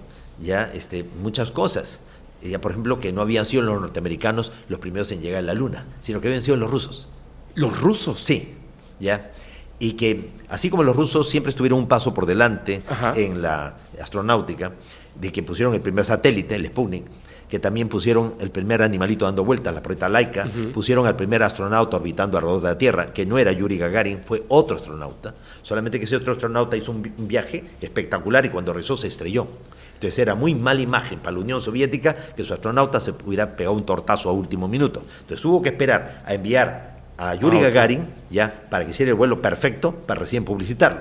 ya 0.42 0.72
este, 0.72 1.04
muchas 1.20 1.50
cosas. 1.50 2.00
Ya, 2.42 2.62
por 2.62 2.70
ejemplo, 2.70 2.98
que 2.98 3.12
no 3.12 3.20
habían 3.20 3.44
sido 3.44 3.62
los 3.62 3.78
norteamericanos 3.78 4.52
los 4.70 4.80
primeros 4.80 5.12
en 5.12 5.20
llegar 5.20 5.40
a 5.40 5.42
la 5.42 5.52
Luna, 5.52 5.84
sino 6.00 6.22
que 6.22 6.28
habían 6.28 6.40
sido 6.40 6.56
los 6.56 6.70
rusos. 6.70 7.10
¿Los 7.56 7.78
rusos? 7.78 8.20
Sí, 8.20 8.54
ya. 9.00 9.32
Y 9.78 9.92
que 9.98 10.30
así 10.48 10.70
como 10.70 10.82
los 10.82 10.96
rusos 10.96 11.28
siempre 11.28 11.50
estuvieron 11.50 11.80
un 11.80 11.88
paso 11.88 12.14
por 12.14 12.24
delante 12.24 12.82
Ajá. 12.88 13.12
en 13.18 13.42
la 13.42 13.76
astronáutica, 14.00 14.72
de 15.14 15.30
que 15.30 15.42
pusieron 15.42 15.74
el 15.74 15.82
primer 15.82 16.06
satélite, 16.06 16.54
el 16.54 16.66
Sputnik, 16.66 17.04
que 17.50 17.58
también 17.58 17.88
pusieron 17.88 18.34
el 18.40 18.50
primer 18.50 18.80
animalito 18.80 19.24
dando 19.24 19.44
vueltas, 19.44 19.74
la 19.74 19.82
proyecta 19.82 20.08
Laika, 20.08 20.46
Ujú. 20.46 20.70
pusieron 20.72 21.06
al 21.06 21.16
primer 21.16 21.42
astronauta 21.42 21.96
orbitando 21.96 22.38
alrededor 22.38 22.62
de 22.62 22.68
la 22.68 22.78
Tierra, 22.78 23.12
que 23.12 23.26
no 23.26 23.38
era 23.38 23.50
Yuri 23.50 23.76
Gagarin, 23.76 24.20
fue 24.24 24.44
otro 24.48 24.76
astronauta, 24.76 25.34
solamente 25.62 25.98
que 25.98 26.04
ese 26.04 26.14
otro 26.16 26.32
astronauta 26.32 26.76
hizo 26.76 26.92
un, 26.92 27.02
vi- 27.02 27.12
un 27.18 27.26
viaje 27.26 27.64
espectacular 27.80 28.46
y 28.46 28.50
cuando 28.50 28.72
rezó 28.72 28.96
se 28.96 29.08
estrelló. 29.08 29.48
Entonces 29.94 30.18
era 30.20 30.34
muy 30.34 30.54
mala 30.54 30.80
imagen 30.80 31.18
para 31.18 31.32
la 31.32 31.40
Unión 31.40 31.60
Soviética 31.60 32.14
que 32.34 32.44
su 32.44 32.54
astronauta 32.54 33.00
se 33.00 33.12
hubiera 33.26 33.54
pegado 33.56 33.74
un 33.76 33.84
tortazo 33.84 34.30
a 34.30 34.32
último 34.32 34.66
minuto. 34.68 35.02
Entonces 35.22 35.44
hubo 35.44 35.60
que 35.60 35.70
esperar 35.70 36.22
a 36.24 36.32
enviar 36.32 37.00
a 37.18 37.34
Yuri 37.34 37.58
Ah. 37.58 37.62
Gagarin 37.62 38.06
ya 38.30 38.64
para 38.70 38.84
que 38.86 38.92
hiciera 38.92 39.10
el 39.10 39.16
vuelo 39.16 39.42
perfecto 39.42 39.92
para 39.92 40.20
recién 40.20 40.44
publicitarlo. 40.44 41.00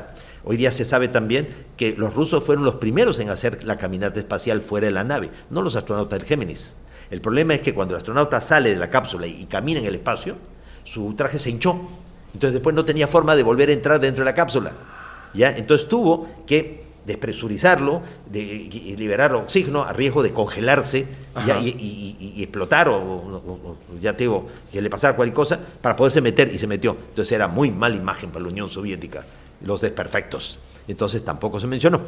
Hoy 0.50 0.58
día 0.58 0.72
se 0.72 0.84
sabe 0.84 1.10
también 1.10 1.47
que 1.78 1.93
los 1.95 2.16
rusos 2.16 2.43
fueron 2.43 2.66
los 2.66 2.74
primeros 2.78 3.20
en 3.20 3.30
hacer 3.30 3.64
la 3.66 3.78
caminata 3.78 4.20
espacial 4.20 4.62
fuera 4.62 4.88
de 4.88 4.91
la 4.91 5.04
nave, 5.04 5.30
no 5.52 5.62
los 5.62 5.76
astronautas 5.76 6.18
del 6.18 6.28
Géminis. 6.28 6.76
El 7.12 7.22
problema 7.22 7.54
es 7.54 7.62
que 7.62 7.76
cuando 7.76 7.93
el 7.93 7.97
astronauta 8.00 8.41
sale 8.41 8.72
de 8.72 8.76
la 8.78 8.89
cápsula 8.89 9.28
y, 9.28 9.45
camina 9.45 9.80
en 9.80 9.86
el 9.86 9.93
espacio, 9.93 10.38
su 10.86 11.14
traje 11.14 11.38
se 11.38 11.52
hinchó. 11.52 11.80
Entonces 12.34 12.54
después 12.54 12.76
no 12.76 12.84
tenía 12.84 13.06
forma 13.08 13.36
de 13.36 13.43
volver 13.43 13.70
a 13.70 13.74
entrar 13.74 14.00
dentro 14.00 14.24
de 14.24 14.32
la 14.32 14.34
cápsula. 14.34 14.72
¿ya? 15.36 15.52
Entonces 15.56 15.88
tuvo 15.88 16.28
que 16.47 16.84
despresurizarlo 17.06 18.02
de, 18.32 18.39
y, 18.41 18.95
liberar 18.97 19.34
oxígeno 19.36 19.84
a 19.84 19.93
riesgo 19.93 20.24
de 20.24 20.34
congelarse 20.34 21.06
y, 21.62 21.68
y- 21.70 22.18
y- 22.20 22.34
y 22.38 22.41
explotar 22.43 22.89
o- 22.89 22.97
o 22.97 23.78
ya 24.02 24.14
te 24.18 24.24
digo, 24.24 24.47
que 24.72 24.82
le 24.82 24.89
pasara 24.89 25.16
cualquier 25.16 25.36
cosa 25.36 25.60
para 25.80 25.95
poderse 25.95 26.22
meter 26.22 26.52
y 26.52 26.58
se 26.58 26.66
metió. 26.66 26.97
Entonces 27.10 27.32
era 27.34 27.47
muy 27.47 27.70
mala 27.70 27.95
imagen 27.95 28.32
para 28.32 28.41
la 28.45 28.50
Unión 28.52 28.68
Soviética, 28.68 29.24
los 29.62 29.82
desperfectos. 29.82 30.60
Entonces 30.88 31.24
tampoco 31.24 31.60
se 31.60 31.68
mencionó. 31.68 32.01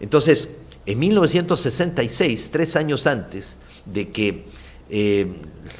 Entonces, 0.00 0.58
en 0.86 0.98
1966, 0.98 2.50
tres 2.50 2.76
años 2.76 3.06
antes 3.06 3.56
de 3.84 4.08
que, 4.08 4.46
eh, 4.88 5.32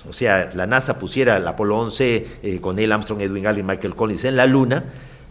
o 0.08 0.12
sea, 0.12 0.52
la 0.54 0.66
NASA 0.66 0.98
pusiera 0.98 1.36
el 1.36 1.46
Apolo 1.48 1.78
11 1.78 2.26
eh, 2.42 2.60
con 2.60 2.76
Neil 2.76 2.92
Armstrong, 2.92 3.20
Edwin 3.20 3.46
Aldrin, 3.46 3.66
Michael 3.66 3.94
Collins 3.94 4.24
en 4.24 4.36
la 4.36 4.46
Luna, 4.46 4.84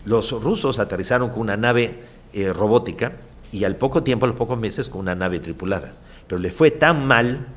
los 0.06 0.32
rusos 0.32 0.80
aterrizaron 0.80 1.30
con 1.30 1.42
una 1.42 1.58
nave 1.58 2.00
eh, 2.34 2.52
robótica 2.52 3.14
y 3.52 3.64
al 3.64 3.76
poco 3.76 4.04
tiempo, 4.04 4.26
a 4.26 4.30
los 4.30 4.38
pocos 4.38 4.60
meses, 4.60 4.90
con 4.90 5.02
una 5.02 5.16
nave 5.16 5.40
tripulada. 5.40 5.94
Pero 6.28 6.40
les 6.40 6.54
fue 6.54 6.72
tan 6.72 7.06
mal, 7.06 7.48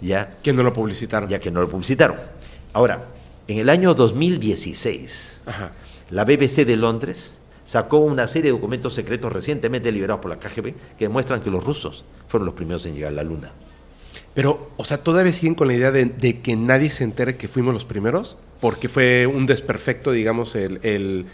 ya. 0.00 0.38
Que 0.42 0.52
no 0.52 0.62
lo 0.62 0.72
publicitaron. 0.72 1.28
Ya 1.28 1.38
que 1.38 1.50
no 1.50 1.60
lo 1.60 1.68
publicitaron. 1.68 2.16
Ahora, 2.72 3.06
en 3.46 3.58
el 3.58 3.68
año 3.68 3.94
2016, 3.94 5.42
Ajá. 5.46 5.72
la 6.10 6.24
BBC 6.24 6.64
de 6.64 6.76
Londres 6.76 7.38
sacó 7.64 7.98
una 7.98 8.26
serie 8.26 8.50
de 8.50 8.56
documentos 8.56 8.94
secretos 8.94 9.32
recientemente 9.32 9.90
liberados 9.92 10.20
por 10.22 10.30
la 10.30 10.38
KGB 10.40 10.74
que 10.98 11.04
demuestran 11.06 11.40
que 11.40 11.50
los 11.50 11.64
rusos 11.64 12.04
fueron 12.28 12.46
los 12.46 12.54
primeros 12.54 12.84
en 12.86 12.94
llegar 12.94 13.12
a 13.12 13.16
la 13.16 13.22
Luna. 13.22 13.52
Pero, 14.34 14.70
o 14.76 14.84
sea, 14.84 14.98
¿todavía 14.98 15.32
siguen 15.32 15.54
con 15.54 15.68
la 15.68 15.74
idea 15.74 15.90
de, 15.90 16.06
de 16.06 16.40
que 16.40 16.56
nadie 16.56 16.90
se 16.90 17.04
entere 17.04 17.36
que 17.36 17.48
fuimos 17.48 17.74
los 17.74 17.84
primeros? 17.84 18.36
Porque 18.60 18.88
fue 18.88 19.26
un 19.26 19.46
desperfecto, 19.46 20.12
digamos, 20.12 20.54
el, 20.54 20.80
el- 20.82 21.26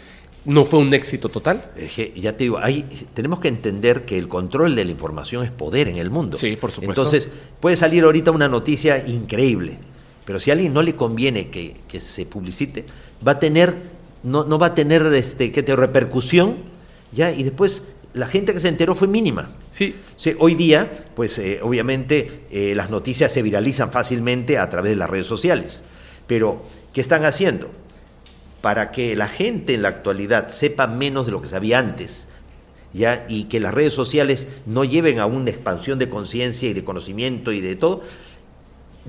no 0.45 0.63
fue 0.65 0.79
un 0.79 0.93
éxito 0.93 1.29
total. 1.29 1.71
Ya 2.15 2.35
te 2.37 2.45
digo, 2.45 2.57
hay, 2.57 2.83
tenemos 3.13 3.39
que 3.39 3.49
entender 3.49 4.05
que 4.05 4.17
el 4.17 4.27
control 4.27 4.75
de 4.75 4.85
la 4.85 4.91
información 4.91 5.43
es 5.43 5.51
poder 5.51 5.87
en 5.89 5.97
el 5.97 6.09
mundo. 6.09 6.37
Sí, 6.37 6.55
por 6.55 6.71
supuesto. 6.71 7.01
Entonces, 7.01 7.29
puede 7.59 7.75
salir 7.75 8.03
ahorita 8.03 8.31
una 8.31 8.47
noticia 8.49 9.05
increíble, 9.05 9.77
pero 10.25 10.39
si 10.39 10.49
a 10.49 10.53
alguien 10.53 10.73
no 10.73 10.81
le 10.81 10.95
conviene 10.95 11.49
que, 11.49 11.75
que 11.87 11.99
se 11.99 12.25
publicite, 12.25 12.85
va 13.25 13.33
a 13.33 13.39
tener, 13.39 13.75
no, 14.23 14.43
no 14.43 14.59
va 14.59 14.67
a 14.67 14.75
tener 14.75 15.05
este, 15.13 15.51
¿qué 15.51 15.63
te, 15.63 15.75
repercusión, 15.75 16.57
ya, 17.11 17.31
y 17.31 17.43
después 17.43 17.83
la 18.13 18.27
gente 18.27 18.53
que 18.53 18.59
se 18.59 18.67
enteró 18.67 18.95
fue 18.95 19.07
mínima. 19.07 19.51
Sí. 19.71 19.95
hoy 20.39 20.55
día, 20.55 21.05
pues 21.15 21.37
eh, 21.37 21.59
obviamente 21.61 22.41
eh, 22.51 22.73
las 22.75 22.89
noticias 22.89 23.31
se 23.31 23.41
viralizan 23.41 23.91
fácilmente 23.91 24.57
a 24.57 24.69
través 24.69 24.91
de 24.91 24.95
las 24.95 25.09
redes 25.09 25.27
sociales, 25.27 25.83
pero 26.27 26.61
¿qué 26.91 27.01
están 27.01 27.25
haciendo? 27.25 27.69
para 28.61 28.91
que 28.91 29.15
la 29.15 29.27
gente 29.27 29.73
en 29.73 29.81
la 29.81 29.89
actualidad 29.89 30.49
sepa 30.49 30.87
menos 30.87 31.25
de 31.25 31.31
lo 31.31 31.41
que 31.41 31.47
sabía 31.47 31.79
antes, 31.79 32.27
ya 32.91 33.25
y 33.29 33.45
que 33.45 33.59
las 33.59 33.73
redes 33.73 33.93
sociales 33.93 34.47
no 34.65 34.83
lleven 34.83 35.19
a 35.19 35.25
una 35.25 35.49
expansión 35.49 35.99
de 35.99 36.09
conciencia 36.09 36.69
y 36.69 36.73
de 36.73 36.83
conocimiento 36.83 37.51
y 37.51 37.61
de 37.61 37.75
todo, 37.75 38.01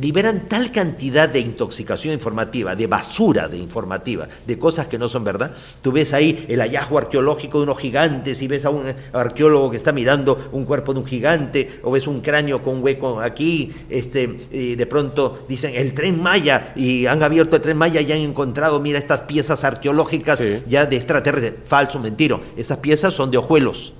liberan 0.01 0.49
tal 0.49 0.73
cantidad 0.73 1.29
de 1.29 1.41
intoxicación 1.41 2.15
informativa, 2.15 2.75
de 2.75 2.87
basura 2.87 3.49
de 3.49 3.59
informativa, 3.59 4.27
de 4.47 4.59
cosas 4.59 4.89
que 4.89 4.99
no 4.99 5.09
son 5.09 5.25
verdad. 5.25 5.53
Tú 5.83 5.93
ves 5.93 6.15
ahí 6.15 6.47
el 6.49 6.61
hallazgo 6.61 6.99
arqueológico 6.99 7.59
de 7.59 7.65
unos 7.65 7.79
gigantes 7.79 8.41
y 8.41 8.49
ves 8.49 8.65
a 8.65 8.71
un 8.71 8.93
arqueólogo 9.13 9.71
que 9.71 9.77
está 9.77 9.93
mirando 9.93 10.49
un 10.53 10.65
cuerpo 10.65 10.95
de 10.95 11.01
un 11.01 11.07
gigante 11.07 11.81
o 11.83 11.91
ves 11.91 12.07
un 12.07 12.21
cráneo 12.21 12.63
con 12.63 12.77
un 12.77 12.83
hueco 12.83 13.21
aquí, 13.21 13.73
este, 13.89 14.49
y 14.51 14.75
de 14.75 14.87
pronto 14.87 15.45
dicen 15.49 15.73
el 15.75 15.93
tren 15.93 16.21
Maya 16.21 16.73
y 16.75 17.07
han 17.07 17.23
abierto 17.23 17.57
el 17.57 17.63
tren 17.63 17.77
Maya 17.77 18.01
y 18.01 18.11
han 18.13 18.21
encontrado, 18.21 18.81
mira, 18.81 18.99
estas 18.99 19.23
piezas 19.23 19.65
arqueológicas 19.65 20.43
ya 20.67 20.87
de 20.87 20.97
extraterrestres. 20.97 21.55
Falso, 21.67 21.99
mentiro. 21.99 22.41
Esas 22.57 22.79
piezas 22.79 23.13
son 23.13 23.31
de 23.31 23.39
ojuelos. 23.39 23.93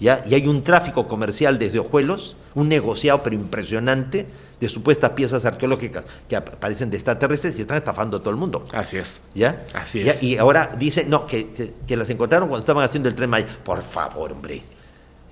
¿ya? 0.00 0.24
Y 0.28 0.34
hay 0.34 0.46
un 0.46 0.62
tráfico 0.62 1.06
comercial 1.06 1.58
desde 1.58 1.78
Ojuelos, 1.78 2.36
un 2.54 2.68
negociado 2.68 3.22
pero 3.22 3.34
impresionante 3.34 4.26
de 4.60 4.68
supuestas 4.68 5.10
piezas 5.12 5.44
arqueológicas 5.44 6.04
que 6.28 6.36
aparecen 6.36 6.90
de 6.90 6.96
extraterrestres 6.96 7.58
y 7.58 7.62
están 7.62 7.76
estafando 7.76 8.16
a 8.16 8.20
todo 8.20 8.30
el 8.30 8.36
mundo. 8.36 8.64
Así 8.72 8.96
es. 8.98 9.22
¿Ya? 9.34 9.64
Así 9.74 10.02
¿Ya? 10.02 10.12
es. 10.12 10.22
Y 10.22 10.36
ahora 10.36 10.74
dicen, 10.78 11.08
no, 11.10 11.26
que, 11.26 11.50
que, 11.50 11.74
que 11.86 11.96
las 11.96 12.10
encontraron 12.10 12.48
cuando 12.48 12.62
estaban 12.62 12.84
haciendo 12.84 13.08
el 13.08 13.14
tren 13.14 13.30
Maya. 13.30 13.46
Por 13.64 13.82
favor, 13.82 14.32
hombre. 14.32 14.62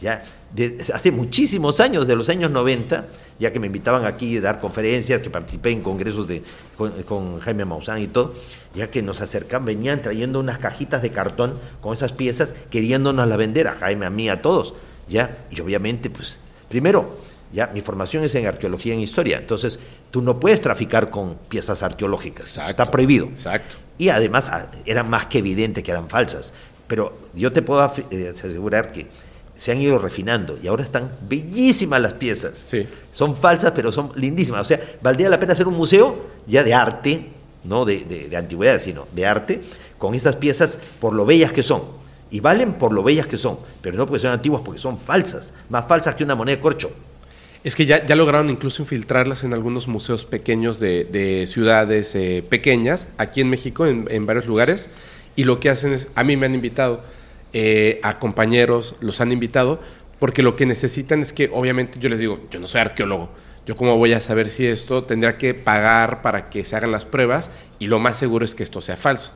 Ya, 0.00 0.22
de- 0.54 0.84
hace 0.92 1.10
muchísimos 1.10 1.80
años, 1.80 2.06
de 2.06 2.14
los 2.14 2.28
años 2.28 2.50
90, 2.50 3.06
ya 3.38 3.50
que 3.50 3.58
me 3.58 3.66
invitaban 3.66 4.04
aquí 4.04 4.36
a 4.36 4.40
dar 4.42 4.60
conferencias, 4.60 5.20
que 5.22 5.30
participé 5.30 5.70
en 5.70 5.80
congresos 5.80 6.28
de, 6.28 6.42
con, 6.76 6.90
con 7.04 7.40
Jaime 7.40 7.64
Maussan 7.64 8.02
y 8.02 8.06
todo, 8.08 8.34
ya 8.74 8.90
que 8.90 9.00
nos 9.00 9.22
acercaban, 9.22 9.64
venían 9.64 10.02
trayendo 10.02 10.38
unas 10.38 10.58
cajitas 10.58 11.00
de 11.00 11.10
cartón 11.12 11.58
con 11.80 11.94
esas 11.94 12.12
piezas, 12.12 12.52
queriéndonos 12.70 13.26
la 13.26 13.36
vender 13.38 13.68
a 13.68 13.72
Jaime, 13.74 14.04
a 14.04 14.10
mí, 14.10 14.28
a 14.28 14.42
todos. 14.42 14.74
Ya, 15.08 15.38
y 15.50 15.60
obviamente, 15.62 16.10
pues, 16.10 16.38
primero, 16.68 17.16
ya, 17.52 17.68
mi 17.68 17.80
formación 17.80 18.24
es 18.24 18.34
en 18.34 18.46
arqueología 18.46 18.92
y 18.92 18.96
en 18.96 19.02
historia, 19.02 19.38
entonces 19.38 19.78
tú 20.10 20.22
no 20.22 20.40
puedes 20.40 20.60
traficar 20.60 21.10
con 21.10 21.36
piezas 21.48 21.82
arqueológicas, 21.82 22.58
está 22.58 22.86
prohibido. 22.86 23.26
Exacto. 23.26 23.76
Y 23.98 24.08
además 24.08 24.48
ah, 24.50 24.66
era 24.84 25.02
más 25.02 25.26
que 25.26 25.38
evidente 25.38 25.82
que 25.82 25.90
eran 25.90 26.08
falsas. 26.08 26.52
Pero 26.86 27.18
yo 27.34 27.52
te 27.52 27.62
puedo 27.62 27.84
eh, 28.10 28.32
asegurar 28.36 28.92
que 28.92 29.08
se 29.56 29.72
han 29.72 29.80
ido 29.80 29.98
refinando 29.98 30.58
y 30.62 30.68
ahora 30.68 30.84
están 30.84 31.10
bellísimas 31.28 32.00
las 32.00 32.14
piezas. 32.14 32.72
Son 33.10 33.34
falsas, 33.36 33.72
pero 33.74 33.90
son 33.90 34.12
lindísimas. 34.14 34.60
O 34.60 34.64
sea, 34.64 34.80
valdría 35.02 35.28
la 35.28 35.40
pena 35.40 35.54
hacer 35.54 35.66
un 35.66 35.74
museo 35.74 36.26
ya 36.46 36.62
de 36.62 36.74
arte, 36.74 37.26
no 37.64 37.84
de, 37.84 38.04
de, 38.04 38.28
de 38.28 38.36
antigüedades, 38.36 38.82
sino 38.82 39.06
de 39.12 39.26
arte, 39.26 39.62
con 39.98 40.14
estas 40.14 40.36
piezas 40.36 40.78
por 41.00 41.14
lo 41.14 41.24
bellas 41.24 41.52
que 41.52 41.62
son. 41.62 41.82
Y 42.30 42.40
valen 42.40 42.74
por 42.74 42.92
lo 42.92 43.02
bellas 43.02 43.26
que 43.26 43.38
son, 43.38 43.58
pero 43.80 43.96
no 43.96 44.04
porque 44.06 44.20
son 44.20 44.32
antiguas, 44.32 44.62
porque 44.64 44.80
son 44.80 44.98
falsas, 44.98 45.54
más 45.68 45.86
falsas 45.86 46.14
que 46.14 46.24
una 46.24 46.34
moneda 46.34 46.56
de 46.56 46.62
corcho. 46.62 46.90
Es 47.66 47.74
que 47.74 47.84
ya, 47.84 48.06
ya 48.06 48.14
lograron 48.14 48.48
incluso 48.48 48.82
infiltrarlas 48.82 49.42
en 49.42 49.52
algunos 49.52 49.88
museos 49.88 50.24
pequeños 50.24 50.78
de, 50.78 51.02
de 51.02 51.48
ciudades 51.48 52.14
eh, 52.14 52.44
pequeñas, 52.48 53.08
aquí 53.18 53.40
en 53.40 53.50
México, 53.50 53.88
en, 53.88 54.24
varios 54.24 54.46
lugares, 54.46 54.88
y 55.34 55.42
lo 55.42 55.58
que 55.58 55.68
hacen 55.68 55.92
es, 55.92 56.08
a 56.14 56.22
mí 56.22 56.36
me 56.36 56.46
han 56.46 56.54
invitado, 56.54 57.02
eh, 57.52 57.98
a 58.04 58.20
compañeros 58.20 58.94
los 59.00 59.20
han 59.20 59.32
invitado, 59.32 59.80
porque 60.20 60.44
lo 60.44 60.54
que 60.54 60.64
necesitan 60.64 61.22
es 61.22 61.32
que, 61.32 61.50
obviamente, 61.52 61.98
yo 61.98 62.08
les 62.08 62.20
digo, 62.20 62.38
yo 62.52 62.60
no 62.60 62.68
soy 62.68 62.82
arqueólogo, 62.82 63.30
yo 63.66 63.74
cómo 63.74 63.96
voy 63.96 64.12
a 64.12 64.20
saber 64.20 64.48
si 64.48 64.64
esto 64.64 65.02
tendría 65.02 65.36
que 65.36 65.52
pagar 65.52 66.22
para 66.22 66.48
que 66.50 66.64
se 66.64 66.76
hagan 66.76 66.92
las 66.92 67.04
pruebas, 67.04 67.50
y 67.80 67.88
lo 67.88 67.98
más 67.98 68.16
seguro 68.16 68.44
es 68.44 68.54
que 68.54 68.62
esto 68.62 68.80
sea 68.80 68.96
falso. 68.96 69.32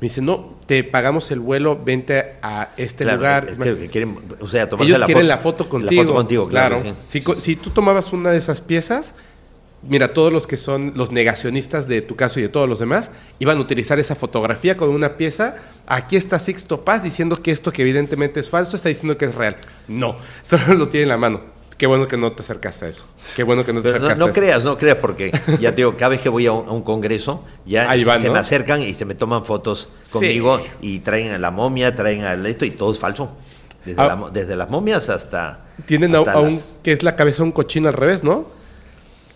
Me 0.00 0.06
dicen, 0.08 0.24
no, 0.26 0.54
te 0.66 0.82
pagamos 0.84 1.30
el 1.30 1.40
vuelo, 1.40 1.80
vente 1.82 2.34
a 2.42 2.70
este 2.76 3.04
Claro, 3.04 3.18
lugar. 3.18 3.48
es 3.48 3.58
que- 3.58 3.76
que 3.78 3.88
quieren, 3.88 4.18
o 4.40 4.46
sea, 4.48 4.68
Ellos 4.80 4.98
la 5.00 5.06
quieren 5.06 5.22
foto- 5.22 5.28
la 5.28 5.38
foto 5.38 5.64
la 5.64 5.70
contigo. 5.70 6.02
foto 6.02 6.14
contigo, 6.14 6.48
claro, 6.48 6.80
sí. 6.82 6.92
Si, 7.08 7.20
co- 7.22 7.36
si 7.36 7.56
tú 7.56 7.70
tomabas 7.70 8.12
una 8.12 8.30
de 8.30 8.38
esas 8.38 8.60
piezas, 8.60 9.14
mira, 9.82 10.12
todos 10.12 10.32
los 10.32 10.46
que 10.46 10.56
son 10.56 10.92
los 10.96 11.12
negacionistas 11.12 11.86
de 11.88 12.02
tu 12.02 12.16
caso 12.16 12.40
y 12.40 12.42
de 12.42 12.48
todos 12.48 12.68
los 12.68 12.78
demás, 12.80 13.10
iban 13.38 13.56
a 13.56 13.60
utilizar 13.60 13.98
esa 13.98 14.14
fotografía 14.14 14.76
con 14.76 14.90
una 14.90 15.16
pieza. 15.16 15.56
Aquí 15.86 16.16
está 16.16 16.38
Sixto 16.38 16.84
Paz 16.84 17.02
diciendo 17.04 17.40
que 17.42 17.50
esto 17.52 17.72
que 17.72 17.82
evidentemente 17.82 18.40
es 18.40 18.50
falso 18.50 18.76
está 18.76 18.88
diciendo 18.88 19.16
que 19.16 19.26
es 19.26 19.34
real. 19.34 19.56
No, 19.88 20.16
solo 20.42 20.74
lo 20.74 20.88
tiene 20.88 21.04
en 21.04 21.08
la 21.10 21.16
mano. 21.18 21.53
Qué 21.76 21.86
bueno 21.86 22.06
que 22.06 22.16
no 22.16 22.30
te 22.32 22.42
acercaste 22.42 22.84
a 22.86 22.88
eso. 22.88 23.04
Qué 23.34 23.42
bueno 23.42 23.64
que 23.64 23.72
no 23.72 23.80
te 23.82 23.88
Pero 23.90 23.98
no, 23.98 24.06
acercaste 24.06 24.20
no 24.20 24.26
a 24.26 24.30
eso. 24.30 24.40
creas, 24.40 24.64
no 24.64 24.78
creas, 24.78 24.96
porque 24.98 25.32
ya 25.60 25.70
te 25.70 25.76
digo, 25.76 25.96
cada 25.96 26.10
vez 26.10 26.20
que 26.20 26.28
voy 26.28 26.46
a 26.46 26.52
un, 26.52 26.68
a 26.68 26.72
un 26.72 26.82
congreso, 26.82 27.42
ya 27.66 27.90
Ahí 27.90 28.00
se, 28.00 28.04
van, 28.06 28.20
se 28.20 28.26
¿no? 28.28 28.34
me 28.34 28.38
acercan 28.38 28.82
y 28.82 28.94
se 28.94 29.04
me 29.04 29.14
toman 29.14 29.44
fotos 29.44 29.88
conmigo 30.12 30.60
y 30.80 31.00
traen 31.00 31.32
a 31.32 31.38
la 31.38 31.50
momia, 31.50 31.94
traen 31.94 32.24
a 32.24 32.34
esto 32.48 32.64
y 32.64 32.70
todo 32.70 32.92
es 32.92 32.98
falso. 32.98 33.30
Desde, 33.84 34.00
Ah. 34.00 34.06
la 34.20 34.30
desde 34.30 34.56
las 34.56 34.70
momias 34.70 35.08
hasta... 35.10 35.64
Tienen 35.86 36.14
hasta 36.14 36.32
a 36.32 36.40
un, 36.40 36.52
las- 36.54 36.76
que 36.82 36.92
es 36.92 37.02
la 37.02 37.16
cabeza 37.16 37.38
de 37.38 37.42
un 37.44 37.52
cochino 37.52 37.88
al 37.88 37.94
revés, 37.94 38.22
¿no? 38.24 38.46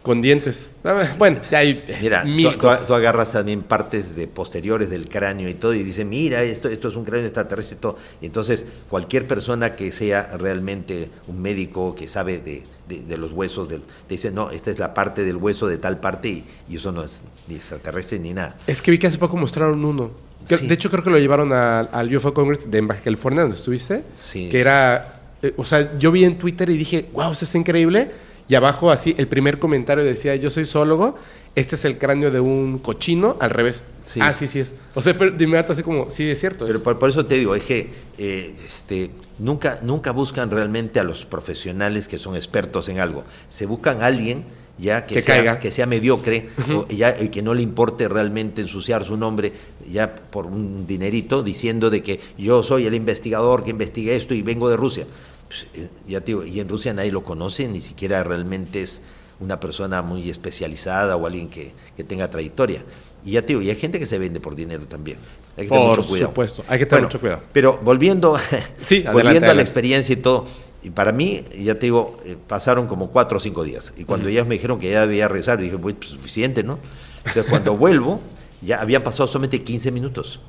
Con 0.02 0.22
dientes. 0.22 0.70
A 0.84 0.92
ver, 0.92 1.10
Bueno, 1.18 1.38
ya 1.50 1.58
hay 1.58 1.84
eh, 1.86 1.98
Mira, 2.00 2.24
mil 2.24 2.46
tú, 2.46 2.52
tú- 2.52 2.58
cosas. 2.60 2.86
tú 2.86 2.94
agarras 2.94 3.32
también 3.32 3.62
partes 3.62 4.14
de 4.16 4.26
posteriores 4.26 4.88
del 4.88 5.08
cráneo 5.08 5.48
y 5.48 5.54
todo 5.54 5.74
y 5.74 5.82
dice, 5.82 6.04
mira, 6.04 6.42
esto, 6.42 6.68
esto 6.68 6.88
es 6.88 6.96
un 6.96 7.04
cráneo 7.04 7.26
extraterrestre 7.26 7.76
y 7.76 7.80
todo. 7.80 7.96
Y 8.22 8.26
entonces, 8.26 8.64
cualquier 8.88 9.26
persona 9.26 9.74
que 9.76 9.90
sea 9.90 10.36
realmente 10.38 11.10
un 11.26 11.42
médico 11.42 11.94
que 11.94 12.06
sabe 12.06 12.38
de, 12.38 12.62
de- 12.88 13.02
de 13.02 13.18
los 13.18 13.32
huesos, 13.32 13.68
del, 13.68 13.82
te 14.06 14.14
dice, 14.14 14.30
no, 14.30 14.50
esta 14.50 14.70
es 14.70 14.78
la 14.78 14.94
parte 14.94 15.24
del 15.24 15.36
hueso 15.36 15.66
de 15.66 15.76
tal 15.78 15.98
parte 16.00 16.28
y, 16.28 16.44
y 16.70 16.76
eso 16.76 16.90
no 16.92 17.02
es 17.02 17.20
ni 17.48 17.56
extraterrestre 17.56 18.18
ni 18.18 18.32
nada. 18.32 18.56
Es 18.66 18.80
que 18.80 18.90
vi 18.90 18.98
que 18.98 19.08
hace 19.08 19.18
poco 19.18 19.36
mostraron 19.36 19.84
uno. 19.84 20.10
Que- 20.48 20.56
Sí. 20.56 20.66
De 20.68 20.74
hecho, 20.74 20.88
creo 20.90 21.02
que 21.04 21.10
lo 21.10 21.18
llevaron 21.18 21.52
a- 21.52 21.80
al 21.80 22.14
UFO 22.16 22.32
Congress 22.32 22.70
de 22.70 22.80
Baja 22.80 23.02
California, 23.02 23.42
donde 23.42 23.56
estuviste. 23.56 24.04
Sí, 24.14 24.46
Que 24.46 24.52
sí. 24.52 24.56
era. 24.58 25.20
eh, 25.42 25.52
o 25.56 25.64
sea, 25.64 25.98
yo 25.98 26.10
vi 26.12 26.24
en 26.24 26.38
Twitter 26.38 26.70
y 26.70 26.78
dije, 26.78 27.08
wow, 27.12 27.32
esto 27.32 27.44
está 27.44 27.58
increíble. 27.58 28.10
Y 28.48 28.54
abajo, 28.54 28.90
así, 28.90 29.14
el 29.18 29.28
primer 29.28 29.58
comentario 29.58 30.02
decía: 30.04 30.34
Yo 30.36 30.48
soy 30.50 30.64
zoólogo. 30.64 31.16
Este 31.54 31.74
es 31.74 31.84
el 31.84 31.98
cráneo 31.98 32.30
de 32.30 32.38
un 32.40 32.78
cochino 32.78 33.36
al 33.40 33.50
revés. 33.50 33.82
Sí. 34.04 34.20
Ah, 34.22 34.32
sí, 34.32 34.46
sí 34.46 34.60
es. 34.60 34.74
O 34.94 35.02
sea, 35.02 35.12
de 35.12 35.44
inmediato 35.44 35.72
así 35.72 35.82
como, 35.82 36.08
sí, 36.10 36.22
es 36.30 36.38
cierto. 36.38 36.64
Pero 36.66 36.78
es- 36.78 36.84
por, 36.84 36.98
por 36.98 37.10
eso 37.10 37.26
te 37.26 37.34
digo, 37.34 37.54
es 37.56 37.64
que 37.64 37.90
eh, 38.16 38.54
este, 38.64 39.10
nunca, 39.38 39.80
nunca 39.82 40.12
buscan 40.12 40.50
realmente 40.50 41.00
a 41.00 41.04
los 41.04 41.24
profesionales 41.24 42.06
que 42.06 42.18
son 42.20 42.36
expertos 42.36 42.88
en 42.88 43.00
algo. 43.00 43.24
Se 43.48 43.66
buscan 43.66 44.02
a 44.02 44.06
alguien 44.06 44.44
ya 44.78 45.04
que, 45.06 45.16
Que 45.16 45.20
sea, 45.20 45.34
caiga. 45.34 45.58
que 45.58 45.72
sea 45.72 45.86
mediocre 45.86 46.50
o 46.72 46.86
ya, 46.88 47.16
y 47.20 47.30
que 47.30 47.42
no 47.42 47.52
le 47.54 47.62
importe 47.62 48.06
realmente 48.06 48.60
ensuciar 48.62 49.04
su 49.04 49.16
nombre 49.16 49.52
ya 49.90 50.14
por 50.14 50.46
un 50.46 50.86
dinerito 50.86 51.42
diciendo 51.42 51.90
de 51.90 52.04
que 52.04 52.20
yo 52.38 52.62
soy 52.62 52.86
el 52.86 52.94
investigador 52.94 53.64
que 53.64 53.70
investiga 53.70 54.12
esto 54.12 54.32
y 54.34 54.42
vengo 54.42 54.70
de 54.70 54.76
Rusia. 54.76 55.06
Pues, 55.48 55.66
eh, 55.74 55.88
ya 56.06 56.20
te 56.20 56.26
digo, 56.26 56.44
y 56.44 56.60
en 56.60 56.68
Rusia 56.68 56.92
nadie 56.94 57.10
lo 57.12 57.24
conoce, 57.24 57.68
ni 57.68 57.80
siquiera 57.80 58.22
realmente 58.22 58.82
es 58.82 59.02
una 59.40 59.60
persona 59.60 60.02
muy 60.02 60.28
especializada 60.30 61.16
o 61.16 61.26
alguien 61.26 61.48
que, 61.48 61.74
que 61.96 62.04
tenga 62.04 62.30
trayectoria. 62.30 62.84
Y 63.24 63.32
ya 63.32 63.42
te 63.42 63.48
digo, 63.48 63.62
y 63.62 63.70
hay 63.70 63.76
gente 63.76 63.98
que 63.98 64.06
se 64.06 64.18
vende 64.18 64.40
por 64.40 64.54
dinero 64.56 64.86
también. 64.86 65.18
Hay 65.56 65.64
que 65.66 65.72
tener 65.72 65.86
Por 65.86 65.88
mucho 65.88 66.04
cuidado. 66.06 66.30
supuesto, 66.30 66.64
hay 66.68 66.78
que 66.78 66.86
tener 66.86 67.02
Bueno, 67.02 67.06
mucho 67.06 67.20
cuidado. 67.20 67.42
Pero 67.52 67.78
volviendo, 67.82 68.36
Sí, 68.80 69.08
volviendo 69.12 69.18
adelante, 69.20 69.50
a 69.50 69.54
la 69.54 69.62
adelante. 69.62 69.62
experiencia 69.62 70.12
y 70.12 70.16
todo, 70.16 70.46
y 70.82 70.90
para 70.90 71.12
mí, 71.12 71.44
ya 71.58 71.74
te 71.74 71.86
digo, 71.86 72.18
eh, 72.24 72.36
pasaron 72.46 72.86
como 72.86 73.10
cuatro 73.10 73.38
o 73.38 73.40
cinco 73.40 73.64
días. 73.64 73.92
Y 73.96 74.04
cuando 74.04 74.28
ellas 74.28 74.46
me 74.46 74.54
dijeron 74.54 74.78
que 74.78 74.90
ya 74.90 75.02
debía 75.06 75.28
regresar, 75.28 75.58
dije, 75.58 75.76
pues 75.78 75.96
suficiente, 76.00 76.62
¿no? 76.62 76.78
Entonces 77.24 77.46
cuando 77.50 77.76
vuelvo, 77.76 78.20
ya 78.60 78.80
habían 78.80 79.02
pasado 79.02 79.26
solamente 79.26 79.62
15 79.62 79.90
minutos. 79.92 80.40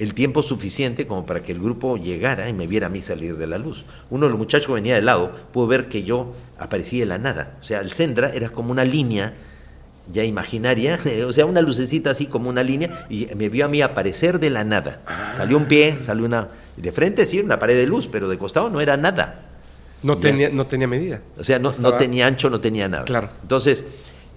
El 0.00 0.14
tiempo 0.14 0.42
suficiente 0.42 1.06
como 1.06 1.26
para 1.26 1.42
que 1.42 1.52
el 1.52 1.60
grupo 1.60 1.96
llegara 1.96 2.48
y 2.48 2.52
me 2.54 2.66
viera 2.66 2.86
a 2.88 2.90
mí 2.90 3.02
salir 3.02 3.36
de 3.36 3.46
la 3.46 3.58
luz. 3.58 3.84
Uno 4.08 4.24
de 4.26 4.30
los 4.30 4.38
muchachos 4.38 4.66
que 4.66 4.72
venía 4.72 4.94
de 4.96 5.02
lado 5.02 5.30
pudo 5.52 5.66
ver 5.68 5.88
que 5.88 6.02
yo 6.02 6.32
aparecí 6.58 6.98
de 6.98 7.06
la 7.06 7.18
nada. 7.18 7.58
O 7.60 7.64
sea, 7.64 7.80
el 7.80 7.92
Sendra 7.92 8.30
era 8.32 8.48
como 8.48 8.72
una 8.72 8.84
línea 8.84 9.34
ya 10.12 10.24
imaginaria, 10.24 10.98
o 11.28 11.32
sea, 11.32 11.44
una 11.46 11.60
lucecita 11.60 12.10
así 12.10 12.26
como 12.26 12.48
una 12.48 12.62
línea, 12.64 13.06
y 13.08 13.28
me 13.36 13.48
vio 13.50 13.66
a 13.66 13.68
mí 13.68 13.80
aparecer 13.82 14.40
de 14.40 14.50
la 14.50 14.64
nada. 14.64 15.00
Salió 15.36 15.56
un 15.56 15.66
pie, 15.66 15.98
salió 16.00 16.24
una. 16.24 16.48
De 16.76 16.90
frente 16.92 17.26
sí, 17.26 17.38
una 17.38 17.58
pared 17.58 17.76
de 17.76 17.86
luz, 17.86 18.08
pero 18.10 18.26
de 18.28 18.38
costado 18.38 18.70
no 18.70 18.80
era 18.80 18.96
nada. 18.96 19.42
No 20.02 20.14
Ya. 20.16 20.20
tenía, 20.22 20.48
no 20.48 20.66
tenía 20.66 20.88
medida. 20.88 21.20
O 21.38 21.44
sea, 21.44 21.58
no, 21.58 21.72
no 21.78 21.92
tenía 21.94 22.26
ancho, 22.26 22.48
no 22.48 22.58
tenía 22.58 22.88
nada. 22.88 23.04
Claro. 23.04 23.28
Entonces, 23.42 23.84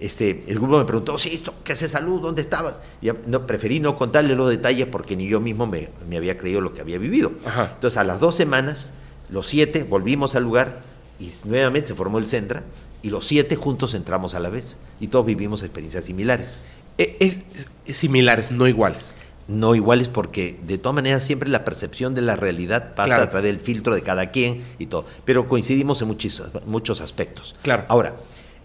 este, 0.00 0.44
el 0.48 0.58
grupo 0.58 0.78
me 0.78 0.84
preguntó, 0.84 1.16
sí, 1.18 1.42
¿qué 1.62 1.72
es 1.72 1.82
esa 1.82 2.00
luz? 2.00 2.20
¿Dónde 2.20 2.42
estabas? 2.42 2.80
Y 3.00 3.06
ya, 3.06 3.16
no, 3.26 3.46
preferí 3.46 3.80
no 3.80 3.96
contarle 3.96 4.34
los 4.34 4.50
detalles 4.50 4.86
porque 4.88 5.16
ni 5.16 5.28
yo 5.28 5.40
mismo 5.40 5.66
me, 5.66 5.90
me 6.08 6.16
había 6.16 6.36
creído 6.36 6.60
lo 6.60 6.72
que 6.74 6.80
había 6.80 6.98
vivido. 6.98 7.32
Ajá. 7.44 7.72
Entonces, 7.74 7.96
a 7.98 8.04
las 8.04 8.20
dos 8.20 8.34
semanas, 8.34 8.90
los 9.30 9.46
siete 9.46 9.84
volvimos 9.84 10.34
al 10.34 10.42
lugar 10.44 10.80
y 11.20 11.30
nuevamente 11.46 11.88
se 11.88 11.94
formó 11.94 12.18
el 12.18 12.26
Centra 12.26 12.62
y 13.02 13.10
los 13.10 13.26
siete 13.26 13.56
juntos 13.56 13.94
entramos 13.94 14.34
a 14.34 14.40
la 14.40 14.48
vez 14.50 14.76
y 15.00 15.08
todos 15.08 15.24
vivimos 15.26 15.62
experiencias 15.62 16.04
similares. 16.04 16.62
E- 16.98 17.16
Es, 17.20 17.40
es 17.86 17.96
similares, 17.96 18.50
no 18.50 18.66
iguales. 18.66 19.14
No 19.46 19.74
iguales 19.74 20.08
porque 20.08 20.58
de 20.66 20.78
todas 20.78 20.94
maneras 20.94 21.22
siempre 21.22 21.50
la 21.50 21.64
percepción 21.64 22.14
de 22.14 22.22
la 22.22 22.34
realidad 22.34 22.94
pasa 22.94 23.08
Claro. 23.08 23.22
a 23.24 23.30
través 23.30 23.44
del 23.52 23.60
filtro 23.60 23.94
de 23.94 24.02
cada 24.02 24.30
quien 24.30 24.62
y 24.78 24.86
todo. 24.86 25.04
Pero 25.26 25.48
coincidimos 25.48 26.00
en 26.00 26.08
muchos, 26.08 26.42
muchos 26.66 27.00
aspectos. 27.02 27.54
Claro. 27.62 27.84
Ahora, 27.88 28.16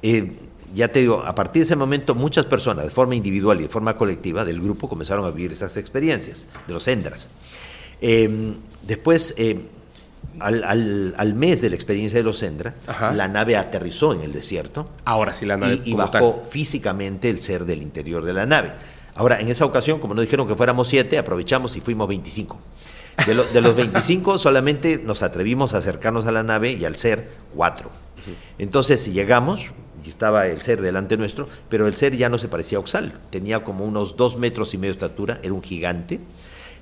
eh, 0.02 0.32
ya 0.74 0.88
te 0.90 1.00
digo, 1.00 1.24
a 1.26 1.34
partir 1.36 1.62
de 1.62 1.66
ese 1.66 1.76
momento 1.76 2.16
muchas 2.16 2.46
personas 2.46 2.86
de 2.86 2.92
forma 2.92 3.16
individual 3.16 3.60
y 3.60 3.64
de 3.64 3.70
forma 3.70 3.96
colectiva 3.98 4.46
del 4.46 4.62
grupo 4.62 4.88
comenzaron 4.90 5.26
a 5.26 5.30
vivir 5.32 5.52
esas 5.52 5.76
experiencias 5.78 6.46
de 6.68 6.74
los 6.74 6.88
Endras. 6.88 7.30
Eh, 8.02 8.54
después, 8.86 9.34
eh, 9.38 9.60
al, 10.40 10.64
al- 10.64 11.14
al 11.18 11.34
mes 11.34 11.62
de 11.62 11.70
la 11.70 11.76
experiencia 11.76 12.18
de 12.20 12.24
los 12.24 12.42
Endra, 12.44 12.76
Ajá. 12.88 13.12
la 13.12 13.28
nave 13.28 13.58
aterrizó 13.58 14.14
en 14.14 14.22
el 14.22 14.32
desierto 14.32 14.90
Ahora 15.06 15.34
sí 15.34 15.46
la 15.46 15.58
nave 15.58 15.82
y, 15.84 15.94
bajó 15.94 16.44
físicamente 16.50 17.30
el 17.30 17.40
ser 17.40 17.66
del 17.66 17.82
interior 17.82 18.24
de 18.24 18.34
la 18.34 18.46
nave. 18.46 18.74
Ahora, 19.16 19.42
en 19.42 19.50
esa 19.50 19.66
ocasión, 19.66 20.00
como 20.00 20.14
nos 20.14 20.24
dijeron 20.24 20.48
que 20.48 20.56
fuéramos 20.56 20.88
siete, 20.88 21.18
aprovechamos 21.18 21.76
y 21.76 21.82
fuimos 21.82 22.08
25. 22.08 22.58
De, 23.26 23.34
lo- 23.36 23.44
de 23.46 23.60
los 23.60 23.76
25 23.76 24.38
solamente 24.38 25.02
nos 25.04 25.24
atrevimos 25.24 25.74
a 25.74 25.80
acercarnos 25.80 26.26
a 26.26 26.32
la 26.32 26.44
nave 26.44 26.72
y 26.74 26.86
al 26.86 26.96
ser 26.96 27.28
cuatro. 27.54 27.90
Entonces 28.58 29.12
llegamos 29.12 29.62
y 30.10 30.12
estaba 30.12 30.48
el 30.48 30.60
ser 30.62 30.82
delante 30.82 31.18
nuestro, 31.18 31.48
pero 31.70 31.86
el 31.86 31.94
ser 31.94 32.18
ya 32.18 32.30
no 32.30 32.40
se 32.40 32.48
parecía 32.48 32.80
a 32.80 32.82
Oxal. 32.82 33.14
Tenía 33.30 33.64
como 33.64 33.86
unos 33.86 34.18
dos 34.18 34.38
metros 34.38 34.74
y 34.74 34.78
medio 34.80 34.90
de 34.90 34.94
estatura, 34.94 35.40
era 35.44 35.54
un 35.54 35.62
gigante. 35.62 36.20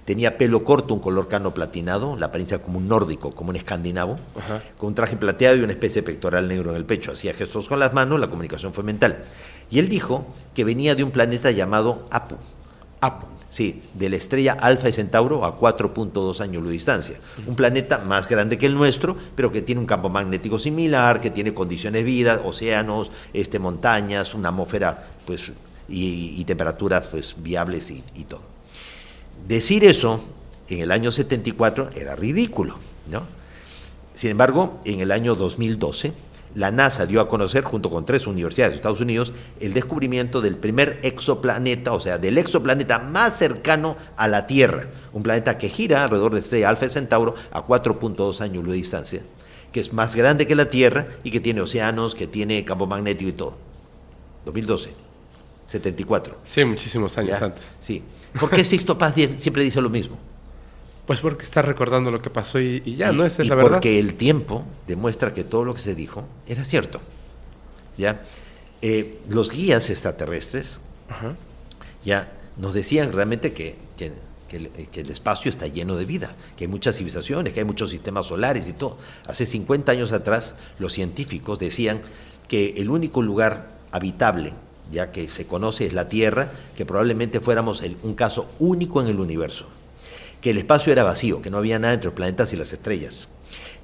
Tenía 0.06 0.38
pelo 0.38 0.64
corto, 0.64 0.94
un 0.94 1.02
color 1.02 1.28
cano 1.28 1.54
platinado, 1.54 2.16
la 2.16 2.28
apariencia 2.28 2.60
como 2.60 2.78
un 2.78 2.88
nórdico, 2.88 3.32
como 3.32 3.50
un 3.50 3.58
escandinavo, 3.58 4.16
Ajá. 4.38 4.64
con 4.78 4.88
un 4.88 4.96
traje 4.96 5.18
plateado 5.18 5.58
y 5.58 5.60
una 5.60 5.74
especie 5.74 6.02
de 6.02 6.06
pectoral 6.06 6.48
negro 6.48 6.72
en 6.72 6.78
el 6.78 6.86
pecho. 6.86 7.12
Hacía 7.12 7.34
gestos 7.34 7.68
con 7.68 7.80
las 7.80 7.94
manos, 7.94 8.18
la 8.18 8.30
comunicación 8.30 8.74
fue 8.74 8.86
mental. 8.86 9.26
Y 9.70 9.80
él 9.80 9.90
dijo 9.90 10.26
que 10.56 10.64
venía 10.64 10.96
de 10.96 11.04
un 11.04 11.12
planeta 11.12 11.52
llamado 11.52 12.06
Apu. 12.10 12.38
Apu. 13.02 13.26
Sí, 13.50 13.82
de 13.94 14.10
la 14.10 14.18
estrella 14.18 14.58
Alfa 14.60 14.90
y 14.90 14.92
Centauro 14.92 15.46
a 15.46 15.58
4.2 15.58 16.42
años 16.42 16.64
de 16.66 16.70
distancia. 16.70 17.18
Un 17.46 17.56
planeta 17.56 18.00
más 18.00 18.28
grande 18.28 18.58
que 18.58 18.66
el 18.66 18.74
nuestro, 18.74 19.16
pero 19.36 19.52
que 19.52 19.62
tiene 19.62 19.80
un 19.80 19.88
campo 19.88 20.10
magnético 20.10 20.60
similar, 20.60 21.22
que 21.22 21.30
tiene 21.30 21.54
condiciones 21.54 22.02
de 22.02 22.04
vida, 22.04 22.42
océanos, 22.44 23.10
este, 23.34 23.58
montañas, 23.58 24.34
una 24.34 24.50
atmósfera 24.50 25.08
pues, 25.26 25.54
y, 25.88 26.36
y 26.38 26.44
temperaturas 26.44 27.08
pues, 27.08 27.36
viables 27.38 27.90
y, 27.90 28.04
y 28.16 28.26
todo. 28.26 28.42
Decir 29.48 29.86
eso 29.86 30.22
en 30.68 30.82
el 30.82 30.92
año 30.92 31.12
74 31.12 31.92
era 31.96 32.16
ridículo, 32.16 32.78
¿no? 33.10 33.24
Sin 34.14 34.32
embargo, 34.32 34.82
en 34.84 35.00
el 35.00 35.12
año 35.12 35.36
2012, 35.36 36.12
la 36.58 36.72
NASA 36.72 37.06
dio 37.06 37.22
a 37.22 37.30
conocer, 37.30 37.64
junto 37.64 37.92
con 37.92 38.04
tres 38.04 38.26
universidades 38.26 38.72
de 38.72 38.76
Estados 38.78 39.00
Unidos, 39.00 39.32
el 39.60 39.76
descubrimiento 39.76 40.42
del 40.42 40.56
primer 40.56 41.00
exoplaneta, 41.04 41.94
o 41.94 42.00
sea, 42.00 42.18
del 42.18 42.40
exoplaneta 42.40 42.98
más 42.98 43.38
cercano 43.38 43.96
a 44.16 44.28
la 44.28 44.48
Tierra, 44.48 44.88
un 45.14 45.22
planeta 45.22 45.60
que 45.60 45.70
gira 45.70 46.04
alrededor 46.04 46.34
de 46.34 46.40
estrella 46.40 46.70
Alfa 46.70 46.90
Centauro 46.90 47.36
a 47.52 47.64
4.2 47.64 48.42
años 48.42 48.66
de 48.66 48.74
distancia, 48.74 49.22
que 49.72 49.80
es 49.80 49.94
más 49.94 50.16
grande 50.16 50.48
que 50.48 50.56
la 50.56 50.72
Tierra 50.72 51.06
y 51.24 51.30
que 51.30 51.40
tiene 51.40 51.62
océanos, 51.62 52.16
que 52.16 52.26
tiene 52.26 52.66
campo 52.66 52.88
magnético 52.88 53.30
y 53.30 53.34
todo. 53.34 53.58
2012, 54.46 54.90
74. 55.68 56.38
Sí, 56.44 56.66
muchísimos 56.66 57.16
años 57.20 57.40
¿ya? 57.40 57.46
antes. 57.46 57.70
Sí. 57.78 58.02
¿Por 58.40 58.50
qué 58.50 58.64
Sixto 58.64 58.98
Paz 58.98 59.14
siempre 59.14 59.62
dice 59.62 59.80
lo 59.80 59.92
mismo? 59.92 60.18
Pues 61.08 61.20
porque 61.22 61.44
está 61.46 61.62
recordando 61.62 62.12
lo 62.12 62.22
que 62.22 62.30
pasó 62.30 62.60
y, 62.60 62.82
y 62.86 62.96
ya, 62.98 63.12
Y- 63.12 63.16
¿no? 63.16 63.26
Esa 63.26 63.42
es 63.42 63.48
la 63.48 63.56
verdad. 63.56 63.72
Porque 63.72 63.98
el 64.00 64.14
tiempo 64.16 64.66
demuestra 64.88 65.34
que 65.34 65.44
todo 65.44 65.64
lo 65.66 65.74
que 65.74 65.80
se 65.82 65.96
dijo 65.96 66.28
era 66.48 66.64
cierto. 66.66 67.00
¿Ya? 67.98 68.22
Eh, 68.82 69.20
los 69.30 69.52
guías 69.52 69.90
extraterrestres 69.90 70.80
Ajá. 71.10 71.36
ya 72.06 72.32
nos 72.58 72.74
decían 72.76 73.12
realmente 73.14 73.54
que, 73.54 73.76
que- 73.98 74.12
que 74.48 74.56
el, 74.58 74.70
que 74.70 75.02
el 75.02 75.10
espacio 75.12 75.50
está 75.52 75.68
lleno 75.68 75.98
de 75.98 76.06
vida, 76.06 76.36
que 76.56 76.64
hay 76.64 76.68
muchas 76.70 76.96
civilizaciones, 76.96 77.52
que 77.52 77.60
hay 77.60 77.66
muchos 77.66 77.90
sistemas 77.90 78.28
solares 78.28 78.68
y 78.70 78.74
todo. 78.74 78.98
Hace 79.26 79.46
50 79.46 79.92
años 79.92 80.14
atrás, 80.14 80.56
los 80.80 80.94
científicos 80.94 81.60
decían 81.60 82.00
que 82.48 82.76
el 82.78 82.90
único 82.90 83.22
lugar 83.22 83.72
habitable, 83.92 84.54
ya 84.90 85.12
que 85.12 85.28
se 85.28 85.48
conoce, 85.48 85.86
es 85.86 85.92
la 85.92 86.08
Tierra, 86.08 86.52
que 86.78 86.86
probablemente 86.86 87.42
fuéramos 87.42 87.82
el- 87.82 87.98
un 88.04 88.14
caso 88.14 88.50
único 88.60 89.02
en 89.02 89.08
el 89.08 89.20
universo 89.20 89.68
que 90.42 90.52
el 90.52 90.58
espacio 90.58 90.92
era 90.92 91.04
vacío, 91.04 91.42
que 91.42 91.50
no 91.50 91.58
había 91.58 91.80
nada 91.80 91.94
entre 91.94 92.06
los 92.06 92.14
planetas 92.14 92.54
y 92.54 92.58
las 92.58 92.72
estrellas, 92.74 93.28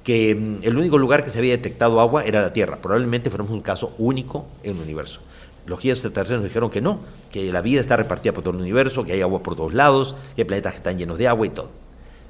que 0.02 0.34
mm, 0.34 0.58
el 0.62 0.76
único 0.76 0.98
lugar 0.98 1.24
que 1.24 1.30
se 1.30 1.38
había 1.38 1.56
detectado 1.56 2.00
agua 2.00 2.24
era 2.24 2.42
la 2.42 2.52
Tierra, 2.52 2.78
probablemente 2.80 3.30
fuéramos 3.30 3.52
un 3.52 3.62
caso 3.62 3.94
único 3.98 4.46
en 4.62 4.76
el 4.76 4.82
universo. 4.82 5.20
Los 5.66 5.80
guías 5.80 5.98
extraterrestres 5.98 6.40
nos 6.40 6.48
dijeron 6.48 6.70
que 6.70 6.80
no, 6.80 7.00
que 7.32 7.50
la 7.50 7.62
vida 7.62 7.80
está 7.80 7.96
repartida 7.96 8.32
por 8.32 8.44
todo 8.44 8.54
el 8.54 8.60
universo, 8.60 9.04
que 9.04 9.12
hay 9.12 9.22
agua 9.22 9.42
por 9.42 9.56
todos 9.56 9.72
lados, 9.72 10.14
que 10.36 10.42
hay 10.42 10.44
planetas 10.44 10.72
que 10.72 10.78
están 10.78 10.98
llenos 10.98 11.16
de 11.16 11.26
agua 11.26 11.46
y 11.46 11.50
todo. 11.50 11.70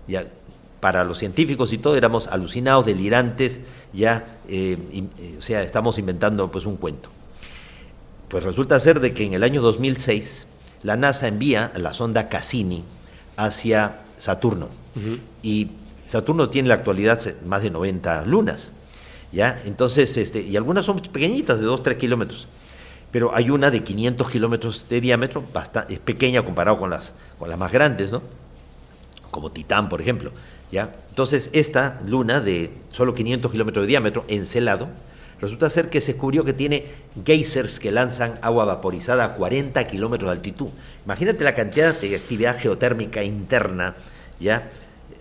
Ya, 0.06 0.26
para 0.78 1.02
los 1.02 1.18
científicos 1.18 1.72
y 1.72 1.78
todo 1.78 1.96
éramos 1.96 2.28
alucinados, 2.28 2.86
delirantes, 2.86 3.60
ya, 3.92 4.38
eh, 4.48 4.76
eh, 5.18 5.36
o 5.38 5.42
sea, 5.42 5.62
estamos 5.62 5.98
inventando 5.98 6.50
pues 6.50 6.66
un 6.66 6.76
cuento. 6.76 7.08
Pues 8.28 8.44
resulta 8.44 8.78
ser 8.78 9.00
de 9.00 9.14
que 9.14 9.24
en 9.24 9.32
el 9.32 9.42
año 9.42 9.62
2006 9.62 10.46
la 10.82 10.96
NASA 10.96 11.26
envía 11.26 11.72
la 11.76 11.94
sonda 11.94 12.28
Cassini 12.28 12.84
hacia 13.36 14.03
Saturno. 14.24 14.68
Y 15.42 15.68
Saturno 16.06 16.48
tiene 16.48 16.66
en 16.66 16.68
la 16.70 16.76
actualidad 16.76 17.20
se- 17.20 17.36
más 17.44 17.62
de 17.62 17.70
90 17.70 18.24
lunas. 18.24 18.72
¿ya? 19.32 19.60
Entonces, 19.66 20.16
este, 20.16 20.40
y 20.40 20.56
algunas 20.56 20.86
son 20.86 20.98
pequeñitas, 21.00 21.58
de 21.60 21.66
2, 21.66 21.82
3 21.82 21.98
kilómetros. 21.98 22.48
Pero 23.10 23.34
hay 23.34 23.50
una 23.50 23.70
de 23.70 23.84
500 23.84 24.30
kilómetros 24.30 24.86
de 24.88 25.00
diámetro, 25.02 25.44
bastante, 25.52 25.92
es 25.94 26.00
pequeña 26.00 26.42
comparado 26.42 26.78
con 26.78 26.88
las, 26.90 27.14
con 27.38 27.48
las 27.50 27.58
más 27.58 27.70
grandes, 27.70 28.10
¿no? 28.12 28.22
Como 29.30 29.52
Titán, 29.52 29.88
por 29.90 30.00
ejemplo. 30.00 30.30
¿ya? 30.72 30.94
Entonces, 31.10 31.50
esta 31.52 32.00
luna 32.06 32.40
de 32.40 32.72
solo 32.92 33.14
500 33.14 33.52
kilómetros 33.52 33.82
de 33.84 33.88
diámetro, 33.88 34.24
encelado, 34.28 34.88
resulta 35.40 35.68
ser 35.68 35.90
que 35.90 36.00
se 36.00 36.12
descubrió 36.12 36.44
que 36.44 36.52
tiene 36.54 36.86
geysers 37.26 37.78
que 37.78 37.92
lanzan 37.92 38.38
agua 38.40 38.64
vaporizada 38.64 39.24
a 39.24 39.34
40 39.34 39.84
kilómetros 39.86 40.28
de 40.30 40.36
altitud. 40.36 40.68
Imagínate 41.04 41.44
la 41.44 41.54
cantidad 41.54 41.94
de 42.00 42.16
actividad 42.16 42.58
geotérmica 42.58 43.22
interna, 43.22 43.94
¿ya? 44.40 44.70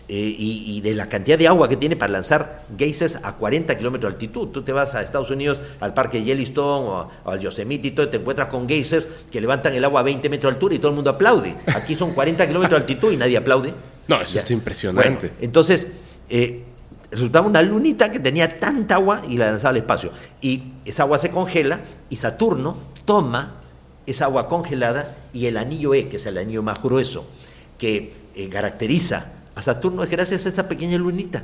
Eh, 0.09 0.35
y, 0.37 0.77
y 0.77 0.81
de 0.81 0.95
la 0.95 1.07
cantidad 1.07 1.37
de 1.37 1.47
agua 1.47 1.69
que 1.69 1.77
tiene 1.77 1.95
para 1.95 2.11
lanzar 2.11 2.65
geysers 2.77 3.19
a 3.23 3.35
40 3.35 3.77
kilómetros 3.77 4.11
de 4.11 4.15
altitud. 4.15 4.49
Tú 4.49 4.61
te 4.61 4.73
vas 4.73 4.95
a 4.95 5.01
Estados 5.01 5.31
Unidos, 5.31 5.61
al 5.79 5.93
parque 5.93 6.23
Yellowstone 6.23 6.87
o, 6.87 7.09
al 7.23 7.39
Yosemite 7.39 7.87
y 7.87 7.91
todo, 7.91 8.09
te 8.09 8.17
encuentras 8.17 8.49
con 8.49 8.67
geysers 8.67 9.07
que 9.31 9.39
levantan 9.39 9.73
el 9.73 9.83
agua 9.85 10.01
a 10.01 10.03
20 10.03 10.29
metros 10.29 10.51
de 10.51 10.55
altura 10.55 10.75
y 10.75 10.79
todo 10.79 10.89
el 10.89 10.95
mundo 10.95 11.09
aplaude. 11.09 11.55
Aquí 11.73 11.95
son 11.95 12.13
40 12.13 12.45
kilómetros 12.45 12.81
de 12.81 12.83
altitud 12.83 13.13
y 13.13 13.17
nadie 13.17 13.37
aplaude. 13.37 13.73
No, 14.07 14.19
eso 14.19 14.39
es 14.39 14.51
impresionante. 14.51 15.29
Bueno, 15.29 15.35
entonces, 15.39 15.87
eh, 16.29 16.63
resultaba 17.09 17.47
una 17.47 17.61
lunita 17.61 18.11
que 18.11 18.19
tenía 18.19 18.59
tanta 18.59 18.95
agua 18.95 19.21
y 19.27 19.37
la 19.37 19.51
lanzaba 19.51 19.69
al 19.69 19.77
espacio. 19.77 20.11
Y 20.41 20.63
esa 20.83 21.03
agua 21.03 21.17
se 21.17 21.29
congela 21.29 21.79
y 22.09 22.17
Saturno 22.17 22.77
toma 23.05 23.55
esa 24.05 24.25
agua 24.25 24.49
congelada 24.49 25.15
y 25.31 25.45
el 25.45 25.55
anillo 25.55 25.93
E, 25.93 26.09
que 26.09 26.17
es 26.17 26.25
el 26.25 26.37
anillo 26.37 26.61
más 26.61 26.81
grueso, 26.83 27.25
que 27.77 28.22
eh, 28.35 28.49
caracteriza 28.49 29.27
a 29.55 29.61
Saturno, 29.61 30.03
es 30.03 30.09
gracias 30.09 30.45
a 30.45 30.49
esa 30.49 30.67
pequeña 30.67 30.97
lunita. 30.97 31.43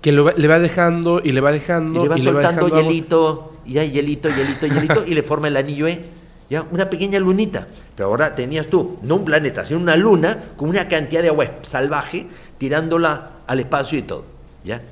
Que 0.00 0.12
lo 0.12 0.24
va- 0.24 0.34
le 0.36 0.46
va 0.48 0.58
dejando 0.58 1.20
y 1.24 1.32
le 1.32 1.40
va 1.40 1.52
dejando 1.52 2.00
Y 2.00 2.02
le 2.04 2.08
va 2.08 2.18
y 2.18 2.20
soltando 2.22 2.48
dejando 2.48 2.66
agua. 2.76 2.82
hielito, 2.90 3.52
y 3.66 3.78
hay 3.78 3.90
hielito, 3.90 4.28
hielito, 4.28 4.66
hielito, 4.66 5.06
y 5.06 5.14
le 5.14 5.22
forma 5.22 5.48
el 5.48 5.56
anillo 5.56 5.86
E. 5.88 6.04
Ya, 6.48 6.64
una 6.70 6.88
pequeña 6.88 7.18
lunita. 7.18 7.66
Pero 7.96 8.08
ahora 8.10 8.34
tenías 8.36 8.68
tú, 8.68 8.98
no 9.02 9.16
un 9.16 9.24
planeta, 9.24 9.64
sino 9.64 9.80
una 9.80 9.96
luna 9.96 10.38
con 10.56 10.68
una 10.68 10.86
cantidad 10.86 11.22
de 11.22 11.28
agua 11.28 11.46
salvaje 11.62 12.26
tirándola 12.58 13.30
al 13.46 13.58
espacio 13.60 13.98
y 13.98 14.02
todo. 14.02 14.24
¿Ya? 14.64 14.82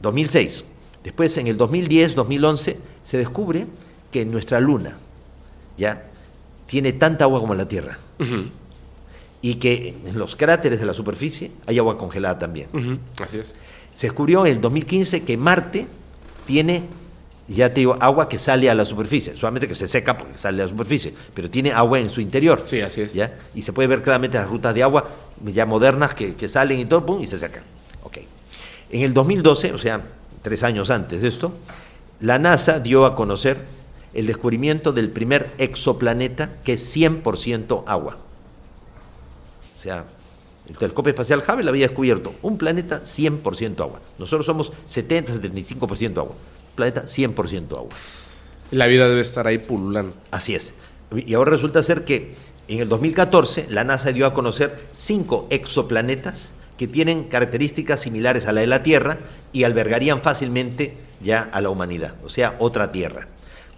2006. 0.00 0.64
Después, 1.04 1.36
en 1.38 1.46
el 1.46 1.56
2010, 1.56 2.14
2011, 2.16 2.78
se 3.02 3.16
descubre 3.16 3.66
que 4.10 4.24
nuestra 4.26 4.58
luna, 4.60 4.96
¿ya? 5.76 6.02
Tiene 6.66 6.92
tanta 6.92 7.24
agua 7.24 7.40
como 7.40 7.54
la 7.54 7.68
Tierra. 7.68 7.96
Y 9.40 9.56
que 9.56 9.94
en 10.04 10.18
los 10.18 10.34
cráteres 10.34 10.80
de 10.80 10.86
la 10.86 10.94
superficie 10.94 11.52
hay 11.66 11.78
agua 11.78 11.96
congelada 11.96 12.38
también. 12.38 12.68
Así 13.22 13.38
es. 13.38 13.54
Se 13.94 14.06
descubrió 14.08 14.46
en 14.46 14.56
el 14.56 14.60
2015 14.60 15.22
que 15.22 15.36
Marte 15.36 15.86
tiene, 16.46 16.84
ya 17.46 17.72
te 17.72 17.80
digo, 17.80 17.96
agua 18.00 18.28
que 18.28 18.38
sale 18.38 18.68
a 18.70 18.74
la 18.74 18.84
superficie, 18.84 19.36
solamente 19.36 19.68
que 19.68 19.74
se 19.74 19.86
seca 19.86 20.16
porque 20.18 20.38
sale 20.38 20.62
a 20.62 20.66
la 20.66 20.70
superficie, 20.70 21.14
pero 21.34 21.50
tiene 21.50 21.72
agua 21.72 21.98
en 22.00 22.10
su 22.10 22.20
interior. 22.20 22.62
Sí, 22.64 22.80
así 22.80 23.02
es. 23.02 23.14
¿ya? 23.14 23.34
Y 23.54 23.62
se 23.62 23.72
puede 23.72 23.88
ver 23.88 24.02
claramente 24.02 24.38
las 24.38 24.48
rutas 24.48 24.74
de 24.74 24.82
agua 24.82 25.08
ya 25.44 25.66
modernas 25.66 26.14
que, 26.14 26.34
que 26.34 26.48
salen 26.48 26.80
y 26.80 26.84
todo, 26.84 27.06
pum, 27.06 27.20
y 27.20 27.26
se 27.26 27.38
secan. 27.38 27.62
Ok. 28.02 28.18
En 28.90 29.02
el 29.02 29.14
2012, 29.14 29.72
o 29.72 29.78
sea, 29.78 30.02
tres 30.42 30.62
años 30.62 30.90
antes 30.90 31.22
de 31.22 31.28
esto, 31.28 31.52
la 32.20 32.38
NASA 32.38 32.80
dio 32.80 33.04
a 33.04 33.14
conocer 33.14 33.58
el 34.14 34.26
descubrimiento 34.26 34.92
del 34.92 35.10
primer 35.10 35.50
exoplaneta 35.58 36.56
que 36.64 36.74
es 36.74 36.96
100% 36.96 37.84
agua. 37.86 38.18
O 39.78 39.80
sea, 39.80 40.04
el 40.68 40.76
telescopio 40.76 41.10
espacial 41.10 41.40
Hubble 41.46 41.70
había 41.70 41.86
descubierto 41.86 42.34
un 42.42 42.58
planeta 42.58 43.02
100% 43.02 43.80
agua. 43.80 44.00
Nosotros 44.18 44.44
somos 44.44 44.72
70-75% 44.90 46.18
agua. 46.18 46.34
Planeta 46.74 47.04
100% 47.04 47.76
agua. 47.76 47.90
La 48.72 48.88
vida 48.88 49.08
debe 49.08 49.20
estar 49.20 49.46
ahí 49.46 49.58
pululando. 49.58 50.14
Así 50.32 50.56
es. 50.56 50.74
Y 51.14 51.32
ahora 51.34 51.52
resulta 51.52 51.80
ser 51.84 52.04
que 52.04 52.34
en 52.66 52.80
el 52.80 52.88
2014 52.88 53.68
la 53.70 53.84
NASA 53.84 54.10
dio 54.10 54.26
a 54.26 54.34
conocer 54.34 54.88
cinco 54.90 55.46
exoplanetas 55.48 56.52
que 56.76 56.88
tienen 56.88 57.24
características 57.24 58.00
similares 58.00 58.46
a 58.46 58.52
la 58.52 58.62
de 58.62 58.66
la 58.66 58.82
Tierra 58.82 59.18
y 59.52 59.62
albergarían 59.62 60.22
fácilmente 60.22 60.96
ya 61.20 61.48
a 61.52 61.60
la 61.60 61.70
humanidad, 61.70 62.14
o 62.24 62.28
sea, 62.28 62.56
otra 62.58 62.92
Tierra. 62.92 63.28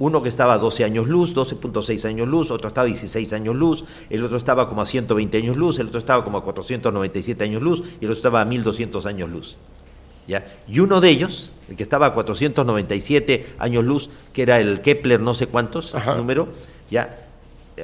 Uno 0.01 0.23
que 0.23 0.31
estaba 0.31 0.55
a 0.55 0.59
12 0.59 0.83
años 0.83 1.07
luz, 1.07 1.37
12.6 1.37 2.07
años 2.07 2.27
luz, 2.27 2.51
otro 2.51 2.69
estaba 2.69 2.87
a 2.87 2.89
16 2.89 3.35
años 3.35 3.55
luz, 3.55 3.85
el 4.09 4.25
otro 4.25 4.39
estaba 4.39 4.67
como 4.67 4.81
a 4.81 4.87
120 4.87 5.37
años 5.37 5.59
luz, 5.59 5.79
el 5.79 5.89
otro 5.89 5.99
estaba 5.99 6.25
como 6.25 6.39
a 6.39 6.43
497 6.43 7.45
años 7.45 7.61
luz 7.61 7.83
y 8.01 8.07
el 8.07 8.11
otro 8.11 8.15
estaba 8.15 8.41
a 8.41 8.47
1200 8.47 9.05
años 9.05 9.29
luz. 9.29 9.57
¿Ya? 10.27 10.47
Y 10.67 10.81
uno 10.81 11.03
de 11.03 11.11
ellos, 11.11 11.53
el 11.69 11.77
que 11.77 11.83
estaba 11.83 12.07
a 12.07 12.15
497 12.15 13.57
años 13.59 13.85
luz, 13.85 14.09
que 14.33 14.41
era 14.41 14.59
el 14.59 14.81
Kepler 14.81 15.21
no 15.21 15.35
sé 15.35 15.49
cuántos, 15.49 15.95
número, 16.17 16.49
ya 16.91 17.27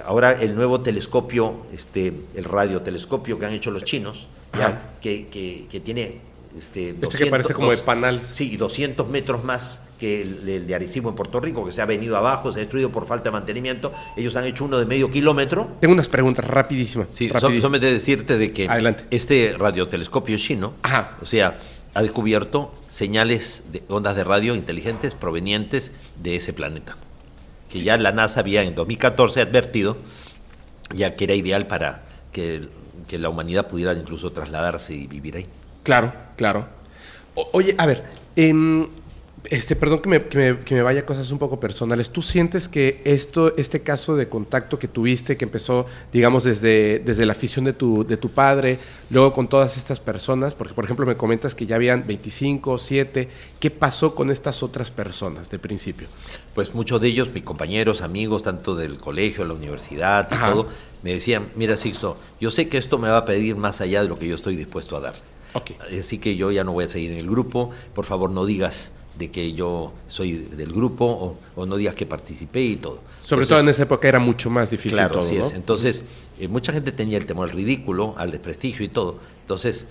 ahora 0.07 0.33
el 0.33 0.55
nuevo 0.55 0.81
telescopio, 0.81 1.67
este, 1.71 2.15
el 2.35 2.45
radiotelescopio 2.45 3.39
que 3.39 3.45
han 3.45 3.53
hecho 3.53 3.71
los 3.71 3.85
chinos, 3.85 4.27
ya, 4.57 4.95
que, 5.03 5.29
que, 5.29 5.67
que, 5.71 5.81
tiene... 5.81 6.21
Este, 6.57 6.97
este 7.03 7.19
que 7.19 7.27
parece 7.27 7.53
como 7.53 7.71
de 7.71 7.77
panal. 7.77 8.23
Sí, 8.23 8.57
200 8.57 9.07
metros 9.07 9.45
más 9.45 9.86
que 9.99 10.23
el, 10.23 10.67
de 10.67 10.75
Arecibo 10.75 11.09
en 11.11 11.15
Puerto 11.17 11.41
Rico, 11.41 11.65
que 11.65 11.73
se 11.73 11.81
ha 11.83 11.87
venido 11.87 12.17
abajo, 12.17 12.53
se 12.53 12.59
ha 12.59 12.63
destruido 12.63 12.91
por 12.91 13.07
falta 13.07 13.25
de 13.25 13.31
mantenimiento. 13.33 13.93
Ellos 14.17 14.37
han 14.37 14.45
hecho 14.45 14.65
uno 14.65 14.79
de 14.79 14.85
medio 14.87 15.11
kilómetro. 15.11 15.69
Tengo 15.81 15.95
unas 15.95 16.09
preguntas 16.09 16.45
rapidísimas. 16.45 17.09
Sí, 17.11 17.29
solamente 17.29 17.91
decirte 17.93 18.39
de 18.39 18.53
que 18.53 18.69
este 19.11 19.55
radiotelescopio 19.59 20.37
chino, 20.39 20.75
o 21.23 21.27
sea, 21.27 21.59
ha 21.95 22.03
descubierto 22.03 22.75
señales 22.89 23.65
de 23.73 23.83
ondas 23.89 24.15
de 24.17 24.25
radio 24.25 24.55
inteligentes 24.55 25.15
provenientes 25.15 25.93
de 26.23 26.37
ese 26.37 26.53
planeta. 26.53 26.97
Que 27.71 27.79
ya 27.81 27.97
la 27.97 28.13
NASA 28.13 28.41
había 28.41 28.63
en 28.63 28.75
2014 28.75 29.41
advertido 29.41 29.97
ya 30.95 31.17
que 31.17 31.25
era 31.25 31.35
ideal 31.35 31.67
para 31.67 32.03
que, 32.33 32.69
que 33.09 33.19
la 33.19 33.29
humanidad 33.29 33.67
pudiera 33.69 33.93
incluso 33.93 34.31
trasladarse 34.33 34.95
y 34.95 35.07
vivir 35.07 35.37
ahí. 35.37 35.47
Claro, 35.83 36.13
claro. 36.37 36.67
O- 37.35 37.49
oye, 37.53 37.75
a 37.79 37.87
ver, 37.87 38.05
em, 38.37 38.87
este, 39.51 39.77
perdón 39.77 40.01
que 40.01 40.09
me, 40.09 40.23
que, 40.25 40.39
me, 40.39 40.61
que 40.61 40.75
me 40.75 40.83
vaya 40.83 41.01
a 41.01 41.07
cosas 41.07 41.31
un 41.31 41.39
poco 41.39 41.61
personales. 41.61 42.11
¿Tú 42.11 42.23
sientes 42.23 42.69
que 42.69 43.01
esto, 43.05 43.57
este 43.57 43.81
caso 43.81 44.17
de 44.17 44.29
contacto 44.29 44.79
que 44.79 44.89
tuviste, 44.89 45.37
que 45.37 45.45
empezó, 45.45 45.87
digamos, 46.13 46.45
desde, 46.45 46.99
desde 47.01 47.27
la 47.27 47.33
afición 47.33 47.65
de 47.65 47.73
tu, 47.73 48.07
de 48.07 48.17
tu 48.17 48.31
padre, 48.31 48.79
luego 49.11 49.33
con 49.33 49.49
todas 49.49 49.77
estas 49.77 50.01
personas, 50.01 50.55
porque 50.55 50.75
por 50.75 50.85
ejemplo 50.85 51.07
me 51.07 51.17
comentas 51.17 51.55
que 51.55 51.67
ya 51.67 51.77
habían 51.77 52.07
25, 52.07 52.79
7, 52.79 53.29
¿qué 53.61 53.71
pasó 53.71 54.15
con 54.15 54.31
estas 54.31 54.63
otras 54.63 54.91
personas 54.91 55.51
de 55.51 55.59
principio? 55.59 56.09
Pues 56.55 56.75
muchos 56.75 57.01
de 57.01 57.09
ellos, 57.09 57.31
mis 57.33 57.45
compañeros, 57.45 58.03
amigos, 58.03 58.43
tanto 58.43 58.75
del 58.75 58.99
colegio, 58.99 59.45
la 59.45 59.55
universidad 59.55 60.29
y 60.31 60.35
Ajá. 60.35 60.53
todo, 60.53 60.69
me 61.03 61.13
decían, 61.13 61.49
mira 61.55 61.77
Sixto, 61.77 62.17
yo 62.41 62.51
sé 62.51 62.69
que 62.69 62.79
esto 62.79 62.99
me 62.99 63.09
va 63.09 63.19
a 63.19 63.25
pedir 63.25 63.57
más 63.57 63.81
allá 63.81 64.03
de 64.03 64.09
lo 64.09 64.19
que 64.19 64.27
yo 64.27 64.35
estoy 64.35 64.57
dispuesto 64.57 64.97
a 64.97 65.01
dar. 65.01 65.15
Así 65.99 66.19
que 66.19 66.37
yo 66.37 66.51
ya 66.51 66.65
no 66.65 66.73
voy 66.73 66.85
a 66.85 66.89
seguir 66.89 67.13
en 67.13 67.19
el 67.19 67.31
grupo, 67.31 67.71
por 67.95 68.05
favor 68.05 68.31
no 68.31 68.45
digas 68.45 68.93
de 69.19 69.31
que 69.31 69.53
yo 69.55 69.93
soy 70.09 70.33
del 70.35 70.73
grupo 70.73 71.07
o, 71.07 71.39
o 71.55 71.67
no 71.67 71.77
digas 71.77 71.95
que 71.95 72.07
participé 72.07 72.61
y 72.63 72.77
todo. 72.77 73.01
Sobre 73.23 73.43
Entonces, 73.43 73.49
todo 73.49 73.61
en 73.61 73.69
esa 73.69 73.83
época 73.85 74.09
era 74.09 74.19
mucho 74.19 74.51
más 74.51 74.71
difícil 74.71 74.93
Claro, 74.93 75.15
todo, 75.15 75.23
así 75.23 75.37
¿no? 75.37 75.47
es. 75.47 75.53
Entonces, 75.55 76.05
eh, 76.39 76.49
mucha 76.49 76.73
gente 76.73 76.93
tenía 76.93 77.19
el 77.19 77.27
temor 77.27 77.49
al 77.51 77.57
ridículo, 77.57 78.15
al 78.19 78.31
desprestigio 78.31 78.85
y 78.85 78.89
todo. 78.89 79.19
Entonces, 79.43 79.87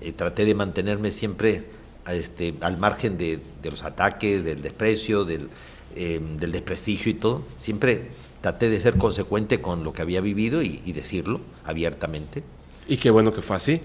eh, 0.00 0.12
traté 0.12 0.44
de 0.44 0.54
mantenerme 0.54 1.10
siempre 1.12 1.64
a 2.04 2.14
este, 2.14 2.54
al 2.60 2.76
margen 2.78 3.18
de, 3.18 3.38
de 3.62 3.70
los 3.70 3.82
ataques, 3.84 4.44
del 4.44 4.62
desprecio, 4.62 5.24
del, 5.24 5.48
eh, 5.94 6.20
del 6.38 6.52
desprestigio 6.52 7.12
y 7.12 7.14
todo. 7.14 7.42
Siempre 7.56 8.08
traté 8.40 8.68
de 8.68 8.80
ser 8.80 8.96
consecuente 8.96 9.60
con 9.60 9.84
lo 9.84 9.92
que 9.92 10.02
había 10.02 10.20
vivido 10.20 10.62
y, 10.62 10.82
y 10.84 10.92
decirlo 10.92 11.40
abiertamente. 11.64 12.42
Y 12.90 12.96
qué 12.98 13.08
bueno 13.10 13.32
que 13.32 13.40
fue 13.40 13.56
así. 13.56 13.80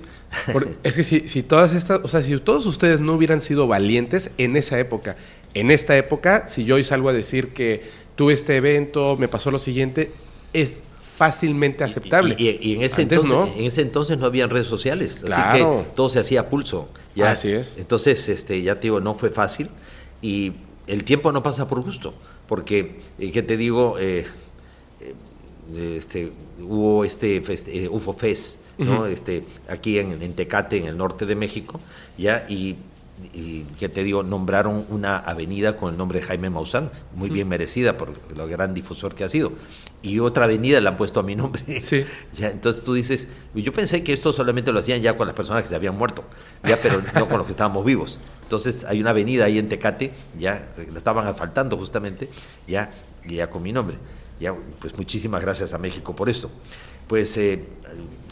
Es 0.84 0.96
que 0.96 1.04
si, 1.04 1.28
si 1.30 1.44
todas 1.44 1.74
estas, 1.74 2.02
o 2.04 2.08
sea, 2.10 2.22
si 2.22 2.38
todos 2.40 2.66
ustedes 2.66 3.00
no 3.00 3.14
hubieran 3.14 3.40
sido 3.40 3.68
valientes 3.68 4.32
en 4.38 4.58
esa 4.58 4.78
época, 4.80 5.16
en 5.54 5.72
esta 5.72 5.96
época, 5.96 6.48
si 6.50 6.66
yo 6.66 6.76
hoy 6.76 6.84
salgo 6.84 7.08
a 7.10 7.14
decir 7.14 7.50
que 7.54 7.84
tuve 8.16 8.34
este 8.34 8.58
evento, 8.58 9.16
me 9.18 9.28
pasó 9.30 9.52
lo 9.52 9.60
siguiente, 9.60 10.12
es 10.52 10.82
fácilmente 11.04 11.84
aceptable. 11.86 12.36
Y, 12.38 12.50
y 12.62 12.76
en, 12.76 12.82
ese 12.82 13.04
Antes 13.04 13.20
entonces, 13.20 13.30
no. 13.56 13.60
en 13.62 13.66
ese 13.66 13.82
entonces 13.82 14.18
no 14.18 14.26
habían 14.26 14.50
redes 14.50 14.68
sociales, 14.68 15.18
así 15.18 15.26
Claro. 15.28 15.84
que 15.86 15.96
todo 15.96 16.10
se 16.10 16.20
hacía 16.20 16.42
a 16.42 16.50
pulso. 16.50 16.90
¿ya? 17.16 17.32
Así 17.32 17.52
es. 17.52 17.78
Entonces, 17.78 18.28
este, 18.28 18.62
ya 18.62 18.76
te 18.76 18.82
digo, 18.88 19.00
no 19.00 19.14
fue 19.14 19.30
fácil 19.30 19.70
y 20.22 20.54
el 20.88 21.04
tiempo 21.06 21.32
no 21.32 21.42
pasa 21.44 21.68
por 21.70 21.82
gusto, 21.82 22.14
porque, 22.48 23.00
eh, 23.20 23.32
¿qué 23.32 23.44
te 23.44 23.56
digo? 23.56 23.98
Eh, 24.00 24.26
eh, 25.76 25.96
este, 25.98 26.32
hubo 26.62 27.06
este 27.06 27.42
fest- 27.44 27.70
eh, 27.70 27.88
UFO 27.90 28.12
Fest, 28.14 28.58
¿no? 28.78 29.06
Este, 29.06 29.46
aquí 29.70 30.00
en, 30.00 30.22
en 30.22 30.34
Tecate, 30.34 30.78
en 30.78 30.86
el 30.86 30.98
norte 30.98 31.26
de 31.26 31.36
México, 31.36 31.80
ya, 32.18 32.46
y, 32.50 32.76
y 33.34 33.62
que 33.78 33.88
te 33.88 34.04
digo, 34.04 34.24
nombraron 34.24 34.86
una 34.90 35.18
avenida 35.18 35.78
con 35.78 35.92
el 35.92 35.98
nombre 35.98 36.20
de 36.20 36.26
Jaime 36.26 36.50
Maussan, 36.50 36.92
muy 37.16 37.30
bien 37.30 37.48
merecida 37.48 37.98
por 37.98 38.14
lo 38.36 38.48
gran 38.48 38.74
difusor 38.74 39.16
que 39.16 39.24
ha 39.24 39.30
sido. 39.30 39.54
Y 40.02 40.20
otra 40.20 40.46
avenida 40.46 40.82
la 40.82 40.92
han 40.92 40.98
puesto 40.98 41.20
a 41.20 41.24
mi 41.24 41.36
nombre. 41.36 41.64
ya, 42.38 42.50
entonces 42.50 42.84
tú 42.84 42.94
dices, 42.94 43.28
yo 43.54 43.72
pensé 43.72 44.04
que 44.04 44.14
esto 44.14 44.34
solamente 44.34 44.72
lo 44.72 44.80
hacían 44.80 45.02
ya 45.02 45.18
con 45.18 45.28
las 45.28 45.36
personas 45.36 45.64
que 45.64 45.70
se 45.70 45.76
habían 45.76 45.98
muerto, 45.98 46.26
ya, 46.64 46.80
pero 46.82 47.02
no 47.14 47.28
con 47.28 47.38
los 47.38 47.46
que 47.46 47.54
estábamos 47.54 47.86
vivos. 47.86 48.20
Entonces 48.44 48.84
hay 48.84 49.00
una 49.00 49.12
avenida 49.12 49.46
ahí 49.46 49.58
en 49.58 49.70
Tecate, 49.70 50.12
ya, 50.38 50.70
la 50.92 50.98
estaban 50.98 51.26
asfaltando 51.26 51.78
justamente, 51.78 52.30
ya, 52.68 52.92
ya 53.28 53.50
con 53.50 53.64
mi 53.64 53.72
nombre. 53.72 53.98
Ya, 54.40 54.54
pues 54.80 54.98
muchísimas 54.98 55.42
gracias 55.42 55.74
a 55.74 55.78
México 55.78 56.16
por 56.16 56.30
eso. 56.30 56.52
Pues, 57.08 57.38
eh, 57.38 57.64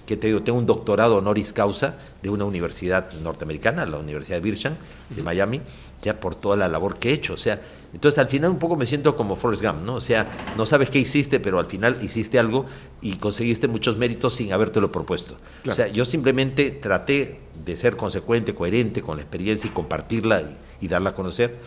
que 0.06 0.18
te 0.18 0.28
digo, 0.28 0.44
tengo 0.44 0.60
un 0.60 0.66
doctorado 0.66 1.18
honoris 1.18 1.54
causa 1.54 1.98
de 2.22 2.30
una 2.30 2.46
universidad 2.46 3.12
norteamericana, 3.14 3.86
la 3.86 3.98
Universidad 3.98 4.38
de 4.38 4.42
Bircham, 4.42 4.76
de 5.10 5.24
Miami, 5.24 5.62
ya 6.02 6.20
por 6.20 6.36
toda 6.36 6.58
la 6.58 6.68
labor 6.68 6.98
que 6.98 7.10
he 7.10 7.14
hecho. 7.14 7.34
O 7.34 7.38
sea, 7.38 7.62
entonces 7.94 8.20
al 8.20 8.28
final 8.28 8.52
un 8.52 8.60
poco 8.60 8.76
me 8.76 8.86
siento 8.86 9.16
como 9.16 9.36
Forrest 9.36 9.64
Gump, 9.64 9.84
¿no? 9.84 9.96
O 9.96 10.02
sea, 10.02 10.28
no 10.58 10.66
sabes 10.66 10.90
qué 10.90 11.00
hiciste, 11.00 11.40
pero 11.40 11.60
al 11.60 11.68
final 11.68 12.00
hiciste 12.02 12.38
algo 12.38 12.66
y 13.02 13.16
conseguiste 13.18 13.68
muchos 13.68 13.98
méritos 13.98 14.34
sin 14.34 14.52
habértelo 14.52 14.92
propuesto. 14.92 15.36
Claro. 15.62 15.74
O 15.74 15.76
sea, 15.76 15.88
yo 15.88 16.04
simplemente 16.04 16.72
traté 16.72 17.40
de 17.64 17.76
ser 17.78 17.96
consecuente, 17.96 18.54
coherente 18.54 19.02
con 19.02 19.18
la 19.18 19.24
experiencia 19.24 19.70
y 19.70 19.74
compartirla 19.74 20.42
y, 20.42 20.86
y 20.86 20.88
darla 20.90 21.12
a 21.12 21.16
conocer. 21.16 21.60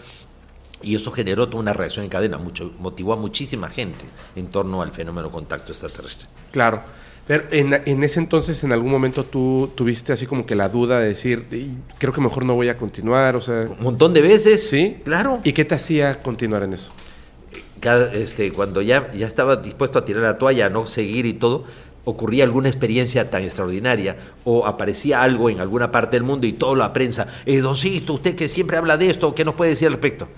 Y 0.83 0.95
eso 0.95 1.11
generó 1.11 1.49
toda 1.49 1.61
una 1.61 1.73
reacción 1.73 2.05
en 2.05 2.11
cadena, 2.11 2.37
mucho, 2.37 2.73
motivó 2.79 3.15
a 3.15 3.17
muchísima 3.17 3.71
gente 3.71 4.05
en 4.35 4.49
torno 4.49 4.83
al 4.83 4.93
fenómeno 4.93 5.31
contacto 5.31 5.73
extraterrestre. 5.73 6.29
Claro. 6.51 6.83
Pero 7.27 7.45
en, 7.51 7.73
en 7.87 8.05
ese 8.05 8.21
entonces, 8.21 8.63
en 8.63 8.71
algún 8.73 8.91
momento 8.91 9.25
tú 9.25 9.71
tuviste 9.75 10.13
así 10.13 10.27
como 10.27 10.47
que 10.47 10.55
la 10.55 10.69
duda 10.69 11.01
de 11.01 11.09
decir, 11.09 11.47
"Y 11.51 11.71
creo 11.99 12.13
que 12.13 12.21
mejor 12.21 12.45
no 12.45 12.55
voy 12.55 12.69
a 12.69 12.77
continuar, 12.79 13.35
o 13.35 13.41
sea... 13.41 13.63
Un 13.63 13.83
montón 13.83 14.15
de 14.15 14.21
veces. 14.23 14.69
Sí. 14.69 14.99
Claro. 15.05 15.41
¿Y 15.43 15.53
qué 15.53 15.65
te 15.65 15.75
hacía 15.75 16.23
continuar 16.23 16.63
en 16.63 16.75
eso? 16.75 16.93
Cada, 17.81 18.13
este, 18.15 18.53
cuando 18.53 18.81
ya, 18.81 19.11
ya 19.13 19.27
estaba 19.27 19.57
dispuesto 19.57 19.99
a 19.99 20.05
tirar 20.05 20.23
la 20.23 20.39
toalla, 20.39 20.67
a 20.67 20.71
no 20.71 20.87
seguir 20.87 21.27
y 21.27 21.35
todo, 21.35 21.65
ocurría 22.05 22.45
alguna 22.45 22.69
experiencia 22.69 23.29
tan 23.31 23.43
extraordinaria 23.43 24.17
o 24.45 24.65
aparecía 24.65 25.23
algo 25.23 25.51
en 25.51 25.59
alguna 25.61 25.91
parte 25.91 26.17
del 26.17 26.23
mundo 26.23 26.47
y 26.47 26.53
todo 26.53 26.77
la 26.77 26.93
prensa, 26.93 27.27
eh, 27.45 27.59
don 27.59 27.75
Sisto, 27.77 28.15
usted 28.15 28.37
que 28.37 28.49
siempre 28.49 28.77
habla 28.77 28.97
de 28.97 29.11
esto, 29.11 29.35
¿qué 29.35 29.45
nos 29.45 29.57
puede 29.57 29.73
decir 29.73 29.89
al 29.89 29.95
respecto? 29.95 30.29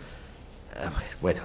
Ah, 0.75 0.91
Bueno, 1.21 1.43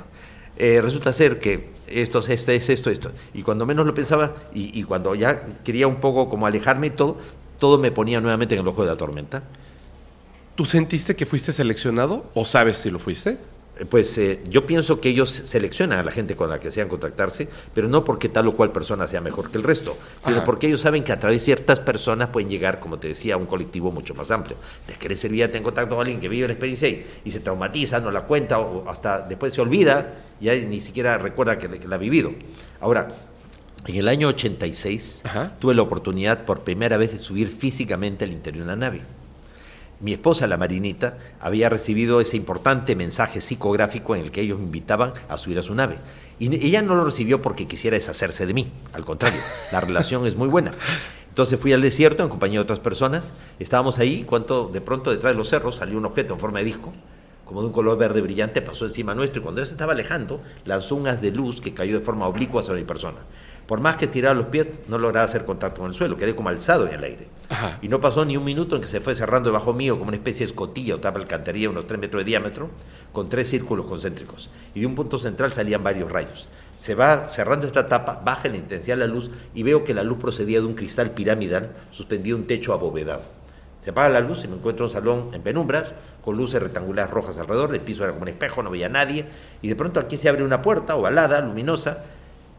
eh, 0.57 0.79
resulta 0.81 1.11
ser 1.11 1.39
que 1.39 1.69
esto 2.01 2.19
es 2.19 2.29
este, 2.29 2.55
es 2.55 2.69
esto, 2.69 2.89
esto. 2.89 3.11
Y 3.33 3.43
cuando 3.43 3.65
menos 3.65 3.85
lo 3.85 3.93
pensaba 3.93 4.35
y, 4.53 4.77
y 4.77 4.83
cuando 4.83 5.15
ya 5.15 5.45
quería 5.63 5.87
un 5.87 5.97
poco 5.97 6.29
como 6.29 6.45
alejarme 6.45 6.87
y 6.87 6.91
todo, 6.91 7.17
todo 7.59 7.77
me 7.77 7.91
ponía 7.91 8.21
nuevamente 8.21 8.55
en 8.55 8.61
el 8.61 8.67
ojo 8.67 8.83
de 8.83 8.89
la 8.89 8.97
tormenta. 8.97 9.43
¿Tú 10.55 10.65
sentiste 10.65 11.15
que 11.15 11.25
fuiste 11.25 11.53
seleccionado 11.53 12.25
o 12.33 12.45
sabes 12.45 12.77
si 12.77 12.91
lo 12.91 12.99
fuiste? 12.99 13.37
Eh, 13.79 13.85
Pues 13.85 14.17
eh, 14.17 14.39
yo 14.49 14.65
pienso 14.65 15.01
que 15.01 15.09
ellos 15.09 15.29
seleccionan 15.31 15.99
a 15.99 16.03
la 16.03 16.11
gente 16.11 16.35
con 16.35 16.49
la 16.49 16.59
que 16.59 16.67
desean 16.67 16.87
contactarse, 16.87 17.47
pero 17.73 17.87
no 17.87 18.03
porque 18.03 18.29
tal 18.29 18.47
o 18.47 18.55
cual 18.55 18.71
persona 18.71 19.07
sea 19.07 19.19
mejor 19.21 19.49
que 19.49 19.57
el 19.57 19.63
resto, 19.63 19.97
sino 20.23 20.37
Ajá. 20.37 20.45
porque 20.45 20.67
ellos 20.67 20.81
saben 20.81 21.03
que 21.03 21.11
a 21.11 21.19
través 21.19 21.39
de 21.39 21.45
ciertas 21.45 21.79
personas 21.79 22.29
pueden 22.29 22.49
llegar, 22.49 22.79
como 22.79 22.99
te 22.99 23.07
decía, 23.07 23.33
a 23.33 23.37
un 23.37 23.45
colectivo 23.47 23.91
mucho 23.91 24.13
más 24.13 24.29
amplio. 24.31 24.57
Te 24.85 24.93
querés 24.93 25.19
servir 25.19 25.49
en 25.53 25.63
contacto 25.63 25.95
con 25.95 26.01
alguien 26.05 26.19
que 26.19 26.29
vive 26.29 26.47
la 26.47 26.53
experiencia 26.53 26.87
y, 26.87 27.05
y 27.25 27.31
se 27.31 27.39
traumatiza, 27.39 27.99
no 27.99 28.11
la 28.11 28.21
cuenta 28.21 28.59
o 28.59 28.87
hasta 28.89 29.21
después 29.21 29.53
se 29.53 29.61
olvida, 29.61 30.15
ya 30.39 30.53
ni 30.55 30.79
siquiera 30.79 31.17
recuerda 31.17 31.57
que, 31.57 31.67
que 31.69 31.87
la 31.87 31.95
ha 31.95 31.99
vivido. 31.99 32.31
Ahora, 32.79 33.07
en 33.85 33.95
el 33.95 34.07
año 34.07 34.27
86 34.29 35.23
tuve 35.59 35.73
la 35.73 35.81
oportunidad 35.81 36.45
por 36.45 36.61
primera 36.61 36.97
vez 36.97 37.11
de 37.11 37.19
subir 37.19 37.49
físicamente 37.49 38.23
al 38.23 38.31
interior 38.31 38.65
de 38.65 38.73
una 38.73 38.75
nave. 38.77 39.01
Mi 40.03 40.11
esposa, 40.11 40.47
la 40.47 40.57
Marinita, 40.57 41.17
había 41.39 41.69
recibido 41.69 42.19
ese 42.19 42.35
importante 42.35 42.93
mensaje 42.93 43.39
psicográfico 43.39 44.15
en 44.15 44.21
el 44.21 44.31
que 44.31 44.41
ellos 44.41 44.59
me 44.59 44.65
invitaban 44.65 45.13
a 45.29 45.37
subir 45.37 45.57
a 45.57 45.63
su 45.63 45.73
nave. 45.73 45.97
Y 46.39 46.53
ella 46.53 46.81
no 46.81 46.95
lo 46.95 47.05
recibió 47.05 47.41
porque 47.41 47.67
quisiera 47.67 47.95
deshacerse 47.95 48.45
de 48.45 48.53
mí, 48.53 48.69
al 48.91 49.05
contrario, 49.05 49.39
la 49.71 49.79
relación 49.79 50.27
es 50.27 50.35
muy 50.35 50.49
buena. 50.49 50.73
Entonces 51.29 51.57
fui 51.57 51.71
al 51.71 51.81
desierto 51.81 52.21
en 52.21 52.27
compañía 52.27 52.59
de 52.59 52.63
otras 52.63 52.79
personas, 52.79 53.33
estábamos 53.59 53.97
ahí, 53.97 54.25
cuando 54.25 54.69
de 54.71 54.81
pronto 54.81 55.09
detrás 55.09 55.33
de 55.33 55.37
los 55.37 55.47
cerros 55.47 55.77
salió 55.77 55.97
un 55.97 56.05
objeto 56.05 56.33
en 56.33 56.39
forma 56.39 56.59
de 56.59 56.65
disco, 56.65 56.91
como 57.45 57.61
de 57.61 57.67
un 57.67 57.73
color 57.73 57.97
verde 57.97 58.19
brillante, 58.19 58.61
pasó 58.61 58.85
encima 58.85 59.15
nuestro 59.15 59.39
y 59.39 59.43
cuando 59.43 59.61
él 59.61 59.67
se 59.67 59.73
estaba 59.73 59.93
alejando, 59.93 60.41
lanzó 60.65 60.95
un 60.95 61.07
haz 61.07 61.21
de 61.21 61.31
luz 61.31 61.61
que 61.61 61.73
cayó 61.73 61.97
de 61.97 62.03
forma 62.03 62.27
oblicua 62.27 62.61
sobre 62.61 62.81
mi 62.81 62.85
persona. 62.85 63.19
Por 63.67 63.79
más 63.79 63.95
que 63.95 64.05
estirara 64.05 64.33
los 64.33 64.47
pies, 64.47 64.67
no 64.87 64.97
lograba 64.97 65.25
hacer 65.25 65.45
contacto 65.45 65.81
con 65.81 65.91
el 65.91 65.95
suelo, 65.95 66.17
quedé 66.17 66.35
como 66.35 66.49
alzado 66.49 66.87
en 66.87 66.93
el 66.95 67.03
aire. 67.03 67.27
Y 67.81 67.87
no 67.87 68.01
pasó 68.01 68.25
ni 68.25 68.35
un 68.35 68.43
minuto 68.43 68.75
en 68.75 68.81
que 68.81 68.87
se 68.87 68.99
fue 68.99 69.15
cerrando 69.15 69.49
debajo 69.49 69.73
mío 69.73 69.97
como 69.97 70.09
una 70.09 70.17
especie 70.17 70.45
de 70.45 70.51
escotilla 70.51 70.95
o 70.95 70.99
tapa 70.99 71.19
alcantarilla 71.19 71.69
unos 71.69 71.87
3 71.87 71.99
metros 71.99 72.21
de 72.21 72.25
diámetro, 72.25 72.69
con 73.11 73.29
tres 73.29 73.49
círculos 73.49 73.85
concéntricos. 73.85 74.49
Y 74.73 74.81
de 74.81 74.85
un 74.85 74.95
punto 74.95 75.17
central 75.17 75.53
salían 75.53 75.83
varios 75.83 76.11
rayos. 76.11 76.49
Se 76.75 76.95
va 76.95 77.29
cerrando 77.29 77.67
esta 77.67 77.87
tapa, 77.87 78.21
baja 78.25 78.49
la 78.49 78.57
intensidad 78.57 78.97
de 78.97 79.07
la 79.07 79.13
luz 79.13 79.29
y 79.53 79.63
veo 79.63 79.83
que 79.83 79.93
la 79.93 80.03
luz 80.03 80.17
procedía 80.17 80.59
de 80.59 80.65
un 80.65 80.73
cristal 80.73 81.11
piramidal 81.11 81.69
suspendido 81.91 82.35
en 82.35 82.43
un 82.43 82.47
techo 82.47 82.73
abovedado. 82.73 83.21
Se 83.81 83.91
apaga 83.91 84.09
la 84.09 84.21
luz 84.21 84.43
y 84.43 84.47
me 84.47 84.55
encuentro 84.55 84.85
en 84.85 84.89
un 84.89 84.93
salón 84.93 85.29
en 85.33 85.41
penumbras, 85.41 85.93
con 86.23 86.37
luces 86.37 86.61
rectangulares 86.61 87.11
rojas 87.11 87.37
alrededor, 87.37 87.75
el 87.75 87.81
piso 87.81 88.03
era 88.03 88.13
como 88.13 88.23
un 88.23 88.29
espejo, 88.29 88.63
no 88.63 88.69
veía 88.69 88.85
a 88.85 88.89
nadie, 88.89 89.25
y 89.61 89.67
de 89.67 89.75
pronto 89.75 89.99
aquí 89.99 90.15
se 90.15 90.29
abre 90.29 90.43
una 90.43 90.61
puerta 90.61 90.95
ovalada, 90.95 91.41
luminosa, 91.41 92.03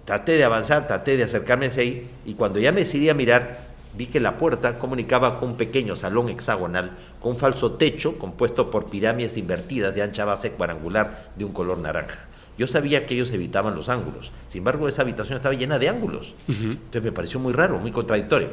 Traté 0.05 0.37
de 0.37 0.45
avanzar, 0.45 0.87
traté 0.87 1.17
de 1.17 1.25
acercarme 1.25 1.67
hacia 1.67 1.83
ahí 1.83 2.11
y 2.27 2.35
cuando 2.35 2.59
ya 2.59 2.73
me 2.73 2.81
decidí 2.81 3.09
a 3.09 3.15
mirar, 3.15 3.75
vi 3.97 4.07
que 4.07 4.21
la 4.21 4.37
puerta 4.37 4.79
comunicaba 4.79 5.39
con 5.39 5.51
un 5.51 5.57
pequeño 5.57 5.97
salón 5.97 6.29
hexagonal 6.29 6.93
con 7.21 7.33
un 7.33 7.39
falso 7.39 7.73
techo 7.73 8.19
compuesto 8.19 8.71
por 8.71 8.91
pirámides 8.91 9.37
invertidas 9.37 9.95
de 9.95 10.03
ancha 10.03 10.25
base 10.25 10.51
cuadrangular 10.51 11.31
de 11.37 11.45
un 11.45 11.53
color 11.53 11.79
naranja. 11.79 12.29
Yo 12.59 12.67
sabía 12.67 13.07
que 13.07 13.15
ellos 13.15 13.33
evitaban 13.33 13.75
los 13.75 13.89
ángulos, 13.89 14.31
sin 14.49 14.59
embargo 14.59 14.89
esa 14.89 15.03
habitación 15.03 15.37
estaba 15.37 15.55
llena 15.55 15.79
de 15.79 15.89
ángulos. 15.89 16.35
Entonces 16.49 17.03
me 17.03 17.13
pareció 17.13 17.41
muy 17.41 17.53
raro, 17.53 17.79
muy 17.79 17.91
contradictorio. 17.91 18.51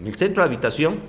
En 0.00 0.06
el 0.06 0.16
centro 0.16 0.42
de 0.42 0.48
la 0.48 0.54
habitación 0.54 1.00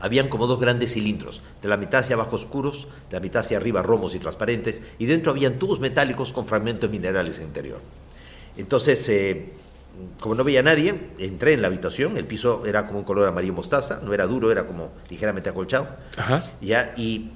habían 0.00 0.28
como 0.28 0.46
dos 0.46 0.58
grandes 0.58 0.94
cilindros, 0.94 1.42
de 1.62 1.68
la 1.68 1.76
mitad 1.76 2.00
hacia 2.00 2.16
abajo 2.16 2.36
oscuros, 2.36 2.88
de 3.08 3.16
la 3.16 3.20
mitad 3.20 3.40
hacia 3.40 3.56
arriba 3.56 3.82
romos 3.82 4.14
y 4.14 4.18
transparentes, 4.18 4.82
y 4.98 5.06
dentro 5.06 5.30
habían 5.30 5.58
tubos 5.58 5.78
metálicos 5.78 6.32
con 6.32 6.46
fragmentos 6.46 6.90
minerales 6.90 7.36
en 7.36 7.42
el 7.42 7.48
interior. 7.48 7.80
Entonces, 8.56 9.08
eh, 9.08 9.52
como 10.20 10.34
no 10.34 10.44
veía 10.44 10.60
a 10.60 10.62
nadie, 10.62 10.94
entré 11.18 11.52
en 11.52 11.62
la 11.62 11.68
habitación, 11.68 12.16
el 12.16 12.24
piso 12.24 12.66
era 12.66 12.86
como 12.86 13.00
un 13.00 13.04
color 13.04 13.28
amarillo 13.28 13.52
mostaza, 13.52 14.00
no 14.02 14.12
era 14.12 14.26
duro, 14.26 14.50
era 14.50 14.66
como 14.66 14.90
ligeramente 15.08 15.50
acolchado. 15.50 15.88
Ya, 16.60 16.94
y 16.96 17.30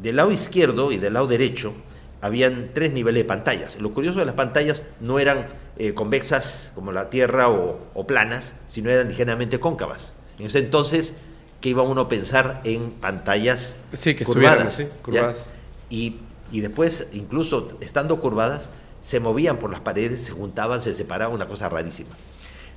del 0.00 0.16
lado 0.16 0.32
izquierdo 0.32 0.92
y 0.92 0.98
del 0.98 1.14
lado 1.14 1.26
derecho 1.26 1.74
habían 2.20 2.70
tres 2.74 2.92
niveles 2.92 3.22
de 3.22 3.24
pantallas. 3.24 3.76
Lo 3.80 3.92
curioso 3.92 4.18
de 4.18 4.26
las 4.26 4.34
pantallas 4.34 4.82
no 5.00 5.18
eran 5.18 5.48
eh, 5.76 5.94
convexas 5.94 6.70
como 6.74 6.92
la 6.92 7.10
Tierra 7.10 7.48
o, 7.48 8.06
planas, 8.06 8.54
sino 8.68 8.90
eran 8.90 9.08
ligeramente 9.08 9.58
cóncavas. 9.58 10.14
En 10.38 10.46
ese 10.46 10.58
entonces, 10.58 11.14
que 11.60 11.70
iba 11.70 11.82
uno 11.82 12.02
a 12.02 12.08
pensar 12.08 12.60
en 12.64 12.90
pantallas 12.92 13.78
sí, 13.92 14.14
que 14.14 14.24
curvadas. 14.24 14.84
curvadas. 15.02 15.46
Y, 15.90 16.16
y 16.50 16.60
después, 16.60 17.08
incluso 17.12 17.76
estando 17.80 18.20
curvadas, 18.20 18.70
se 19.02 19.20
movían 19.20 19.58
por 19.58 19.70
las 19.70 19.80
paredes, 19.80 20.24
se 20.24 20.32
juntaban, 20.32 20.80
se 20.80 20.94
separaban, 20.94 21.34
una 21.34 21.46
cosa 21.46 21.68
rarísima. 21.68 22.10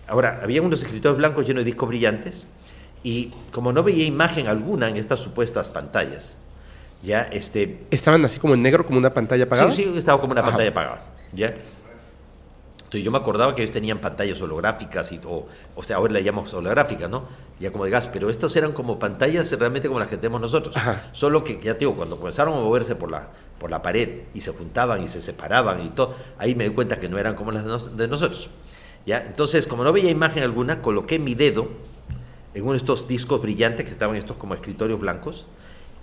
Ahora, 0.07 0.41
había 0.43 0.61
unos 0.61 0.81
escritorios 0.81 1.17
blancos 1.17 1.47
llenos 1.47 1.61
de 1.61 1.65
discos 1.65 1.87
brillantes 1.87 2.47
y 3.03 3.31
como 3.51 3.71
no 3.71 3.83
veía 3.83 4.05
imagen 4.05 4.47
alguna 4.47 4.89
en 4.89 4.97
estas 4.97 5.19
supuestas 5.19 5.69
pantallas, 5.69 6.35
ya 7.03 7.21
este... 7.21 7.85
¿Estaban 7.91 8.25
así 8.25 8.39
como 8.39 8.55
en 8.55 8.63
negro, 8.63 8.85
como 8.85 8.97
una 8.97 9.13
pantalla 9.13 9.45
apagada? 9.45 9.71
Sí, 9.71 9.83
sí, 9.83 9.97
estaba 9.97 10.19
como 10.19 10.33
una 10.33 10.43
pantalla 10.43 10.69
apagada, 10.69 11.01
¿ya? 11.33 11.55
Entonces 12.95 13.03
yo 13.03 13.11
me 13.11 13.17
acordaba 13.17 13.53
que 13.55 13.61
ellos 13.61 13.73
tenían 13.73 13.99
pantallas 13.99 14.41
holográficas, 14.41 15.11
y, 15.11 15.19
o, 15.25 15.45
o 15.75 15.83
sea, 15.83 15.97
ahora 15.97 16.13
le 16.13 16.23
llamamos 16.23 16.53
holográficas, 16.53 17.09
¿no? 17.09 17.23
Ya 17.59 17.69
como 17.69 17.83
de 17.83 17.91
gas, 17.91 18.07
pero 18.07 18.29
estas 18.29 18.55
eran 18.55 18.71
como 18.71 18.99
pantallas 18.99 19.51
realmente 19.51 19.89
como 19.89 19.99
las 19.99 20.07
que 20.07 20.15
tenemos 20.15 20.39
nosotros. 20.39 20.73
Solo 21.11 21.43
que, 21.43 21.59
ya 21.61 21.73
te 21.73 21.79
digo, 21.79 21.97
cuando 21.97 22.17
comenzaron 22.17 22.53
a 22.53 22.61
moverse 22.61 22.95
por 22.95 23.11
la, 23.11 23.27
por 23.59 23.69
la 23.69 23.81
pared 23.81 24.21
y 24.33 24.39
se 24.39 24.51
juntaban 24.51 25.03
y 25.03 25.09
se 25.09 25.19
separaban 25.19 25.85
y 25.85 25.89
todo, 25.89 26.15
ahí 26.37 26.55
me 26.55 26.63
di 26.63 26.69
cuenta 26.69 26.97
que 26.97 27.09
no 27.09 27.17
eran 27.17 27.35
como 27.35 27.51
las 27.51 27.65
de, 27.97 28.07
nosotros. 28.07 28.49
¿ya? 29.05 29.25
Entonces, 29.25 29.67
como 29.67 29.83
no 29.83 29.91
veía 29.91 30.09
imagen 30.09 30.43
alguna, 30.43 30.81
coloqué 30.81 31.19
mi 31.19 31.35
dedo 31.35 31.67
en 32.53 32.63
uno 32.63 32.71
de 32.71 32.77
estos 32.77 33.09
discos 33.09 33.41
brillantes 33.41 33.85
que 33.85 33.91
estaban 33.91 34.15
estos 34.15 34.37
como 34.37 34.53
escritorios 34.53 35.01
blancos 35.01 35.47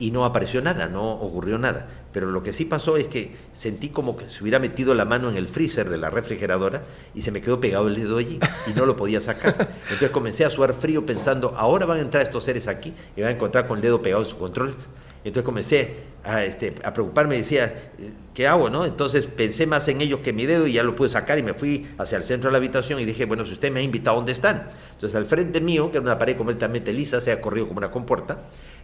y 0.02 0.10
no 0.10 0.24
apareció 0.24 0.60
nada, 0.60 0.88
no 0.88 1.12
ocurrió 1.12 1.58
nada. 1.58 1.86
Pero 2.12 2.32
lo 2.32 2.42
que 2.42 2.52
sí 2.52 2.64
pasó 2.64 2.96
es 2.96 3.06
que 3.06 3.36
sentí 3.52 3.90
como 3.90 4.16
que 4.16 4.28
se 4.28 4.42
hubiera 4.42 4.58
metido 4.58 4.96
la 4.96 5.04
mano 5.04 5.30
en 5.30 5.36
el 5.36 5.46
freezer 5.46 5.88
de 5.88 5.96
la 5.96 6.10
refrigeradora 6.10 6.82
y 7.14 7.22
se 7.22 7.30
me 7.30 7.40
quedó 7.40 7.60
pegado 7.60 7.86
el 7.86 7.94
dedo 7.94 8.18
allí 8.18 8.40
y 8.66 8.72
no 8.72 8.84
lo 8.84 8.96
podía 8.96 9.20
sacar. 9.20 9.54
Entonces 9.84 10.10
comencé 10.10 10.44
a 10.44 10.50
sudar 10.50 10.74
frío 10.74 11.06
pensando, 11.06 11.54
ahora 11.56 11.86
van 11.86 11.98
a 11.98 12.00
entrar 12.00 12.24
estos 12.24 12.42
seres 12.42 12.66
aquí 12.66 12.92
y 13.16 13.20
van 13.20 13.30
a 13.30 13.34
encontrar 13.34 13.68
con 13.68 13.78
el 13.78 13.82
dedo 13.82 14.02
pegado 14.02 14.24
en 14.24 14.28
sus 14.28 14.38
controles. 14.38 14.88
Entonces 15.24 15.44
comencé 15.44 15.94
a, 16.24 16.44
este, 16.44 16.74
a 16.82 16.92
preocuparme, 16.92 17.36
decía, 17.36 17.92
¿qué 18.34 18.48
hago? 18.48 18.70
No? 18.70 18.84
Entonces 18.84 19.26
pensé 19.28 19.68
más 19.68 19.86
en 19.86 20.00
ellos 20.00 20.18
que 20.18 20.30
en 20.30 20.36
mi 20.36 20.46
dedo 20.46 20.66
y 20.66 20.72
ya 20.72 20.82
lo 20.82 20.96
pude 20.96 21.10
sacar 21.10 21.38
y 21.38 21.44
me 21.44 21.54
fui 21.54 21.86
hacia 21.96 22.18
el 22.18 22.24
centro 22.24 22.48
de 22.48 22.52
la 22.52 22.58
habitación 22.58 22.98
y 22.98 23.04
dije, 23.04 23.24
bueno, 23.24 23.44
si 23.44 23.52
usted 23.52 23.70
me 23.70 23.78
ha 23.78 23.82
invitado, 23.84 24.16
¿dónde 24.16 24.32
están? 24.32 24.68
Entonces 24.94 25.14
al 25.14 25.26
frente 25.26 25.60
mío, 25.60 25.92
que 25.92 25.98
era 25.98 26.04
una 26.04 26.18
pared 26.18 26.36
completamente 26.36 26.92
lisa, 26.92 27.20
se 27.20 27.30
ha 27.30 27.40
corrido 27.40 27.68
como 27.68 27.78
una 27.78 27.92
compuerta, 27.92 28.42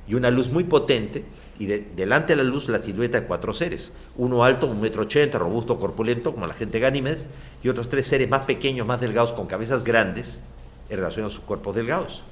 y 0.09 0.15
una 0.15 0.31
luz 0.31 0.51
muy 0.51 0.65
potente, 0.65 1.25
y 1.59 1.67
delante 1.67 2.35
de 2.35 2.43
la 2.43 2.49
luz 2.49 2.69
la 2.69 2.79
silueta 2.79 3.21
de 3.21 3.27
cuatro 3.27 3.53
seres, 3.53 3.93
uno 4.17 4.45
alto, 4.45 4.67
un 4.67 4.81
metro 4.81 5.03
ochenta, 5.03 5.39
robusto, 5.39 5.79
corpulento, 5.79 6.33
como 6.33 6.47
la 6.47 6.55
gente 6.55 6.79
de 6.79 6.83
Gánimes, 6.83 7.29
y 7.63 7.69
otros 7.69 7.89
tres 7.89 8.07
seres 8.07 8.29
más 8.29 8.43
pequeños, 8.43 8.87
más 8.87 9.01
delgados, 9.01 9.33
con 9.33 9.47
cabezas 9.47 9.85
grandes, 9.85 10.41
en 10.89 10.97
relación 10.97 11.27
a 11.27 11.31
sus 11.31 11.41
cuerpos 11.41 11.75
delgados. 11.75 12.23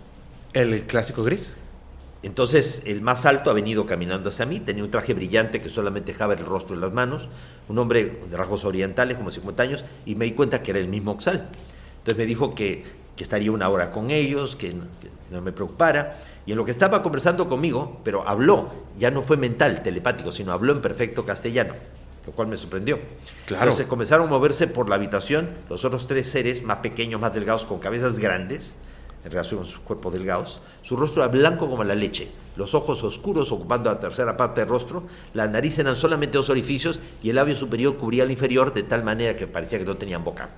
¿El 0.53 0.83
clásico 0.87 1.23
gris? 1.23 1.57
Entonces 2.23 2.83
el 2.87 3.03
más 3.03 3.27
alto 3.27 3.51
ha 3.51 3.53
venido 3.53 3.85
caminando 3.85 4.31
hacia 4.31 4.47
mí, 4.47 4.59
tenía 4.59 4.83
un 4.83 4.91
traje 4.91 5.13
brillante 5.15 5.61
que 5.61 5.69
solamente 5.69 6.13
dejaba 6.13 6.33
el 6.35 6.45
rostro 6.45 6.77
y 6.77 6.81
las 6.81 6.93
manos, 6.93 7.29
un 7.69 7.79
hombre 7.79 8.19
de 8.29 8.37
rasgos 8.37 8.65
orientales, 8.65 9.17
como 9.17 9.31
50 9.31 9.63
años, 9.63 9.85
y 10.07 10.15
me 10.15 10.25
di 10.25 10.33
cuenta 10.33 10.63
que 10.63 10.71
era 10.71 10.81
el 10.81 10.89
mismo 10.89 11.13
Oxal. 11.13 11.49
Entonces 11.99 12.17
me 12.17 12.27
dijo 12.27 12.55
que, 12.55 12.85
que 13.17 13.25
estaría 13.25 13.51
una 13.51 13.69
hora 13.69 13.91
con 13.91 14.11
ellos, 14.11 14.57
que 14.57 14.75
no 15.31 15.41
me 15.41 15.53
preocupara, 15.53 16.19
y 16.45 16.53
en 16.53 16.59
lo 16.59 16.65
que 16.65 16.71
estaba 16.71 17.03
conversando 17.03 17.49
conmigo, 17.49 18.01
pero 18.05 18.29
habló, 18.29 18.71
ya 18.99 19.11
no 19.11 19.23
fue 19.23 19.37
mental, 19.37 19.83
telepático, 19.83 20.31
sino 20.31 20.53
habló 20.53 20.73
en 20.73 20.81
perfecto 20.81 21.25
castellano, 21.25 21.75
lo 22.27 22.33
cual 22.33 22.49
me 22.49 22.57
sorprendió. 22.57 23.01
Claro. 23.47 23.65
Entonces 23.65 23.87
comenzaron 23.87 24.29
a 24.29 24.31
moverse 24.31 24.67
por 24.69 24.89
la 24.89 24.95
habitación 24.95 25.51
los 25.69 25.85
otros 25.85 26.07
tres 26.07 26.31
seres 26.31 26.63
más 26.63 26.79
pequeños, 26.79 27.21
más 27.21 27.35
delgados, 27.35 27.65
con 27.65 27.79
cabezas 27.79 28.19
grandes, 28.19 28.77
en 29.25 29.33
relación 29.33 29.59
con 29.59 29.67
sus 29.67 29.81
cuerpos 29.81 30.13
delgados. 30.13 30.61
Su 30.83 30.97
rostro 30.97 31.25
era 31.25 31.33
blanco 31.33 31.69
como 31.69 31.83
la 31.83 31.97
leche, 31.97 32.31
los 32.55 32.75
ojos 32.75 33.03
oscuros 33.03 33.51
ocupando 33.51 33.91
la 33.91 33.99
tercera 33.99 34.37
parte 34.37 34.61
del 34.61 34.71
rostro, 34.71 35.03
la 35.35 35.49
nariz 35.49 35.79
eran 35.81 35.97
solamente 35.97 36.39
dos 36.39 36.49
orificios 36.49 37.01
y 37.23 37.31
el 37.31 37.37
labio 37.37 37.57
superior 37.57 37.97
cubría 37.97 38.23
el 38.23 38.31
inferior 38.31 38.73
de 38.73 38.85
tal 38.85 39.03
manera 39.03 39.37
que 39.37 39.49
parecía 39.49 39.79
que 39.79 39.85
no 39.85 39.97
tenían 39.97 40.23
boca. 40.23 40.49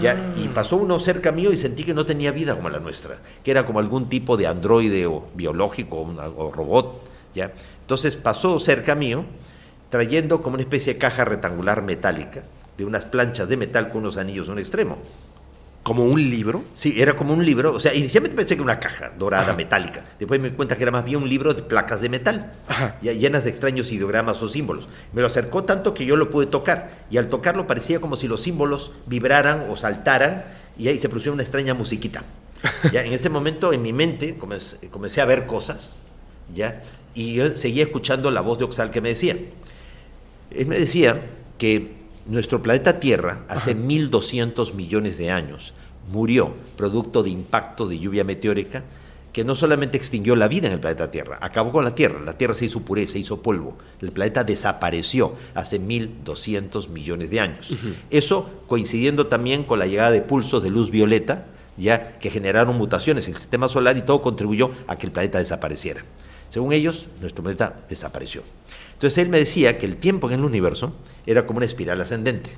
Ya, 0.00 0.34
y 0.36 0.48
pasó 0.48 0.76
uno 0.76 1.00
cerca 1.00 1.32
mío 1.32 1.52
y 1.52 1.56
sentí 1.56 1.84
que 1.84 1.94
no 1.94 2.04
tenía 2.04 2.32
vida 2.32 2.56
como 2.56 2.68
la 2.68 2.80
nuestra, 2.80 3.18
que 3.42 3.50
era 3.50 3.64
como 3.64 3.78
algún 3.78 4.08
tipo 4.08 4.36
de 4.36 4.46
androide 4.46 5.06
o 5.06 5.28
biológico 5.34 6.00
o, 6.36 6.52
robot. 6.52 7.02
¿ya? 7.34 7.52
Entonces 7.80 8.16
pasó 8.16 8.58
cerca 8.58 8.94
mío 8.94 9.24
trayendo 9.90 10.42
como 10.42 10.54
una 10.54 10.62
especie 10.62 10.94
de 10.94 10.98
caja 10.98 11.24
rectangular 11.24 11.82
metálica 11.82 12.42
de 12.76 12.84
unas 12.84 13.04
planchas 13.04 13.48
de 13.48 13.56
metal 13.56 13.90
con 13.90 14.02
unos 14.02 14.16
anillos 14.16 14.48
en 14.48 14.54
un 14.54 14.58
extremo. 14.58 14.98
¿Como 15.84 16.04
un 16.04 16.30
libro? 16.30 16.64
Sí, 16.72 16.94
era 16.96 17.14
como 17.14 17.34
un 17.34 17.44
libro. 17.44 17.74
O 17.74 17.78
sea, 17.78 17.92
inicialmente 17.94 18.34
pensé 18.34 18.56
que 18.56 18.62
era 18.62 18.64
una 18.64 18.80
caja 18.80 19.12
dorada, 19.18 19.52
metálica. 19.52 20.02
Después 20.18 20.40
me 20.40 20.48
di 20.48 20.56
cuenta 20.56 20.78
que 20.78 20.82
era 20.82 20.90
más 20.90 21.04
bien 21.04 21.22
un 21.22 21.28
libro 21.28 21.52
de 21.52 21.62
placas 21.62 22.00
de 22.00 22.08
metal, 22.08 22.54
llenas 23.02 23.44
de 23.44 23.50
extraños 23.50 23.92
ideogramas 23.92 24.42
o 24.42 24.48
símbolos. 24.48 24.88
Me 25.12 25.20
lo 25.20 25.26
acercó 25.26 25.64
tanto 25.64 25.92
que 25.92 26.06
yo 26.06 26.16
lo 26.16 26.30
pude 26.30 26.46
tocar. 26.46 27.04
Y 27.10 27.18
al 27.18 27.28
tocarlo 27.28 27.66
parecía 27.66 28.00
como 28.00 28.16
si 28.16 28.26
los 28.26 28.40
símbolos 28.40 28.92
vibraran 29.04 29.66
o 29.68 29.76
saltaran 29.76 30.44
y 30.78 30.88
ahí 30.88 30.98
se 30.98 31.10
produjo 31.10 31.32
una 31.32 31.42
extraña 31.42 31.74
musiquita. 31.74 32.24
ya 32.90 33.04
En 33.04 33.12
ese 33.12 33.28
momento 33.28 33.74
en 33.74 33.82
mi 33.82 33.92
mente 33.92 34.38
comencé, 34.38 35.20
a 35.20 35.26
ver 35.26 35.44
cosas, 35.44 36.00
¿ya? 36.54 36.82
y 37.14 37.34
yo 37.34 37.56
seguía 37.56 37.84
escuchando 37.84 38.30
la 38.30 38.40
voz 38.40 38.58
de 38.58 38.64
Oxal 38.64 38.90
que 38.90 39.02
me 39.02 39.10
decía. 39.10 39.36
Él 40.50 40.66
me 40.66 40.78
decía 40.78 41.20
que 41.58 42.03
nuestro 42.26 42.62
planeta 42.62 43.00
Tierra, 43.00 43.44
hace 43.48 43.76
1.200 43.76 44.74
millones 44.74 45.18
de 45.18 45.30
años, 45.30 45.74
murió 46.10 46.54
producto 46.76 47.22
de 47.22 47.30
impacto 47.30 47.86
de 47.86 47.98
lluvia 47.98 48.24
meteórica 48.24 48.84
que 49.32 49.44
no 49.44 49.56
solamente 49.56 49.98
extinguió 49.98 50.36
la 50.36 50.46
vida 50.46 50.68
en 50.68 50.74
el 50.74 50.80
planeta 50.80 51.10
Tierra, 51.10 51.38
acabó 51.40 51.72
con 51.72 51.84
la 51.84 51.96
Tierra, 51.96 52.20
la 52.20 52.38
Tierra 52.38 52.54
se 52.54 52.66
hizo 52.66 52.80
pureza, 52.82 53.14
se 53.14 53.18
hizo 53.18 53.42
polvo, 53.42 53.76
el 54.00 54.12
planeta 54.12 54.44
desapareció 54.44 55.34
hace 55.54 55.80
1.200 55.80 56.88
millones 56.88 57.30
de 57.30 57.40
años. 57.40 57.74
Eso 58.10 58.48
coincidiendo 58.68 59.26
también 59.26 59.64
con 59.64 59.80
la 59.80 59.86
llegada 59.86 60.12
de 60.12 60.22
pulsos 60.22 60.62
de 60.62 60.70
luz 60.70 60.90
violeta, 60.92 61.46
ya 61.76 62.16
que 62.20 62.30
generaron 62.30 62.78
mutaciones 62.78 63.26
en 63.26 63.34
el 63.34 63.40
sistema 63.40 63.68
solar 63.68 63.96
y 63.96 64.02
todo 64.02 64.22
contribuyó 64.22 64.70
a 64.86 64.96
que 64.96 65.06
el 65.06 65.12
planeta 65.12 65.38
desapareciera. 65.38 66.04
Según 66.48 66.72
ellos, 66.72 67.08
nuestro 67.20 67.42
planeta 67.42 67.74
desapareció. 67.88 68.44
Entonces 69.04 69.22
él 69.22 69.28
me 69.28 69.38
decía 69.38 69.76
que 69.76 69.84
el 69.84 69.98
tiempo 69.98 70.30
en 70.30 70.38
el 70.40 70.46
universo 70.46 70.94
era 71.26 71.44
como 71.44 71.58
una 71.58 71.66
espiral 71.66 72.00
ascendente. 72.00 72.52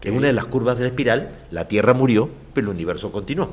En 0.00 0.16
una 0.16 0.28
de 0.28 0.32
las 0.32 0.46
curvas 0.46 0.78
de 0.78 0.84
la 0.84 0.88
espiral, 0.88 1.44
la 1.50 1.68
Tierra 1.68 1.92
murió, 1.92 2.30
pero 2.54 2.68
el 2.68 2.76
universo 2.76 3.12
continuó. 3.12 3.50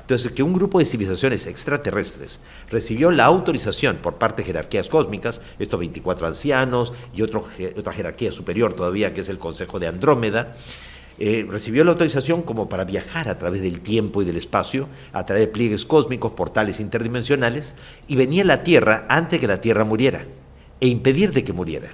Entonces, 0.00 0.30
que 0.30 0.44
un 0.44 0.52
grupo 0.52 0.78
de 0.78 0.84
civilizaciones 0.84 1.48
extraterrestres 1.48 2.38
recibió 2.70 3.10
la 3.10 3.24
autorización 3.24 3.96
por 3.96 4.14
parte 4.14 4.42
de 4.42 4.46
jerarquías 4.46 4.88
cósmicas, 4.88 5.40
estos 5.58 5.80
24 5.80 6.28
ancianos 6.28 6.92
y 7.12 7.22
otro, 7.22 7.44
otra 7.76 7.92
jerarquía 7.92 8.30
superior 8.30 8.74
todavía, 8.74 9.12
que 9.12 9.22
es 9.22 9.28
el 9.28 9.40
Consejo 9.40 9.80
de 9.80 9.88
Andrómeda, 9.88 10.54
eh, 11.18 11.44
recibió 11.50 11.82
la 11.82 11.90
autorización 11.90 12.42
como 12.42 12.68
para 12.68 12.84
viajar 12.84 13.28
a 13.28 13.38
través 13.38 13.60
del 13.60 13.80
tiempo 13.80 14.22
y 14.22 14.24
del 14.24 14.36
espacio, 14.36 14.88
a 15.12 15.26
través 15.26 15.46
de 15.46 15.52
pliegues 15.52 15.84
cósmicos, 15.84 16.30
portales 16.30 16.78
interdimensionales, 16.78 17.74
y 18.06 18.14
venía 18.14 18.44
a 18.44 18.46
la 18.46 18.62
Tierra 18.62 19.04
antes 19.08 19.40
que 19.40 19.48
la 19.48 19.60
Tierra 19.60 19.84
muriera, 19.84 20.26
e 20.82 20.88
impedir 20.88 21.32
de 21.32 21.44
que 21.44 21.52
muriera, 21.52 21.90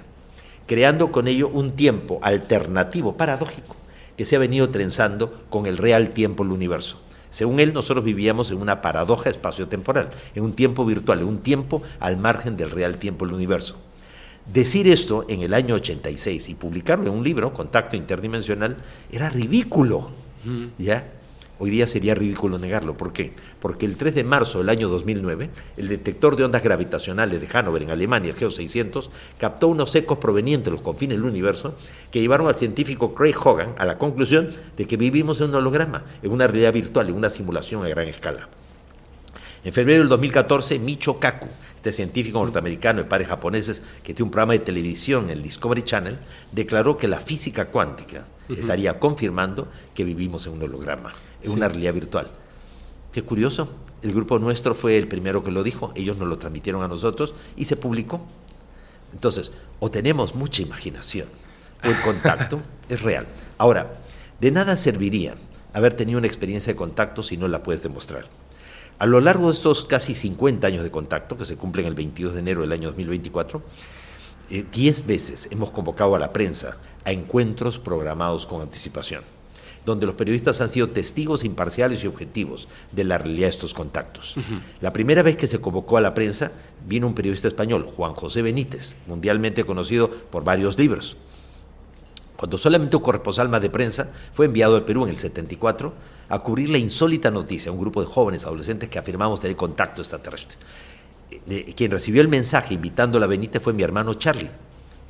creando 0.65 1.11
con 1.11 1.27
ello 1.27 1.47
un 1.47 1.75
tiempo 1.75 2.17
alternativo, 2.23 3.15
paradójico, 3.15 3.75
que 4.17 4.25
se 4.25 4.35
ha 4.35 4.39
venido 4.39 4.71
trenzando 4.71 5.45
con 5.51 5.67
el 5.67 5.77
real 5.77 6.09
tiempo 6.09 6.43
del 6.43 6.53
universo. 6.53 6.99
Según 7.29 7.59
él, 7.59 7.71
nosotros 7.71 8.03
vivíamos 8.03 8.49
en 8.49 8.57
una 8.57 8.81
paradoja 8.81 9.29
espaciotemporal, 9.29 10.09
en 10.33 10.43
un 10.43 10.53
tiempo 10.53 10.85
virtual, 10.85 11.19
en 11.19 11.27
un 11.27 11.37
tiempo 11.37 11.83
al 11.99 12.17
margen 12.17 12.57
del 12.57 12.71
real 12.71 12.97
tiempo 12.97 13.27
del 13.27 13.35
universo. 13.35 13.79
Decir 14.51 14.87
esto 14.87 15.23
en 15.29 15.43
el 15.43 15.53
año 15.53 15.75
86 15.75 16.49
y 16.49 16.55
publicarlo 16.55 17.11
en 17.11 17.17
un 17.19 17.23
libro, 17.23 17.53
Contacto 17.53 17.95
Interdimensional, 17.95 18.77
era 19.11 19.29
ridículo. 19.29 20.09
¿Ya? 20.79 21.05
Hoy 21.61 21.71
día 21.71 21.87
sería 21.87 22.15
ridículo 22.15 22.57
negarlo. 22.57 22.95
¿Por 22.95 23.11
qué? 23.11 23.33
Porque 23.59 23.85
el 23.85 23.97
3 23.97 24.15
de 24.15 24.23
marzo 24.23 24.59
del 24.59 24.69
año 24.69 24.87
2009, 24.87 25.49
el 25.75 25.89
detector 25.89 26.37
de 26.37 26.45
ondas 26.45 26.63
gravitacionales 26.63 27.41
de 27.41 27.47
Hannover 27.47 27.83
en 27.83 27.89
Alemania, 27.89 28.29
el 28.29 28.37
GEO 28.37 28.49
600, 28.49 29.09
captó 29.37 29.67
unos 29.67 29.93
ecos 29.93 30.19
provenientes 30.19 30.65
de 30.65 30.71
los 30.71 30.81
confines 30.81 31.17
del 31.17 31.25
universo 31.25 31.75
que 32.11 32.21
llevaron 32.21 32.47
al 32.47 32.55
científico 32.55 33.13
Craig 33.13 33.35
Hogan 33.43 33.75
a 33.77 33.85
la 33.85 33.97
conclusión 33.97 34.51
de 34.77 34.87
que 34.87 34.95
vivimos 34.95 35.41
en 35.41 35.49
un 35.49 35.55
holograma, 35.55 36.05
en 36.23 36.31
una 36.31 36.47
realidad 36.47 36.71
virtual, 36.71 37.09
en 37.09 37.15
una 37.15 37.29
simulación 37.29 37.83
a 37.85 37.89
gran 37.89 38.07
escala. 38.07 38.47
En 39.65 39.73
febrero 39.73 39.99
del 39.99 40.07
2014, 40.07 40.79
Micho 40.79 41.19
Kaku, 41.19 41.49
este 41.75 41.91
científico 41.91 42.39
norteamericano 42.39 43.03
de 43.03 43.09
padres 43.09 43.27
japoneses 43.27 43.81
que 44.01 44.13
tiene 44.13 44.23
un 44.27 44.31
programa 44.31 44.53
de 44.53 44.59
televisión 44.59 45.25
en 45.25 45.31
el 45.31 45.43
Discovery 45.43 45.83
Channel, 45.83 46.17
declaró 46.53 46.97
que 46.97 47.09
la 47.09 47.19
física 47.19 47.65
cuántica 47.65 48.25
estaría 48.47 48.97
confirmando 48.97 49.67
que 49.93 50.05
vivimos 50.05 50.47
en 50.47 50.53
un 50.53 50.63
holograma, 50.63 51.11
en 51.41 51.51
Sí. 51.51 51.55
una 51.57 51.67
realidad 51.67 51.93
virtual. 51.93 52.29
Qué 53.11 53.23
curioso, 53.23 53.69
el 54.01 54.13
grupo 54.13 54.39
nuestro 54.39 54.75
fue 54.75 54.97
el 54.97 55.07
primero 55.07 55.43
que 55.43 55.51
lo 55.51 55.63
dijo, 55.63 55.91
ellos 55.95 56.17
nos 56.17 56.27
lo 56.27 56.37
transmitieron 56.37 56.83
a 56.83 56.87
nosotros 56.87 57.33
y 57.55 57.65
se 57.65 57.75
publicó. 57.75 58.21
Entonces, 59.13 59.51
o 59.79 59.89
tenemos 59.89 60.35
mucha 60.35 60.61
imaginación, 60.61 61.27
o 61.83 61.87
el 61.87 61.99
contacto 62.01 62.61
es 62.89 63.01
real. 63.01 63.25
Ahora, 63.57 63.99
de 64.39 64.51
nada 64.51 64.77
serviría 64.77 65.35
haber 65.73 65.93
tenido 65.95 66.17
una 66.17 66.27
experiencia 66.27 66.73
de 66.73 66.77
contacto 66.77 67.23
si 67.23 67.37
no 67.37 67.47
la 67.47 67.63
puedes 67.63 67.81
demostrar. 67.83 68.25
A 68.99 69.05
lo 69.05 69.21
largo 69.21 69.47
de 69.47 69.53
estos 69.53 69.85
casi 69.85 70.13
50 70.13 70.67
años 70.67 70.83
de 70.83 70.91
contacto, 70.91 71.37
que 71.37 71.45
se 71.45 71.55
cumplen 71.55 71.85
el 71.85 71.93
22 71.95 72.33
de 72.33 72.39
enero 72.39 72.61
del 72.61 72.71
año 72.73 72.89
2024, 72.89 73.61
eh, 74.49 74.65
10 74.71 75.05
veces 75.07 75.47
hemos 75.51 75.71
convocado 75.71 76.15
a 76.15 76.19
la 76.19 76.33
prensa 76.33 76.77
a 77.05 77.11
encuentros 77.11 77.79
programados 77.79 78.45
con 78.45 78.61
anticipación, 78.61 79.23
donde 79.85 80.05
los 80.05 80.15
periodistas 80.15 80.61
han 80.61 80.69
sido 80.69 80.89
testigos 80.89 81.43
imparciales 81.43 82.03
y 82.03 82.07
objetivos 82.07 82.67
de 82.91 83.03
la 83.03 83.17
realidad 83.17 83.47
de 83.47 83.51
estos 83.51 83.73
contactos. 83.73 84.35
La 84.81 84.93
primera 84.93 85.21
vez 85.21 85.37
que 85.37 85.47
se 85.47 85.59
convocó 85.59 85.97
a 85.97 86.01
la 86.01 86.13
prensa 86.13 86.51
vino 86.87 87.07
un 87.07 87.15
periodista 87.15 87.47
español, 87.47 87.89
Juan 87.95 88.13
José 88.13 88.41
Benítez, 88.41 88.95
mundialmente 89.07 89.63
conocido 89.63 90.09
por 90.09 90.43
varios 90.43 90.77
libros. 90.77 91.17
Cuando 92.39 92.57
solamente 92.57 92.95
un 92.95 93.03
corresponsal 93.03 93.49
más 93.49 93.61
de 93.61 93.69
prensa 93.69 94.11
fue 94.31 94.45
enviado 94.45 94.77
al 94.77 94.85
Perú 94.85 95.03
en 95.03 95.09
el 95.09 95.17
74 95.17 95.93
a 96.29 96.39
cubrir 96.39 96.69
la 96.69 96.77
insólita 96.77 97.31
noticia, 97.31 97.71
un 97.71 97.81
grupo 97.81 97.99
de 97.99 98.07
jóvenes 98.07 98.45
adolescentes 98.45 98.87
que 98.87 98.97
afirmamos 98.97 99.41
tener 99.41 99.57
contacto 99.57 100.01
extraterrestre. 100.01 100.57
Eh, 101.49 101.73
quien 101.75 101.91
recibió 101.91 102.21
el 102.21 102.27
mensaje 102.27 102.75
invitándola 102.75 103.25
a 103.25 103.27
Benítez 103.27 103.61
fue 103.61 103.73
mi 103.73 103.83
hermano 103.83 104.13
Charlie, 104.13 104.49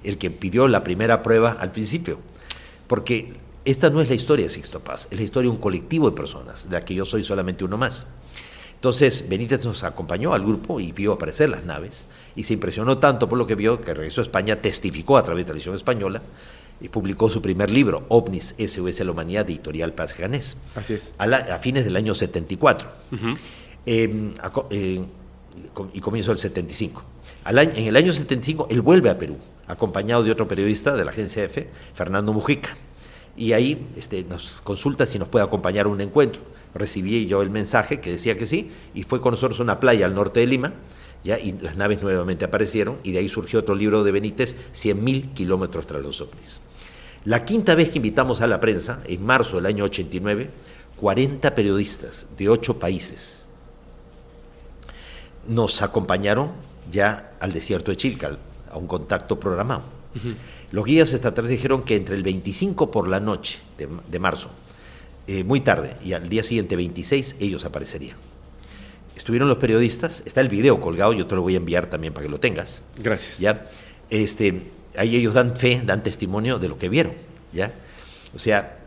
el 0.03 0.17
que 0.17 0.31
pidió 0.31 0.67
la 0.67 0.83
primera 0.83 1.21
prueba 1.21 1.51
al 1.51 1.71
principio. 1.71 2.19
Porque 2.87 3.33
esta 3.71 3.89
no 3.89 4.01
es 4.01 4.09
la 4.09 4.15
historia 4.15 4.45
de 4.45 4.49
Sixto 4.51 4.79
Paz, 4.79 5.07
es 5.11 5.17
la 5.17 5.23
historia 5.23 5.49
de 5.49 5.55
un 5.55 5.61
colectivo 5.61 6.09
de 6.09 6.15
personas, 6.15 6.69
de 6.69 6.73
la 6.79 6.85
que 6.85 6.93
yo 6.95 7.05
soy 7.05 7.23
solamente 7.23 7.63
uno 7.63 7.77
más. 7.77 8.05
Entonces 8.75 9.25
Benítez 9.27 9.65
nos 9.65 9.83
acompañó 9.83 10.33
al 10.33 10.41
grupo 10.43 10.79
y 10.79 10.91
vio 10.93 11.11
aparecer 11.13 11.49
las 11.49 11.65
naves 11.65 12.07
y 12.35 12.43
se 12.43 12.53
impresionó 12.53 12.97
tanto 12.97 13.27
por 13.27 13.37
lo 13.37 13.45
que 13.45 13.55
vio 13.55 13.81
que 13.81 13.93
regresó 13.93 14.21
a 14.21 14.23
España, 14.23 14.61
testificó 14.61 15.17
a 15.17 15.23
través 15.23 15.41
de 15.43 15.47
televisión 15.47 15.75
española 15.75 16.21
y 16.79 16.87
publicó 16.87 17.27
su 17.29 17.41
primer 17.41 17.69
libro, 17.69 18.05
OVNIS, 18.07 18.55
SOS 18.57 19.01
la 19.01 19.11
Humanidad, 19.11 19.45
de 19.45 19.51
editorial 19.53 19.91
Paz 19.93 20.17
Ganés, 20.17 20.55
Así 20.75 20.93
es. 20.93 21.13
a, 21.17 21.27
la- 21.27 21.37
a 21.53 21.59
fines 21.59 21.83
del 21.83 21.97
año 21.97 22.15
74 22.15 22.87
Ujú. 23.11 23.33
eh, 23.85 24.33
a 24.41 24.49
co- 24.49 24.67
eh, 24.71 25.01
com- 25.73 25.89
y 25.93 25.99
comienzo 25.99 26.31
del 26.31 26.37
75. 26.37 27.03
Al 27.43 27.57
año- 27.59 27.73
en 27.75 27.85
el 27.87 27.97
año 27.97 28.13
75 28.13 28.67
él 28.69 28.79
vuelve 28.81 29.09
a 29.09 29.17
Perú, 29.17 29.37
acompañado 29.67 30.23
de 30.23 30.31
otro 30.31 30.47
periodista 30.47 30.95
de 30.95 31.03
la 31.03 31.11
agencia 31.11 31.43
EFE, 31.43 31.69
Fernando 31.95 32.31
Mujica. 32.31 32.77
Y 33.39 33.53
ahí 33.53 33.87
este, 33.95 34.23
nos 34.25 34.51
consulta 34.65 35.05
si 35.05 35.17
nos 35.17 35.29
puede 35.29 35.45
acompañar 35.45 35.85
a 35.85 35.89
un 35.89 36.01
encuentro. 36.01 36.41
Recibí 36.75 37.25
yo 37.25 37.41
el 37.41 37.49
mensaje 37.49 38.01
que 38.01 38.11
decía 38.11 38.37
que 38.37 38.45
sí, 38.45 38.69
y 38.93 39.03
fue 39.03 39.21
con 39.21 39.31
nosotros 39.31 39.61
a 39.61 39.63
una 39.63 39.79
playa 39.79 40.05
al 40.05 40.13
norte 40.13 40.41
de 40.41 40.47
Lima, 40.47 40.73
ya, 41.23 41.39
y 41.39 41.53
las 41.53 41.77
naves 41.77 42.03
nuevamente 42.03 42.43
aparecieron, 42.43 42.97
y 43.01 43.13
de 43.13 43.19
ahí 43.19 43.29
surgió 43.29 43.59
otro 43.59 43.75
libro 43.75 44.03
de 44.03 44.11
Benítez, 44.11 44.57
100.000 44.73 45.33
kilómetros 45.33 45.87
tras 45.87 46.03
los 46.03 46.19
ovnis. 46.19 46.59
La 47.23 47.45
quinta 47.45 47.75
vez 47.75 47.89
que 47.89 47.99
invitamos 47.99 48.41
a 48.41 48.47
la 48.47 48.59
prensa, 48.59 49.03
en 49.05 49.25
marzo 49.25 49.55
del 49.55 49.67
año 49.67 49.85
89, 49.85 50.49
40 50.97 51.55
periodistas 51.55 52.27
de 52.37 52.49
ocho 52.49 52.77
países 52.77 53.47
nos 55.47 55.81
acompañaron 55.81 56.51
ya 56.91 57.31
al 57.39 57.53
desierto 57.53 57.91
de 57.91 57.97
Chilcal, 57.97 58.37
a 58.69 58.77
un 58.77 58.85
contacto 58.85 59.39
programado. 59.39 59.83
Los 60.71 60.85
guías 60.85 61.11
extraterrestres 61.13 61.59
dijeron 61.59 61.83
que 61.83 61.95
entre 61.95 62.15
el 62.15 62.23
25 62.23 62.91
por 62.91 63.07
la 63.07 63.19
noche 63.19 63.59
de, 63.77 63.87
de 64.09 64.19
marzo, 64.19 64.49
eh, 65.27 65.43
muy 65.43 65.61
tarde, 65.61 65.95
y 66.03 66.13
al 66.13 66.27
día 66.27 66.43
siguiente 66.43 66.75
26, 66.75 67.35
ellos 67.39 67.63
aparecerían. 67.65 68.17
Estuvieron 69.15 69.47
los 69.47 69.57
periodistas, 69.57 70.23
está 70.25 70.41
el 70.41 70.49
video 70.49 70.79
colgado, 70.79 71.13
yo 71.13 71.27
te 71.27 71.35
lo 71.35 71.41
voy 71.41 71.53
a 71.53 71.57
enviar 71.57 71.87
también 71.87 72.13
para 72.13 72.25
que 72.25 72.31
lo 72.31 72.39
tengas. 72.39 72.81
Gracias. 72.97 73.37
¿Ya? 73.37 73.67
Este, 74.09 74.71
ahí 74.95 75.15
ellos 75.15 75.33
dan 75.33 75.55
fe, 75.55 75.81
dan 75.85 76.03
testimonio 76.03 76.57
de 76.57 76.67
lo 76.67 76.77
que 76.77 76.89
vieron, 76.89 77.13
¿ya? 77.53 77.73
O 78.35 78.39
sea, 78.39 78.79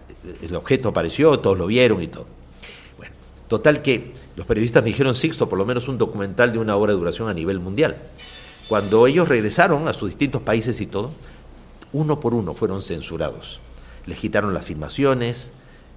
el 0.43 0.55
objeto 0.57 0.89
apareció, 0.89 1.39
todos 1.39 1.59
lo 1.59 1.67
vieron 1.67 2.03
y 2.03 2.09
todo. 2.09 2.27
Bueno, 2.97 3.15
total 3.47 3.83
que 3.83 4.13
los 4.37 4.47
periodistas 4.47 4.83
me 4.83 4.89
dijeron, 4.89 5.15
Sixto, 5.15 5.49
por 5.49 5.59
lo 5.59 5.67
menos 5.67 5.87
un 5.87 5.99
documental 5.99 6.53
de 6.53 6.59
una 6.59 6.77
hora 6.77 6.93
de 6.93 6.99
duración 6.99 7.29
a 7.29 7.35
nivel 7.35 7.61
mundial. 7.61 7.97
Cuando 8.69 9.07
ellos 9.07 9.29
regresaron 9.29 9.87
a 9.87 9.93
sus 9.93 10.09
distintos 10.09 10.43
países 10.43 10.81
y 10.81 10.87
todo, 10.87 11.13
uno 11.93 12.21
por 12.21 12.35
uno 12.35 12.55
fueron 12.55 12.83
censurados. 12.83 13.61
Les 14.07 14.19
quitaron 14.19 14.55
las 14.55 14.67
filmaciones, 14.67 15.53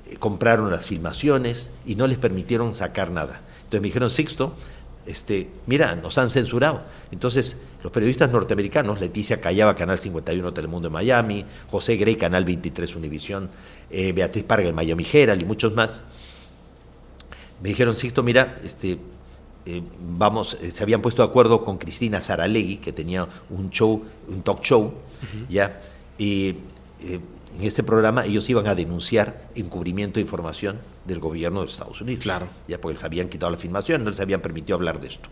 eh, 0.08 0.18
compraron 0.18 0.72
las 0.72 0.86
filmaciones 0.86 1.72
y 1.86 1.96
no 1.96 2.08
les 2.08 2.18
permitieron 2.18 2.76
sacar 2.76 3.12
nada. 3.12 3.42
Entonces 3.58 3.82
me 3.82 3.88
dijeron, 3.88 4.10
Sixto, 4.10 4.54
este, 5.06 5.50
mira, 5.68 5.96
nos 5.96 6.18
han 6.18 6.30
censurado. 6.30 6.84
Entonces, 7.12 7.58
los 7.84 7.92
periodistas 7.92 8.32
norteamericanos, 8.32 9.00
Leticia 9.00 9.40
Callaba, 9.40 9.76
Canal 9.76 10.00
51 10.00 10.54
Telemundo 10.54 10.90
de 10.90 10.94
Miami, 10.94 11.46
José 11.70 11.96
Grey, 11.98 12.16
Canal 12.16 12.44
23 12.44 12.96
Univisión, 12.96 13.50
eh, 13.90 14.12
Beatriz 14.12 14.44
Parga, 14.44 14.70
en 14.70 14.76
Miami 14.76 15.06
Herald 15.12 15.42
y 15.42 15.46
muchos 15.46 15.74
más, 15.74 16.02
me 17.62 17.70
dijeron, 17.70 17.96
Sixto, 17.96 18.24
mira, 18.24 18.58
este, 18.64 18.98
eh, 19.66 19.84
vamos, 20.18 20.58
eh, 20.62 20.72
se 20.72 20.84
habían 20.84 21.02
puesto 21.02 21.24
de 21.24 21.30
acuerdo 21.30 21.64
con 21.64 21.78
Cristina 21.78 22.22
Saralegui, 22.22 22.78
que 22.78 22.94
tenía 22.94 23.28
un 23.50 23.70
show, 23.70 24.04
un 24.28 24.42
talk 24.44 24.62
show, 24.62 24.94
ya, 25.50 25.82
y 26.18 26.58
eh, 27.02 27.20
en 27.58 27.64
este 27.64 27.84
programa 27.84 28.26
ellos 28.26 28.50
iban 28.50 28.68
a 28.68 28.76
denunciar 28.76 29.50
encubrimiento 29.56 30.16
de 30.16 30.22
información 30.22 30.80
del 31.06 31.20
gobierno 31.20 31.62
de 31.62 31.68
Estados 31.68 32.02
Unidos. 32.02 32.24
Claro. 32.24 32.48
Ya 32.68 32.80
porque 32.80 32.96
les 32.96 33.04
habían 33.04 33.30
quitado 33.30 33.52
la 33.52 33.58
filmación, 33.58 34.04
no 34.04 34.10
les 34.10 34.20
habían 34.20 34.42
permitido 34.42 34.76
hablar 34.76 35.00
de 35.00 35.08
esto. 35.08 35.30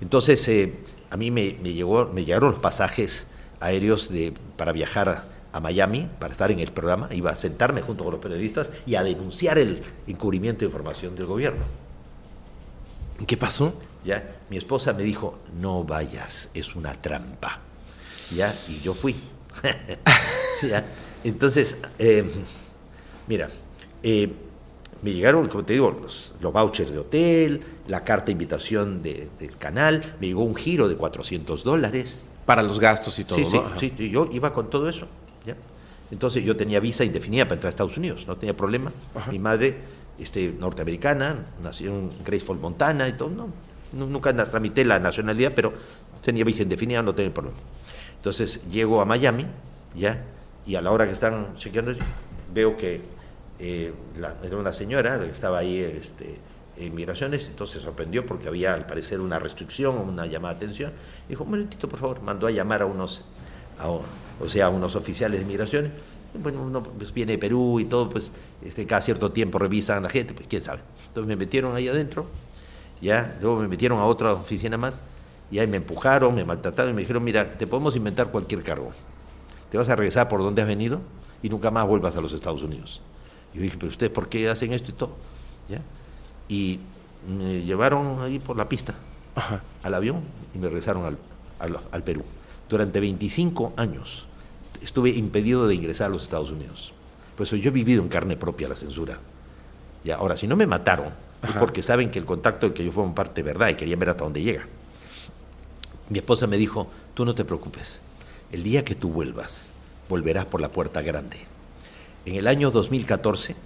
Entonces, 0.00 0.46
eh, 0.48 0.74
a 1.10 1.16
mí 1.16 1.30
me, 1.30 1.56
me 1.62 1.72
llegó, 1.72 2.06
me 2.12 2.24
llegaron 2.24 2.50
los 2.50 2.58
pasajes 2.58 3.26
aéreos 3.60 4.10
de, 4.10 4.34
para 4.56 4.72
viajar 4.72 5.08
a, 5.08 5.24
a 5.52 5.60
Miami, 5.60 6.08
para 6.18 6.32
estar 6.32 6.50
en 6.50 6.58
el 6.58 6.72
programa, 6.72 7.08
iba 7.12 7.30
a 7.30 7.36
sentarme 7.36 7.80
junto 7.80 8.02
con 8.02 8.12
los 8.12 8.20
periodistas 8.20 8.70
y 8.86 8.96
a 8.96 9.04
denunciar 9.04 9.56
el 9.56 9.82
encubrimiento 10.08 10.60
de 10.60 10.66
información 10.66 11.14
del 11.14 11.26
gobierno. 11.26 11.83
¿Qué 13.26 13.36
pasó? 13.36 13.74
Ya, 14.04 14.36
mi 14.50 14.56
esposa 14.56 14.92
me 14.92 15.02
dijo, 15.02 15.38
no 15.60 15.84
vayas, 15.84 16.50
es 16.54 16.74
una 16.76 16.92
trampa. 17.00 17.60
Ya, 18.34 18.54
y 18.68 18.80
yo 18.80 18.94
fui. 18.94 19.14
Ya. 20.62 20.84
Entonces, 21.24 21.76
eh, 21.98 22.24
mira, 23.26 23.50
eh, 24.02 24.30
me 25.02 25.12
llegaron, 25.12 25.46
como 25.48 25.64
te 25.64 25.74
digo, 25.74 25.90
los, 25.90 26.32
los 26.40 26.52
vouchers 26.52 26.90
de 26.90 26.98
hotel, 26.98 27.60
la 27.88 28.02
carta 28.04 28.26
de 28.26 28.32
invitación 28.32 29.02
de- 29.02 29.28
del 29.38 29.56
canal, 29.58 30.16
me 30.20 30.28
llegó 30.28 30.42
un 30.44 30.54
giro 30.54 30.88
de 30.88 30.96
400 30.96 31.64
dólares. 31.64 32.24
Para 32.46 32.62
los 32.62 32.78
gastos 32.80 33.18
y 33.18 33.24
todo, 33.24 33.38
Sí, 33.50 33.56
¿no? 33.56 33.78
Sí, 33.80 33.92
yo 34.10 34.28
iba 34.32 34.54
con 34.54 34.70
todo 34.70 34.88
eso. 34.88 35.06
¿ya? 35.44 35.56
Entonces 36.10 36.42
yo 36.44 36.56
tenía 36.56 36.80
visa 36.80 37.04
indefinida 37.04 37.44
para 37.44 37.56
entrar 37.56 37.68
a 37.68 37.72
Estados 37.72 37.96
Unidos, 37.98 38.24
no 38.26 38.36
tenía 38.36 38.56
problema. 38.56 38.92
Mi 39.30 39.38
madre, 39.38 39.76
este, 40.18 40.52
norteamericana, 40.58 41.36
nació 41.62 41.90
en 41.90 42.10
Graceful, 42.24 42.58
Montana 42.58 43.08
y 43.08 43.12
todo, 43.14 43.30
no, 43.30 43.48
nu- 43.92 44.06
nunca 44.06 44.32
tramité 44.50 44.84
la 44.84 44.98
nacionalidad, 44.98 45.52
pero 45.54 45.72
tenía 46.22 46.44
visa 46.44 46.62
indefinida, 46.62 47.02
no 47.02 47.14
tenía 47.14 47.32
problema. 47.34 47.56
Entonces 48.16 48.60
llego 48.70 49.00
a 49.00 49.04
Miami, 49.04 49.46
ya, 49.94 50.22
y 50.66 50.76
a 50.76 50.80
la 50.80 50.90
hora 50.92 51.06
que 51.06 51.12
están 51.12 51.54
chequeando, 51.56 51.92
veo 52.52 52.76
que 52.76 53.02
eh, 53.58 53.92
era 54.42 54.56
una 54.56 54.72
señora 54.72 55.18
que 55.18 55.30
estaba 55.30 55.58
ahí 55.58 55.78
este, 55.78 56.38
en 56.76 56.94
migraciones, 56.94 57.46
entonces 57.48 57.82
sorprendió 57.82 58.24
porque 58.26 58.48
había 58.48 58.74
al 58.74 58.86
parecer 58.86 59.20
una 59.20 59.38
restricción 59.38 59.96
una 59.96 60.26
llamada 60.26 60.54
de 60.54 60.58
atención. 60.64 60.92
Dijo, 61.28 61.44
un 61.44 61.50
momentito, 61.50 61.88
por 61.88 61.98
favor, 61.98 62.22
mandó 62.22 62.46
a 62.46 62.50
llamar 62.50 62.82
a 62.82 62.86
unos, 62.86 63.24
a- 63.78 63.90
o 63.90 64.48
sea, 64.48 64.66
a 64.66 64.68
unos 64.70 64.96
oficiales 64.96 65.40
de 65.40 65.46
migraciones. 65.46 65.92
Bueno, 66.42 66.62
uno 66.62 66.82
pues, 66.82 67.12
viene 67.14 67.32
de 67.32 67.38
Perú 67.38 67.78
y 67.80 67.84
todo, 67.84 68.10
pues 68.10 68.32
este, 68.62 68.86
cada 68.86 69.00
cierto 69.00 69.30
tiempo 69.30 69.58
revisan 69.58 69.98
a 69.98 70.00
la 70.02 70.08
gente, 70.08 70.34
pues 70.34 70.48
quién 70.48 70.60
sabe. 70.62 70.80
Entonces 71.08 71.28
me 71.28 71.36
metieron 71.36 71.76
ahí 71.76 71.86
adentro, 71.88 72.26
ya, 73.00 73.38
luego 73.40 73.60
me 73.60 73.68
metieron 73.68 73.98
a 74.00 74.04
otra 74.06 74.32
oficina 74.32 74.76
más, 74.76 75.02
y 75.50 75.58
ahí 75.60 75.66
me 75.68 75.76
empujaron, 75.76 76.34
me 76.34 76.44
maltrataron 76.44 76.92
y 76.92 76.94
me 76.94 77.02
dijeron, 77.02 77.22
mira, 77.22 77.56
te 77.56 77.66
podemos 77.66 77.94
inventar 77.94 78.30
cualquier 78.32 78.62
cargo. 78.64 78.90
Te 79.70 79.78
vas 79.78 79.88
a 79.88 79.96
regresar 79.96 80.28
por 80.28 80.40
donde 80.40 80.62
has 80.62 80.68
venido 80.68 81.00
y 81.42 81.48
nunca 81.48 81.70
más 81.70 81.86
vuelvas 81.86 82.16
a 82.16 82.20
los 82.20 82.32
Estados 82.32 82.62
Unidos. 82.62 83.00
Y 83.52 83.58
yo 83.58 83.62
dije, 83.62 83.76
pero 83.78 83.90
ustedes, 83.90 84.12
¿por 84.12 84.28
qué 84.28 84.48
hacen 84.48 84.72
esto 84.72 84.90
y 84.90 84.94
todo? 84.94 85.14
¿Ya? 85.68 85.82
Y 86.48 86.80
me 87.28 87.62
llevaron 87.62 88.20
ahí 88.22 88.38
por 88.40 88.56
la 88.56 88.68
pista 88.68 88.94
al 89.82 89.94
avión 89.94 90.22
y 90.54 90.58
me 90.58 90.66
regresaron 90.66 91.04
al, 91.04 91.18
al- 91.60 91.80
al 91.92 92.02
Perú. 92.02 92.22
Durante 92.68 92.98
25 93.00 93.72
años 93.76 94.26
estuve 94.84 95.10
impedido 95.10 95.66
de 95.66 95.74
ingresar 95.74 96.06
a 96.06 96.14
los 96.14 96.22
Estados 96.22 96.50
Unidos. 96.50 96.92
Por 97.36 97.46
eso 97.46 97.56
yo 97.56 97.68
he 97.68 97.72
vivido 97.72 98.02
en 98.02 98.08
carne 98.08 98.36
propia 98.36 98.68
la 98.68 98.74
censura. 98.74 99.18
Ya, 100.04 100.16
ahora, 100.16 100.36
si 100.36 100.46
no 100.46 100.56
me 100.56 100.66
mataron, 100.66 101.08
es 101.42 101.52
porque 101.56 101.82
saben 101.82 102.10
que 102.10 102.18
el 102.18 102.24
contacto 102.24 102.66
del 102.66 102.74
que 102.74 102.84
yo 102.84 102.92
formo 102.92 103.14
parte 103.14 103.40
es 103.40 103.44
verdad 103.44 103.68
y 103.68 103.74
querían 103.74 103.98
ver 103.98 104.10
hasta 104.10 104.24
dónde 104.24 104.42
llega. 104.42 104.66
Mi 106.08 106.18
esposa 106.18 106.46
me 106.46 106.58
dijo, 106.58 106.88
tú 107.14 107.24
no 107.24 107.34
te 107.34 107.44
preocupes, 107.44 108.00
el 108.52 108.62
día 108.62 108.84
que 108.84 108.94
tú 108.94 109.10
vuelvas, 109.10 109.70
volverás 110.08 110.44
por 110.44 110.60
la 110.60 110.70
puerta 110.70 111.00
grande. 111.02 111.38
En 112.26 112.34
el 112.34 112.46
año 112.46 112.70
2014 112.70 113.56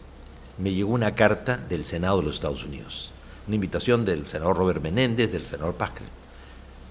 me 0.58 0.72
llegó 0.72 0.92
una 0.92 1.14
carta 1.14 1.56
del 1.56 1.84
Senado 1.84 2.18
de 2.18 2.24
los 2.24 2.36
Estados 2.36 2.64
Unidos, 2.64 3.12
una 3.46 3.56
invitación 3.56 4.04
del 4.04 4.26
senador 4.28 4.56
Robert 4.56 4.82
Menéndez, 4.82 5.32
del 5.32 5.46
senador 5.46 5.74
Pascal. 5.74 6.06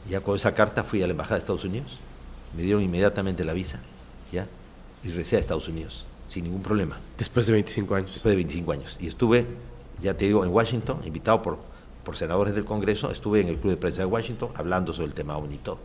Ya 0.09 0.21
con 0.21 0.35
esa 0.35 0.53
carta 0.53 0.83
fui 0.83 1.01
a 1.01 1.07
la 1.07 1.11
Embajada 1.11 1.35
de 1.35 1.39
Estados 1.39 1.65
Unidos, 1.65 1.97
me 2.55 2.63
dieron 2.63 2.81
inmediatamente 2.81 3.45
la 3.45 3.53
visa, 3.53 3.79
¿ya? 4.31 4.47
Y 5.03 5.09
regresé 5.09 5.37
a 5.37 5.39
Estados 5.39 5.67
Unidos, 5.67 6.05
sin 6.27 6.43
ningún 6.43 6.61
problema. 6.61 6.99
Después 7.17 7.45
de 7.47 7.53
25 7.53 7.95
años. 7.95 8.13
Después 8.13 8.31
de 8.31 8.35
25 8.35 8.71
años. 8.71 8.97
Y 8.99 9.07
estuve, 9.07 9.45
ya 10.01 10.15
te 10.15 10.25
digo, 10.25 10.43
en 10.43 10.51
Washington, 10.51 11.01
invitado 11.05 11.41
por, 11.41 11.57
por 12.03 12.17
senadores 12.17 12.53
del 12.53 12.65
Congreso, 12.65 13.11
estuve 13.11 13.41
en 13.41 13.47
el 13.47 13.57
Club 13.57 13.71
de 13.71 13.77
Prensa 13.77 14.01
de 14.01 14.05
Washington 14.05 14.49
hablando 14.55 14.93
sobre 14.93 15.07
el 15.07 15.13
tema 15.13 15.37
OVNI 15.37 15.55
y 15.55 15.59
todo. 15.59 15.79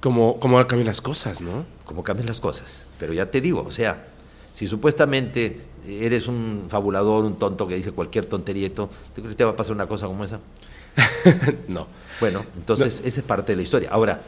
Como, 0.00 0.40
como 0.40 0.56
cambian 0.66 0.86
las 0.86 1.00
cosas, 1.00 1.40
¿no? 1.40 1.64
Como 1.84 2.02
cambian 2.02 2.26
las 2.26 2.40
cosas. 2.40 2.86
Pero 2.98 3.12
ya 3.12 3.30
te 3.30 3.40
digo, 3.40 3.62
o 3.66 3.70
sea, 3.70 4.06
si 4.52 4.66
supuestamente 4.66 5.60
eres 5.86 6.26
un 6.26 6.64
fabulador, 6.68 7.24
un 7.24 7.38
tonto 7.38 7.66
que 7.66 7.74
dice 7.74 7.92
cualquier 7.92 8.26
tontería 8.26 8.66
y 8.66 8.70
todo, 8.70 8.88
¿tú 9.14 9.22
crees 9.22 9.30
que 9.30 9.38
te 9.38 9.44
va 9.44 9.50
a 9.52 9.56
pasar 9.56 9.72
una 9.72 9.86
cosa 9.86 10.06
como 10.06 10.24
esa? 10.24 10.40
no. 11.68 11.86
Bueno, 12.18 12.44
entonces 12.56 13.00
esa 13.04 13.20
es 13.20 13.26
parte 13.26 13.52
de 13.52 13.56
la 13.56 13.62
historia. 13.62 13.90
Ahora, 13.90 14.20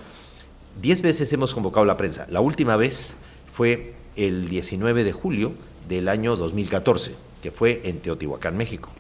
diez 0.81 1.03
veces 1.03 1.33
hemos 1.33 1.55
convocado 1.55 1.85
la 1.85 1.97
prensa. 1.97 2.27
La 2.31 2.41
última 2.41 2.77
vez 2.77 3.15
fue 3.53 3.95
el 4.17 4.49
19 4.49 5.05
de 5.05 5.13
julio 5.13 5.53
del 5.89 6.09
año 6.09 6.37
2014, 6.37 7.13
que 7.43 7.51
fue 7.51 7.83
en 7.85 8.01
Teotihuacán, 8.01 8.57
México. 8.57 8.91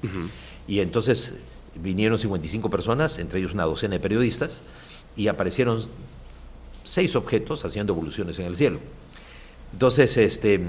Y 0.66 0.80
entonces 0.80 1.34
vinieron 1.74 2.18
55 2.18 2.70
personas, 2.70 3.18
entre 3.18 3.40
ellos 3.40 3.54
una 3.54 3.64
docena 3.64 3.94
de 3.94 4.00
periodistas, 4.00 4.60
y 5.16 5.28
aparecieron 5.28 5.86
seis 6.84 7.16
objetos 7.16 7.64
haciendo 7.64 7.92
evoluciones 7.92 8.38
en 8.38 8.46
el 8.46 8.56
cielo. 8.56 8.78
Entonces, 9.72 10.16
este, 10.16 10.60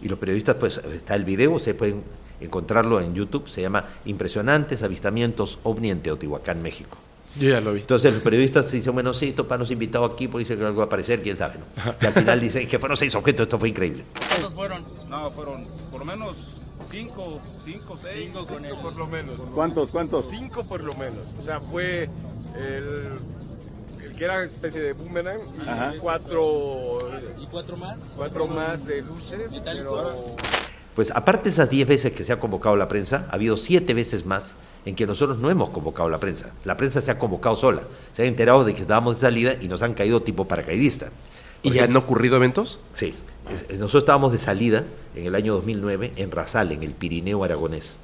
y 0.00 0.08
los 0.08 0.18
periodistas, 0.18 0.56
pues 0.56 0.78
está 0.78 1.14
el 1.14 1.24
video, 1.24 1.52
ustedes 1.52 1.76
pueden 1.76 2.02
encontrarlo 2.40 3.00
en 3.00 3.14
YouTube, 3.14 3.48
se 3.48 3.62
llama 3.62 3.86
Impresionantes 4.04 4.82
Avistamientos 4.82 5.58
OVNI 5.64 5.90
en 5.90 6.02
Teotihuacán, 6.02 6.62
México. 6.62 6.98
Yo 7.36 7.50
ya 7.50 7.60
lo 7.60 7.72
vi. 7.72 7.80
Entonces 7.80 8.12
los 8.14 8.22
periodistas 8.22 8.70
dicen, 8.72 8.92
bueno, 8.94 9.14
sí, 9.14 9.32
Topa 9.32 9.56
nos 9.58 9.70
invitado 9.70 10.04
aquí, 10.04 10.28
porque 10.28 10.44
dice 10.44 10.56
que 10.56 10.64
algo 10.64 10.78
va 10.78 10.84
a 10.84 10.86
aparecer, 10.86 11.22
quién 11.22 11.36
sabe, 11.36 11.56
¿no? 11.58 11.94
Y 12.00 12.06
al 12.06 12.12
final 12.12 12.40
dicen 12.40 12.66
que 12.66 12.78
fueron 12.78 12.96
seis 12.96 13.14
objetos, 13.14 13.44
esto 13.44 13.58
fue 13.58 13.68
increíble. 13.68 14.04
¿Cuántos 14.28 14.54
fueron? 14.54 14.84
No, 15.08 15.30
fueron 15.30 15.66
por 15.90 16.00
lo 16.00 16.06
menos 16.06 16.54
cinco, 16.90 17.40
cinco, 17.62 17.96
seis. 17.96 18.30
Cinco 18.32 18.46
con 18.46 18.64
él. 18.64 18.74
por 18.82 18.96
lo 18.96 19.06
menos. 19.06 19.36
¿Cuántos, 19.54 19.90
cuántos? 19.90 20.28
Cinco 20.28 20.64
por 20.64 20.82
lo 20.82 20.92
menos. 20.94 21.34
O 21.38 21.42
sea, 21.42 21.60
fue 21.60 22.08
el, 22.56 23.18
el 24.02 24.16
que 24.16 24.24
era 24.24 24.42
especie 24.42 24.80
de 24.80 24.92
boomerang 24.94 25.40
y 25.64 25.68
Ajá. 25.68 25.92
cuatro... 26.00 27.10
¿Y 27.40 27.46
cuatro 27.46 27.76
más? 27.76 27.98
Cuatro 28.16 28.46
más 28.46 28.84
de 28.84 29.02
luces, 29.02 29.52
pero... 29.64 30.34
Pues 30.98 31.12
aparte 31.14 31.44
de 31.44 31.50
esas 31.50 31.70
diez 31.70 31.86
veces 31.86 32.10
que 32.12 32.24
se 32.24 32.32
ha 32.32 32.40
convocado 32.40 32.74
la 32.74 32.88
prensa, 32.88 33.28
ha 33.30 33.36
habido 33.36 33.56
siete 33.56 33.94
veces 33.94 34.26
más 34.26 34.54
en 34.84 34.96
que 34.96 35.06
nosotros 35.06 35.38
no 35.38 35.48
hemos 35.48 35.70
convocado 35.70 36.10
la 36.10 36.18
prensa. 36.18 36.50
La 36.64 36.76
prensa 36.76 37.00
se 37.00 37.12
ha 37.12 37.20
convocado 37.20 37.54
sola. 37.54 37.82
Se 38.12 38.22
han 38.22 38.28
enterado 38.28 38.64
de 38.64 38.74
que 38.74 38.80
estábamos 38.82 39.14
de 39.14 39.20
salida 39.20 39.54
y 39.60 39.68
nos 39.68 39.80
han 39.82 39.94
caído 39.94 40.24
tipo 40.24 40.46
paracaidista. 40.48 41.10
¿Y 41.62 41.70
ya 41.70 41.84
han 41.84 41.96
ocurrido 41.96 42.34
eventos? 42.34 42.80
Sí. 42.92 43.14
Nosotros 43.78 44.02
estábamos 44.02 44.32
de 44.32 44.38
salida 44.38 44.86
en 45.14 45.26
el 45.26 45.36
año 45.36 45.52
2009 45.54 46.14
en 46.16 46.32
Rasal, 46.32 46.72
en 46.72 46.82
el 46.82 46.90
Pirineo 46.94 47.44
aragonés. 47.44 48.00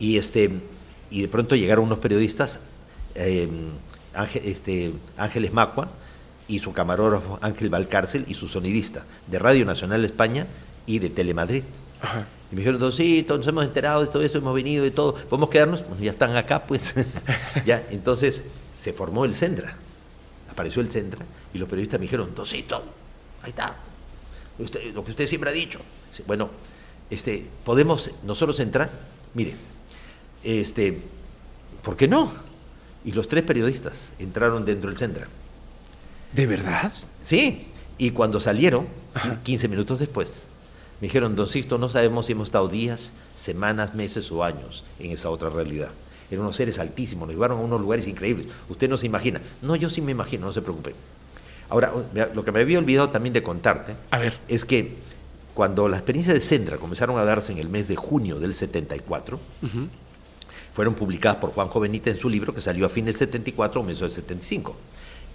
Y, 0.00 0.16
este, 0.18 0.50
y 1.12 1.22
de 1.22 1.28
pronto 1.28 1.54
llegaron 1.54 1.84
unos 1.84 1.98
periodistas, 1.98 2.58
eh, 3.14 3.48
Ángel- 4.16 4.42
este, 4.46 4.92
Ángeles 5.16 5.52
Macua 5.52 5.90
y 6.48 6.58
su 6.58 6.72
camarógrafo 6.72 7.38
Ángel 7.40 7.70
Valcárcel 7.70 8.24
y 8.26 8.34
su 8.34 8.48
sonidista 8.48 9.04
de 9.28 9.38
Radio 9.38 9.64
Nacional 9.64 10.04
España 10.04 10.48
y 10.86 10.98
de 10.98 11.10
Telemadrid. 11.10 11.62
Y 12.50 12.54
me 12.54 12.60
dijeron, 12.60 12.80
Doncito, 12.80 13.36
nos 13.36 13.46
hemos 13.46 13.64
enterado 13.64 14.02
de 14.02 14.06
todo 14.08 14.22
eso, 14.22 14.38
hemos 14.38 14.54
venido 14.54 14.84
y 14.86 14.90
todo, 14.90 15.14
¿podemos 15.14 15.48
quedarnos? 15.50 15.82
Pues 15.82 16.00
ya 16.00 16.10
están 16.10 16.36
acá, 16.36 16.66
pues. 16.66 16.94
ya, 17.66 17.84
entonces 17.90 18.44
se 18.74 18.92
formó 18.92 19.24
el 19.24 19.34
Sendra. 19.34 19.76
Apareció 20.50 20.82
el 20.82 20.90
Sendra 20.90 21.24
y 21.52 21.58
los 21.58 21.68
periodistas 21.68 21.98
me 21.98 22.04
dijeron, 22.04 22.34
Doncito, 22.34 22.82
ahí 23.42 23.50
está. 23.50 23.76
Usted- 24.58 24.92
lo 24.94 25.04
que 25.04 25.10
usted 25.12 25.26
siempre 25.26 25.50
ha 25.50 25.52
dicho. 25.52 25.80
Sí, 26.12 26.22
Bueno, 26.26 26.50
este, 27.10 27.46
¿podemos 27.64 28.10
nosotros 28.22 28.60
entrar? 28.60 28.90
Mire, 29.34 29.54
este, 30.44 31.00
¿por 31.82 31.96
qué 31.96 32.06
no? 32.06 32.30
Y 33.04 33.12
los 33.12 33.28
tres 33.28 33.42
periodistas 33.44 34.10
entraron 34.18 34.64
dentro 34.64 34.90
del 34.90 34.98
Sendra. 34.98 35.26
¿De 36.32 36.46
verdad? 36.46 36.92
Sí, 37.22 37.68
y 37.98 38.10
cuando 38.10 38.40
salieron, 38.40 38.86
15 39.42 39.68
minutos 39.68 39.98
después, 39.98 40.44
me 41.00 41.08
dijeron, 41.08 41.36
Don 41.36 41.48
Sixto, 41.48 41.78
no 41.78 41.88
sabemos 41.88 42.26
si 42.26 42.32
hemos 42.32 42.48
estado 42.48 42.68
días, 42.68 43.12
semanas, 43.34 43.94
meses 43.94 44.30
o 44.32 44.44
años 44.44 44.84
en 44.98 45.10
esa 45.10 45.30
otra 45.30 45.50
realidad. 45.50 45.90
Eran 46.30 46.42
unos 46.42 46.56
seres 46.56 46.78
altísimos, 46.78 47.26
nos 47.26 47.34
llevaron 47.34 47.58
a 47.58 47.60
unos 47.62 47.80
lugares 47.80 48.08
increíbles. 48.08 48.46
Usted 48.68 48.88
no 48.88 48.96
se 48.96 49.06
imagina. 49.06 49.40
No, 49.60 49.76
yo 49.76 49.90
sí 49.90 50.00
me 50.00 50.12
imagino, 50.12 50.46
no 50.46 50.52
se 50.52 50.62
preocupe. 50.62 50.94
Ahora, 51.68 51.92
mira, 52.12 52.30
lo 52.34 52.44
que 52.44 52.52
me 52.52 52.60
había 52.60 52.78
olvidado 52.78 53.10
también 53.10 53.32
de 53.32 53.42
contarte 53.42 53.96
es 54.48 54.64
que 54.64 54.94
cuando 55.54 55.88
las 55.88 56.00
experiencias 56.00 56.34
de 56.34 56.40
Sendra 56.40 56.78
comenzaron 56.78 57.18
a 57.18 57.24
darse 57.24 57.52
en 57.52 57.58
el 57.58 57.68
mes 57.68 57.88
de 57.88 57.96
junio 57.96 58.38
del 58.40 58.54
74, 58.54 59.38
fueron 60.72 60.94
publicadas 60.94 61.38
por 61.38 61.50
Juan 61.50 61.68
Jovenita 61.68 62.10
en 62.10 62.18
su 62.18 62.28
libro 62.28 62.54
que 62.54 62.60
salió 62.60 62.86
a 62.86 62.88
fin 62.88 63.04
del 63.04 63.14
74 63.14 63.80
o 63.80 63.82
comienzo 63.82 64.04
del 64.04 64.12
75. 64.12 64.76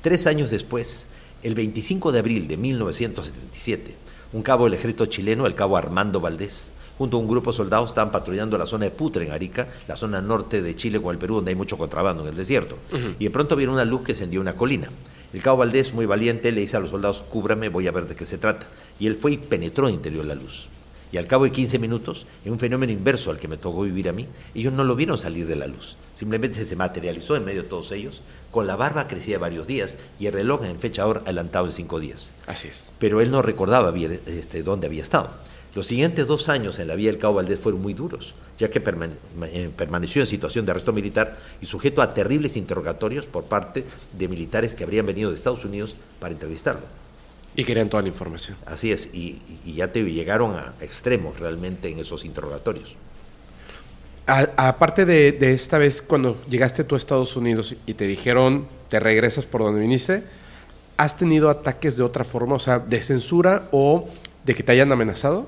Tres 0.02 0.27
años 0.27 0.52
después, 0.52 1.06
el 1.44 1.56
25 1.56 2.11
de 2.11 2.19
abril 2.19 2.48
de 2.48 2.57
1977, 2.57 3.95
un 4.31 4.43
cabo 4.43 4.65
del 4.65 4.73
ejército 4.76 5.07
chileno, 5.07 5.45
el 5.45 5.56
cabo 5.56 5.77
Armando 5.77 6.19
Valdés, 6.19 6.72
junto 6.97 7.18
a 7.18 7.19
un 7.19 7.27
grupo 7.27 7.51
de 7.51 7.57
soldados 7.57 7.89
estaban 7.89 8.11
patrullando 8.11 8.57
la 8.57 8.65
zona 8.65 8.85
de 8.85 8.91
Putre 8.91 9.26
en 9.26 9.31
Arica, 9.31 9.68
la 9.88 9.95
zona 9.95 10.22
norte 10.22 10.61
de 10.61 10.76
Chile 10.76 11.01
con 11.01 11.14
el 11.14 11.18
Perú, 11.18 11.35
donde 11.35 11.51
hay 11.51 11.56
mucho 11.56 11.77
contrabando 11.77 12.23
en 12.23 12.30
el 12.30 12.35
desierto. 12.35 12.77
Y 13.18 13.23
de 13.23 13.31
pronto 13.31 13.56
vieron 13.56 13.76
una 13.76 13.85
luz 13.85 14.01
que 14.03 14.11
encendió 14.11 14.41
una 14.41 14.56
colina. 14.56 14.89
El 15.34 15.41
cabo 15.41 15.60
Valdés, 15.60 15.93
muy 15.93 16.06
valiente, 16.06 16.51
le 16.51 16.61
dice 16.61 16.77
a 16.77 16.80
los 16.80 16.89
soldados, 16.89 17.22
cúbrame, 17.22 17.69
voy 17.69 17.88
a 17.88 17.91
ver 17.91 18.07
de 18.07 18.15
qué 18.15 18.26
se 18.26 18.38
trata. 18.38 18.68
Y 18.99 19.07
él 19.07 19.15
fue 19.15 19.34
y 19.34 19.38
penetró 19.38 19.88
en 19.88 19.93
el 19.93 19.95
interior 19.95 20.23
de 20.23 20.30
la 20.30 20.35
luz. 20.35 20.68
Y 21.11 21.18
al 21.18 21.26
cabo 21.27 21.45
de 21.45 21.52
15 21.52 21.80
minutos, 21.80 22.26
en 22.45 22.52
un 22.52 22.60
fenómeno 22.60 22.91
inverso 22.94 23.31
al 23.31 23.40
que 23.40 23.48
me 23.48 23.57
tocó 23.57 23.81
vivir 23.81 24.10
a 24.10 24.14
mí, 24.14 24.27
ellos 24.53 24.73
no 24.73 24.84
lo 24.84 24.95
vieron 24.95 25.18
salir 25.18 25.48
de 25.48 25.56
la 25.56 25.65
luz. 25.68 25.95
Simplemente 26.14 26.64
se 26.65 26.76
materializó 26.76 27.36
en 27.36 27.45
medio 27.45 27.64
de 27.64 27.69
todos 27.69 27.91
ellos, 27.91 28.22
con 28.52 28.68
la 28.68 28.76
barba 28.76 29.07
crecía 29.07 29.40
varios 29.40 29.65
días 29.65 29.98
y 30.19 30.27
el 30.27 30.34
reloj 30.34 30.64
en 30.65 30.80
fecha 30.80 31.03
ahora 31.03 31.22
adelantado 31.22 31.65
en 31.65 31.72
cinco 31.72 31.99
días. 31.99 32.31
Así 32.45 32.68
es. 32.68 32.94
Pero 32.99 33.22
él 33.22 33.31
no 33.31 33.41
recordaba 33.41 33.90
bien 33.91 34.19
este, 34.27 34.61
dónde 34.61 34.88
había 34.88 35.02
estado. 35.03 35.31
Los 35.76 35.86
siguientes 35.88 36.26
dos 36.27 36.49
años 36.49 36.80
en 36.80 36.88
la 36.88 36.95
vía 36.95 37.11
del 37.11 37.19
Cabo 37.19 37.36
Valdés 37.36 37.60
fueron 37.60 37.81
muy 37.81 37.94
duros, 37.94 38.34
ya 38.57 38.69
que 38.72 38.84
permane- 38.84 39.18
eh, 39.44 39.69
permaneció 39.76 40.22
en 40.22 40.27
situación 40.27 40.65
de 40.65 40.72
arresto 40.72 40.94
militar 40.94 41.38
y 41.61 41.68
sujeto 41.68 42.02
a 42.02 42.14
terribles 42.15 42.57
interrogatorios 42.57 43.26
por 43.27 43.44
parte 43.45 43.86
de 44.18 44.27
militares 44.27 44.73
que 44.76 44.84
habrían 44.84 45.06
venido 45.06 45.30
de 45.30 45.36
Estados 45.38 45.64
Unidos 45.65 45.95
para 46.19 46.34
entrevistarlo. 46.34 46.81
Y 47.56 47.64
querían 47.66 47.90
toda 47.90 48.04
la 48.04 48.10
información. 48.10 48.58
Así 48.66 48.92
es, 48.92 49.10
y, 49.14 49.40
y 49.66 49.74
ya 49.74 49.92
te 49.92 50.04
llegaron 50.04 50.56
a 50.56 50.74
extremos 50.82 51.40
realmente 51.40 51.90
en 51.90 52.00
esos 52.00 52.24
interrogatorios. 52.24 52.96
Aparte 54.26 55.06
de, 55.06 55.32
de 55.32 55.54
esta 55.54 55.80
vez 55.80 56.04
cuando 56.04 56.36
llegaste 56.48 56.84
tú 56.84 56.94
a 56.94 57.00
Estados 57.00 57.36
Unidos 57.36 57.76
y 57.88 57.96
te 57.96 58.06
dijeron 58.06 58.68
te 58.90 59.00
regresas 59.00 59.46
por 59.46 59.62
donde 59.62 59.82
viniste, 59.82 60.24
¿has 60.98 61.18
tenido 61.18 61.50
ataques 61.50 61.98
de 61.98 62.04
otra 62.04 62.24
forma, 62.24 62.56
o 62.56 62.60
sea, 62.60 62.80
de 62.80 63.02
censura 63.02 63.68
o 63.72 64.08
de 64.46 64.54
que 64.56 64.64
te 64.64 64.72
hayan 64.72 64.92
amenazado? 64.92 65.48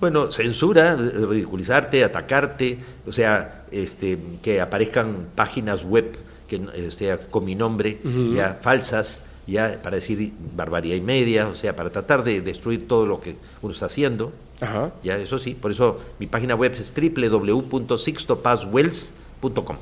Bueno, 0.00 0.30
censura, 0.32 0.94
ridiculizarte, 0.96 2.04
atacarte, 2.04 2.78
o 3.06 3.12
sea, 3.12 3.64
este, 3.72 4.18
que 4.42 4.60
aparezcan 4.60 5.28
páginas 5.34 5.84
web 5.84 6.16
que, 6.46 6.56
o 6.56 6.90
sea, 6.90 7.18
con 7.18 7.44
mi 7.44 7.54
nombre, 7.54 8.00
Ujú. 8.04 8.34
ya 8.34 8.58
falsas, 8.60 9.20
ya 9.48 9.80
para 9.82 9.96
decir 9.96 10.32
barbaridad 10.54 10.94
y 10.94 11.00
media, 11.00 11.48
o 11.48 11.54
sea, 11.54 11.74
para 11.74 11.88
tratar 11.90 12.22
de 12.22 12.42
destruir 12.42 12.86
todo 12.86 13.06
lo 13.06 13.20
que 13.20 13.36
uno 13.62 13.72
está 13.72 13.86
haciendo. 13.86 14.32
Ajá. 14.60 14.92
Ya, 15.02 15.16
eso 15.16 15.38
sí, 15.38 15.54
por 15.54 15.70
eso 15.70 15.98
mi 16.18 16.26
página 16.26 16.54
web 16.54 16.74
es 16.78 16.92
www.sixtopaswells.com. 16.94 19.76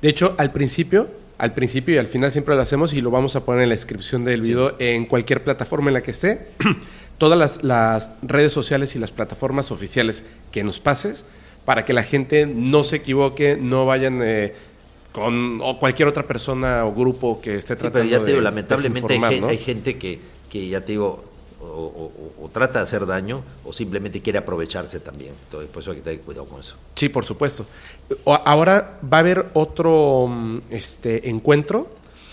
De 0.00 0.08
hecho, 0.08 0.34
al 0.38 0.50
principio, 0.52 1.08
al 1.38 1.54
principio 1.54 1.94
y 1.94 1.98
al 1.98 2.06
final 2.06 2.32
siempre 2.32 2.56
lo 2.56 2.62
hacemos 2.62 2.92
y 2.92 3.00
lo 3.00 3.10
vamos 3.10 3.36
a 3.36 3.44
poner 3.44 3.62
en 3.62 3.68
la 3.68 3.76
descripción 3.76 4.24
del 4.24 4.40
video 4.40 4.74
en 4.78 5.06
cualquier 5.06 5.44
plataforma 5.44 5.90
en 5.90 5.94
la 5.94 6.02
que 6.02 6.10
esté. 6.10 6.48
Todas 7.18 7.38
las, 7.38 7.62
las 7.62 8.10
redes 8.22 8.52
sociales 8.52 8.96
y 8.96 8.98
las 8.98 9.12
plataformas 9.12 9.70
oficiales 9.70 10.24
que 10.50 10.64
nos 10.64 10.80
pases 10.80 11.24
para 11.64 11.84
que 11.84 11.92
la 11.92 12.02
gente 12.02 12.46
no 12.46 12.82
se 12.82 12.96
equivoque, 12.96 13.56
no 13.56 13.86
vayan 13.86 14.20
eh, 14.22 14.54
con 15.12 15.60
o 15.62 15.78
cualquier 15.78 16.08
otra 16.08 16.26
persona 16.26 16.84
o 16.86 16.92
grupo 16.92 17.40
que 17.40 17.56
esté 17.56 17.74
Sí, 17.74 17.80
tratando 17.80 17.98
pero 18.00 18.10
ya 18.10 18.18
te 18.18 18.24
de 18.24 18.30
digo, 18.32 18.40
lamentablemente 18.42 19.14
hay, 19.24 19.40
¿no? 19.40 19.48
hay 19.48 19.58
gente 19.58 19.98
que, 19.98 20.18
que 20.50 20.68
ya 20.68 20.80
te 20.84 20.92
digo, 20.92 21.24
o, 21.60 21.64
o- 21.66 22.44
o 22.44 22.48
trata 22.48 22.80
de 22.80 22.82
hacer 22.84 23.06
daño 23.06 23.42
o 23.64 23.72
simplemente 23.72 24.20
quiere 24.20 24.38
aprovecharse 24.40 24.98
también. 25.00 25.32
Entonces, 25.44 25.70
por 25.70 25.82
eso 25.82 25.92
hay 25.92 25.98
que 25.98 26.02
tener 26.02 26.20
cuidado 26.22 26.46
con 26.46 26.58
eso. 26.60 26.74
Sí, 26.96 27.08
por 27.08 27.24
supuesto. 27.24 27.66
Ahora 28.26 28.98
va 29.10 29.18
a 29.18 29.20
haber 29.20 29.46
otro 29.54 30.28
este 30.70 31.28
encuentro 31.30 31.88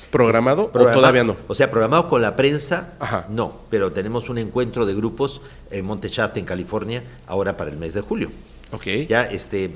programado 0.10 0.72
Programa- 0.72 0.92
o 0.98 1.00
todavía 1.00 1.24
no. 1.24 1.36
O 1.48 1.54
sea, 1.56 1.70
programado 1.70 2.10
con 2.10 2.22
la 2.24 2.36
prensa, 2.36 2.94
no, 3.30 3.54
pero 3.70 3.92
tenemos 3.92 4.30
un 4.30 4.40
encuentro 4.40 4.86
de 4.88 4.96
grupos 4.96 5.42
en 5.70 5.86
Monte 5.86 6.10
Shasta, 6.10 6.40
en 6.40 6.46
California, 6.46 7.04
ahora 7.28 7.56
para 7.58 7.70
el 7.70 7.78
mes 7.78 7.94
de 7.94 8.02
julio. 8.02 8.32
Ok. 8.72 8.86
Ya, 9.08 9.24
este, 9.24 9.70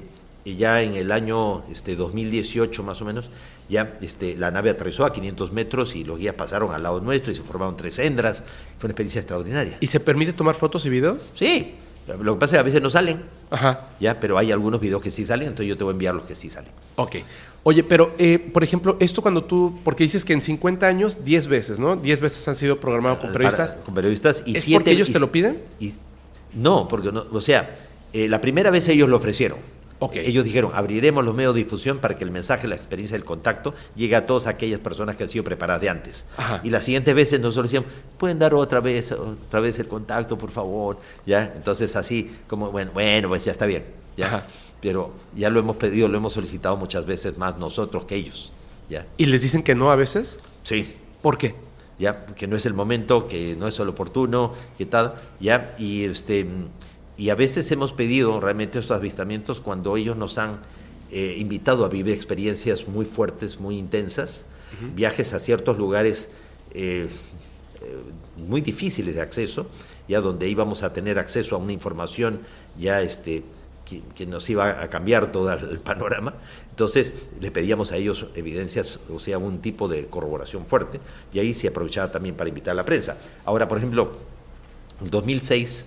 ya 0.45 0.81
en 0.81 0.95
el 0.95 1.11
año 1.11 1.63
este, 1.71 1.95
2018 1.95 2.83
más 2.83 3.01
o 3.01 3.05
menos, 3.05 3.29
ya 3.69 3.97
este, 4.01 4.35
la 4.35 4.51
nave 4.51 4.69
aterrizó 4.69 5.05
a 5.05 5.13
500 5.13 5.51
metros 5.53 5.95
y 5.95 6.03
los 6.03 6.19
guías 6.19 6.35
pasaron 6.35 6.73
al 6.73 6.83
lado 6.83 6.99
nuestro 7.01 7.31
y 7.31 7.35
se 7.35 7.41
formaron 7.41 7.77
tres 7.77 7.97
hembras. 7.99 8.39
Fue 8.77 8.87
una 8.87 8.91
experiencia 8.91 9.19
extraordinaria. 9.19 9.77
¿Y 9.79 9.87
se 9.87 9.99
permite 9.99 10.33
tomar 10.33 10.55
fotos 10.55 10.85
y 10.85 10.89
video? 10.89 11.17
Sí. 11.33 11.75
Lo 12.21 12.33
que 12.33 12.39
pasa 12.41 12.55
es 12.55 12.57
que 12.57 12.59
a 12.59 12.63
veces 12.63 12.81
no 12.81 12.89
salen. 12.89 13.21
Ajá. 13.49 13.87
Ya, 14.01 14.19
pero 14.19 14.37
hay 14.37 14.51
algunos 14.51 14.81
videos 14.81 15.01
que 15.01 15.09
sí 15.11 15.25
salen, 15.25 15.47
entonces 15.47 15.67
yo 15.67 15.77
te 15.77 15.85
voy 15.85 15.91
a 15.91 15.93
enviar 15.93 16.13
los 16.15 16.25
que 16.25 16.35
sí 16.35 16.49
salen. 16.49 16.71
Ok. 16.97 17.15
Oye, 17.65 17.81
pero, 17.81 18.13
eh, 18.17 18.39
por 18.39 18.61
ejemplo, 18.61 18.97
esto 18.99 19.21
cuando 19.21 19.45
tú, 19.45 19.79
porque 19.85 20.03
dices 20.03 20.25
que 20.25 20.33
en 20.33 20.41
50 20.41 20.85
años, 20.85 21.23
10 21.23 21.47
veces, 21.47 21.79
¿no? 21.79 21.95
10 21.95 22.19
veces 22.19 22.45
han 22.49 22.55
sido 22.55 22.77
programados 22.81 23.19
con 23.19 23.31
periodistas. 23.31 23.75
Para- 23.75 23.85
con 23.85 23.93
periodistas 23.93 24.43
y 24.45 24.57
¿Es 24.57 24.63
siete- 24.65 24.79
porque 24.79 24.91
ellos 24.91 25.09
y- 25.09 25.13
te 25.13 25.19
lo 25.19 25.31
piden? 25.31 25.61
y- 25.79 25.93
no, 26.53 26.89
porque 26.89 27.13
no, 27.13 27.23
o 27.31 27.39
sea, 27.39 27.73
eh, 28.11 28.27
la 28.27 28.41
primera 28.41 28.69
vez 28.69 28.89
ellos 28.89 29.07
lo 29.07 29.15
ofrecieron. 29.15 29.59
Ellos 30.13 30.43
dijeron, 30.45 30.71
abriremos 30.73 31.23
los 31.23 31.35
medios 31.35 31.53
de 31.53 31.63
difusión 31.63 31.99
para 31.99 32.17
que 32.17 32.23
el 32.23 32.31
mensaje, 32.31 32.67
la 32.67 32.75
experiencia 32.75 33.17
del 33.17 33.25
contacto 33.25 33.73
llegue 33.95 34.15
a 34.15 34.25
todas 34.25 34.47
aquellas 34.47 34.79
personas 34.79 35.15
que 35.15 35.23
han 35.23 35.29
sido 35.29 35.43
preparadas 35.43 35.81
de 35.81 35.89
antes. 35.89 36.25
Ajá. 36.37 36.61
Y 36.63 36.69
las 36.69 36.83
siguientes 36.83 37.13
veces 37.13 37.39
nosotros 37.39 37.71
decíamos, 37.71 37.89
pueden 38.17 38.39
dar 38.39 38.53
otra 38.53 38.79
vez, 38.79 39.11
otra 39.11 39.59
vez 39.59 39.79
el 39.79 39.87
contacto, 39.87 40.37
por 40.37 40.51
favor. 40.51 40.97
¿Ya? 41.25 41.53
Entonces 41.55 41.95
así, 41.95 42.35
como, 42.47 42.71
bueno, 42.71 42.91
bueno, 42.93 43.29
pues 43.29 43.45
ya 43.45 43.51
está 43.51 43.65
bien. 43.65 43.85
¿ya? 44.17 44.27
Ajá. 44.27 44.47
Pero 44.81 45.13
ya 45.35 45.49
lo 45.49 45.59
hemos 45.59 45.77
pedido, 45.77 46.07
lo 46.07 46.17
hemos 46.17 46.33
solicitado 46.33 46.75
muchas 46.75 47.05
veces 47.05 47.37
más 47.37 47.57
nosotros 47.57 48.05
que 48.05 48.15
ellos. 48.15 48.51
¿ya? 48.89 49.07
¿Y 49.17 49.27
les 49.27 49.41
dicen 49.41 49.63
que 49.63 49.75
no 49.75 49.91
a 49.91 49.95
veces? 49.95 50.39
Sí. 50.63 50.95
¿Por 51.21 51.37
qué? 51.37 51.55
Ya, 51.99 52.25
que 52.25 52.47
no 52.47 52.57
es 52.57 52.65
el 52.65 52.73
momento, 52.73 53.27
que 53.27 53.55
no 53.55 53.67
es 53.67 53.79
el 53.79 53.87
oportuno, 53.87 54.53
que 54.77 54.85
tal, 54.85 55.13
ya, 55.39 55.75
y 55.77 56.03
este 56.03 56.45
y 57.17 57.29
a 57.29 57.35
veces 57.35 57.71
hemos 57.71 57.93
pedido 57.93 58.39
realmente 58.39 58.79
estos 58.79 58.97
avistamientos 58.97 59.59
cuando 59.59 59.97
ellos 59.97 60.17
nos 60.17 60.37
han 60.37 60.59
eh, 61.11 61.35
invitado 61.37 61.85
a 61.85 61.89
vivir 61.89 62.13
experiencias 62.13 62.87
muy 62.87 63.05
fuertes, 63.05 63.59
muy 63.59 63.77
intensas, 63.77 64.45
viajes 64.95 65.33
a 65.33 65.39
ciertos 65.39 65.77
lugares 65.77 66.29
eh, 66.73 67.07
eh, 67.81 68.41
muy 68.47 68.61
difíciles 68.61 69.13
de 69.13 69.21
acceso, 69.21 69.67
ya 70.07 70.21
donde 70.21 70.49
íbamos 70.49 70.81
a 70.81 70.91
tener 70.93 71.19
acceso 71.19 71.55
a 71.55 71.59
una 71.59 71.71
información 71.71 72.39
ya 72.79 73.01
este 73.01 73.43
que, 73.85 74.01
que 74.15 74.25
nos 74.25 74.49
iba 74.49 74.81
a 74.81 74.89
cambiar 74.89 75.31
todo 75.31 75.53
el 75.53 75.79
panorama. 75.79 76.33
Entonces 76.71 77.13
le 77.39 77.51
pedíamos 77.51 77.91
a 77.91 77.97
ellos 77.97 78.25
evidencias, 78.33 78.99
o 79.13 79.19
sea, 79.19 79.37
un 79.37 79.59
tipo 79.59 79.87
de 79.87 80.07
corroboración 80.07 80.65
fuerte, 80.65 80.99
y 81.31 81.37
ahí 81.37 81.53
se 81.53 81.67
aprovechaba 81.67 82.11
también 82.11 82.33
para 82.35 82.49
invitar 82.49 82.71
a 82.71 82.75
la 82.75 82.85
prensa. 82.85 83.17
Ahora, 83.45 83.67
por 83.67 83.77
ejemplo, 83.77 84.13
en 85.03 85.09
2006 85.11 85.85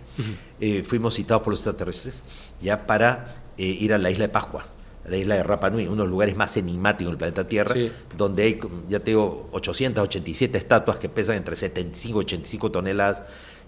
eh, 0.60 0.82
fuimos 0.82 1.14
citados 1.14 1.42
por 1.42 1.52
los 1.52 1.60
extraterrestres 1.60 2.22
ya 2.62 2.86
para 2.86 3.42
eh, 3.58 3.64
ir 3.66 3.92
a 3.92 3.98
la 3.98 4.10
isla 4.10 4.26
de 4.26 4.32
Pascua, 4.32 4.64
a 5.04 5.08
la 5.08 5.16
isla 5.16 5.34
de 5.36 5.42
Rapa 5.42 5.70
Nui, 5.70 5.84
uno 5.86 5.96
de 5.96 6.02
los 6.02 6.10
lugares 6.10 6.36
más 6.36 6.56
enigmáticos 6.56 7.12
del 7.12 7.18
planeta 7.18 7.46
Tierra, 7.48 7.74
Sí. 7.74 7.90
donde 8.16 8.42
hay, 8.44 8.60
ya 8.88 9.00
te 9.00 9.10
digo, 9.12 9.48
887 9.52 10.56
estatuas 10.58 10.98
que 10.98 11.08
pesan 11.08 11.36
entre 11.36 11.56
75 11.56 12.20
y 12.20 12.24
85 12.24 12.70
toneladas, 12.70 13.22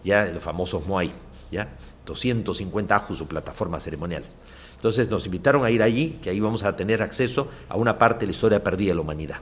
ya 0.05 0.27
los 0.27 0.43
famosos 0.43 0.87
Moai, 0.87 1.13
ya 1.51 1.69
250 2.07 2.95
ajus, 2.97 3.19
su 3.19 3.27
plataforma 3.27 3.81
ceremonial. 3.81 4.25
Entonces 4.77 5.11
nos 5.11 5.27
invitaron 5.27 5.65
a 5.65 5.71
ir 5.71 5.83
allí, 5.83 6.19
que 6.23 6.31
ahí 6.31 6.41
vamos 6.41 6.63
a 6.63 6.77
tener 6.77 7.03
acceso 7.03 7.49
a 7.69 7.77
una 7.77 7.99
parte 7.99 8.21
de 8.21 8.27
la 8.27 8.33
historia 8.33 8.63
perdida 8.63 8.91
de 8.91 8.95
la 8.95 9.01
humanidad. 9.01 9.39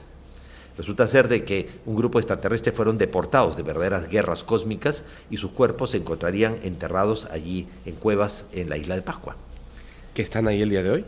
Resulta 0.77 1.07
ser 1.07 1.27
de 1.27 1.43
que 1.43 1.69
un 1.85 1.95
grupo 1.95 2.19
de 2.19 2.21
extraterrestres 2.21 2.75
fueron 2.75 2.97
deportados 2.97 3.57
de 3.57 3.63
verdaderas 3.63 4.07
guerras 4.09 4.43
cósmicas 4.43 5.05
y 5.31 5.37
sus 5.37 5.51
cuerpos 5.51 5.91
se 5.91 5.97
encontrarían 5.97 6.59
enterrados 6.63 7.27
allí 7.31 7.67
en 7.85 7.95
cuevas 7.95 8.45
en 8.53 8.69
la 8.69 8.77
isla 8.77 8.95
de 8.95 9.01
Pascua. 9.01 9.35
¿Que 10.13 10.21
están 10.21 10.47
ahí 10.47 10.61
el 10.61 10.69
día 10.69 10.83
de 10.83 10.91
hoy? 10.91 11.05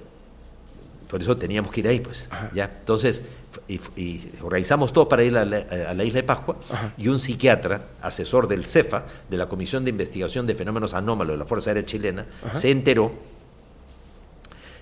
Por 1.07 1.21
eso 1.21 1.37
teníamos 1.37 1.71
que 1.71 1.79
ir 1.79 1.87
ahí, 1.87 1.99
pues. 1.99 2.29
¿ya? 2.53 2.65
Entonces, 2.79 3.23
y, 3.67 3.79
y 3.95 4.31
organizamos 4.43 4.93
todo 4.93 5.09
para 5.09 5.23
ir 5.23 5.35
a 5.37 5.45
la, 5.45 5.57
a 5.57 5.93
la 5.93 6.03
isla 6.03 6.17
de 6.21 6.23
Pascua 6.23 6.57
y 6.97 7.07
un 7.07 7.17
psiquiatra, 7.19 7.87
asesor 8.01 8.47
del 8.47 8.65
CEFA, 8.65 9.05
de 9.29 9.37
la 9.37 9.47
Comisión 9.49 9.83
de 9.83 9.89
Investigación 9.89 10.45
de 10.45 10.53
Fenómenos 10.53 10.93
Anómalos 10.93 11.33
de 11.33 11.37
la 11.37 11.45
Fuerza 11.45 11.71
Aérea 11.71 11.85
Chilena, 11.85 12.25
Ajá. 12.43 12.53
se 12.59 12.69
enteró 12.69 13.11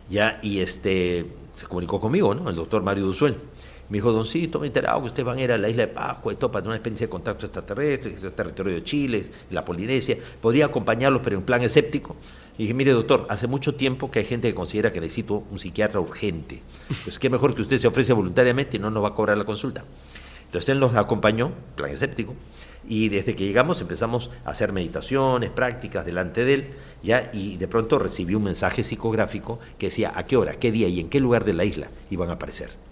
ya 0.09 0.39
y 0.41 0.59
este 0.59 1.25
se 1.55 1.65
comunicó 1.65 1.99
conmigo, 1.99 2.35
¿no? 2.35 2.49
El 2.49 2.55
doctor 2.55 2.83
Mario 2.83 3.05
Duzuel. 3.05 3.35
Me 3.89 3.97
dijo, 3.97 4.11
Doncito, 4.11 4.59
me 4.59 4.65
he 4.65 4.67
enterado 4.67 5.01
que 5.01 5.07
ustedes 5.07 5.25
van 5.25 5.37
a 5.37 5.41
ir 5.41 5.51
a 5.51 5.57
la 5.57 5.69
isla 5.69 5.85
de 5.85 5.93
Pascua 5.93 6.33
todo 6.35 6.51
para 6.51 6.63
tener 6.63 6.71
una 6.71 6.75
experiencia 6.75 7.07
de 7.07 7.11
contacto 7.11 7.45
extraterrestre, 7.45 8.15
el 8.21 8.33
territorio 8.33 8.73
de 8.73 8.83
Chile, 8.83 9.31
la 9.49 9.63
Polinesia. 9.63 10.17
Podría 10.41 10.65
acompañarlos, 10.65 11.21
pero 11.23 11.37
en 11.37 11.43
plan 11.43 11.61
escéptico. 11.61 12.17
Y 12.57 12.63
dije, 12.63 12.73
mire, 12.73 12.91
doctor, 12.91 13.25
hace 13.29 13.47
mucho 13.47 13.75
tiempo 13.75 14.11
que 14.11 14.19
hay 14.19 14.25
gente 14.25 14.49
que 14.49 14.55
considera 14.55 14.91
que 14.91 14.99
necesito 14.99 15.43
un 15.51 15.59
psiquiatra 15.59 15.99
urgente. 15.99 16.61
Pues 17.03 17.17
qué 17.17 17.29
mejor 17.29 17.55
que 17.55 17.61
usted 17.61 17.77
se 17.77 17.87
ofrece 17.87 18.13
voluntariamente 18.13 18.77
y 18.77 18.79
no 18.79 18.89
nos 18.89 19.03
va 19.03 19.09
a 19.09 19.13
cobrar 19.13 19.37
la 19.37 19.45
consulta. 19.45 19.85
Entonces 20.47 20.69
él 20.69 20.79
nos 20.79 20.95
acompañó, 20.95 21.51
plan 21.75 21.91
escéptico, 21.91 22.33
y 22.87 23.09
desde 23.09 23.35
que 23.35 23.45
llegamos 23.45 23.81
empezamos 23.81 24.31
a 24.45 24.51
hacer 24.51 24.71
meditaciones, 24.71 25.49
prácticas 25.49 26.05
delante 26.05 26.45
de 26.45 26.53
él, 26.53 26.67
ya, 27.03 27.29
y 27.33 27.57
de 27.57 27.67
pronto 27.67 27.99
recibí 27.99 28.33
un 28.33 28.43
mensaje 28.43 28.83
psicográfico 28.83 29.59
que 29.77 29.87
decía 29.87 30.13
a 30.15 30.25
qué 30.25 30.37
hora, 30.37 30.57
qué 30.57 30.71
día 30.71 30.87
y 30.87 31.01
en 31.01 31.09
qué 31.09 31.19
lugar 31.19 31.43
de 31.43 31.53
la 31.53 31.65
isla 31.65 31.89
iban 32.09 32.29
a 32.29 32.33
aparecer. 32.33 32.86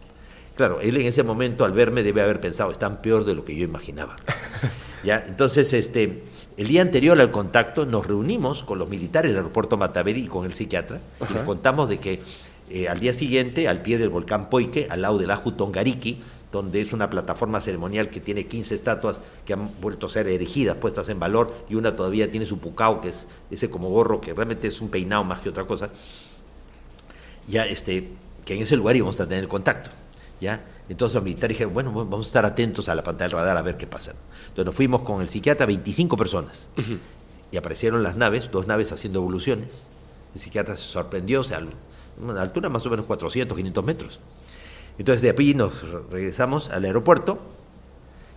Claro, 0.56 0.80
él 0.80 0.98
en 0.98 1.06
ese 1.06 1.24
momento 1.24 1.66
al 1.66 1.74
verme 1.74 2.02
debe 2.04 2.22
haber 2.22 2.40
pensado, 2.40 2.72
están 2.72 3.02
peor 3.02 3.26
de 3.26 3.36
lo 3.36 3.44
que 3.44 3.56
yo 3.56 3.64
imaginaba. 3.64 4.16
¿Ya? 5.04 5.24
Entonces, 5.28 5.72
este, 5.74 6.24
el 6.58 6.68
día 6.68 6.82
anterior 6.82 7.20
al 7.20 7.30
contacto 7.30 7.86
nos 7.86 8.08
reunimos 8.08 8.64
con 8.64 8.80
los 8.80 8.90
militares 8.90 9.32
del 9.32 9.38
aeropuerto 9.38 9.78
Mataveri 9.78 10.24
y 10.24 10.28
con 10.28 10.46
el 10.46 10.54
psiquiatra 10.54 11.00
y 11.20 11.24
Ajá. 11.24 11.34
les 11.34 11.44
contamos 11.44 11.90
de 11.90 12.00
que 12.00 12.22
eh, 12.70 12.88
al 12.88 13.00
día 13.00 13.14
siguiente, 13.14 13.68
al 13.68 13.82
pie 13.82 13.98
del 13.98 14.10
volcán 14.10 14.50
Poike, 14.50 14.88
al 14.90 15.02
lado 15.02 15.18
del 15.20 15.30
Aju 15.30 15.52
Tongariki, 15.52 16.20
donde 16.52 16.82
es 16.82 16.94
una 16.94 17.10
plataforma 17.10 17.60
ceremonial 17.60 18.10
que 18.10 18.22
tiene 18.22 18.48
15 18.48 18.74
estatuas 18.74 19.20
que 19.46 19.54
han 19.54 19.70
vuelto 19.82 20.08
a 20.08 20.10
ser 20.10 20.28
erigidas, 20.28 20.78
puestas 20.78 21.10
en 21.10 21.20
valor, 21.20 21.54
y 21.70 21.76
una 21.76 21.96
todavía 21.96 22.32
tiene 22.32 22.46
su 22.46 22.60
pucao, 22.60 23.02
que 23.02 23.10
es 23.10 23.28
ese 23.52 23.70
como 23.70 23.90
gorro, 23.90 24.22
que 24.22 24.34
realmente 24.34 24.68
es 24.68 24.82
un 24.82 24.90
peinado 24.90 25.24
más 25.26 25.42
que 25.42 25.50
otra 25.50 25.66
cosa, 25.66 25.90
ya 27.48 27.66
este, 27.66 28.10
que 28.46 28.56
en 28.56 28.62
ese 28.62 28.78
lugar 28.78 28.96
íbamos 28.96 29.20
a 29.20 29.28
tener 29.28 29.48
contacto. 29.48 29.92
¿Ya? 30.40 30.66
Entonces 30.90 31.16
los 31.16 31.24
militares 31.24 31.56
dijeron, 31.56 31.74
bueno, 31.74 31.92
vamos 31.92 32.26
a 32.26 32.30
estar 32.30 32.46
atentos 32.46 32.90
a 32.90 32.96
la 32.96 33.04
pantalla 33.04 33.30
del 33.30 33.38
radar 33.38 33.58
a 33.58 33.62
ver 33.62 33.78
qué 33.78 33.88
pasa. 33.88 34.14
Entonces 34.48 34.66
nos 34.66 34.76
fuimos 34.76 35.02
con 35.02 35.22
el 35.22 35.30
psiquiatra, 35.30 35.66
25 35.66 36.18
personas. 36.18 36.70
y 37.52 37.58
aparecieron 37.58 38.04
las 38.04 38.16
naves, 38.16 38.52
dos 38.52 38.68
naves 38.68 38.92
haciendo 38.92 39.20
evoluciones. 39.20 39.88
El 40.34 40.42
psiquiatra 40.42 40.76
se 40.76 40.84
sorprendió, 40.84 41.42
o 41.42 41.44
sea, 41.44 41.62
una 42.22 42.42
altura 42.42 42.70
más 42.70 42.86
o 42.86 42.90
menos 42.90 43.06
400, 43.06 43.56
500 43.56 43.84
metros. 43.84 44.20
Entonces 44.98 45.22
de 45.22 45.34
ahí 45.38 45.54
nos 45.54 45.74
regresamos 46.12 46.70
al 46.70 46.86
aeropuerto, 46.86 47.40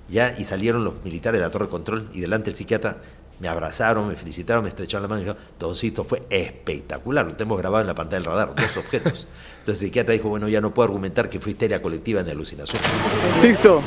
ya, 0.09 0.35
y 0.39 0.45
salieron 0.45 0.85
los 0.85 0.95
militares 1.05 1.39
de 1.39 1.47
la 1.47 1.51
torre 1.51 1.67
de 1.67 1.71
control, 1.71 2.09
y 2.13 2.21
delante 2.21 2.51
el 2.51 2.57
psiquiatra 2.57 2.99
me 3.41 3.49
abrazaron, 3.49 4.09
me 4.09 4.17
felicitaron, 4.17 4.65
me 4.65 4.69
estrecharon 4.69 5.03
la 5.03 5.09
mano 5.09 5.21
y 5.21 5.25
dijeron, 5.25 5.43
Doncito, 5.59 6.03
fue 6.03 6.23
espectacular, 6.31 7.27
lo 7.27 7.35
tenemos 7.35 7.59
grabado 7.59 7.83
en 7.83 7.87
la 7.87 7.95
pantalla 7.95 8.19
del 8.19 8.25
radar, 8.25 8.55
dos 8.55 8.77
objetos. 8.77 9.27
Entonces 9.69 9.83
el 9.83 9.89
psiquiatra 9.89 10.15
dijo, 10.15 10.31
bueno, 10.31 10.49
ya 10.49 10.63
no 10.63 10.73
puedo 10.73 10.87
argumentar 10.87 11.29
que 11.29 11.41
fue 11.41 11.53
histeria 11.53 11.83
colectiva 11.83 12.23
en 12.23 12.31
alucinación. 12.31 12.81
Sixto, 13.43 13.83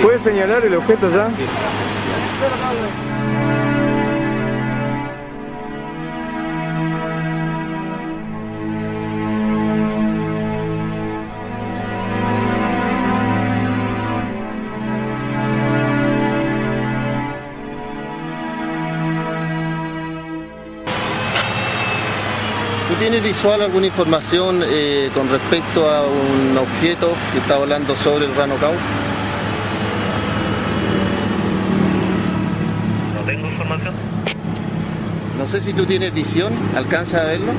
¿puedes 0.00 0.22
señalar 0.22 0.64
el 0.64 0.76
objeto 0.76 1.10
ya? 1.10 1.26
¿Tú 1.26 1.34
visual 23.24 23.62
alguna 23.62 23.86
información 23.86 24.62
eh, 24.66 25.10
con 25.14 25.30
respecto 25.30 25.88
a 25.88 26.02
un 26.02 26.58
objeto 26.58 27.14
que 27.32 27.38
está 27.38 27.56
volando 27.56 27.96
sobre 27.96 28.26
el 28.26 28.34
Rano 28.36 28.56
Cau? 28.56 28.74
No 33.14 33.20
tengo 33.24 33.48
información. 33.48 33.94
No 35.38 35.46
sé 35.46 35.62
si 35.62 35.72
tú 35.72 35.86
tienes 35.86 36.12
visión, 36.12 36.52
¿alcanzas 36.76 37.22
a 37.22 37.24
verlo? 37.24 37.52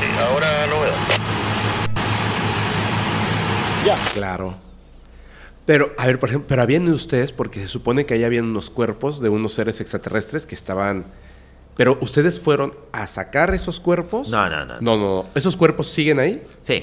Sí, 0.00 0.06
ahora 0.30 0.66
lo 0.68 0.80
veo. 0.80 0.92
Ya. 3.84 3.96
Claro. 4.14 4.71
Pero, 5.64 5.92
a 5.96 6.06
ver, 6.06 6.18
por 6.18 6.28
ejemplo, 6.28 6.48
pero 6.48 6.62
habían 6.62 6.88
ustedes, 6.88 7.32
porque 7.32 7.60
se 7.60 7.68
supone 7.68 8.04
que 8.04 8.14
ahí 8.14 8.24
habían 8.24 8.46
unos 8.46 8.70
cuerpos 8.70 9.20
de 9.20 9.28
unos 9.28 9.54
seres 9.54 9.80
extraterrestres 9.80 10.46
que 10.46 10.54
estaban. 10.54 11.06
Pero 11.76 11.98
ustedes 12.00 12.40
fueron 12.40 12.74
a 12.90 13.06
sacar 13.06 13.54
esos 13.54 13.80
cuerpos. 13.80 14.28
No, 14.28 14.48
no, 14.50 14.66
no. 14.66 14.80
No, 14.80 14.96
no. 14.96 15.26
¿Esos 15.34 15.56
cuerpos 15.56 15.88
siguen 15.88 16.18
ahí? 16.18 16.42
Sí. 16.60 16.82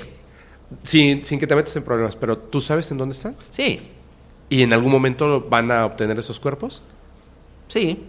Sin, 0.83 1.25
sin 1.25 1.39
que 1.39 1.45
te 1.45 1.55
metas 1.55 1.75
en 1.75 1.83
problemas. 1.83 2.15
Pero 2.15 2.37
¿tú 2.37 2.61
sabes 2.61 2.89
en 2.91 2.97
dónde 2.97 3.13
están? 3.13 3.35
Sí. 3.49 3.81
¿Y 4.49 4.63
en 4.63 4.73
algún 4.73 4.91
momento 4.91 5.41
van 5.41 5.71
a 5.71 5.85
obtener 5.85 6.17
esos 6.17 6.39
cuerpos? 6.39 6.81
Sí. 7.67 8.05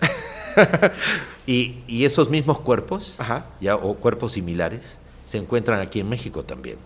y, 1.46 1.82
y 1.86 2.04
esos 2.04 2.28
mismos 2.30 2.58
cuerpos, 2.58 3.18
ya, 3.60 3.76
o 3.76 3.94
cuerpos 3.94 4.32
similares, 4.32 4.98
se 5.24 5.38
encuentran 5.38 5.80
aquí 5.80 6.00
en 6.00 6.08
México 6.08 6.42
también. 6.42 6.78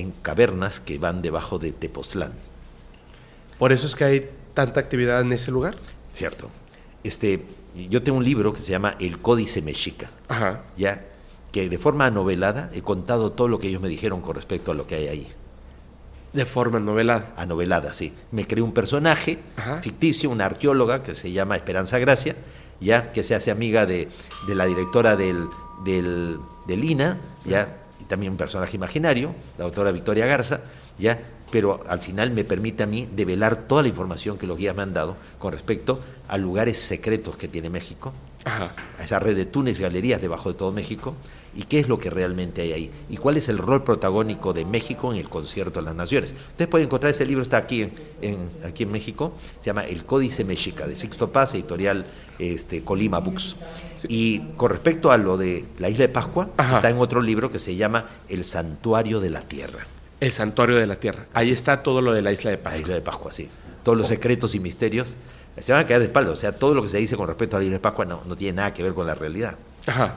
En 0.00 0.12
cavernas 0.22 0.80
que 0.80 0.98
van 0.98 1.20
debajo 1.20 1.58
de 1.58 1.72
Tepoztlán. 1.72 2.32
¿Por 3.58 3.70
eso 3.72 3.86
es 3.86 3.94
que 3.94 4.04
hay 4.04 4.30
tanta 4.54 4.80
actividad 4.80 5.20
en 5.20 5.32
ese 5.32 5.50
lugar? 5.50 5.76
Cierto. 6.12 6.48
Este, 7.04 7.44
yo 7.74 8.02
tengo 8.02 8.16
un 8.16 8.24
libro 8.24 8.54
que 8.54 8.60
se 8.60 8.70
llama 8.70 8.96
El 8.98 9.20
Códice 9.20 9.60
Mexica. 9.60 10.10
Ajá. 10.28 10.62
Ya, 10.78 11.04
que 11.52 11.68
de 11.68 11.76
forma 11.76 12.10
novelada 12.10 12.70
he 12.72 12.80
contado 12.80 13.32
todo 13.32 13.48
lo 13.48 13.58
que 13.58 13.68
ellos 13.68 13.82
me 13.82 13.88
dijeron 13.88 14.22
con 14.22 14.34
respecto 14.34 14.70
a 14.70 14.74
lo 14.74 14.86
que 14.86 14.94
hay 14.94 15.08
ahí. 15.08 15.32
De 16.32 16.46
forma 16.46 16.80
novelada. 16.80 17.34
A 17.36 17.44
novelada, 17.44 17.92
sí. 17.92 18.14
Me 18.30 18.46
creé 18.46 18.62
un 18.62 18.72
personaje 18.72 19.38
ficticio, 19.82 20.30
una 20.30 20.46
arqueóloga 20.46 21.02
que 21.02 21.14
se 21.14 21.30
llama 21.30 21.56
Esperanza 21.56 21.98
Gracia, 21.98 22.36
ya 22.80 23.12
que 23.12 23.22
se 23.22 23.34
hace 23.34 23.50
amiga 23.50 23.84
de, 23.84 24.08
de 24.46 24.54
la 24.54 24.64
directora 24.64 25.16
del, 25.16 25.48
del, 25.84 26.38
del 26.66 26.84
INA, 26.84 27.18
ya, 27.44 27.79
también 28.10 28.32
un 28.32 28.36
personaje 28.36 28.76
imaginario, 28.76 29.32
la 29.56 29.64
doctora 29.64 29.92
Victoria 29.92 30.26
Garza, 30.26 30.62
ya, 30.98 31.18
pero 31.52 31.82
al 31.88 32.00
final 32.00 32.32
me 32.32 32.42
permite 32.44 32.82
a 32.82 32.86
mí 32.86 33.08
develar 33.10 33.68
toda 33.68 33.82
la 33.82 33.88
información 33.88 34.36
que 34.36 34.48
los 34.48 34.58
guías 34.58 34.74
me 34.74 34.82
han 34.82 34.92
dado 34.92 35.16
con 35.38 35.52
respecto 35.52 36.00
a 36.28 36.36
lugares 36.36 36.78
secretos 36.78 37.36
que 37.36 37.46
tiene 37.46 37.70
México, 37.70 38.12
Ajá. 38.44 38.72
a 38.98 39.04
esa 39.04 39.20
red 39.20 39.36
de 39.36 39.46
túneles, 39.46 39.78
galerías 39.78 40.20
debajo 40.20 40.52
de 40.52 40.58
todo 40.58 40.72
México, 40.72 41.14
y 41.56 41.64
qué 41.64 41.78
es 41.80 41.88
lo 41.88 41.98
que 41.98 42.10
realmente 42.10 42.62
hay 42.62 42.72
ahí, 42.72 42.90
y 43.08 43.16
cuál 43.16 43.36
es 43.36 43.48
el 43.48 43.58
rol 43.58 43.82
protagónico 43.82 44.52
de 44.52 44.64
México 44.64 45.12
en 45.12 45.18
el 45.18 45.28
concierto 45.28 45.80
de 45.80 45.86
las 45.86 45.94
naciones. 45.94 46.32
Ustedes 46.50 46.68
pueden 46.68 46.86
encontrar 46.86 47.10
ese 47.10 47.26
libro, 47.26 47.42
está 47.42 47.56
aquí 47.56 47.82
en, 47.82 47.92
en- 48.22 48.50
aquí 48.64 48.84
en 48.84 48.92
México, 48.92 49.32
se 49.58 49.66
llama 49.66 49.84
El 49.86 50.04
Códice 50.04 50.44
Mexica, 50.44 50.86
de 50.86 50.94
Sixto 50.94 51.30
Paz, 51.30 51.54
editorial 51.54 52.06
este, 52.38 52.82
Colima 52.84 53.18
Books. 53.18 53.56
Y 54.08 54.40
con 54.56 54.70
respecto 54.70 55.10
a 55.12 55.18
lo 55.18 55.36
de 55.36 55.64
la 55.78 55.88
isla 55.90 56.02
de 56.06 56.08
Pascua, 56.08 56.48
está 56.76 56.88
en 56.90 56.98
otro 56.98 57.20
libro 57.20 57.50
que 57.50 57.58
se 57.58 57.76
llama 57.76 58.06
El 58.28 58.44
Santuario 58.44 59.20
de 59.20 59.30
la 59.30 59.40
Tierra. 59.42 59.86
El 60.20 60.32
santuario 60.32 60.76
de 60.76 60.86
la 60.86 60.96
Tierra. 60.96 61.26
Ahí 61.34 61.50
está 61.50 61.82
todo 61.82 62.00
lo 62.02 62.12
de 62.12 62.20
la 62.22 62.30
isla 62.32 62.50
de 62.50 62.58
Pascua. 62.58 62.76
La 62.78 62.82
isla 62.82 62.94
de 62.94 63.00
Pascua, 63.00 63.32
sí. 63.32 63.48
Todos 63.82 63.96
los 63.98 64.06
secretos 64.08 64.54
y 64.54 64.60
misterios 64.60 65.14
se 65.58 65.72
van 65.72 65.82
a 65.82 65.86
quedar 65.86 66.00
de 66.00 66.06
espalda. 66.06 66.30
O 66.30 66.36
sea, 66.36 66.52
todo 66.52 66.74
lo 66.74 66.82
que 66.82 66.88
se 66.88 66.98
dice 66.98 67.16
con 67.16 67.26
respecto 67.26 67.56
a 67.56 67.58
la 67.58 67.64
isla 67.64 67.76
de 67.76 67.80
Pascua 67.80 68.04
no, 68.04 68.20
no 68.26 68.36
tiene 68.36 68.56
nada 68.56 68.72
que 68.74 68.82
ver 68.82 68.92
con 68.94 69.06
la 69.06 69.14
realidad. 69.14 69.56
Ajá. 69.86 70.16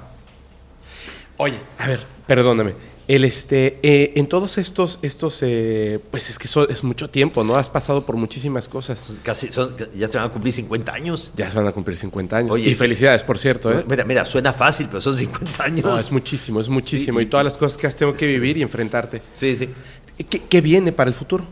Oye, 1.37 1.59
a 1.77 1.87
ver, 1.87 2.05
perdóname. 2.27 2.73
El 3.05 3.25
este, 3.25 3.79
eh, 3.83 4.13
en 4.15 4.27
todos 4.27 4.57
estos, 4.57 4.99
estos, 5.01 5.39
eh, 5.41 5.99
pues 6.09 6.29
es 6.29 6.39
que 6.39 6.47
es 6.71 6.83
mucho 6.85 7.09
tiempo, 7.09 7.43
¿no? 7.43 7.57
Has 7.57 7.67
pasado 7.67 8.05
por 8.05 8.15
muchísimas 8.15 8.69
cosas. 8.69 9.11
Casi 9.23 9.51
son, 9.51 9.75
ya 9.93 10.07
se 10.07 10.17
van 10.17 10.27
a 10.27 10.29
cumplir 10.29 10.53
50 10.53 10.93
años. 10.93 11.33
Ya 11.35 11.49
se 11.49 11.57
van 11.57 11.67
a 11.67 11.73
cumplir 11.73 11.97
50 11.97 12.37
años. 12.37 12.51
Oye, 12.51 12.69
y 12.69 12.75
felicidades, 12.75 13.21
por 13.23 13.37
cierto, 13.37 13.73
¿eh? 13.73 13.83
Mira, 13.87 14.05
mira, 14.05 14.25
suena 14.25 14.53
fácil, 14.53 14.87
pero 14.87 15.01
son 15.01 15.17
50 15.17 15.63
años. 15.63 15.83
No, 15.83 15.99
es 15.99 16.11
muchísimo, 16.13 16.61
es 16.61 16.69
muchísimo. 16.69 17.19
Sí, 17.19 17.25
y 17.25 17.27
todas 17.27 17.43
las 17.43 17.57
cosas 17.57 17.77
que 17.77 17.87
has 17.87 17.95
tenido 17.95 18.15
que 18.15 18.25
vivir 18.25 18.57
y 18.57 18.61
enfrentarte. 18.61 19.21
Sí, 19.33 19.57
sí. 19.57 19.69
¿Qué, 20.29 20.43
qué 20.43 20.61
viene 20.61 20.93
para 20.93 21.09
el 21.09 21.13
futuro? 21.13 21.45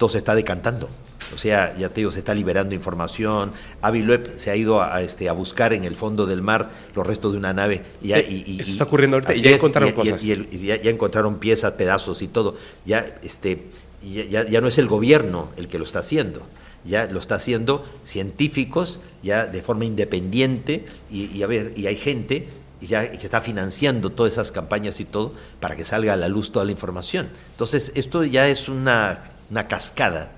todo 0.00 0.08
se 0.08 0.18
está 0.18 0.34
decantando. 0.34 0.88
O 1.34 1.38
sea, 1.38 1.76
ya 1.76 1.88
te 1.90 2.00
digo, 2.00 2.10
se 2.10 2.18
está 2.18 2.34
liberando 2.34 2.74
información. 2.74 3.52
Avi 3.82 4.02
Loeb 4.02 4.38
se 4.38 4.50
ha 4.50 4.56
ido 4.56 4.80
a, 4.82 4.96
a, 4.96 5.02
este, 5.02 5.28
a 5.28 5.32
buscar 5.32 5.72
en 5.72 5.84
el 5.84 5.96
fondo 5.96 6.26
del 6.26 6.42
mar 6.42 6.70
los 6.94 7.06
restos 7.06 7.32
de 7.32 7.38
una 7.38 7.52
nave. 7.52 7.82
Y, 8.02 8.08
ya- 8.08 8.18
y- 8.18 8.44
y- 8.46 8.60
Eso 8.60 8.70
está 8.70 8.84
ocurriendo 8.84 9.16
ahorita 9.16 9.32
y 9.34 9.36
ya 9.42 9.50
encontraron 9.56 9.88
cosas. 9.94 10.24
Y, 10.24 10.32
el- 10.32 10.50
ya, 10.50 10.82
ya 10.82 10.90
encontraron 10.90 11.38
piezas, 11.38 11.72
pedazos 11.74 12.22
y 12.22 12.28
todo. 12.28 12.56
Ya, 12.84 13.16
este, 13.22 13.66
ya, 14.02 14.44
ya- 14.48 14.60
no 14.60 14.68
es 14.68 14.78
el 14.78 14.88
gobierno 14.88 15.50
el 15.56 15.68
que 15.68 15.78
lo 15.78 15.84
está 15.84 16.00
haciendo. 16.00 16.42
Ya 16.84 17.06
lo 17.06 17.18
está 17.20 17.34
haciendo 17.34 17.84
científicos, 18.04 19.00
ya 19.22 19.46
de 19.46 19.62
forma 19.62 19.84
independiente. 19.84 20.84
Y, 21.10 21.26
y 21.26 21.42
a 21.42 21.46
ver, 21.46 21.72
y 21.76 21.86
hay 21.86 21.96
gente 21.96 22.48
y 22.80 22.86
ya 22.86 23.10
que 23.10 23.16
está 23.18 23.40
financiando 23.42 24.10
todas 24.10 24.32
esas 24.32 24.52
campañas 24.52 25.00
y 25.00 25.04
todo 25.04 25.34
para 25.60 25.76
que 25.76 25.84
salga 25.84 26.14
a 26.14 26.16
la 26.16 26.28
luz 26.28 26.50
toda 26.52 26.64
la 26.64 26.72
información. 26.72 27.28
Entonces, 27.52 27.92
esto 27.94 28.24
ya 28.24 28.48
es 28.48 28.68
una, 28.70 29.24
una 29.50 29.68
cascada, 29.68 30.32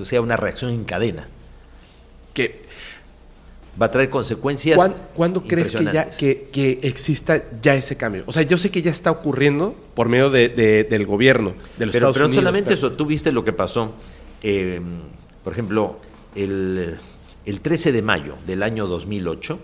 o 0.00 0.04
sea, 0.04 0.20
una 0.20 0.36
reacción 0.36 0.70
en 0.72 0.84
cadena. 0.84 1.28
Que 2.34 2.64
va 3.80 3.86
a 3.86 3.90
traer 3.90 4.08
consecuencias. 4.10 4.76
¿Cuán- 4.76 4.94
¿Cuándo 5.14 5.42
crees 5.42 5.70
que 5.72 5.84
ya 5.84 6.10
que, 6.10 6.48
que 6.52 6.78
exista 6.82 7.42
ya 7.60 7.74
ese 7.74 7.96
cambio? 7.96 8.24
O 8.26 8.32
sea, 8.32 8.42
yo 8.42 8.56
sé 8.58 8.70
que 8.70 8.80
ya 8.82 8.90
está 8.90 9.10
ocurriendo 9.10 9.74
por 9.94 10.08
medio 10.08 10.30
de, 10.30 10.48
de- 10.48 10.84
del 10.84 11.04
gobierno 11.06 11.50
de 11.78 11.86
los 11.86 11.92
pero, 11.92 12.08
Estados 12.08 12.14
pero 12.16 12.24
no 12.24 12.28
Unidos. 12.28 12.42
solamente 12.42 12.64
pero- 12.70 12.76
eso, 12.76 12.92
tú 12.92 13.06
viste 13.06 13.32
lo 13.32 13.44
que 13.44 13.52
pasó, 13.52 13.92
eh, 14.42 14.80
por 15.44 15.52
ejemplo, 15.52 15.98
el, 16.34 16.96
el 17.44 17.60
13 17.60 17.92
de 17.92 18.02
mayo 18.02 18.36
del 18.46 18.62
año 18.62 18.86
2008, 18.86 19.58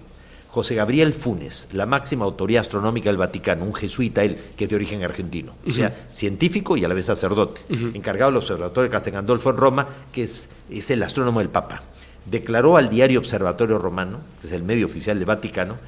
José 0.52 0.74
Gabriel 0.74 1.14
Funes, 1.14 1.70
la 1.72 1.86
máxima 1.86 2.26
autoridad 2.26 2.60
astronómica 2.60 3.08
del 3.08 3.16
Vaticano, 3.16 3.64
un 3.64 3.74
jesuita 3.74 4.22
él, 4.22 4.36
que 4.54 4.64
es 4.64 4.70
de 4.70 4.76
origen 4.76 5.02
argentino, 5.02 5.54
o 5.66 5.70
sea, 5.70 6.06
científico 6.10 6.76
y 6.76 6.84
a 6.84 6.88
la 6.88 6.94
vez 6.94 7.06
sacerdote, 7.06 7.62
encargado 7.94 8.30
del 8.30 8.36
Observatorio 8.36 8.82
de 8.82 8.92
Castel 8.92 9.14
Gandolfo 9.14 9.48
en 9.48 9.56
Roma, 9.56 9.88
que 10.12 10.24
es, 10.24 10.50
es 10.68 10.90
el 10.90 11.02
astrónomo 11.02 11.38
del 11.38 11.48
Papa, 11.48 11.82
declaró 12.30 12.76
al 12.76 12.90
diario 12.90 13.18
Observatorio 13.18 13.78
Romano, 13.78 14.18
que 14.42 14.48
es 14.48 14.52
el 14.52 14.62
medio 14.62 14.84
oficial 14.84 15.16
del 15.16 15.24
Vaticano, 15.24 15.78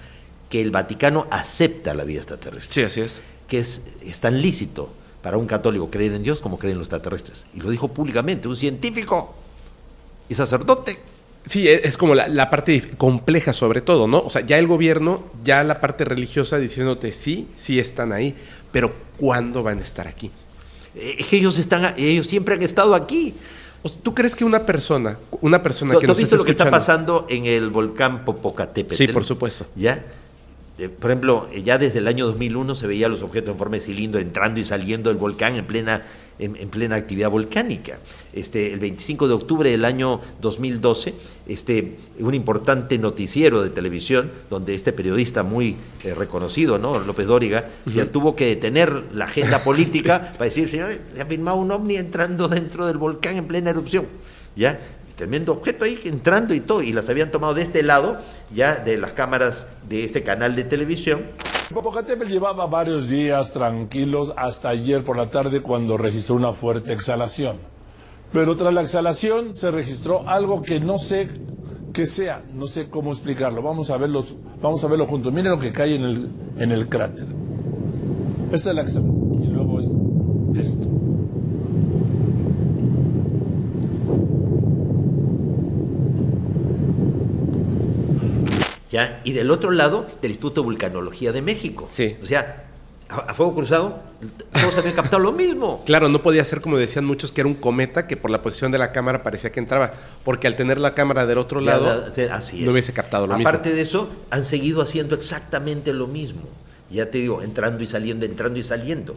que 0.48 0.62
el 0.62 0.70
Vaticano 0.70 1.26
acepta 1.30 1.92
la 1.92 2.04
vida 2.04 2.20
extraterrestre. 2.20 2.72
Sí, 2.72 2.86
así 2.86 3.00
es. 3.02 3.20
Que 3.46 3.58
es, 3.58 3.82
es 4.02 4.20
tan 4.22 4.40
lícito 4.40 4.88
para 5.22 5.36
un 5.36 5.46
católico 5.46 5.90
creer 5.90 6.14
en 6.14 6.22
Dios 6.22 6.40
como 6.40 6.58
creer 6.58 6.72
en 6.72 6.78
los 6.78 6.86
extraterrestres. 6.86 7.44
Y 7.54 7.60
lo 7.60 7.68
dijo 7.68 7.88
públicamente, 7.88 8.48
un 8.48 8.56
científico 8.56 9.34
y 10.26 10.34
sacerdote. 10.34 10.98
Sí, 11.46 11.68
e- 11.68 11.86
es 11.86 11.98
como 11.98 12.14
la, 12.14 12.28
la 12.28 12.50
parte 12.50 12.90
compleja 12.96 13.52
sobre 13.52 13.80
todo, 13.80 14.06
¿no? 14.06 14.20
O 14.20 14.30
sea, 14.30 14.40
ya 14.46 14.58
el 14.58 14.66
gobierno, 14.66 15.24
ya 15.44 15.62
la 15.64 15.80
parte 15.80 16.04
religiosa 16.04 16.58
diciéndote 16.58 17.12
sí, 17.12 17.48
sí 17.56 17.78
están 17.78 18.12
ahí, 18.12 18.34
pero 18.72 18.92
¿cuándo 19.18 19.62
van 19.62 19.78
a 19.78 19.82
estar 19.82 20.08
aquí? 20.08 20.30
Eh, 20.94 21.16
Es 21.18 21.26
que 21.26 21.36
ellos, 21.36 21.58
están, 21.58 21.94
ellos 21.98 22.26
siempre 22.26 22.54
han 22.54 22.62
estado 22.62 22.94
aquí. 22.94 23.34
¿Tú 24.02 24.14
crees 24.14 24.34
que 24.34 24.46
una 24.46 24.64
persona, 24.64 25.18
una 25.42 25.62
persona 25.62 25.92
¿Tú, 25.92 26.00
que 26.00 26.06
tú 26.06 26.12
has 26.12 26.16
nos 26.16 26.22
visto 26.22 26.36
está 26.36 26.42
lo 26.42 26.44
que 26.46 26.50
está 26.52 26.70
pasando 26.70 27.26
en 27.28 27.44
el 27.44 27.68
volcán 27.68 28.24
Popocatépetl? 28.24 28.94
Sí, 28.96 29.08
por 29.08 29.24
supuesto. 29.24 29.66
¿Ya? 29.76 30.02
eh, 30.78 30.88
por 30.88 31.10
ejemplo, 31.10 31.46
eh, 31.52 31.62
ya 31.62 31.76
desde 31.76 31.98
el 31.98 32.08
año 32.08 32.24
2001 32.26 32.74
se 32.74 32.86
veía 32.86 33.08
los 33.08 33.22
objetos 33.22 33.52
en 33.52 33.58
forma 33.58 33.74
de 33.76 33.80
cilindro 33.80 34.20
entrando 34.20 34.58
y 34.58 34.64
saliendo 34.64 35.10
del 35.10 35.18
volcán 35.18 35.56
en 35.56 35.66
plena, 35.66 36.02
en, 36.38 36.56
en 36.56 36.68
plena 36.68 36.96
actividad 36.96 37.30
volcánica. 37.30 37.98
Este, 38.32 38.72
el 38.72 38.80
25 38.80 39.28
de 39.28 39.34
octubre 39.34 39.70
del 39.70 39.84
año 39.84 40.20
2012, 40.40 41.14
este, 41.46 41.96
un 42.18 42.34
importante 42.34 42.98
noticiero 42.98 43.62
de 43.62 43.70
televisión, 43.70 44.30
donde 44.50 44.74
este 44.74 44.92
periodista 44.92 45.42
muy 45.42 45.76
eh, 46.04 46.14
reconocido, 46.14 46.78
¿no? 46.78 46.98
López 46.98 47.26
Dóriga, 47.26 47.70
ya 47.86 48.10
tuvo 48.10 48.34
que 48.34 48.46
detener 48.46 49.04
la 49.12 49.26
agenda 49.26 49.62
política 49.64 50.32
para 50.32 50.44
decir, 50.44 50.68
señores, 50.68 51.02
se 51.14 51.20
ha 51.20 51.26
filmado 51.26 51.58
un 51.58 51.70
ovni 51.70 51.96
entrando 51.96 52.48
dentro 52.48 52.86
del 52.86 52.98
volcán 52.98 53.36
en 53.36 53.46
plena 53.46 53.70
erupción. 53.70 54.06
¿Ya? 54.56 54.78
tremendo 55.16 55.52
objeto 55.52 55.84
ahí 55.84 55.98
entrando 56.04 56.54
y 56.54 56.60
todo, 56.60 56.82
y 56.82 56.92
las 56.92 57.08
habían 57.08 57.30
tomado 57.30 57.54
de 57.54 57.62
este 57.62 57.82
lado, 57.82 58.18
ya 58.52 58.76
de 58.76 58.96
las 58.98 59.12
cámaras 59.12 59.66
de 59.88 60.04
este 60.04 60.22
canal 60.22 60.56
de 60.56 60.64
televisión. 60.64 61.22
Popocatépetl 61.74 62.30
llevaba 62.30 62.66
varios 62.66 63.08
días 63.08 63.52
tranquilos 63.52 64.32
hasta 64.36 64.68
ayer 64.68 65.02
por 65.02 65.16
la 65.16 65.28
tarde 65.28 65.60
cuando 65.60 65.96
registró 65.96 66.36
una 66.36 66.52
fuerte 66.52 66.92
exhalación. 66.92 67.56
Pero 68.32 68.56
tras 68.56 68.72
la 68.72 68.82
exhalación 68.82 69.54
se 69.54 69.72
registró 69.72 70.28
algo 70.28 70.62
que 70.62 70.78
no 70.78 70.98
sé 70.98 71.28
qué 71.92 72.06
sea, 72.06 72.44
no 72.54 72.68
sé 72.68 72.88
cómo 72.88 73.10
explicarlo. 73.10 73.60
Vamos 73.60 73.90
a 73.90 73.96
verlos, 73.96 74.36
vamos 74.62 74.84
a 74.84 74.86
verlo 74.86 75.06
juntos. 75.06 75.32
Miren 75.32 75.50
lo 75.50 75.58
que 75.58 75.72
cae 75.72 75.96
en 75.96 76.04
el, 76.04 76.30
en 76.58 76.70
el 76.70 76.88
cráter. 76.88 77.26
Esta 78.52 78.70
es 78.70 78.76
la 78.76 78.82
exhalación 78.82 79.42
y 79.42 79.46
luego 79.48 79.80
es 79.80 79.88
esto. 80.56 80.83
¿Ya? 88.94 89.20
Y 89.24 89.32
del 89.32 89.50
otro 89.50 89.72
lado, 89.72 90.06
del 90.22 90.30
Instituto 90.30 90.60
de 90.60 90.66
Vulcanología 90.66 91.32
de 91.32 91.42
México. 91.42 91.84
Sí. 91.90 92.16
O 92.22 92.26
sea, 92.26 92.64
a, 93.08 93.16
a 93.16 93.34
fuego 93.34 93.52
cruzado, 93.54 93.98
todos 94.52 94.78
habían 94.78 94.94
captado 94.94 95.18
lo 95.18 95.32
mismo. 95.32 95.82
Claro, 95.84 96.08
no 96.08 96.22
podía 96.22 96.44
ser 96.44 96.60
como 96.60 96.76
decían 96.76 97.04
muchos 97.04 97.32
que 97.32 97.40
era 97.40 97.48
un 97.48 97.54
cometa 97.56 98.06
que 98.06 98.16
por 98.16 98.30
la 98.30 98.40
posición 98.40 98.70
de 98.70 98.78
la 98.78 98.92
cámara 98.92 99.24
parecía 99.24 99.50
que 99.50 99.58
entraba, 99.58 99.94
porque 100.24 100.46
al 100.46 100.54
tener 100.54 100.78
la 100.78 100.94
cámara 100.94 101.26
del 101.26 101.38
otro 101.38 101.60
lado 101.60 102.06
así 102.30 102.60
no 102.62 102.70
hubiese 102.70 102.92
captado 102.92 103.26
lo 103.26 103.34
Aparte 103.34 103.70
mismo. 103.70 103.76
de 103.76 103.82
eso, 103.82 104.08
han 104.30 104.46
seguido 104.46 104.80
haciendo 104.80 105.16
exactamente 105.16 105.92
lo 105.92 106.06
mismo. 106.06 106.42
Ya 106.88 107.10
te 107.10 107.18
digo, 107.18 107.42
entrando 107.42 107.82
y 107.82 107.86
saliendo, 107.86 108.24
entrando 108.24 108.58
y 108.60 108.62
saliendo. 108.62 109.16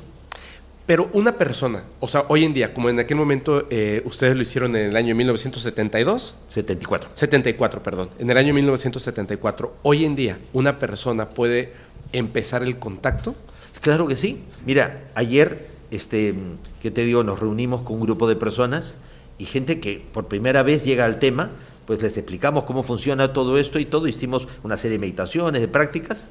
Pero 0.88 1.10
una 1.12 1.34
persona, 1.34 1.84
o 2.00 2.08
sea, 2.08 2.24
hoy 2.30 2.46
en 2.46 2.54
día, 2.54 2.74
como 2.74 2.90
en 2.90 2.98
aquel 2.98 3.18
momento 3.18 3.68
eh, 3.70 4.02
ustedes 4.06 4.38
lo 4.38 4.42
hicieron 4.42 4.74
en 4.78 4.88
el 4.88 4.96
año 4.96 5.16
1972. 5.16 6.38
74. 6.48 7.10
74, 7.14 7.84
perdón. 7.84 8.10
En 8.18 8.30
el 8.30 8.38
año 8.38 8.54
1974, 8.54 9.76
hoy 9.84 10.06
en 10.06 10.16
día, 10.16 10.40
una 10.54 10.80
persona 10.80 11.28
puede 11.28 11.74
empezar 12.14 12.64
el 12.64 12.80
contacto. 12.80 13.36
Claro 13.82 14.08
que 14.08 14.16
sí. 14.16 14.44
Mira, 14.66 15.10
ayer, 15.14 15.68
este, 15.92 16.34
¿qué 16.82 16.90
te 16.90 17.04
digo? 17.04 17.22
Nos 17.22 17.42
reunimos 17.42 17.82
con 17.82 17.98
un 17.98 18.04
grupo 18.04 18.30
de 18.30 18.38
personas 18.38 18.96
y 19.38 19.44
gente 19.44 19.82
que 19.82 20.06
por 20.14 20.30
primera 20.30 20.64
vez 20.64 20.86
llega 20.86 21.04
al 21.04 21.20
tema, 21.20 21.52
pues 21.86 22.02
les 22.02 22.16
explicamos 22.16 22.64
cómo 22.64 22.82
funciona 22.82 23.34
todo 23.34 23.58
esto 23.58 23.78
y 23.78 23.86
todo. 23.86 24.08
Hicimos 24.08 24.48
una 24.64 24.78
serie 24.78 24.98
de 24.98 25.02
meditaciones, 25.02 25.60
de 25.60 25.68
prácticas 25.68 26.28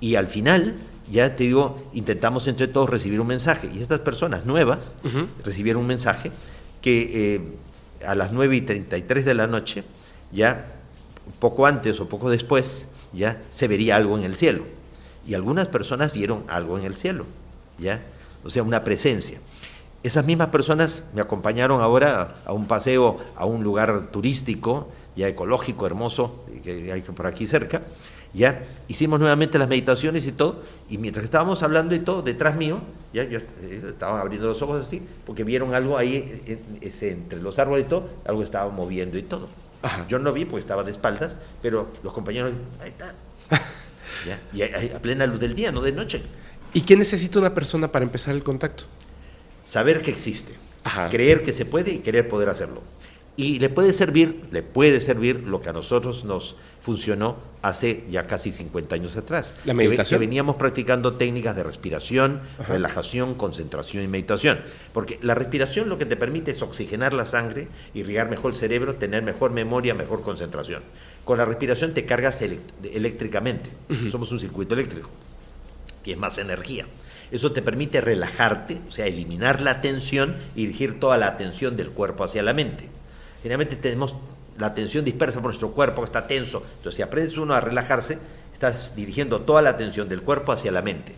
y 0.00 0.14
al 0.14 0.26
final, 0.26 0.76
ya 1.10 1.36
te 1.36 1.44
digo, 1.44 1.82
intentamos 1.92 2.48
entre 2.48 2.68
todos 2.68 2.88
recibir 2.88 3.20
un 3.20 3.26
mensaje. 3.26 3.70
Y 3.72 3.80
estas 3.80 4.00
personas 4.00 4.46
nuevas 4.46 4.96
recibieron 5.44 5.82
un 5.82 5.88
mensaje 5.88 6.32
que 6.80 7.34
eh, 7.34 7.40
a 8.06 8.14
las 8.14 8.32
9 8.32 8.56
y 8.56 8.60
33 8.62 9.24
de 9.24 9.34
la 9.34 9.46
noche, 9.46 9.84
ya 10.32 10.72
poco 11.38 11.66
antes 11.66 12.00
o 12.00 12.08
poco 12.08 12.30
después, 12.30 12.86
ya 13.12 13.42
se 13.50 13.68
vería 13.68 13.96
algo 13.96 14.16
en 14.16 14.24
el 14.24 14.34
cielo. 14.34 14.64
Y 15.26 15.34
algunas 15.34 15.68
personas 15.68 16.12
vieron 16.12 16.44
algo 16.48 16.78
en 16.78 16.84
el 16.84 16.94
cielo, 16.94 17.26
ya, 17.78 18.02
o 18.42 18.50
sea, 18.50 18.62
una 18.62 18.82
presencia. 18.82 19.38
Esas 20.02 20.24
mismas 20.24 20.48
personas 20.48 21.02
me 21.12 21.20
acompañaron 21.20 21.82
ahora 21.82 22.36
a 22.46 22.54
un 22.54 22.66
paseo 22.66 23.18
a 23.36 23.44
un 23.44 23.62
lugar 23.62 24.10
turístico, 24.10 24.88
ya 25.14 25.28
ecológico, 25.28 25.86
hermoso, 25.86 26.46
que 26.64 26.90
hay 26.90 27.02
por 27.02 27.26
aquí 27.26 27.46
cerca. 27.46 27.82
Ya 28.32 28.64
hicimos 28.86 29.18
nuevamente 29.18 29.58
las 29.58 29.68
meditaciones 29.68 30.24
y 30.24 30.32
todo, 30.32 30.62
y 30.88 30.98
mientras 30.98 31.24
estábamos 31.24 31.62
hablando 31.62 31.94
y 31.94 31.98
todo, 32.00 32.22
detrás 32.22 32.56
mío, 32.56 32.80
ya 33.12 33.24
yo 33.24 33.38
eh, 33.38 33.82
estaban 33.88 34.20
abriendo 34.20 34.46
los 34.46 34.62
ojos 34.62 34.86
así, 34.86 35.02
porque 35.26 35.42
vieron 35.42 35.74
algo 35.74 35.98
ahí 35.98 36.42
eh, 36.46 36.58
ese, 36.80 37.10
entre 37.10 37.40
los 37.40 37.58
árboles 37.58 37.86
y 37.86 37.88
todo, 37.88 38.08
algo 38.24 38.42
estaba 38.42 38.70
moviendo 38.70 39.18
y 39.18 39.22
todo. 39.22 39.48
Yo 40.08 40.18
no 40.18 40.32
vi 40.32 40.44
porque 40.44 40.60
estaba 40.60 40.84
de 40.84 40.90
espaldas, 40.90 41.38
pero 41.62 41.88
los 42.02 42.12
compañeros, 42.12 42.52
ahí 42.80 42.90
está. 42.90 43.14
Ya, 44.26 44.38
y 44.52 44.62
a, 44.62 44.96
a 44.96 44.98
plena 44.98 45.24
luz 45.24 45.40
del 45.40 45.54
día, 45.54 45.72
no 45.72 45.80
de 45.80 45.92
noche. 45.92 46.20
¿Y 46.74 46.82
qué 46.82 46.96
necesita 46.96 47.38
una 47.38 47.54
persona 47.54 47.90
para 47.90 48.04
empezar 48.04 48.34
el 48.34 48.42
contacto? 48.42 48.84
Saber 49.64 50.02
que 50.02 50.10
existe, 50.10 50.52
creer 51.10 51.42
que 51.42 51.52
se 51.52 51.64
puede 51.64 51.92
y 51.92 51.98
querer 52.00 52.28
poder 52.28 52.48
hacerlo. 52.48 52.82
Y 53.40 53.58
le 53.58 53.70
puede 53.70 53.94
servir, 53.94 54.42
le 54.50 54.62
puede 54.62 55.00
servir 55.00 55.44
lo 55.46 55.62
que 55.62 55.70
a 55.70 55.72
nosotros 55.72 56.24
nos 56.24 56.56
funcionó 56.82 57.38
hace 57.62 58.04
ya 58.10 58.26
casi 58.26 58.52
50 58.52 58.94
años 58.94 59.16
atrás. 59.16 59.54
La 59.64 59.72
meditación. 59.72 60.20
Que, 60.20 60.26
veníamos 60.26 60.56
practicando 60.56 61.14
técnicas 61.14 61.56
de 61.56 61.62
respiración, 61.62 62.42
Ajá. 62.58 62.74
relajación, 62.74 63.34
concentración 63.34 64.04
y 64.04 64.08
meditación. 64.08 64.60
Porque 64.92 65.18
la 65.22 65.34
respiración 65.34 65.88
lo 65.88 65.96
que 65.96 66.04
te 66.04 66.16
permite 66.16 66.50
es 66.50 66.60
oxigenar 66.60 67.14
la 67.14 67.24
sangre, 67.24 67.68
irrigar 67.94 68.28
mejor 68.28 68.52
el 68.52 68.58
cerebro, 68.58 68.96
tener 68.96 69.22
mejor 69.22 69.52
memoria, 69.52 69.94
mejor 69.94 70.20
concentración. 70.20 70.82
Con 71.24 71.38
la 71.38 71.46
respiración 71.46 71.94
te 71.94 72.04
cargas 72.04 72.42
eléctricamente. 72.42 73.70
Somos 74.10 74.30
un 74.32 74.40
circuito 74.40 74.74
eléctrico 74.74 75.08
y 76.04 76.12
es 76.12 76.18
más 76.18 76.36
energía. 76.36 76.86
Eso 77.30 77.52
te 77.52 77.62
permite 77.62 78.02
relajarte, 78.02 78.80
o 78.86 78.90
sea, 78.90 79.06
eliminar 79.06 79.62
la 79.62 79.80
tensión 79.80 80.36
y 80.54 80.66
dirigir 80.66 81.00
toda 81.00 81.16
la 81.16 81.28
atención 81.28 81.76
del 81.76 81.90
cuerpo 81.90 82.24
hacia 82.24 82.42
la 82.42 82.52
mente. 82.52 82.88
Generalmente 83.42 83.76
tenemos 83.76 84.14
la 84.58 84.68
atención 84.68 85.04
dispersa 85.04 85.38
por 85.38 85.46
nuestro 85.46 85.72
cuerpo, 85.72 86.02
que 86.02 86.06
está 86.06 86.26
tenso. 86.26 86.62
Entonces, 86.76 86.96
si 86.96 87.02
aprendes 87.02 87.36
uno 87.36 87.54
a 87.54 87.60
relajarse, 87.60 88.18
estás 88.52 88.94
dirigiendo 88.94 89.40
toda 89.42 89.62
la 89.62 89.70
atención 89.70 90.08
del 90.08 90.22
cuerpo 90.22 90.52
hacia 90.52 90.70
la 90.70 90.82
mente 90.82 91.14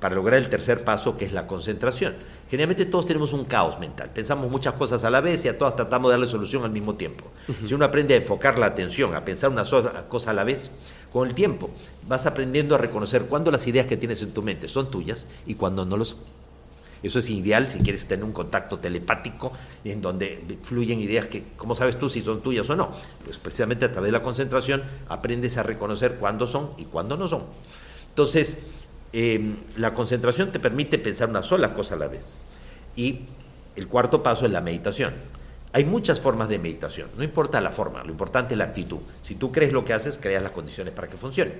para 0.00 0.14
lograr 0.14 0.40
el 0.40 0.48
tercer 0.48 0.82
paso, 0.82 1.16
que 1.16 1.26
es 1.26 1.32
la 1.32 1.46
concentración. 1.46 2.14
Generalmente 2.50 2.86
todos 2.86 3.06
tenemos 3.06 3.32
un 3.32 3.44
caos 3.44 3.78
mental, 3.78 4.10
pensamos 4.12 4.50
muchas 4.50 4.74
cosas 4.74 5.04
a 5.04 5.10
la 5.10 5.20
vez 5.20 5.44
y 5.44 5.48
a 5.48 5.58
todas 5.58 5.76
tratamos 5.76 6.08
de 6.08 6.14
darle 6.14 6.26
solución 6.26 6.64
al 6.64 6.70
mismo 6.70 6.94
tiempo. 6.94 7.26
Si 7.66 7.74
uno 7.74 7.84
aprende 7.84 8.14
a 8.14 8.16
enfocar 8.16 8.58
la 8.58 8.66
atención, 8.66 9.14
a 9.14 9.24
pensar 9.24 9.50
una 9.50 9.64
sola 9.64 10.08
cosa 10.08 10.30
a 10.30 10.34
la 10.34 10.42
vez, 10.42 10.70
con 11.12 11.28
el 11.28 11.34
tiempo 11.34 11.70
vas 12.08 12.26
aprendiendo 12.26 12.74
a 12.74 12.78
reconocer 12.78 13.26
cuándo 13.26 13.50
las 13.50 13.66
ideas 13.66 13.86
que 13.86 13.96
tienes 13.96 14.22
en 14.22 14.32
tu 14.32 14.42
mente 14.42 14.68
son 14.68 14.90
tuyas 14.90 15.26
y 15.46 15.54
cuándo 15.54 15.84
no 15.84 15.96
lo 15.96 16.04
son. 16.04 16.18
Eso 17.02 17.18
es 17.18 17.30
ideal 17.30 17.66
si 17.66 17.78
quieres 17.78 18.06
tener 18.06 18.24
un 18.24 18.32
contacto 18.32 18.78
telepático 18.78 19.52
en 19.84 20.02
donde 20.02 20.58
fluyen 20.62 21.00
ideas 21.00 21.26
que, 21.26 21.44
¿cómo 21.56 21.74
sabes 21.74 21.98
tú 21.98 22.10
si 22.10 22.22
son 22.22 22.42
tuyas 22.42 22.68
o 22.70 22.76
no? 22.76 22.90
Pues 23.24 23.38
precisamente 23.38 23.86
a 23.86 23.92
través 23.92 24.08
de 24.08 24.18
la 24.18 24.22
concentración 24.22 24.82
aprendes 25.08 25.56
a 25.56 25.62
reconocer 25.62 26.16
cuándo 26.16 26.46
son 26.46 26.72
y 26.76 26.84
cuándo 26.84 27.16
no 27.16 27.28
son. 27.28 27.44
Entonces, 28.08 28.58
eh, 29.12 29.54
la 29.76 29.92
concentración 29.92 30.52
te 30.52 30.60
permite 30.60 30.98
pensar 30.98 31.28
una 31.28 31.42
sola 31.42 31.74
cosa 31.74 31.94
a 31.94 31.98
la 31.98 32.08
vez. 32.08 32.38
Y 32.96 33.20
el 33.76 33.88
cuarto 33.88 34.22
paso 34.22 34.46
es 34.46 34.52
la 34.52 34.60
meditación. 34.60 35.14
Hay 35.72 35.84
muchas 35.84 36.20
formas 36.20 36.48
de 36.48 36.58
meditación, 36.58 37.10
no 37.16 37.22
importa 37.22 37.60
la 37.60 37.70
forma, 37.70 38.02
lo 38.02 38.10
importante 38.10 38.54
es 38.54 38.58
la 38.58 38.64
actitud. 38.64 38.98
Si 39.22 39.36
tú 39.36 39.52
crees 39.52 39.72
lo 39.72 39.84
que 39.84 39.92
haces, 39.92 40.18
creas 40.18 40.42
las 40.42 40.50
condiciones 40.50 40.92
para 40.92 41.08
que 41.08 41.16
funcione. 41.16 41.52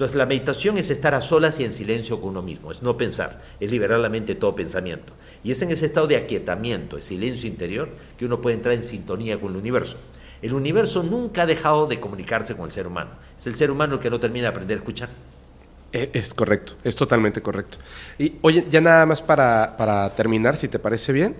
Entonces 0.00 0.16
la 0.16 0.24
meditación 0.24 0.78
es 0.78 0.88
estar 0.88 1.12
a 1.12 1.20
solas 1.20 1.60
y 1.60 1.64
en 1.64 1.74
silencio 1.74 2.22
con 2.22 2.30
uno 2.30 2.40
mismo, 2.40 2.72
es 2.72 2.80
no 2.80 2.96
pensar, 2.96 3.42
es 3.60 3.70
liberar 3.70 4.00
la 4.00 4.08
mente 4.08 4.32
de 4.32 4.40
todo 4.40 4.56
pensamiento. 4.56 5.12
Y 5.44 5.50
es 5.50 5.60
en 5.60 5.70
ese 5.70 5.84
estado 5.84 6.06
de 6.06 6.16
aquietamiento, 6.16 6.96
de 6.96 7.02
silencio 7.02 7.46
interior, 7.46 7.90
que 8.16 8.24
uno 8.24 8.40
puede 8.40 8.56
entrar 8.56 8.74
en 8.74 8.82
sintonía 8.82 9.38
con 9.38 9.50
el 9.50 9.58
universo. 9.58 9.98
El 10.40 10.54
universo 10.54 11.02
nunca 11.02 11.42
ha 11.42 11.46
dejado 11.46 11.86
de 11.86 12.00
comunicarse 12.00 12.56
con 12.56 12.64
el 12.64 12.72
ser 12.72 12.86
humano. 12.86 13.10
Es 13.38 13.46
el 13.46 13.56
ser 13.56 13.70
humano 13.70 13.96
el 13.96 14.00
que 14.00 14.08
no 14.08 14.18
termina 14.18 14.44
de 14.44 14.48
aprender 14.48 14.78
a 14.78 14.80
escuchar. 14.80 15.10
Eh, 15.92 16.08
Es 16.14 16.32
correcto, 16.32 16.76
es 16.82 16.96
totalmente 16.96 17.42
correcto. 17.42 17.76
Y 18.18 18.36
oye, 18.40 18.64
ya 18.70 18.80
nada 18.80 19.04
más 19.04 19.20
para, 19.20 19.76
para 19.76 20.08
terminar, 20.16 20.56
si 20.56 20.68
te 20.68 20.78
parece 20.78 21.12
bien. 21.12 21.36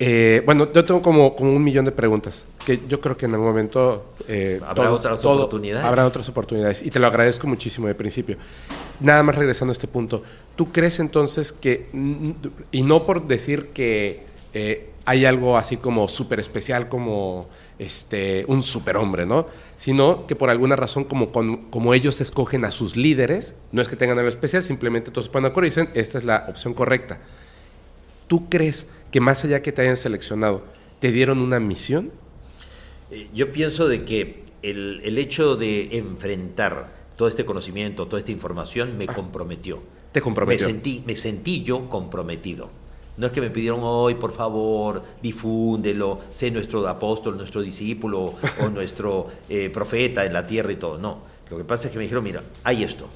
Eh, 0.00 0.42
bueno, 0.46 0.72
yo 0.72 0.84
tengo 0.84 1.02
como, 1.02 1.34
como 1.34 1.52
un 1.52 1.64
millón 1.64 1.84
de 1.84 1.90
preguntas 1.90 2.44
que 2.64 2.80
yo 2.88 3.00
creo 3.00 3.16
que 3.16 3.26
en 3.26 3.32
algún 3.32 3.48
momento 3.48 4.12
eh, 4.28 4.60
Habrá 4.64 4.92
otras 4.92 5.24
oportunidades. 5.24 5.84
Habrá 5.86 6.06
otras 6.06 6.28
oportunidades 6.28 6.82
y 6.82 6.90
te 6.90 7.00
lo 7.00 7.08
agradezco 7.08 7.48
muchísimo 7.48 7.88
de 7.88 7.96
principio. 7.96 8.36
Nada 9.00 9.22
más 9.24 9.34
regresando 9.34 9.72
a 9.72 9.74
este 9.74 9.88
punto, 9.88 10.22
¿tú 10.54 10.70
crees 10.70 11.00
entonces 11.00 11.50
que, 11.50 11.88
y 12.70 12.82
no 12.82 13.06
por 13.06 13.26
decir 13.26 13.68
que 13.68 14.22
eh, 14.54 14.90
hay 15.04 15.24
algo 15.24 15.56
así 15.58 15.78
como 15.78 16.06
súper 16.06 16.38
especial 16.38 16.88
como 16.88 17.48
este, 17.80 18.44
un 18.46 18.62
superhombre, 18.62 19.26
¿no? 19.26 19.46
Sino 19.76 20.26
que 20.26 20.36
por 20.36 20.50
alguna 20.50 20.76
razón, 20.76 21.04
como, 21.04 21.32
con- 21.32 21.70
como 21.70 21.92
ellos 21.94 22.20
escogen 22.20 22.64
a 22.64 22.70
sus 22.70 22.96
líderes, 22.96 23.56
no 23.72 23.82
es 23.82 23.88
que 23.88 23.96
tengan 23.96 24.18
algo 24.18 24.28
especial, 24.28 24.62
simplemente 24.62 25.10
todos 25.10 25.24
se 25.24 25.30
ponen 25.32 25.44
de 25.44 25.50
acuerdo 25.50 25.66
y 25.66 25.70
dicen, 25.70 25.88
esta 25.94 26.18
es 26.18 26.24
la 26.24 26.44
opción 26.48 26.74
correcta. 26.74 27.18
¿Tú 28.26 28.48
crees 28.50 28.86
que 29.10 29.20
más 29.20 29.44
allá 29.44 29.62
que 29.62 29.72
te 29.72 29.82
hayan 29.82 29.96
seleccionado, 29.96 30.64
te 31.00 31.12
dieron 31.12 31.38
una 31.38 31.60
misión? 31.60 32.10
Eh, 33.10 33.28
Yo 33.34 33.52
pienso 33.52 33.88
de 33.88 34.04
que 34.04 34.44
el, 34.62 35.00
el 35.04 35.18
hecho 35.18 35.56
de 35.56 35.96
enfrentar 35.98 36.92
todo 37.16 37.28
este 37.28 37.44
conocimiento, 37.44 38.06
toda 38.06 38.20
esta 38.20 38.32
información 38.32 38.96
me 38.96 39.06
comprometió. 39.06 39.80
Te 40.12 40.20
comprometió. 40.20 40.66
Me 40.66 40.72
sentí, 40.72 41.02
me 41.06 41.16
sentí 41.16 41.62
yo 41.62 41.88
comprometido. 41.88 42.70
No 43.16 43.26
es 43.26 43.32
que 43.32 43.40
me 43.40 43.50
pidieron 43.50 43.80
hoy, 43.82 44.14
por 44.14 44.32
favor, 44.32 45.02
difúndelo, 45.20 46.20
sé 46.30 46.52
nuestro 46.52 46.86
apóstol, 46.86 47.36
nuestro 47.36 47.60
discípulo 47.62 48.34
o 48.60 48.68
nuestro 48.72 49.26
eh, 49.48 49.70
profeta 49.70 50.24
en 50.24 50.32
la 50.32 50.46
tierra 50.46 50.70
y 50.70 50.76
todo. 50.76 50.98
No, 50.98 51.22
lo 51.50 51.56
que 51.58 51.64
pasa 51.64 51.86
es 51.86 51.92
que 51.92 51.98
me 51.98 52.04
dijeron, 52.04 52.22
mira, 52.22 52.44
hay 52.62 52.84
esto. 52.84 53.08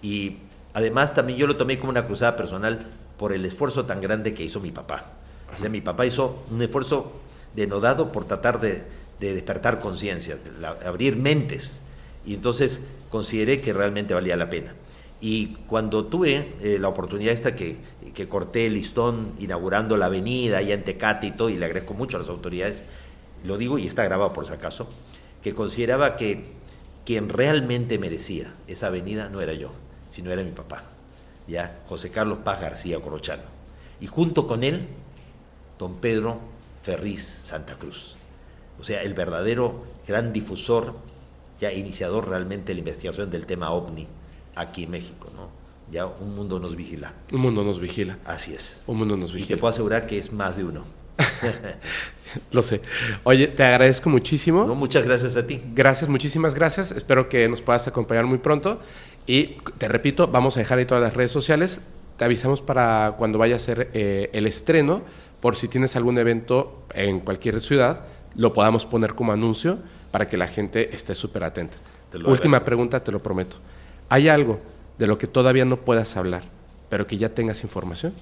Y 0.00 0.36
además 0.74 1.12
también 1.12 1.38
yo 1.38 1.48
lo 1.48 1.56
tomé 1.56 1.78
como 1.80 1.90
una 1.90 2.06
cruzada 2.06 2.36
personal 2.36 2.86
por 3.18 3.32
el 3.32 3.44
esfuerzo 3.44 3.86
tan 3.86 4.00
grande 4.00 4.34
que 4.34 4.44
hizo 4.44 4.60
mi 4.60 4.70
papá. 4.70 5.12
O 5.54 5.58
sea, 5.60 5.68
mi 5.68 5.80
papá 5.80 6.06
hizo 6.06 6.42
un 6.50 6.60
esfuerzo 6.62 7.12
denodado 7.54 8.12
por 8.12 8.24
tratar 8.26 8.60
de, 8.60 8.84
de 9.20 9.34
despertar 9.34 9.80
conciencias, 9.80 10.44
de 10.44 10.52
la- 10.60 10.76
abrir 10.84 11.16
mentes. 11.16 11.80
Y 12.26 12.34
entonces 12.34 12.80
consideré 13.10 13.60
que 13.60 13.72
realmente 13.72 14.12
valía 14.14 14.36
la 14.36 14.50
pena. 14.50 14.74
Y 15.20 15.54
cuando 15.66 16.06
tuve 16.06 16.52
eh, 16.60 16.76
la 16.78 16.88
oportunidad 16.88 17.32
esta 17.32 17.56
que, 17.56 17.76
que 18.14 18.28
corté 18.28 18.66
el 18.66 18.74
listón 18.74 19.32
inaugurando 19.38 19.96
la 19.96 20.06
avenida 20.06 20.58
allá 20.58 20.74
en 20.74 20.84
Tecate 20.84 21.28
y 21.28 21.30
todo, 21.30 21.48
y 21.48 21.56
le 21.56 21.64
agradezco 21.64 21.94
mucho 21.94 22.18
a 22.18 22.20
las 22.20 22.28
autoridades, 22.28 22.84
lo 23.44 23.56
digo 23.56 23.78
y 23.78 23.86
está 23.86 24.04
grabado 24.04 24.34
por 24.34 24.44
si 24.46 24.52
acaso, 24.52 24.88
que 25.42 25.54
consideraba 25.54 26.16
que 26.16 26.44
quien 27.06 27.28
realmente 27.30 27.98
merecía 27.98 28.52
esa 28.66 28.88
avenida 28.88 29.30
no 29.30 29.40
era 29.40 29.54
yo, 29.54 29.70
sino 30.10 30.32
era 30.32 30.42
mi 30.42 30.50
papá, 30.50 30.84
ya 31.48 31.80
José 31.86 32.10
Carlos 32.10 32.38
Paz 32.44 32.60
García 32.60 33.00
Corrochano. 33.00 33.42
Y 34.00 34.06
junto 34.06 34.46
con 34.46 34.64
él, 34.64 34.88
don 35.78 35.96
Pedro 35.96 36.38
Ferriz 36.82 37.22
Santa 37.44 37.74
Cruz. 37.74 38.16
O 38.80 38.84
sea, 38.84 39.02
el 39.02 39.14
verdadero 39.14 39.84
gran 40.06 40.32
difusor, 40.32 40.94
ya 41.60 41.72
iniciador 41.72 42.28
realmente 42.28 42.68
de 42.68 42.74
la 42.74 42.80
investigación 42.80 43.30
del 43.30 43.46
tema 43.46 43.70
ovni 43.70 44.06
aquí 44.54 44.84
en 44.84 44.90
México, 44.90 45.30
¿no? 45.34 45.48
Ya 45.90 46.06
un 46.06 46.34
mundo 46.34 46.58
nos 46.58 46.74
vigila. 46.76 47.12
Un 47.32 47.40
mundo 47.40 47.62
nos 47.62 47.78
vigila. 47.78 48.18
Así 48.24 48.52
es. 48.54 48.82
Un 48.86 48.98
mundo 48.98 49.16
nos 49.16 49.30
Y 49.30 49.34
te 49.34 49.38
vigila. 49.38 49.60
puedo 49.60 49.70
asegurar 49.70 50.06
que 50.06 50.18
es 50.18 50.32
más 50.32 50.56
de 50.56 50.64
uno. 50.64 50.84
Lo 52.50 52.62
sé. 52.62 52.82
Oye, 53.22 53.48
te 53.48 53.62
agradezco 53.62 54.10
muchísimo. 54.10 54.66
muchas 54.74 55.04
gracias 55.04 55.36
a 55.36 55.46
ti. 55.46 55.62
Gracias, 55.74 56.10
muchísimas 56.10 56.54
gracias. 56.54 56.90
Espero 56.90 57.28
que 57.28 57.48
nos 57.48 57.62
puedas 57.62 57.86
acompañar 57.86 58.26
muy 58.26 58.38
pronto. 58.38 58.80
Y 59.26 59.56
te 59.78 59.88
repito, 59.88 60.28
vamos 60.28 60.56
a 60.56 60.60
dejar 60.60 60.78
ahí 60.78 60.86
todas 60.86 61.02
las 61.02 61.14
redes 61.14 61.32
sociales. 61.32 61.80
Te 62.16 62.24
avisamos 62.24 62.60
para 62.60 63.14
cuando 63.18 63.38
vaya 63.38 63.56
a 63.56 63.58
ser 63.58 63.90
eh, 63.92 64.30
el 64.32 64.46
estreno, 64.46 65.02
por 65.40 65.56
si 65.56 65.68
tienes 65.68 65.96
algún 65.96 66.18
evento 66.18 66.84
en 66.94 67.20
cualquier 67.20 67.60
ciudad, 67.60 68.00
lo 68.34 68.52
podamos 68.52 68.86
poner 68.86 69.14
como 69.14 69.32
anuncio 69.32 69.78
para 70.10 70.28
que 70.28 70.36
la 70.36 70.48
gente 70.48 70.94
esté 70.94 71.14
súper 71.14 71.44
atenta. 71.44 71.76
Última 72.14 72.32
agradezco. 72.34 72.64
pregunta, 72.64 73.04
te 73.04 73.12
lo 73.12 73.22
prometo. 73.22 73.58
¿Hay 74.08 74.28
algo 74.28 74.60
de 74.98 75.06
lo 75.06 75.18
que 75.18 75.26
todavía 75.26 75.64
no 75.64 75.78
puedas 75.78 76.16
hablar, 76.16 76.44
pero 76.88 77.06
que 77.06 77.18
ya 77.18 77.30
tengas 77.30 77.62
información? 77.64 78.14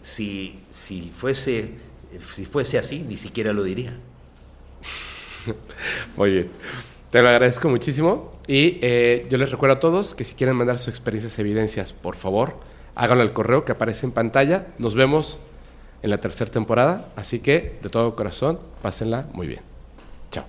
Si, 0.00 0.60
si, 0.70 1.10
fuese, 1.10 1.72
si 2.34 2.46
fuese 2.46 2.78
así, 2.78 3.00
ni 3.00 3.16
siquiera 3.16 3.52
lo 3.52 3.62
diría. 3.62 3.98
Muy 6.16 6.30
bien. 6.30 6.50
Te 7.10 7.22
lo 7.22 7.28
agradezco 7.28 7.68
muchísimo. 7.68 8.32
Y 8.46 8.78
eh, 8.82 9.26
yo 9.28 9.36
les 9.38 9.50
recuerdo 9.50 9.76
a 9.76 9.80
todos 9.80 10.14
que 10.14 10.24
si 10.24 10.34
quieren 10.34 10.56
mandar 10.56 10.78
sus 10.78 10.88
experiencias, 10.88 11.38
evidencias, 11.38 11.92
por 11.92 12.14
favor, 12.14 12.54
háganlo 12.94 13.22
al 13.22 13.32
correo 13.32 13.64
que 13.64 13.72
aparece 13.72 14.06
en 14.06 14.12
pantalla. 14.12 14.68
Nos 14.78 14.94
vemos 14.94 15.38
en 16.02 16.10
la 16.10 16.18
tercera 16.18 16.50
temporada. 16.50 17.12
Así 17.16 17.40
que, 17.40 17.78
de 17.82 17.88
todo 17.88 18.14
corazón, 18.14 18.60
pásenla 18.80 19.26
muy 19.32 19.48
bien. 19.48 19.60
Chao. 20.30 20.44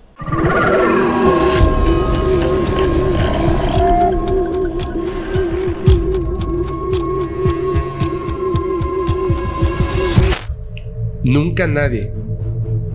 Nunca 11.24 11.66
nadie 11.66 12.12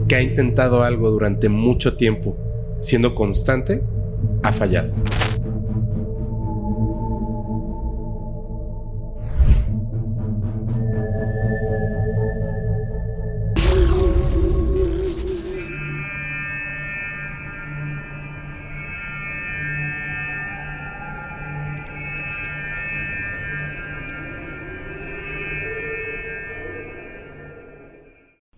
que 0.09 0.15
ha 0.15 0.23
intentado 0.23 0.83
algo 0.83 1.11
durante 1.11 1.49
mucho 1.49 1.97
tiempo, 1.97 2.37
siendo 2.87 3.17
constante, 3.17 3.83
ha 4.45 4.53
fallado. 4.53 4.93